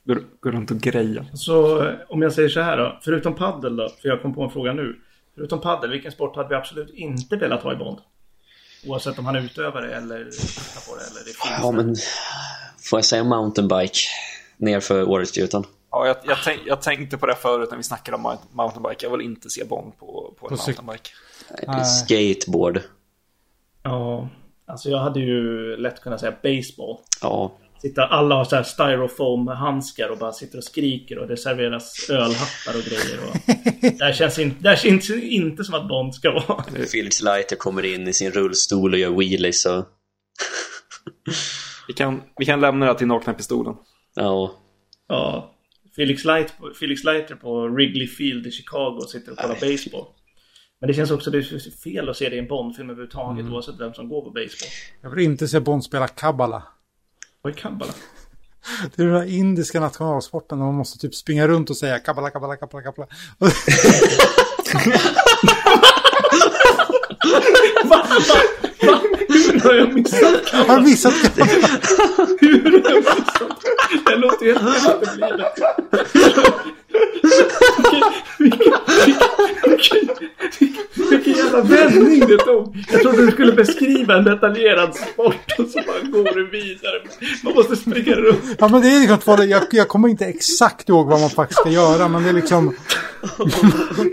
Går, 0.06 0.24
går 0.39 0.51
runt 0.51 0.72
och 0.72 0.78
greja. 0.78 1.26
Så 1.34 1.88
om 2.10 2.22
jag 2.22 2.34
säger 2.34 2.49
så 2.49 2.62
här 2.62 2.78
då. 2.78 2.99
Förutom 3.01 3.36
paddel 3.36 3.76
då, 3.76 3.89
för 4.01 4.10
jag 4.10 4.22
kom 4.22 4.34
på 4.34 4.43
en 4.43 4.49
fråga 4.49 4.74
nu. 4.74 4.95
Förutom 5.36 5.62
paddel, 5.62 5.91
vilken 5.91 6.12
sport 6.12 6.36
hade 6.36 6.49
vi 6.49 6.56
absolut 6.56 6.89
inte 6.93 7.36
velat 7.36 7.64
ha 7.64 7.74
i 7.74 7.76
Bond? 7.76 7.97
Oavsett 8.88 9.20
om 9.20 9.26
han 9.26 9.36
är 9.36 9.41
utövare 9.41 9.95
eller 9.95 10.18
tittar 10.26 10.91
på 10.91 10.95
det 10.97 11.03
eller 11.03 11.20
det 11.20 11.26
finns 11.26 11.60
Ja 11.62 11.72
där. 11.72 11.84
men, 11.84 11.95
får 12.89 12.97
jag 12.99 13.06
säga 13.06 13.24
mountainbike 13.24 13.97
nerför 14.58 15.10
Åretsgjutan? 15.10 15.64
Ja, 15.91 16.08
jag, 16.08 16.16
jag, 16.24 16.38
tänk, 16.43 16.62
jag 16.66 16.82
tänkte 16.82 17.18
på 17.18 17.26
det 17.26 17.36
förut 17.36 17.68
när 17.72 17.78
vi 17.78 17.84
snackade 17.84 18.18
om 18.18 18.24
mount- 18.28 18.47
mountainbike. 18.51 19.06
Jag 19.06 19.12
vill 19.18 19.22
inte 19.26 19.49
se 19.49 19.64
Bond 19.64 19.97
på, 19.99 20.34
på 20.39 20.47
en 20.49 20.58
På 20.58 20.64
mountainbike. 20.68 21.10
Nej. 21.68 21.86
Skateboard. 21.86 22.82
Ja, 23.84 24.30
alltså 24.66 24.89
jag 24.89 24.97
hade 24.99 25.20
ju 25.20 25.76
lätt 25.78 26.01
kunnat 26.01 26.20
säga 26.20 26.32
baseball. 26.43 26.97
Ja, 27.22 27.51
Sitta, 27.86 28.05
alla 28.05 28.36
har 28.36 28.45
så 28.45 28.55
här 28.55 28.63
styrofoam-handskar 28.63 30.09
och 30.09 30.17
bara 30.17 30.31
sitter 30.31 30.57
och 30.57 30.63
skriker 30.63 31.17
och 31.17 31.27
det 31.27 31.38
serveras 31.38 32.09
ölhattar 32.09 32.77
och 32.77 32.83
grejer. 32.83 33.19
Och 33.27 33.36
det 33.97 34.05
här 34.05 34.13
känns 34.13 34.39
inte, 34.39 34.63
det 34.63 34.69
här 34.69 34.75
känns 34.75 35.09
inte 35.09 35.63
som 35.63 35.75
att 35.75 35.88
Bond 35.88 36.15
ska 36.15 36.31
vara. 36.31 36.63
Felix 36.91 37.21
Leiter 37.21 37.55
kommer 37.55 37.86
in 37.86 38.07
i 38.07 38.13
sin 38.13 38.31
rullstol 38.31 38.93
och 38.93 38.99
gör 38.99 39.09
wheelies 39.09 39.65
och... 39.65 39.86
Vi 41.88 41.93
kan, 41.93 42.21
vi 42.38 42.45
kan 42.45 42.61
lämna 42.61 42.86
det 42.86 42.97
till 42.97 43.07
nakna 43.07 43.33
pistolen. 43.33 43.75
Ja, 44.15 44.61
Ja, 45.07 45.55
Felix, 45.95 46.25
Light, 46.25 46.53
Felix 46.79 47.03
Leiter 47.03 47.36
på 47.36 47.67
Wrigley 47.67 48.07
Field 48.07 48.47
i 48.47 48.51
Chicago 48.51 48.97
och 48.97 49.09
sitter 49.09 49.31
och 49.31 49.38
kollar 49.38 49.71
baseball. 49.71 50.05
Men 50.79 50.88
det 50.88 50.93
känns 50.93 51.11
också 51.11 51.31
det 51.31 51.38
är 51.38 51.81
fel 51.83 52.09
att 52.09 52.17
se 52.17 52.29
det 52.29 52.36
i 52.36 52.39
en 52.39 52.47
Bond-film 52.47 52.89
överhuvudtaget 52.89 53.45
oavsett 53.45 53.79
vem 53.79 53.93
som 53.93 54.09
går 54.09 54.21
på 54.21 54.29
baseball. 54.29 54.69
Jag 55.01 55.09
vill 55.09 55.25
inte 55.25 55.47
se 55.47 55.59
Bond 55.59 55.83
spela 55.83 56.07
kabbala. 56.07 56.63
Vad 57.45 57.53
är 57.53 57.57
kabbala? 57.57 57.93
Det 58.95 59.03
är 59.03 59.07
den 59.07 59.15
här 59.15 59.25
indiska 59.25 59.79
nationalsporten 59.79 60.57
där 60.57 60.65
man 60.65 60.75
måste 60.75 60.99
typ 60.99 61.15
springa 61.15 61.47
runt 61.47 61.69
och 61.69 61.77
säga 61.77 61.99
kabbala, 61.99 62.29
kabbala, 62.29 62.55
kabbala, 62.55 62.83
kabbala. 62.83 63.07
Va? 67.26 67.41
Va? 67.84 68.03
Va? 68.82 68.99
Hur 69.28 69.59
har 69.59 69.73
jag 69.73 69.93
missat 69.93 70.49
Jag 70.53 70.65
har 70.65 70.82
missat 70.82 71.13
kabbala. 71.21 71.51
Hur 72.39 72.71
har 72.71 72.91
jag 72.91 73.03
missat 73.03 73.61
det? 74.05 74.15
låter 74.15 74.45
helt 74.45 75.09
vilken, 79.69 80.09
vilken 81.09 81.34
jävla 81.34 81.61
vändning 81.61 82.19
det 82.28 82.38
tog. 82.38 82.78
Jag 82.91 83.01
trodde 83.01 83.26
du 83.26 83.32
skulle 83.32 83.51
beskriva 83.51 84.15
en 84.17 84.23
detaljerad 84.23 84.95
sport 84.95 85.53
och 85.57 85.65
så 85.67 85.82
bara 85.88 85.99
går 85.99 86.36
du 86.36 86.49
vidare. 86.49 87.01
Man 87.43 87.53
måste 87.53 87.76
springa 87.76 88.15
runt. 88.15 88.55
Ja 88.59 88.67
men 88.67 88.82
det 88.82 88.88
är 88.88 88.99
liksom 88.99 89.17
två, 89.17 89.43
jag, 89.43 89.63
jag 89.71 89.88
kommer 89.88 90.07
inte 90.07 90.26
exakt 90.26 90.89
ihåg 90.89 91.07
vad 91.07 91.19
man 91.19 91.30
faktiskt 91.30 91.59
ska 91.59 91.69
göra 91.69 92.07
men 92.07 92.23
det 92.23 92.30
är 92.30 92.34
liksom 92.34 92.76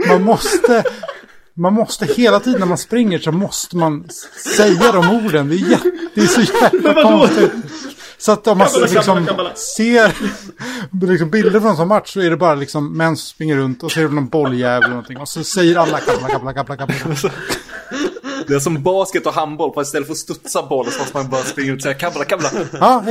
man 0.08 0.22
måste 0.22 0.84
man 1.54 1.72
måste 1.72 2.06
hela 2.06 2.40
tiden 2.40 2.60
när 2.60 2.66
man 2.66 2.78
springer 2.78 3.18
så 3.18 3.32
måste 3.32 3.76
man 3.76 4.08
säga 4.56 4.92
de 4.92 5.24
orden. 5.24 5.48
Det 5.48 5.54
är, 5.54 5.70
jätte, 5.70 5.90
det 6.14 6.20
är 6.20 6.26
så 6.26 6.40
jävla 6.40 7.02
konstigt. 7.02 7.52
Så 8.18 8.32
att 8.32 8.46
om 8.46 8.58
man 8.58 8.66
Kabbala, 8.66 8.86
liksom 8.86 9.02
kabbala, 9.04 9.26
kabbala. 9.26 9.54
ser 9.54 10.14
liksom 11.12 11.30
bilder 11.30 11.60
från 11.60 11.70
en 11.70 11.76
sån 11.76 11.88
match 11.88 12.12
så 12.12 12.20
är 12.20 12.30
det 12.30 12.36
bara 12.36 12.54
liksom 12.54 12.96
män 12.96 13.16
som 13.16 13.26
springer 13.26 13.56
runt 13.56 13.82
och 13.82 13.92
ser 13.92 14.08
någon 14.08 14.28
bolljävel 14.28 14.82
eller 14.82 14.88
någonting. 14.88 15.16
Och 15.18 15.28
så 15.28 15.44
säger 15.44 15.76
alla 15.76 15.98
kabbla, 15.98 16.28
kabbla, 16.28 16.52
kabbla, 16.52 16.76
kabbla. 16.76 16.94
Det 18.46 18.54
är 18.54 18.58
som 18.58 18.82
basket 18.82 19.26
och 19.26 19.32
handboll. 19.32 19.72
Fast 19.74 19.88
istället 19.88 20.06
för 20.06 20.12
att 20.12 20.18
studsa 20.18 20.62
bollen 20.62 20.92
så 20.92 20.98
måste 20.98 21.16
man 21.16 21.30
bara 21.30 21.42
springa 21.42 21.72
ut 21.72 21.76
och 21.78 21.82
säga 21.82 21.94
kabbla, 21.94 22.24
kabbla. 22.24 22.48
Ja, 22.72 23.04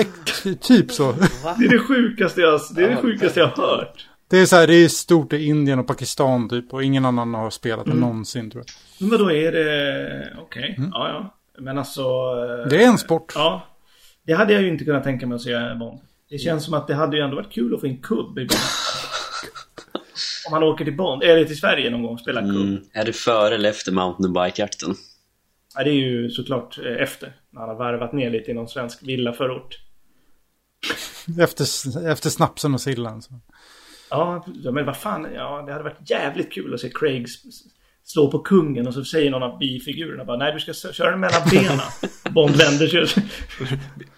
typ 0.61 0.91
så. 0.91 1.11
Det 1.57 1.65
är 1.65 1.69
det 1.69 1.79
sjukaste 1.79 2.41
jag, 2.41 2.61
det 2.75 2.83
är 2.83 2.89
det 2.89 3.01
sjukaste 3.01 3.39
jag 3.39 3.47
har 3.47 3.77
hört. 3.77 4.07
Det 4.31 4.37
är 4.39 4.45
så 4.45 4.55
här, 4.55 4.67
det 4.67 4.73
är 4.75 4.87
stort 4.87 5.33
i 5.33 5.45
Indien 5.45 5.79
och 5.79 5.87
Pakistan 5.87 6.49
typ. 6.49 6.73
Och 6.73 6.83
ingen 6.83 7.05
annan 7.05 7.33
har 7.33 7.49
spelat 7.49 7.85
det 7.85 7.93
någonsin 7.93 8.51
tror 8.51 8.63
jag. 8.67 8.73
Men 8.99 9.09
vadå 9.19 9.31
är 9.31 9.51
det... 9.51 10.37
Okej, 10.41 10.75
ja 10.91 11.09
ja. 11.09 11.37
Men 11.59 11.77
alltså... 11.77 12.01
eh, 12.01 12.69
Det 12.69 12.83
är 12.83 12.87
en 12.87 12.97
sport. 12.97 13.31
Ja. 13.35 13.67
Det 14.25 14.33
hade 14.33 14.53
jag 14.53 14.61
ju 14.61 14.67
inte 14.69 14.85
kunnat 14.85 15.03
tänka 15.03 15.27
mig 15.27 15.35
att 15.35 15.41
se 15.41 15.73
Bond. 15.79 15.99
Det 16.29 16.37
känns 16.37 16.65
som 16.65 16.73
att 16.73 16.87
det 16.87 16.93
hade 16.95 17.17
ju 17.17 17.23
ändå 17.23 17.35
varit 17.35 17.51
kul 17.51 17.73
att 17.73 17.79
få 17.81 17.87
in 17.87 18.01
kubb 18.01 18.39
i 18.39 18.45
Bond. 18.45 18.59
Om 20.47 20.51
man 20.51 20.63
åker 20.63 20.85
till 20.85 20.95
Bond, 20.97 21.23
eller 21.23 21.45
till 21.45 21.57
Sverige 21.59 21.89
någon 21.89 22.01
gång 22.03 22.13
och 22.13 22.19
spelar 22.19 22.41
kubb. 22.41 22.55
mm. 22.55 22.83
Är 22.93 23.05
det 23.05 23.13
före 23.13 23.55
eller 23.55 23.69
efter 23.69 23.91
mountainbike-jakten? 23.91 24.95
Ja, 25.75 25.83
det 25.83 25.89
är 25.89 25.93
ju 25.93 26.29
såklart 26.29 26.77
eh, 26.85 27.03
efter. 27.03 27.35
När 27.49 27.59
han 27.59 27.69
har 27.69 27.75
varvat 27.75 28.13
ner 28.13 28.29
lite 28.29 28.51
i 28.51 28.53
någon 28.53 28.67
svensk 28.67 29.03
villaförort. 29.03 29.75
Efter, 31.39 31.65
efter 32.11 32.29
snapsen 32.29 32.73
och 32.73 32.81
sillen. 32.81 33.21
Så. 33.21 33.33
Ja, 34.11 34.45
ja, 34.63 34.71
men 34.71 34.85
vad 34.85 34.97
fan. 34.97 35.27
Ja, 35.35 35.63
det 35.65 35.71
hade 35.71 35.83
varit 35.83 36.09
jävligt 36.09 36.51
kul 36.53 36.73
att 36.73 36.79
se 36.79 36.89
Craig 36.89 37.27
slå 38.03 38.31
på 38.31 38.39
kungen 38.39 38.87
och 38.87 38.93
så 38.93 39.03
säger 39.03 39.31
någon 39.31 39.43
av 39.43 39.57
bifigurerna 39.59 40.25
bara 40.25 40.37
nej 40.37 40.53
du 40.53 40.73
ska 40.73 40.93
köra 40.93 41.11
den 41.11 41.19
mellan 41.19 41.41
benen. 41.51 41.79
Bond 42.29 42.55
vänder 42.55 42.87
sig 42.87 43.23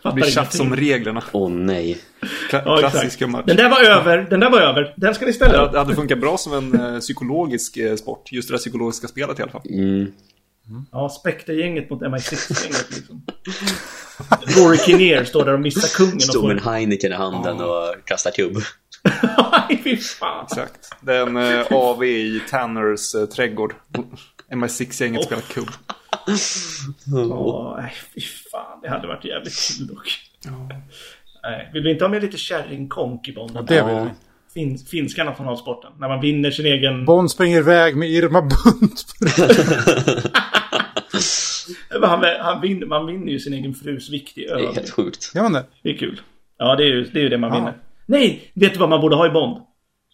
och 0.01 0.13
blir 0.13 0.25
tjafs 0.25 0.59
om 0.59 0.75
reglerna. 0.75 1.23
Åh 1.31 1.49
nej. 1.49 1.97
Kla 2.49 2.61
Ja, 2.65 2.77
klassiska 2.77 3.27
match. 3.27 3.43
Den 3.47 3.57
där 3.57 3.69
var 3.69 3.83
över. 3.83 4.27
Den 4.29 4.39
där 4.39 4.49
var 4.49 4.59
över. 4.59 4.93
Den 4.97 5.15
ska 5.15 5.25
ni 5.25 5.33
ställa 5.33 5.65
upp. 5.65 5.71
Det 5.71 5.79
hade 5.79 5.95
funkat 5.95 6.19
bra 6.19 6.37
som 6.37 6.53
en 6.53 6.93
eh, 6.93 6.99
psykologisk 6.99 7.77
eh, 7.77 7.95
sport. 7.95 8.31
Just 8.31 8.47
det 8.47 8.53
där 8.53 8.59
psykologiska 8.59 9.07
spelet 9.07 9.39
i 9.39 9.41
alla 9.41 9.51
fall. 9.51 9.61
Mm. 9.69 10.11
Ja, 10.91 11.09
Spectre-gänget 11.09 11.89
mot 11.89 12.01
MI6-gänget 12.01 12.87
liksom. 12.95 13.25
Rory 14.57 14.77
Kinnear 14.77 15.23
står 15.23 15.45
där 15.45 15.53
och 15.53 15.59
missar 15.59 16.05
kungen 16.05 16.19
Stod 16.19 16.47
med 16.47 16.57
en 16.57 16.63
Heineken 16.63 17.11
i 17.11 17.15
handen 17.15 17.61
och 17.61 17.95
kastar 18.05 18.31
kubb. 18.31 18.57
Nej, 19.69 19.81
fy 19.83 19.97
fan. 19.97 20.43
Exakt. 20.45 20.95
Det 21.01 21.15
är 21.15 21.27
en 21.27 21.37
eh, 21.37 21.67
AV 21.71 22.03
i 22.03 22.41
Tanners 22.49 23.15
eh, 23.15 23.25
trädgård. 23.25 23.75
MI6-gänget 24.51 25.21
Oh. 25.21 25.25
spelar 25.25 25.41
kubb. 25.41 25.69
Ja, 27.29 27.77
nej, 27.81 27.93
fy 28.15 28.21
fan. 28.21 28.79
Det 28.81 28.89
hade 28.89 29.07
varit 29.07 29.25
jävligt 29.25 29.53
kul 29.77 29.87
dock. 29.87 30.07
Nej, 31.43 31.69
vill 31.73 31.83
vi 31.83 31.91
inte 31.91 32.03
ha 32.03 32.09
med 32.09 32.21
lite 32.21 32.37
kärringkonk 32.37 33.27
i 33.27 33.33
Bond? 33.33 33.51
Ja, 33.55 33.61
det 33.61 33.83
vill 33.83 33.95
vi. 33.95 34.09
fin, 34.53 34.77
finska 34.77 35.23
nationalsporten. 35.23 35.91
När 35.99 36.07
man 36.07 36.21
vinner 36.21 36.51
sin 36.51 36.65
egen... 36.65 37.05
Bond 37.05 37.31
springer 37.31 37.57
iväg 37.57 37.95
med 37.97 38.09
Irma 38.09 38.41
Bunt. 38.41 39.05
Han, 42.01 42.23
han 42.41 42.61
vinner, 42.61 42.85
man 42.85 43.05
vinner 43.07 43.31
ju 43.31 43.39
sin 43.39 43.53
egen 43.53 43.73
frus 43.73 44.09
vikt 44.09 44.37
i 44.37 44.41
Det 44.41 44.49
är 44.51 44.55
öl. 44.55 44.75
helt 44.75 44.89
sjukt. 44.89 45.31
Det? 45.33 45.65
Det 45.83 45.89
är 45.89 45.97
kul. 45.97 46.21
Ja, 46.57 46.75
det 46.75 46.83
är 46.83 46.87
ju 46.87 47.03
det, 47.03 47.19
är 47.19 47.23
ju 47.23 47.29
det 47.29 47.37
man 47.37 47.49
Ja. 47.49 47.55
vinner. 47.55 47.73
Nej! 48.13 48.51
Vet 48.55 48.73
du 48.73 48.79
vad 48.79 48.89
man 48.89 49.01
borde 49.01 49.15
ha 49.15 49.27
i 49.27 49.29
Bond? 49.29 49.57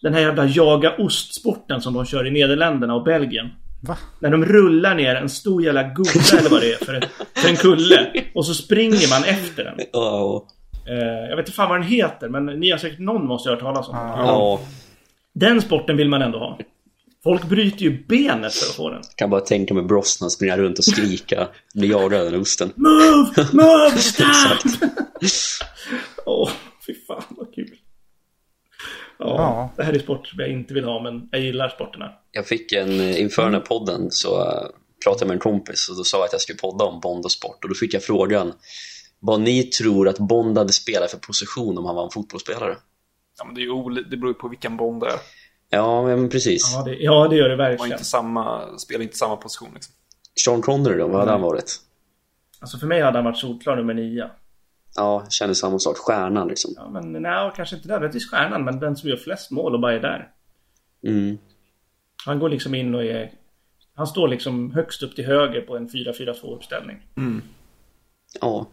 Den 0.02 0.14
här 0.14 0.20
jävla 0.20 0.44
jaga 0.46 0.96
ost-sporten 0.98 1.80
som 1.80 1.94
de 1.94 2.06
kör 2.06 2.26
i 2.26 2.30
Nederländerna 2.30 2.94
och 2.94 3.04
Belgien. 3.04 3.48
Va? 3.82 3.96
När 4.18 4.30
de 4.30 4.44
rullar 4.44 4.94
ner 4.94 5.14
en 5.14 5.28
stor 5.28 5.62
jävla 5.62 5.82
gubbe 5.82 6.38
eller 6.38 6.50
vad 6.50 6.60
det 6.60 6.72
är 6.72 6.84
för, 6.84 6.94
en- 6.94 7.02
för 7.34 7.48
en 7.48 7.56
kulle. 7.56 8.10
Och 8.34 8.46
så 8.46 8.54
springer 8.54 9.10
man 9.10 9.24
efter 9.24 9.64
den. 9.64 9.74
Eh, 10.88 11.28
jag 11.28 11.36
vet 11.36 11.46
inte 11.46 11.52
fan 11.56 11.68
vad 11.68 11.78
den 11.80 11.88
heter, 11.88 12.28
men 12.28 12.46
ni 12.46 12.70
har 12.70 12.78
säkert 12.78 12.98
någon 12.98 13.26
måste 13.26 13.48
ha 13.48 13.54
hört 13.56 13.62
talas 13.62 13.88
om 13.88 13.96
den. 13.96 14.06
Ja. 14.06 14.60
Den 15.34 15.62
sporten 15.62 15.96
vill 15.96 16.08
man 16.08 16.22
ändå 16.22 16.38
ha. 16.38 16.58
Folk 17.24 17.44
bryter 17.44 17.82
ju 17.82 18.04
benet 18.06 18.54
för 18.54 18.66
att 18.70 18.76
få 18.76 18.90
den. 18.90 19.02
Kan 19.16 19.30
bara 19.30 19.40
tänka 19.40 19.74
mig 19.74 19.82
Brosnan 19.84 20.30
springa 20.30 20.56
runt 20.56 20.78
och 20.78 20.84
skrika. 20.84 21.48
Bli 21.74 21.88
jagad 21.90 22.20
av 22.26 22.30
den 22.32 22.40
osten. 22.40 22.72
Move! 22.76 23.46
Move! 23.52 23.90
Stop! 23.98 24.86
Åh, 26.26 26.50
fy 26.86 26.94
fan 27.06 27.22
vad 27.28 27.54
kul. 27.54 27.70
Ja, 29.20 29.26
Ja. 29.36 29.70
det 29.76 29.82
här 29.82 29.92
är 29.92 29.98
sport 29.98 30.26
som 30.26 30.38
jag 30.40 30.48
inte 30.48 30.74
vill 30.74 30.84
ha, 30.84 31.02
men 31.02 31.28
jag 31.32 31.40
gillar 31.40 31.68
sporterna. 31.68 32.12
Jag 32.32 32.46
fick 32.46 32.72
en, 32.72 32.90
inför 33.00 33.42
den 33.44 33.54
här 33.54 33.60
podden 33.60 34.10
så 34.10 34.40
eh, 34.40 34.66
pratade 35.04 35.22
jag 35.22 35.26
med 35.28 35.34
en 35.34 35.40
kompis 35.40 35.88
och 35.88 35.96
då 35.96 36.04
sa 36.04 36.16
jag 36.18 36.24
att 36.24 36.32
jag 36.32 36.40
skulle 36.40 36.58
podda 36.58 36.84
om 36.84 37.00
Bond 37.00 37.24
och 37.24 37.32
sport 37.32 37.58
och 37.64 37.68
då 37.68 37.74
fick 37.74 37.94
jag 37.94 38.02
frågan 38.04 38.52
vad 39.20 39.40
ni 39.40 39.62
tror 39.62 40.08
att 40.08 40.18
Bond 40.18 40.58
hade 40.58 40.72
spelat 40.72 41.10
för 41.10 41.18
position 41.18 41.78
om 41.78 41.84
han 41.84 41.94
var 41.94 42.04
en 42.04 42.10
fotbollsspelare. 42.10 42.76
Ja, 43.38 43.44
men 43.44 43.54
det, 43.54 43.60
är 43.60 43.64
ju 43.64 44.02
det 44.10 44.16
beror 44.16 44.30
ju 44.32 44.34
på 44.34 44.48
vilken 44.48 44.76
Bond 44.76 45.00
det 45.02 45.06
är. 45.06 45.18
Ja, 45.70 46.02
men 46.06 46.28
precis. 46.28 46.72
Ja, 46.74 46.82
det, 46.82 46.94
ja, 46.94 47.28
det 47.28 47.36
gör 47.36 47.48
det 47.48 47.56
Man 47.56 47.66
verkligen. 47.66 47.92
inte 47.92 48.04
samma, 48.04 48.78
spelar 48.78 49.02
inte 49.02 49.16
samma 49.16 49.36
position 49.36 49.68
liksom. 49.74 49.94
Sean 50.44 50.62
Connery 50.62 50.98
då, 50.98 51.08
vad 51.08 51.18
hade 51.20 51.30
han 51.32 51.40
varit? 51.42 51.76
Alltså 52.60 52.78
för 52.78 52.86
mig 52.86 53.00
hade 53.02 53.18
han 53.18 53.24
varit 53.24 53.38
solklar 53.38 53.76
nummer 53.76 53.94
nio. 53.94 54.30
Ja, 54.96 55.26
kände 55.30 55.54
samma 55.54 55.78
sak. 55.78 55.96
Stjärnan 55.96 56.48
liksom. 56.48 56.72
Ja, 56.76 56.90
men 56.90 57.12
nej, 57.12 57.52
kanske 57.56 57.76
inte 57.76 57.88
nödvändigtvis 57.88 58.30
stjärnan, 58.30 58.64
men 58.64 58.80
den 58.80 58.96
som 58.96 59.08
gör 59.08 59.16
flest 59.16 59.50
mål 59.50 59.74
och 59.74 59.80
bara 59.80 59.92
är 59.94 60.00
där. 60.00 60.28
Mm. 61.06 61.38
Han 62.26 62.38
går 62.38 62.48
liksom 62.48 62.74
in 62.74 62.94
och 62.94 63.04
är... 63.04 63.30
Han 63.94 64.06
står 64.06 64.28
liksom 64.28 64.72
högst 64.72 65.02
upp 65.02 65.16
till 65.16 65.26
höger 65.26 65.60
på 65.60 65.76
en 65.76 65.88
4-4-2 65.88 66.54
uppställning. 66.56 66.96
Ja. 68.40 68.66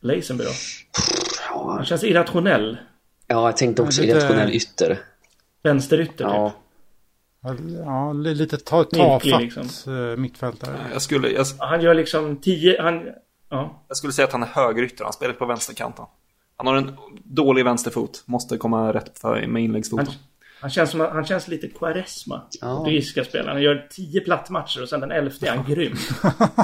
Leisenby 0.00 0.44
då? 0.44 0.50
Ja, 1.50 1.70
Han 1.76 1.84
känns 1.84 2.04
irrationell. 2.04 2.78
ja 3.26 3.46
jag 3.48 3.56
tänkte 3.56 3.82
också 3.82 4.02
Lite- 4.02 4.12
irrationell 4.18 4.50
ytter. 4.50 4.98
Vänsterytter 5.62 6.24
Ja. 6.24 6.48
typ. 6.50 6.56
Ja, 7.84 8.12
li- 8.12 8.34
lite 8.34 8.56
ta, 8.58 8.84
tafatt 8.84 9.24
liksom. 9.42 9.68
eh, 9.94 10.16
mittfältare. 10.16 10.76
Jag 10.92 11.02
skulle, 11.02 11.28
jag, 11.28 11.44
Han 11.58 11.80
gör 11.82 11.94
liksom 11.94 12.36
10... 12.36 12.82
Han... 12.82 13.02
Ja. 13.48 13.84
jag 13.88 13.96
skulle 13.96 14.12
säga 14.12 14.26
att 14.26 14.32
han 14.32 14.42
är 14.42 14.46
högerytter. 14.46 15.04
Han 15.04 15.12
spelar 15.12 15.34
på 15.34 15.46
vänsterkanten. 15.46 16.04
Han 16.56 16.66
har 16.66 16.76
en 16.76 16.96
dålig 17.24 17.64
vänsterfot. 17.64 18.22
Måste 18.26 18.58
komma 18.58 18.92
rätt 18.92 19.18
för 19.18 19.46
med 19.46 19.62
inläggsfoten. 19.62 20.06
Han, 20.06 20.16
han, 20.60 20.70
känns 20.70 20.90
som, 20.90 21.00
han 21.00 21.26
känns 21.26 21.48
lite 21.48 21.68
Quaresma. 21.68 22.42
Ja. 22.60 22.76
Portugisiska 22.76 23.24
spelaren. 23.24 23.52
Han 23.52 23.62
gör 23.62 23.88
10 23.90 24.20
plattmatcher 24.20 24.82
och 24.82 24.88
sen 24.88 25.00
den 25.00 25.10
elfte 25.10 25.46
är 25.46 25.56
han 25.56 25.64
grym. 25.64 25.96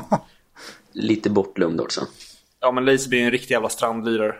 Lite 0.92 1.30
bortglömd 1.30 1.80
också. 1.80 2.00
Ja, 2.60 2.72
men 2.72 2.84
Lazy 2.84 3.16
är 3.16 3.24
en 3.24 3.30
riktig 3.30 3.54
jävla 3.54 3.68
strandlirare. 3.68 4.34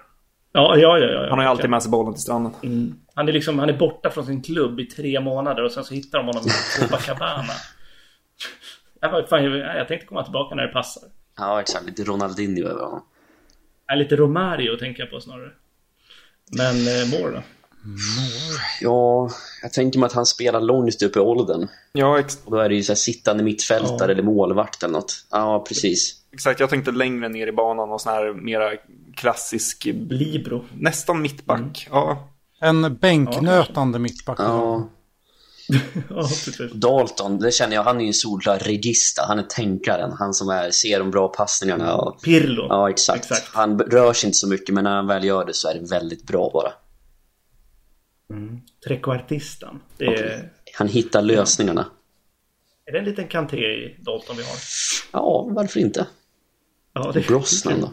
Ja, 0.52 0.76
ja, 0.76 0.98
ja. 0.98 1.06
ja 1.06 1.28
Han 1.28 1.38
har 1.38 1.44
ju 1.44 1.50
alltid 1.50 1.70
med 1.70 1.82
sig 1.82 1.90
bollen 1.90 2.14
till 2.14 2.22
stranden. 2.22 2.52
Mm. 2.62 2.94
Han 3.14 3.28
är 3.28 3.32
liksom, 3.32 3.58
han 3.58 3.68
är 3.68 3.78
borta 3.78 4.10
från 4.10 4.26
sin 4.26 4.42
klubb 4.42 4.80
i 4.80 4.84
tre 4.84 5.20
månader 5.20 5.64
och 5.64 5.72
sen 5.72 5.84
så 5.84 5.94
hittar 5.94 6.18
de 6.18 6.26
honom 6.26 6.42
i 6.46 6.80
Copacabana. 6.80 7.52
jag, 9.00 9.10
var, 9.10 9.22
fan, 9.22 9.44
jag, 9.44 9.76
jag 9.76 9.88
tänkte 9.88 10.06
komma 10.06 10.24
tillbaka 10.24 10.54
när 10.54 10.66
det 10.66 10.72
passar. 10.72 11.08
Ja, 11.36 11.60
exakt. 11.60 11.86
Lite 11.86 12.04
Ronaldinho 12.04 12.68
över 12.68 12.82
honom. 12.84 13.02
Ja, 13.86 13.94
lite 13.94 14.16
Romario 14.16 14.76
tänker 14.76 15.02
jag 15.02 15.10
på 15.10 15.20
snarare. 15.20 15.50
Men 16.56 16.74
eh, 16.76 17.08
Moore 17.20 17.32
då? 17.36 17.42
Ja, 18.80 19.30
jag 19.62 19.72
tänker 19.72 19.98
mig 19.98 20.06
att 20.06 20.12
han 20.12 20.26
spelar 20.26 20.60
långt 20.60 21.02
upp 21.02 21.16
i 21.16 21.18
åldern. 21.18 21.68
Ja, 21.92 22.18
ex 22.18 22.38
Och 22.44 22.50
då 22.50 22.58
är 22.58 22.68
det 22.68 22.74
ju 22.74 22.82
så 22.82 22.92
här 22.92 22.96
sittande 22.96 23.42
mittfältare 23.44 23.98
Ja. 23.98 24.10
eller 24.10 24.22
målvakt 24.22 24.82
eller 24.82 24.92
något. 24.94 25.26
Ja, 25.30 25.64
precis. 25.68 26.14
exakt. 26.32 26.60
Jag 26.60 26.70
tänkte 26.70 26.90
längre 26.90 27.28
ner 27.28 27.46
i 27.46 27.52
banan 27.52 27.90
och 27.90 28.00
sån 28.00 28.12
här 28.12 28.32
mera 28.32 28.70
klassisk, 29.16 29.84
Libro. 30.10 30.64
nästan 30.78 31.22
mittback. 31.22 31.88
Ja, 31.90 32.28
En 32.60 32.94
bänknötande 32.96 33.98
mittback. 33.98 34.40
Ja. 34.40 34.88
Ja. 36.10 36.28
Dalton, 36.74 37.38
det 37.38 37.52
känner 37.52 37.76
jag, 37.76 37.82
han 37.84 37.96
är 37.96 38.00
ju 38.00 38.06
en 38.06 38.14
solklar 38.14 38.58
regista. 38.58 39.22
Han 39.28 39.38
är 39.38 39.42
tänkaren. 39.42 40.12
Han 40.18 40.34
som 40.34 40.48
är, 40.48 40.70
ser 40.70 40.98
de 40.98 41.10
bra 41.10 41.28
passningarna. 41.28 41.94
Och, 41.96 42.22
Pirlo. 42.22 42.66
ja, 42.68 42.90
exakt. 42.90 43.24
Exakt. 43.30 43.54
Han 43.54 43.78
rör 43.80 44.12
sig 44.12 44.26
inte 44.26 44.36
så 44.38 44.48
mycket, 44.48 44.74
men 44.74 44.84
när 44.84 44.94
han 44.96 45.06
väl 45.06 45.24
gör 45.24 45.44
det 45.44 45.54
så 45.54 45.68
är 45.68 45.74
det 45.74 45.90
väldigt 45.90 46.26
bra 46.26 46.50
bara. 46.52 46.72
Trekvartistan. 48.86 49.80
Det 49.96 50.04
är, 50.04 50.50
Han 50.74 50.88
hittar 50.88 51.22
lösningarna. 51.22 51.86
är 52.86 52.92
det 52.92 52.98
en 52.98 53.04
liten 53.04 53.28
kanté 53.28 53.56
i 53.56 53.96
Dalton 54.00 54.36
vi 54.36 54.42
har? 54.42 54.56
Ja, 55.12 55.48
varför 55.50 55.80
inte? 55.80 56.06
Ja, 56.92 57.10
det 57.14 57.26
Brosnan 57.26 57.80
då? 57.80 57.90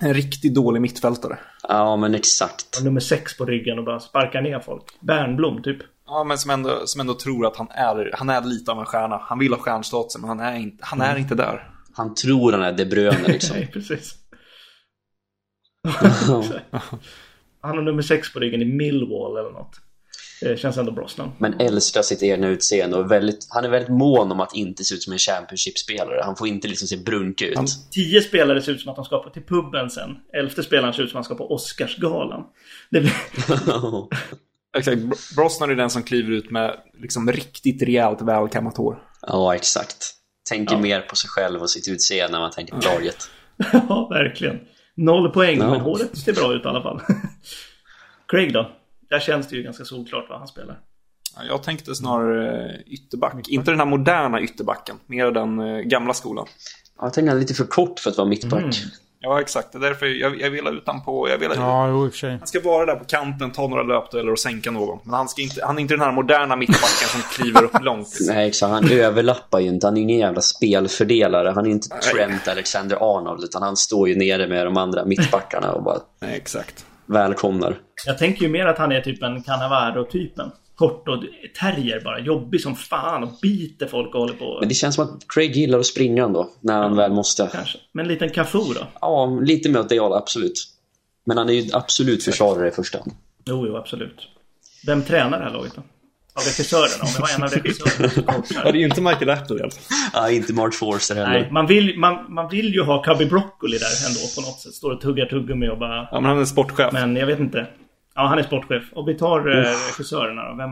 en 0.00 0.14
riktigt 0.14 0.54
dålig 0.54 0.80
mittfältare. 0.80 1.38
Ja, 1.68 1.96
men 1.96 2.14
exakt. 2.14 2.82
Nummer 2.82 3.00
sex 3.00 3.36
på 3.36 3.44
ryggen 3.44 3.78
och 3.78 3.84
bara 3.84 4.00
sparkar 4.00 4.42
ner 4.42 4.60
folk. 4.60 4.82
Bernblom 5.00 5.62
typ. 5.62 5.78
Ja, 6.10 6.24
men 6.24 6.38
som 6.38 6.50
ändå, 6.50 6.86
som 6.86 7.00
ändå 7.00 7.14
tror 7.14 7.46
att 7.46 7.56
han 7.56 7.68
är, 7.70 8.10
han 8.14 8.30
är 8.30 8.44
lite 8.44 8.72
av 8.72 8.78
en 8.78 8.86
stjärna. 8.86 9.20
Han 9.22 9.38
vill 9.38 9.52
ha 9.52 9.58
stjärnstatusen, 9.58 10.20
men 10.20 10.28
han 10.28 10.40
är 10.40 10.56
inte, 10.56 10.76
han 10.80 11.00
är 11.00 11.16
inte 11.16 11.34
där. 11.34 11.70
Han 11.92 12.14
tror 12.14 12.52
han 12.52 12.62
är 12.62 12.72
De 12.72 12.84
Bruyne 12.84 13.22
liksom. 13.28 13.56
Nej, 13.56 13.70
precis. 13.72 14.14
Han 17.62 17.76
har 17.76 17.82
nummer 17.82 18.02
sex 18.02 18.32
på 18.32 18.40
ryggen 18.40 18.62
i 18.62 18.64
Millwall 18.64 19.36
eller 19.36 19.50
något. 19.50 19.80
Det 20.40 20.60
känns 20.60 20.76
ändå 20.76 20.92
Brosnan. 20.92 21.32
Men 21.38 21.60
älskar 21.60 22.02
sitt 22.02 22.22
egna 22.22 22.48
utseende 22.48 22.96
och 22.96 23.10
väldigt, 23.10 23.46
han 23.50 23.64
är 23.64 23.68
väldigt 23.68 23.90
mån 23.90 24.32
om 24.32 24.40
att 24.40 24.54
inte 24.54 24.84
se 24.84 24.94
ut 24.94 25.02
som 25.02 25.12
en 25.12 25.18
Championship-spelare. 25.18 26.20
Han 26.24 26.36
får 26.36 26.48
inte 26.48 26.68
liksom 26.68 26.88
se 26.88 26.96
brunkig 26.96 27.46
ut. 27.46 27.58
Tio 27.90 28.20
spelare 28.20 28.62
ser 28.62 28.72
ut 28.72 28.80
som 28.80 28.90
att 28.90 28.96
de 28.96 29.04
ska 29.04 29.22
på 29.22 29.30
till 29.30 29.42
puben 29.42 29.90
sen. 29.90 30.16
Elfte 30.32 30.62
spelaren 30.62 30.94
ser 30.94 31.02
ut 31.02 31.10
som 31.10 31.20
att 31.20 31.26
han 31.26 31.36
ska 31.36 31.44
på 31.44 31.54
Oscarsgalan. 31.54 32.44
Det 32.90 33.00
blir... 33.00 33.12
Exakt. 34.76 34.96
Br- 34.98 35.36
Brosnan 35.36 35.70
är 35.70 35.74
den 35.74 35.90
som 35.90 36.02
kliver 36.02 36.30
ut 36.32 36.50
med 36.50 36.76
liksom 37.02 37.32
riktigt 37.32 37.82
rejält 37.82 38.22
välkammat 38.22 38.76
hår. 38.76 39.02
ja, 39.26 39.54
exakt. 39.54 40.14
Tänker 40.48 40.74
Ja. 40.74 40.80
mer 40.80 41.00
på 41.00 41.16
sig 41.16 41.30
själv 41.30 41.60
och 41.60 41.70
sitt 41.70 41.88
utseende 41.88 42.32
när 42.32 42.40
man 42.40 42.50
tänker 42.50 42.74
på 42.74 42.80
laget. 42.80 43.30
ja, 43.72 44.08
verkligen. 44.10 44.60
Noll 44.96 45.30
poäng, 45.32 45.58
Ja. 45.58 45.70
men 45.70 45.80
håret 45.80 46.18
ser 46.18 46.32
bra 46.32 46.52
ut 46.54 46.64
i 46.64 46.68
alla 46.68 46.82
fall. 46.82 47.00
Craig 48.28 48.52
då? 48.52 48.70
Där 49.10 49.20
känns 49.20 49.48
det 49.48 49.56
ju 49.56 49.62
ganska 49.62 49.84
solklart 49.84 50.26
vad 50.28 50.38
han 50.38 50.48
spelar. 50.48 50.78
Ja, 51.36 51.42
Jag 51.48 51.62
tänkte 51.62 51.94
snarare 51.94 52.64
eh, 52.70 52.80
ytterback. 52.86 53.48
Inte 53.48 53.70
den 53.70 53.78
här 53.80 53.86
moderna 53.86 54.40
ytterbacken, 54.40 54.96
mer 55.06 55.30
den 55.30 55.60
eh, 55.60 55.78
gamla 55.80 56.14
skolan. 56.14 56.46
Ja, 56.98 57.04
jag 57.06 57.12
tänker 57.14 57.28
han 57.28 57.36
är 57.36 57.40
lite 57.40 57.54
för 57.54 57.64
kort 57.64 57.98
för 58.00 58.10
att 58.10 58.16
vara 58.16 58.28
mittback. 58.28 58.60
Mm. 58.62 58.72
Ja, 59.22 59.40
exakt. 59.40 59.72
Det 59.72 59.78
är 59.78 59.82
därför 59.82 60.06
jag, 60.06 60.40
jag 60.40 60.50
vill 60.50 60.64
ha 60.64 60.72
ut 60.72 60.82
han 60.86 61.02
på... 61.04 61.28
Jag 61.28 61.38
vill 61.38 61.48
ha, 61.48 61.54
Ja, 61.56 61.88
jo, 61.88 62.06
i 62.06 62.08
och 62.08 62.12
för 62.12 62.18
sig. 62.18 62.30
Han 62.38 62.46
ska 62.46 62.60
vara 62.60 62.86
där 62.86 62.96
på 62.96 63.04
kanten, 63.04 63.50
ta 63.50 63.66
några 63.66 63.82
löpdueller 63.82 64.32
och 64.32 64.38
sänka 64.38 64.70
någon. 64.70 64.98
Men 65.04 65.14
han, 65.14 65.28
ska 65.28 65.42
inte, 65.42 65.64
han 65.64 65.76
är 65.78 65.82
inte 65.82 65.94
den 65.94 66.00
här 66.00 66.12
moderna 66.12 66.56
mittbacken 66.56 67.08
som 67.08 67.20
kliver 67.20 67.64
upp 67.64 67.82
långt. 67.82 68.08
Nej, 68.26 68.48
exakt. 68.48 68.72
Han 68.72 68.90
överlappar 68.90 69.60
ju 69.60 69.68
inte. 69.68 69.86
Han 69.86 69.96
är 69.96 70.00
ingen 70.00 70.18
jävla 70.18 70.40
spelfördelare. 70.40 71.48
Han 71.48 71.66
är 71.66 71.70
inte 71.70 71.88
Trent 71.88 72.48
Alexander-Arnold, 72.48 73.44
utan 73.44 73.62
han 73.62 73.76
står 73.76 74.08
ju 74.08 74.14
nere 74.16 74.48
med 74.48 74.66
de 74.66 74.76
andra 74.76 75.04
mittbackarna 75.04 75.72
och 75.72 75.82
bara 75.82 75.98
Nej, 76.20 76.36
exakt. 76.36 76.84
välkomnar. 77.06 77.78
Jag 78.06 78.18
tänker 78.18 78.42
ju 78.42 78.48
mer 78.48 78.66
att 78.66 78.78
han 78.78 78.92
är 78.92 79.00
typ 79.00 79.22
en 79.22 79.42
Cannavaro-typen. 79.42 80.50
Kort 80.80 81.08
och 81.08 81.24
terrier 81.60 82.00
bara. 82.04 82.20
Jobbig 82.20 82.60
som 82.60 82.76
fan 82.76 83.22
och 83.22 83.30
biter 83.42 83.86
folk 83.86 84.14
och 84.14 84.20
håller 84.20 84.34
på. 84.34 84.56
Men 84.60 84.68
det 84.68 84.74
känns 84.74 84.94
som 84.94 85.04
att 85.04 85.28
Craig 85.28 85.56
gillar 85.56 85.78
att 85.78 85.86
springa 85.86 86.24
ändå, 86.24 86.50
när 86.60 86.82
han 86.82 86.96
väl 86.96 87.12
måste. 87.12 87.48
Kanske. 87.52 87.78
Men 87.92 88.04
en 88.06 88.12
liten 88.12 88.30
Cafu 88.30 88.58
då? 88.58 88.86
Ja, 89.00 89.38
lite 89.42 89.78
hållet, 89.78 89.92
absolut. 90.16 90.64
Men 91.24 91.38
han 91.38 91.48
är 91.48 91.52
ju 91.52 91.70
absolut 91.72 92.24
försvarare 92.24 92.68
i 92.68 92.70
första 92.70 92.98
hand. 92.98 93.12
Jo, 93.44 93.66
jo, 93.66 93.76
absolut. 93.76 94.28
Vem 94.86 95.02
tränar 95.02 95.38
det 95.38 95.44
här 95.44 95.52
laget 95.52 95.72
då? 95.76 95.82
Av 96.34 96.42
regissörerna? 96.42 97.04
Om 97.04 97.08
det 97.14 97.20
var 97.20 97.28
en 97.36 97.42
av 97.42 97.50
regissörerna 97.50 98.44
Ja, 98.64 98.72
det 98.72 98.78
är 98.78 98.80
ju 98.80 98.84
inte 98.84 99.00
Michael 99.00 99.30
Apple 99.30 99.58
fall. 99.58 99.70
Ja, 100.12 100.30
inte 100.30 100.52
Mark 100.52 100.74
Forster 100.74 101.14
heller. 101.14 101.40
Nej, 101.40 101.48
man 101.50 101.66
vill, 101.66 101.98
man, 101.98 102.34
man 102.34 102.48
vill 102.48 102.74
ju 102.74 102.82
ha 102.82 103.02
Cubby 103.02 103.26
Broccoli 103.26 103.78
där 103.78 104.08
ändå 104.08 104.20
på 104.36 104.40
något 104.40 104.60
sätt. 104.60 104.74
Står 104.74 104.90
och 104.90 105.00
tuggar 105.00 105.26
tuggummi 105.26 105.68
och 105.68 105.78
bara... 105.78 106.08
Ja, 106.10 106.20
men 106.20 106.24
han 106.24 106.40
är 106.40 106.44
sportchef. 106.44 106.92
Men 106.92 107.16
jag 107.16 107.26
vet 107.26 107.38
inte. 107.38 107.66
Ja, 108.14 108.26
han 108.26 108.38
är 108.38 108.42
sportchef. 108.42 108.82
Och 108.92 109.08
vi 109.08 109.14
tar 109.14 109.38
eh, 109.38 109.62
regissörerna 109.88 110.48
då. 110.48 110.56
Vem, 110.56 110.70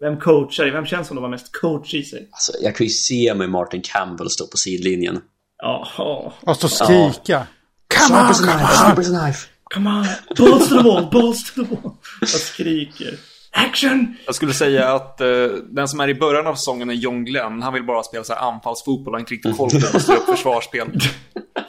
vem 0.00 0.20
coachar? 0.20 0.70
Vem 0.70 0.86
känns 0.86 1.06
som 1.06 1.14
de 1.16 1.22
har 1.22 1.30
mest 1.30 1.60
coach 1.60 1.94
i 1.94 2.02
sig? 2.02 2.28
Alltså, 2.32 2.52
jag 2.60 2.76
kan 2.76 2.86
ju 2.86 2.90
se 2.90 3.34
mig 3.34 3.48
Martin 3.48 3.82
Campbell 3.84 4.30
stå 4.30 4.46
på 4.46 4.56
sidlinjen. 4.56 5.20
Jaha. 5.62 6.32
Och 6.40 6.56
så 6.56 6.68
skrika. 6.68 7.46
Come 7.94 8.20
on, 8.20 8.34
come 8.34 8.52
on! 8.52 8.58
Sharp 8.58 8.98
as 8.98 9.10
a 9.10 9.24
knife! 9.24 9.48
Come 9.74 9.90
on! 9.90 10.06
Balls 10.38 10.68
to 10.68 10.76
the 10.76 10.88
wall! 10.88 11.08
Balls 11.12 11.52
to 11.52 11.64
the 11.64 11.74
wall! 11.74 11.92
Och 12.22 12.28
skriker. 12.28 13.14
Action! 13.52 14.16
Jag 14.26 14.34
skulle 14.34 14.52
säga 14.52 14.94
att 14.94 15.20
eh, 15.20 15.26
den 15.70 15.88
som 15.88 16.00
är 16.00 16.08
i 16.08 16.14
början 16.14 16.46
av 16.46 16.54
säsongen 16.54 16.90
är 16.90 16.94
John 16.94 17.24
Glenn. 17.24 17.62
Han 17.62 17.72
vill 17.72 17.84
bara 17.86 18.02
spela 18.02 18.24
så 18.24 18.32
här 18.32 18.40
anfallsfotboll. 18.40 19.06
Han 19.06 19.14
har 19.14 19.20
inte 19.20 19.34
riktigt 19.34 19.56
koll 19.56 19.70
på 19.70 19.76
hur 19.76 19.92
man 19.92 20.00
styr 20.00 20.14
upp 20.14 20.26
försvarsspel. 20.26 21.00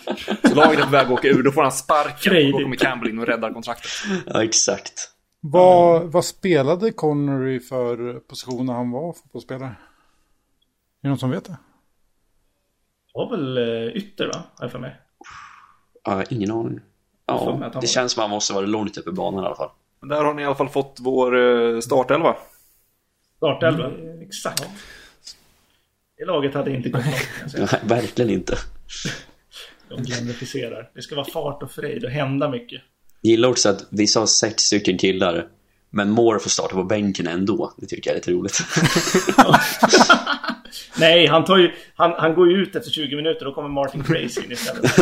Så 0.49 0.55
laget 0.55 0.79
är 0.79 0.83
på 0.83 0.89
väg 0.89 1.05
att 1.05 1.11
åka 1.11 1.27
ur. 1.27 1.43
Då 1.43 1.51
får 1.51 1.61
han 1.61 1.71
sparken. 1.71 2.45
Och 2.45 2.51
då 2.51 2.63
kommer 2.63 2.75
Campbell 2.75 3.09
in 3.09 3.19
och 3.19 3.27
räddar 3.27 3.53
kontraktet. 3.53 3.91
Ja, 4.25 4.43
exakt. 4.43 5.09
Vad, 5.39 6.11
vad 6.11 6.25
spelade 6.25 6.91
Connery 6.91 7.59
för 7.59 8.13
position 8.19 8.65
när 8.65 8.73
han 8.73 8.91
var 8.91 9.13
fotbollsspelare? 9.13 9.69
Är 9.69 9.75
det 11.01 11.09
någon 11.09 11.17
som 11.17 11.29
vet 11.29 11.45
det? 11.45 11.57
var 13.13 13.29
väl 13.29 13.57
eh, 13.57 13.95
ytter 13.95 14.27
va? 14.27 14.43
Jag 14.59 14.71
för 14.71 14.79
mig. 14.79 14.95
Ja, 16.03 16.23
ingen 16.29 16.51
aning. 16.51 16.79
Ja, 17.25 17.71
det 17.81 17.87
känns 17.87 18.11
som 18.11 18.21
att 18.21 18.23
han 18.23 18.35
måste 18.35 18.53
vara 18.53 18.65
långt 18.65 18.97
upp 18.97 19.07
i 19.07 19.11
banan 19.11 19.43
i 19.43 19.45
alla 19.45 19.55
fall. 19.55 19.69
Men 19.99 20.09
där 20.09 20.23
har 20.23 20.33
ni 20.33 20.41
i 20.41 20.45
alla 20.45 20.55
fall 20.55 20.69
fått 20.69 20.97
vår 21.01 21.37
eh, 21.37 21.79
startelva. 21.79 22.35
Startelva. 23.37 23.91
Exakt. 24.21 24.69
Det 26.17 26.25
laget 26.25 26.53
hade 26.53 26.71
inte 26.71 26.89
gått 26.89 27.05
långt. 27.05 27.53
Nej, 27.71 27.81
verkligen 27.83 28.31
inte. 28.31 28.57
De 29.95 30.03
glorificerar. 30.03 30.89
Det 30.95 31.01
ska 31.01 31.15
vara 31.15 31.25
fart 31.25 31.63
och 31.63 31.71
fröjd 31.71 32.03
och 32.03 32.09
hända 32.11 32.49
mycket. 32.49 32.81
Gillar 33.21 33.49
också 33.49 33.69
att 33.69 33.85
vissa 33.89 34.19
har 34.19 34.27
sex 34.27 34.63
stycken 34.63 34.97
killar, 34.97 35.47
men 35.89 36.09
Moore 36.09 36.39
får 36.39 36.49
starta 36.49 36.75
på 36.75 36.83
bänken 36.83 37.27
ändå. 37.27 37.73
Det 37.77 37.85
tycker 37.85 38.09
jag 38.09 38.13
är 38.13 38.19
lite 38.19 38.31
roligt. 38.31 38.59
Nej, 40.99 41.27
han 41.27 41.45
tar 41.45 41.57
ju... 41.57 41.71
Han, 41.95 42.11
han 42.11 42.35
går 42.35 42.51
ju 42.51 42.57
ut 42.57 42.75
efter 42.75 42.91
20 42.91 43.15
minuter. 43.15 43.45
Då 43.45 43.53
kommer 43.53 43.69
Martin 43.69 44.03
Crazy 44.03 44.41
in 44.45 44.51
istället. 44.51 44.81
det 44.95 44.97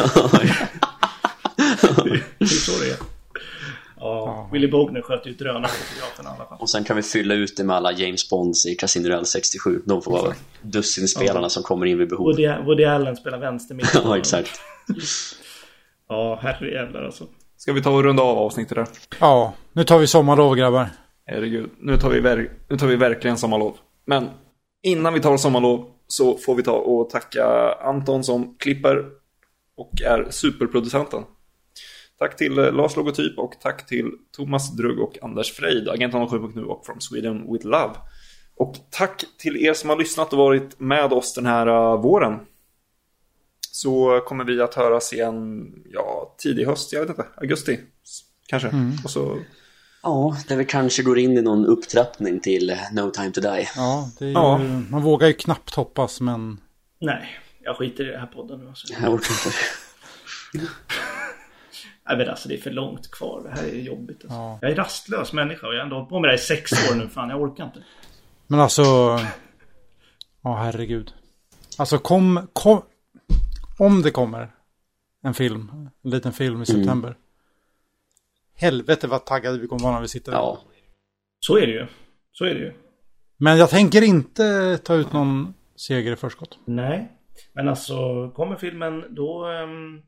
är 2.39 2.45
så 2.45 2.71
det 2.79 2.89
är. 2.91 2.97
Ja, 4.01 4.49
Willy 4.51 4.67
Bogner 4.67 5.01
sköt 5.01 5.27
ju 5.27 5.33
drönarfotografen 5.33 6.25
i 6.25 6.27
alla 6.27 6.45
fall. 6.49 6.57
Och 6.59 6.69
sen 6.69 6.83
kan 6.83 6.95
vi 6.95 7.01
fylla 7.01 7.33
ut 7.33 7.57
det 7.57 7.63
med 7.63 7.75
alla 7.75 7.91
James 7.91 8.29
Bonds 8.29 8.65
i 8.65 8.75
Casino 8.75 9.07
Royale 9.07 9.25
67. 9.25 9.81
De 9.85 10.01
får 10.01 10.11
vara 10.11 10.33
dussinspelarna 10.61 11.49
som 11.49 11.63
kommer 11.63 11.85
in 11.85 11.97
vid 11.97 12.09
behov. 12.09 12.25
Woody, 12.25 12.47
Woody 12.65 12.83
Allen 12.83 13.15
spelar 13.15 13.37
vänster 13.37 13.75
mitt. 13.75 13.91
Ja, 14.03 14.17
exakt. 14.17 14.61
Ja, 16.07 16.39
herrejävlar 16.41 17.03
alltså. 17.03 17.27
Ska 17.57 17.73
vi 17.73 17.81
ta 17.81 17.89
och 17.91 18.03
runda 18.03 18.23
av 18.23 18.37
avsnittet 18.37 18.75
där? 18.75 18.87
Ja, 19.19 19.53
nu 19.73 19.83
tar 19.83 19.99
vi 19.99 20.07
sommarlov 20.07 20.55
grabbar. 20.55 20.89
Herregud, 21.25 21.69
nu 21.79 21.97
tar 21.97 22.09
vi, 22.09 22.19
ver- 22.19 22.49
nu 22.69 22.77
tar 22.77 22.87
vi 22.87 22.95
verkligen 22.95 23.37
sommarlov. 23.37 23.77
Men 24.05 24.29
innan 24.83 25.13
vi 25.13 25.19
tar 25.19 25.37
sommarlov 25.37 25.89
så 26.07 26.37
får 26.37 26.55
vi 26.55 26.63
ta 26.63 26.71
och 26.71 27.09
tacka 27.09 27.73
Anton 27.81 28.23
som 28.23 28.55
klipper 28.59 29.05
och 29.77 30.01
är 30.01 30.27
superproducenten. 30.29 31.23
Tack 32.19 32.35
till 32.37 32.59
eh, 32.59 32.71
Lars 32.73 32.95
Logotyp 32.95 33.37
och 33.39 33.53
tack 33.61 33.87
till 33.87 34.11
Thomas 34.37 34.75
Drugg 34.77 34.99
och 34.99 35.17
Anders 35.21 35.51
Frejd, 35.51 35.89
Agent 35.89 36.13
07.nu 36.13 36.63
och 36.63 36.85
From 36.85 37.01
Sweden 37.01 37.53
with 37.53 37.65
Love. 37.65 37.93
Och 38.55 38.75
tack 38.89 39.23
till 39.39 39.57
er 39.65 39.73
som 39.73 39.89
har 39.89 39.97
lyssnat 39.97 40.33
och 40.33 40.39
varit 40.39 40.79
med 40.79 41.13
oss 41.13 41.33
den 41.33 41.45
här 41.45 41.67
uh, 41.67 42.01
våren. 42.01 42.39
Så 43.71 44.21
kommer 44.25 44.43
vi 44.43 44.61
att 44.61 44.75
höras 44.75 45.13
igen, 45.13 45.71
ja, 45.91 46.35
tidig 46.37 46.65
höst, 46.65 46.93
jag 46.93 47.01
vet 47.01 47.09
inte, 47.09 47.25
augusti 47.37 47.79
kanske. 48.47 48.67
Mm. 48.67 48.93
Och 49.03 49.09
så... 49.09 49.39
Ja, 50.03 50.37
där 50.47 50.57
vi 50.57 50.65
kanske 50.65 51.03
går 51.03 51.19
in 51.19 51.37
i 51.37 51.41
någon 51.41 51.65
upptrappning 51.65 52.39
till 52.39 52.77
No 52.91 53.11
Time 53.11 53.31
To 53.31 53.41
Die. 53.41 53.69
Ja, 53.75 54.09
ju, 54.19 54.31
ja. 54.31 54.57
man 54.89 55.01
vågar 55.01 55.27
ju 55.27 55.33
knappt 55.33 55.75
hoppas, 55.75 56.21
men... 56.21 56.59
Nej, 56.99 57.39
jag 57.63 57.77
skiter 57.77 58.03
i 58.07 58.11
den 58.11 58.19
här 58.19 58.27
podden 58.27 58.59
nu. 58.59 58.67
Alltså. 58.67 58.93
Jag 59.01 59.13
orkar 59.13 59.33
inte. 59.33 59.57
Nej 62.07 62.17
men 62.17 62.29
alltså 62.29 62.49
det 62.49 62.55
är 62.55 62.61
för 62.61 62.71
långt 62.71 63.11
kvar. 63.11 63.41
Det 63.43 63.61
här 63.61 63.67
är 63.67 63.81
jobbigt. 63.81 64.23
Alltså. 64.23 64.37
Ja. 64.37 64.59
Jag 64.61 64.71
är 64.71 64.75
rastlös 64.75 65.33
människa 65.33 65.67
och 65.67 65.73
jag 65.73 65.79
har 65.79 65.83
ändå 65.83 65.95
hållit 65.95 66.09
på 66.09 66.19
med 66.19 66.27
det 66.27 66.31
här 66.31 66.37
i 66.37 66.41
sex 66.41 66.71
år 66.71 66.95
nu. 66.95 67.09
Fan, 67.09 67.29
jag 67.29 67.41
orkar 67.41 67.65
inte. 67.65 67.83
Men 68.47 68.59
alltså... 68.59 68.83
Ja, 70.41 70.55
herregud. 70.55 71.13
Alltså 71.77 71.97
kom, 71.97 72.47
kom... 72.53 72.81
Om 73.81 74.01
det 74.01 74.11
kommer 74.11 74.51
en 75.23 75.33
film, 75.33 75.89
en 76.03 76.11
liten 76.11 76.33
film 76.33 76.53
i 76.53 76.55
mm. 76.55 76.65
september. 76.65 77.07
Mm. 77.07 77.19
Helvete 78.55 79.07
vad 79.07 79.25
taggade 79.25 79.57
vi 79.57 79.67
kommer 79.67 79.83
vara 79.83 79.93
när 79.93 80.01
vi 80.01 80.07
sitter 80.07 80.31
Ja. 80.31 80.59
Så 81.39 81.57
är 81.57 81.67
det 81.67 81.73
ju. 81.73 81.87
Så 82.31 82.45
är 82.45 82.53
det 82.53 82.59
ju. 82.59 82.73
Men 83.37 83.57
jag 83.57 83.69
tänker 83.69 84.01
inte 84.01 84.77
ta 84.77 84.95
ut 84.95 85.13
någon 85.13 85.53
seger 85.75 86.11
i 86.11 86.15
förskott. 86.15 86.59
Nej. 86.65 87.11
Men 87.53 87.67
alltså, 87.67 88.29
kommer 88.29 88.55
filmen 88.55 89.15
då... 89.15 89.47
Um, 89.47 90.01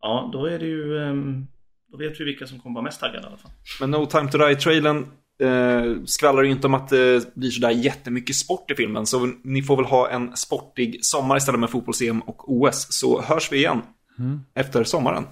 ja, 0.00 0.30
då 0.32 0.46
är 0.46 0.58
det 0.58 0.66
ju... 0.66 0.94
Um, 0.94 1.48
då 1.88 1.98
vet 1.98 2.20
vi 2.20 2.24
vilka 2.24 2.46
som 2.46 2.60
kommer 2.60 2.74
vara 2.74 2.84
mest 2.84 3.00
taggade 3.00 3.22
i 3.22 3.26
alla 3.26 3.36
fall. 3.36 3.50
Men 3.80 3.90
No 3.90 4.06
Time 4.06 4.30
To 4.30 4.38
Die-trailern 4.38 5.06
eh, 5.42 6.04
skvallrar 6.06 6.42
ju 6.42 6.50
inte 6.50 6.66
om 6.66 6.74
att 6.74 6.88
det 6.88 7.34
blir 7.34 7.50
sådär 7.50 7.70
jättemycket 7.70 8.36
sport 8.36 8.70
i 8.70 8.74
filmen. 8.74 9.06
Så 9.06 9.32
ni 9.44 9.62
får 9.62 9.76
väl 9.76 9.84
ha 9.84 10.10
en 10.10 10.36
sportig 10.36 11.04
sommar 11.04 11.36
istället 11.36 11.60
med 11.60 11.70
fotbolls-EM 11.70 12.20
och 12.20 12.52
OS. 12.52 12.86
Så 12.90 13.22
hörs 13.22 13.52
vi 13.52 13.56
igen 13.56 13.82
mm. 14.18 14.40
efter 14.54 14.84
sommaren. 14.84 15.24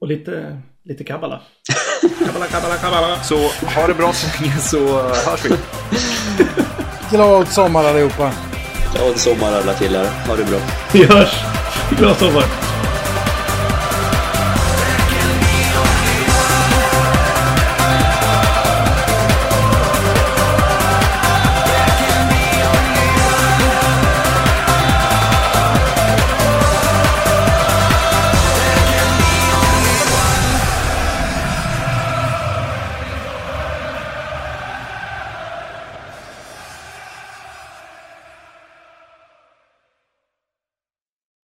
Och 0.00 0.08
lite, 0.08 0.60
lite 0.84 1.04
kabbala. 1.04 1.40
kabbala, 2.26 2.46
kabbala, 2.46 2.76
kabbala. 2.76 3.22
Så 3.22 3.36
ha 3.48 3.86
det 3.86 3.94
bra 3.94 4.12
så 4.12 4.42
länge 4.42 4.56
så 4.56 5.02
hörs 5.02 5.44
vi. 5.44 5.56
Glad 7.16 7.48
sommar 7.48 7.84
allihopa. 7.84 8.32
Glad 8.94 9.16
sommar 9.16 9.52
alla 9.52 9.74
killar. 9.74 10.04
Ha 10.26 10.36
det 10.36 10.44
bra. 10.44 10.58
Vi 10.92 11.04
hörs. 11.04 11.34
Glad 11.98 12.16
sommar. 12.16 12.69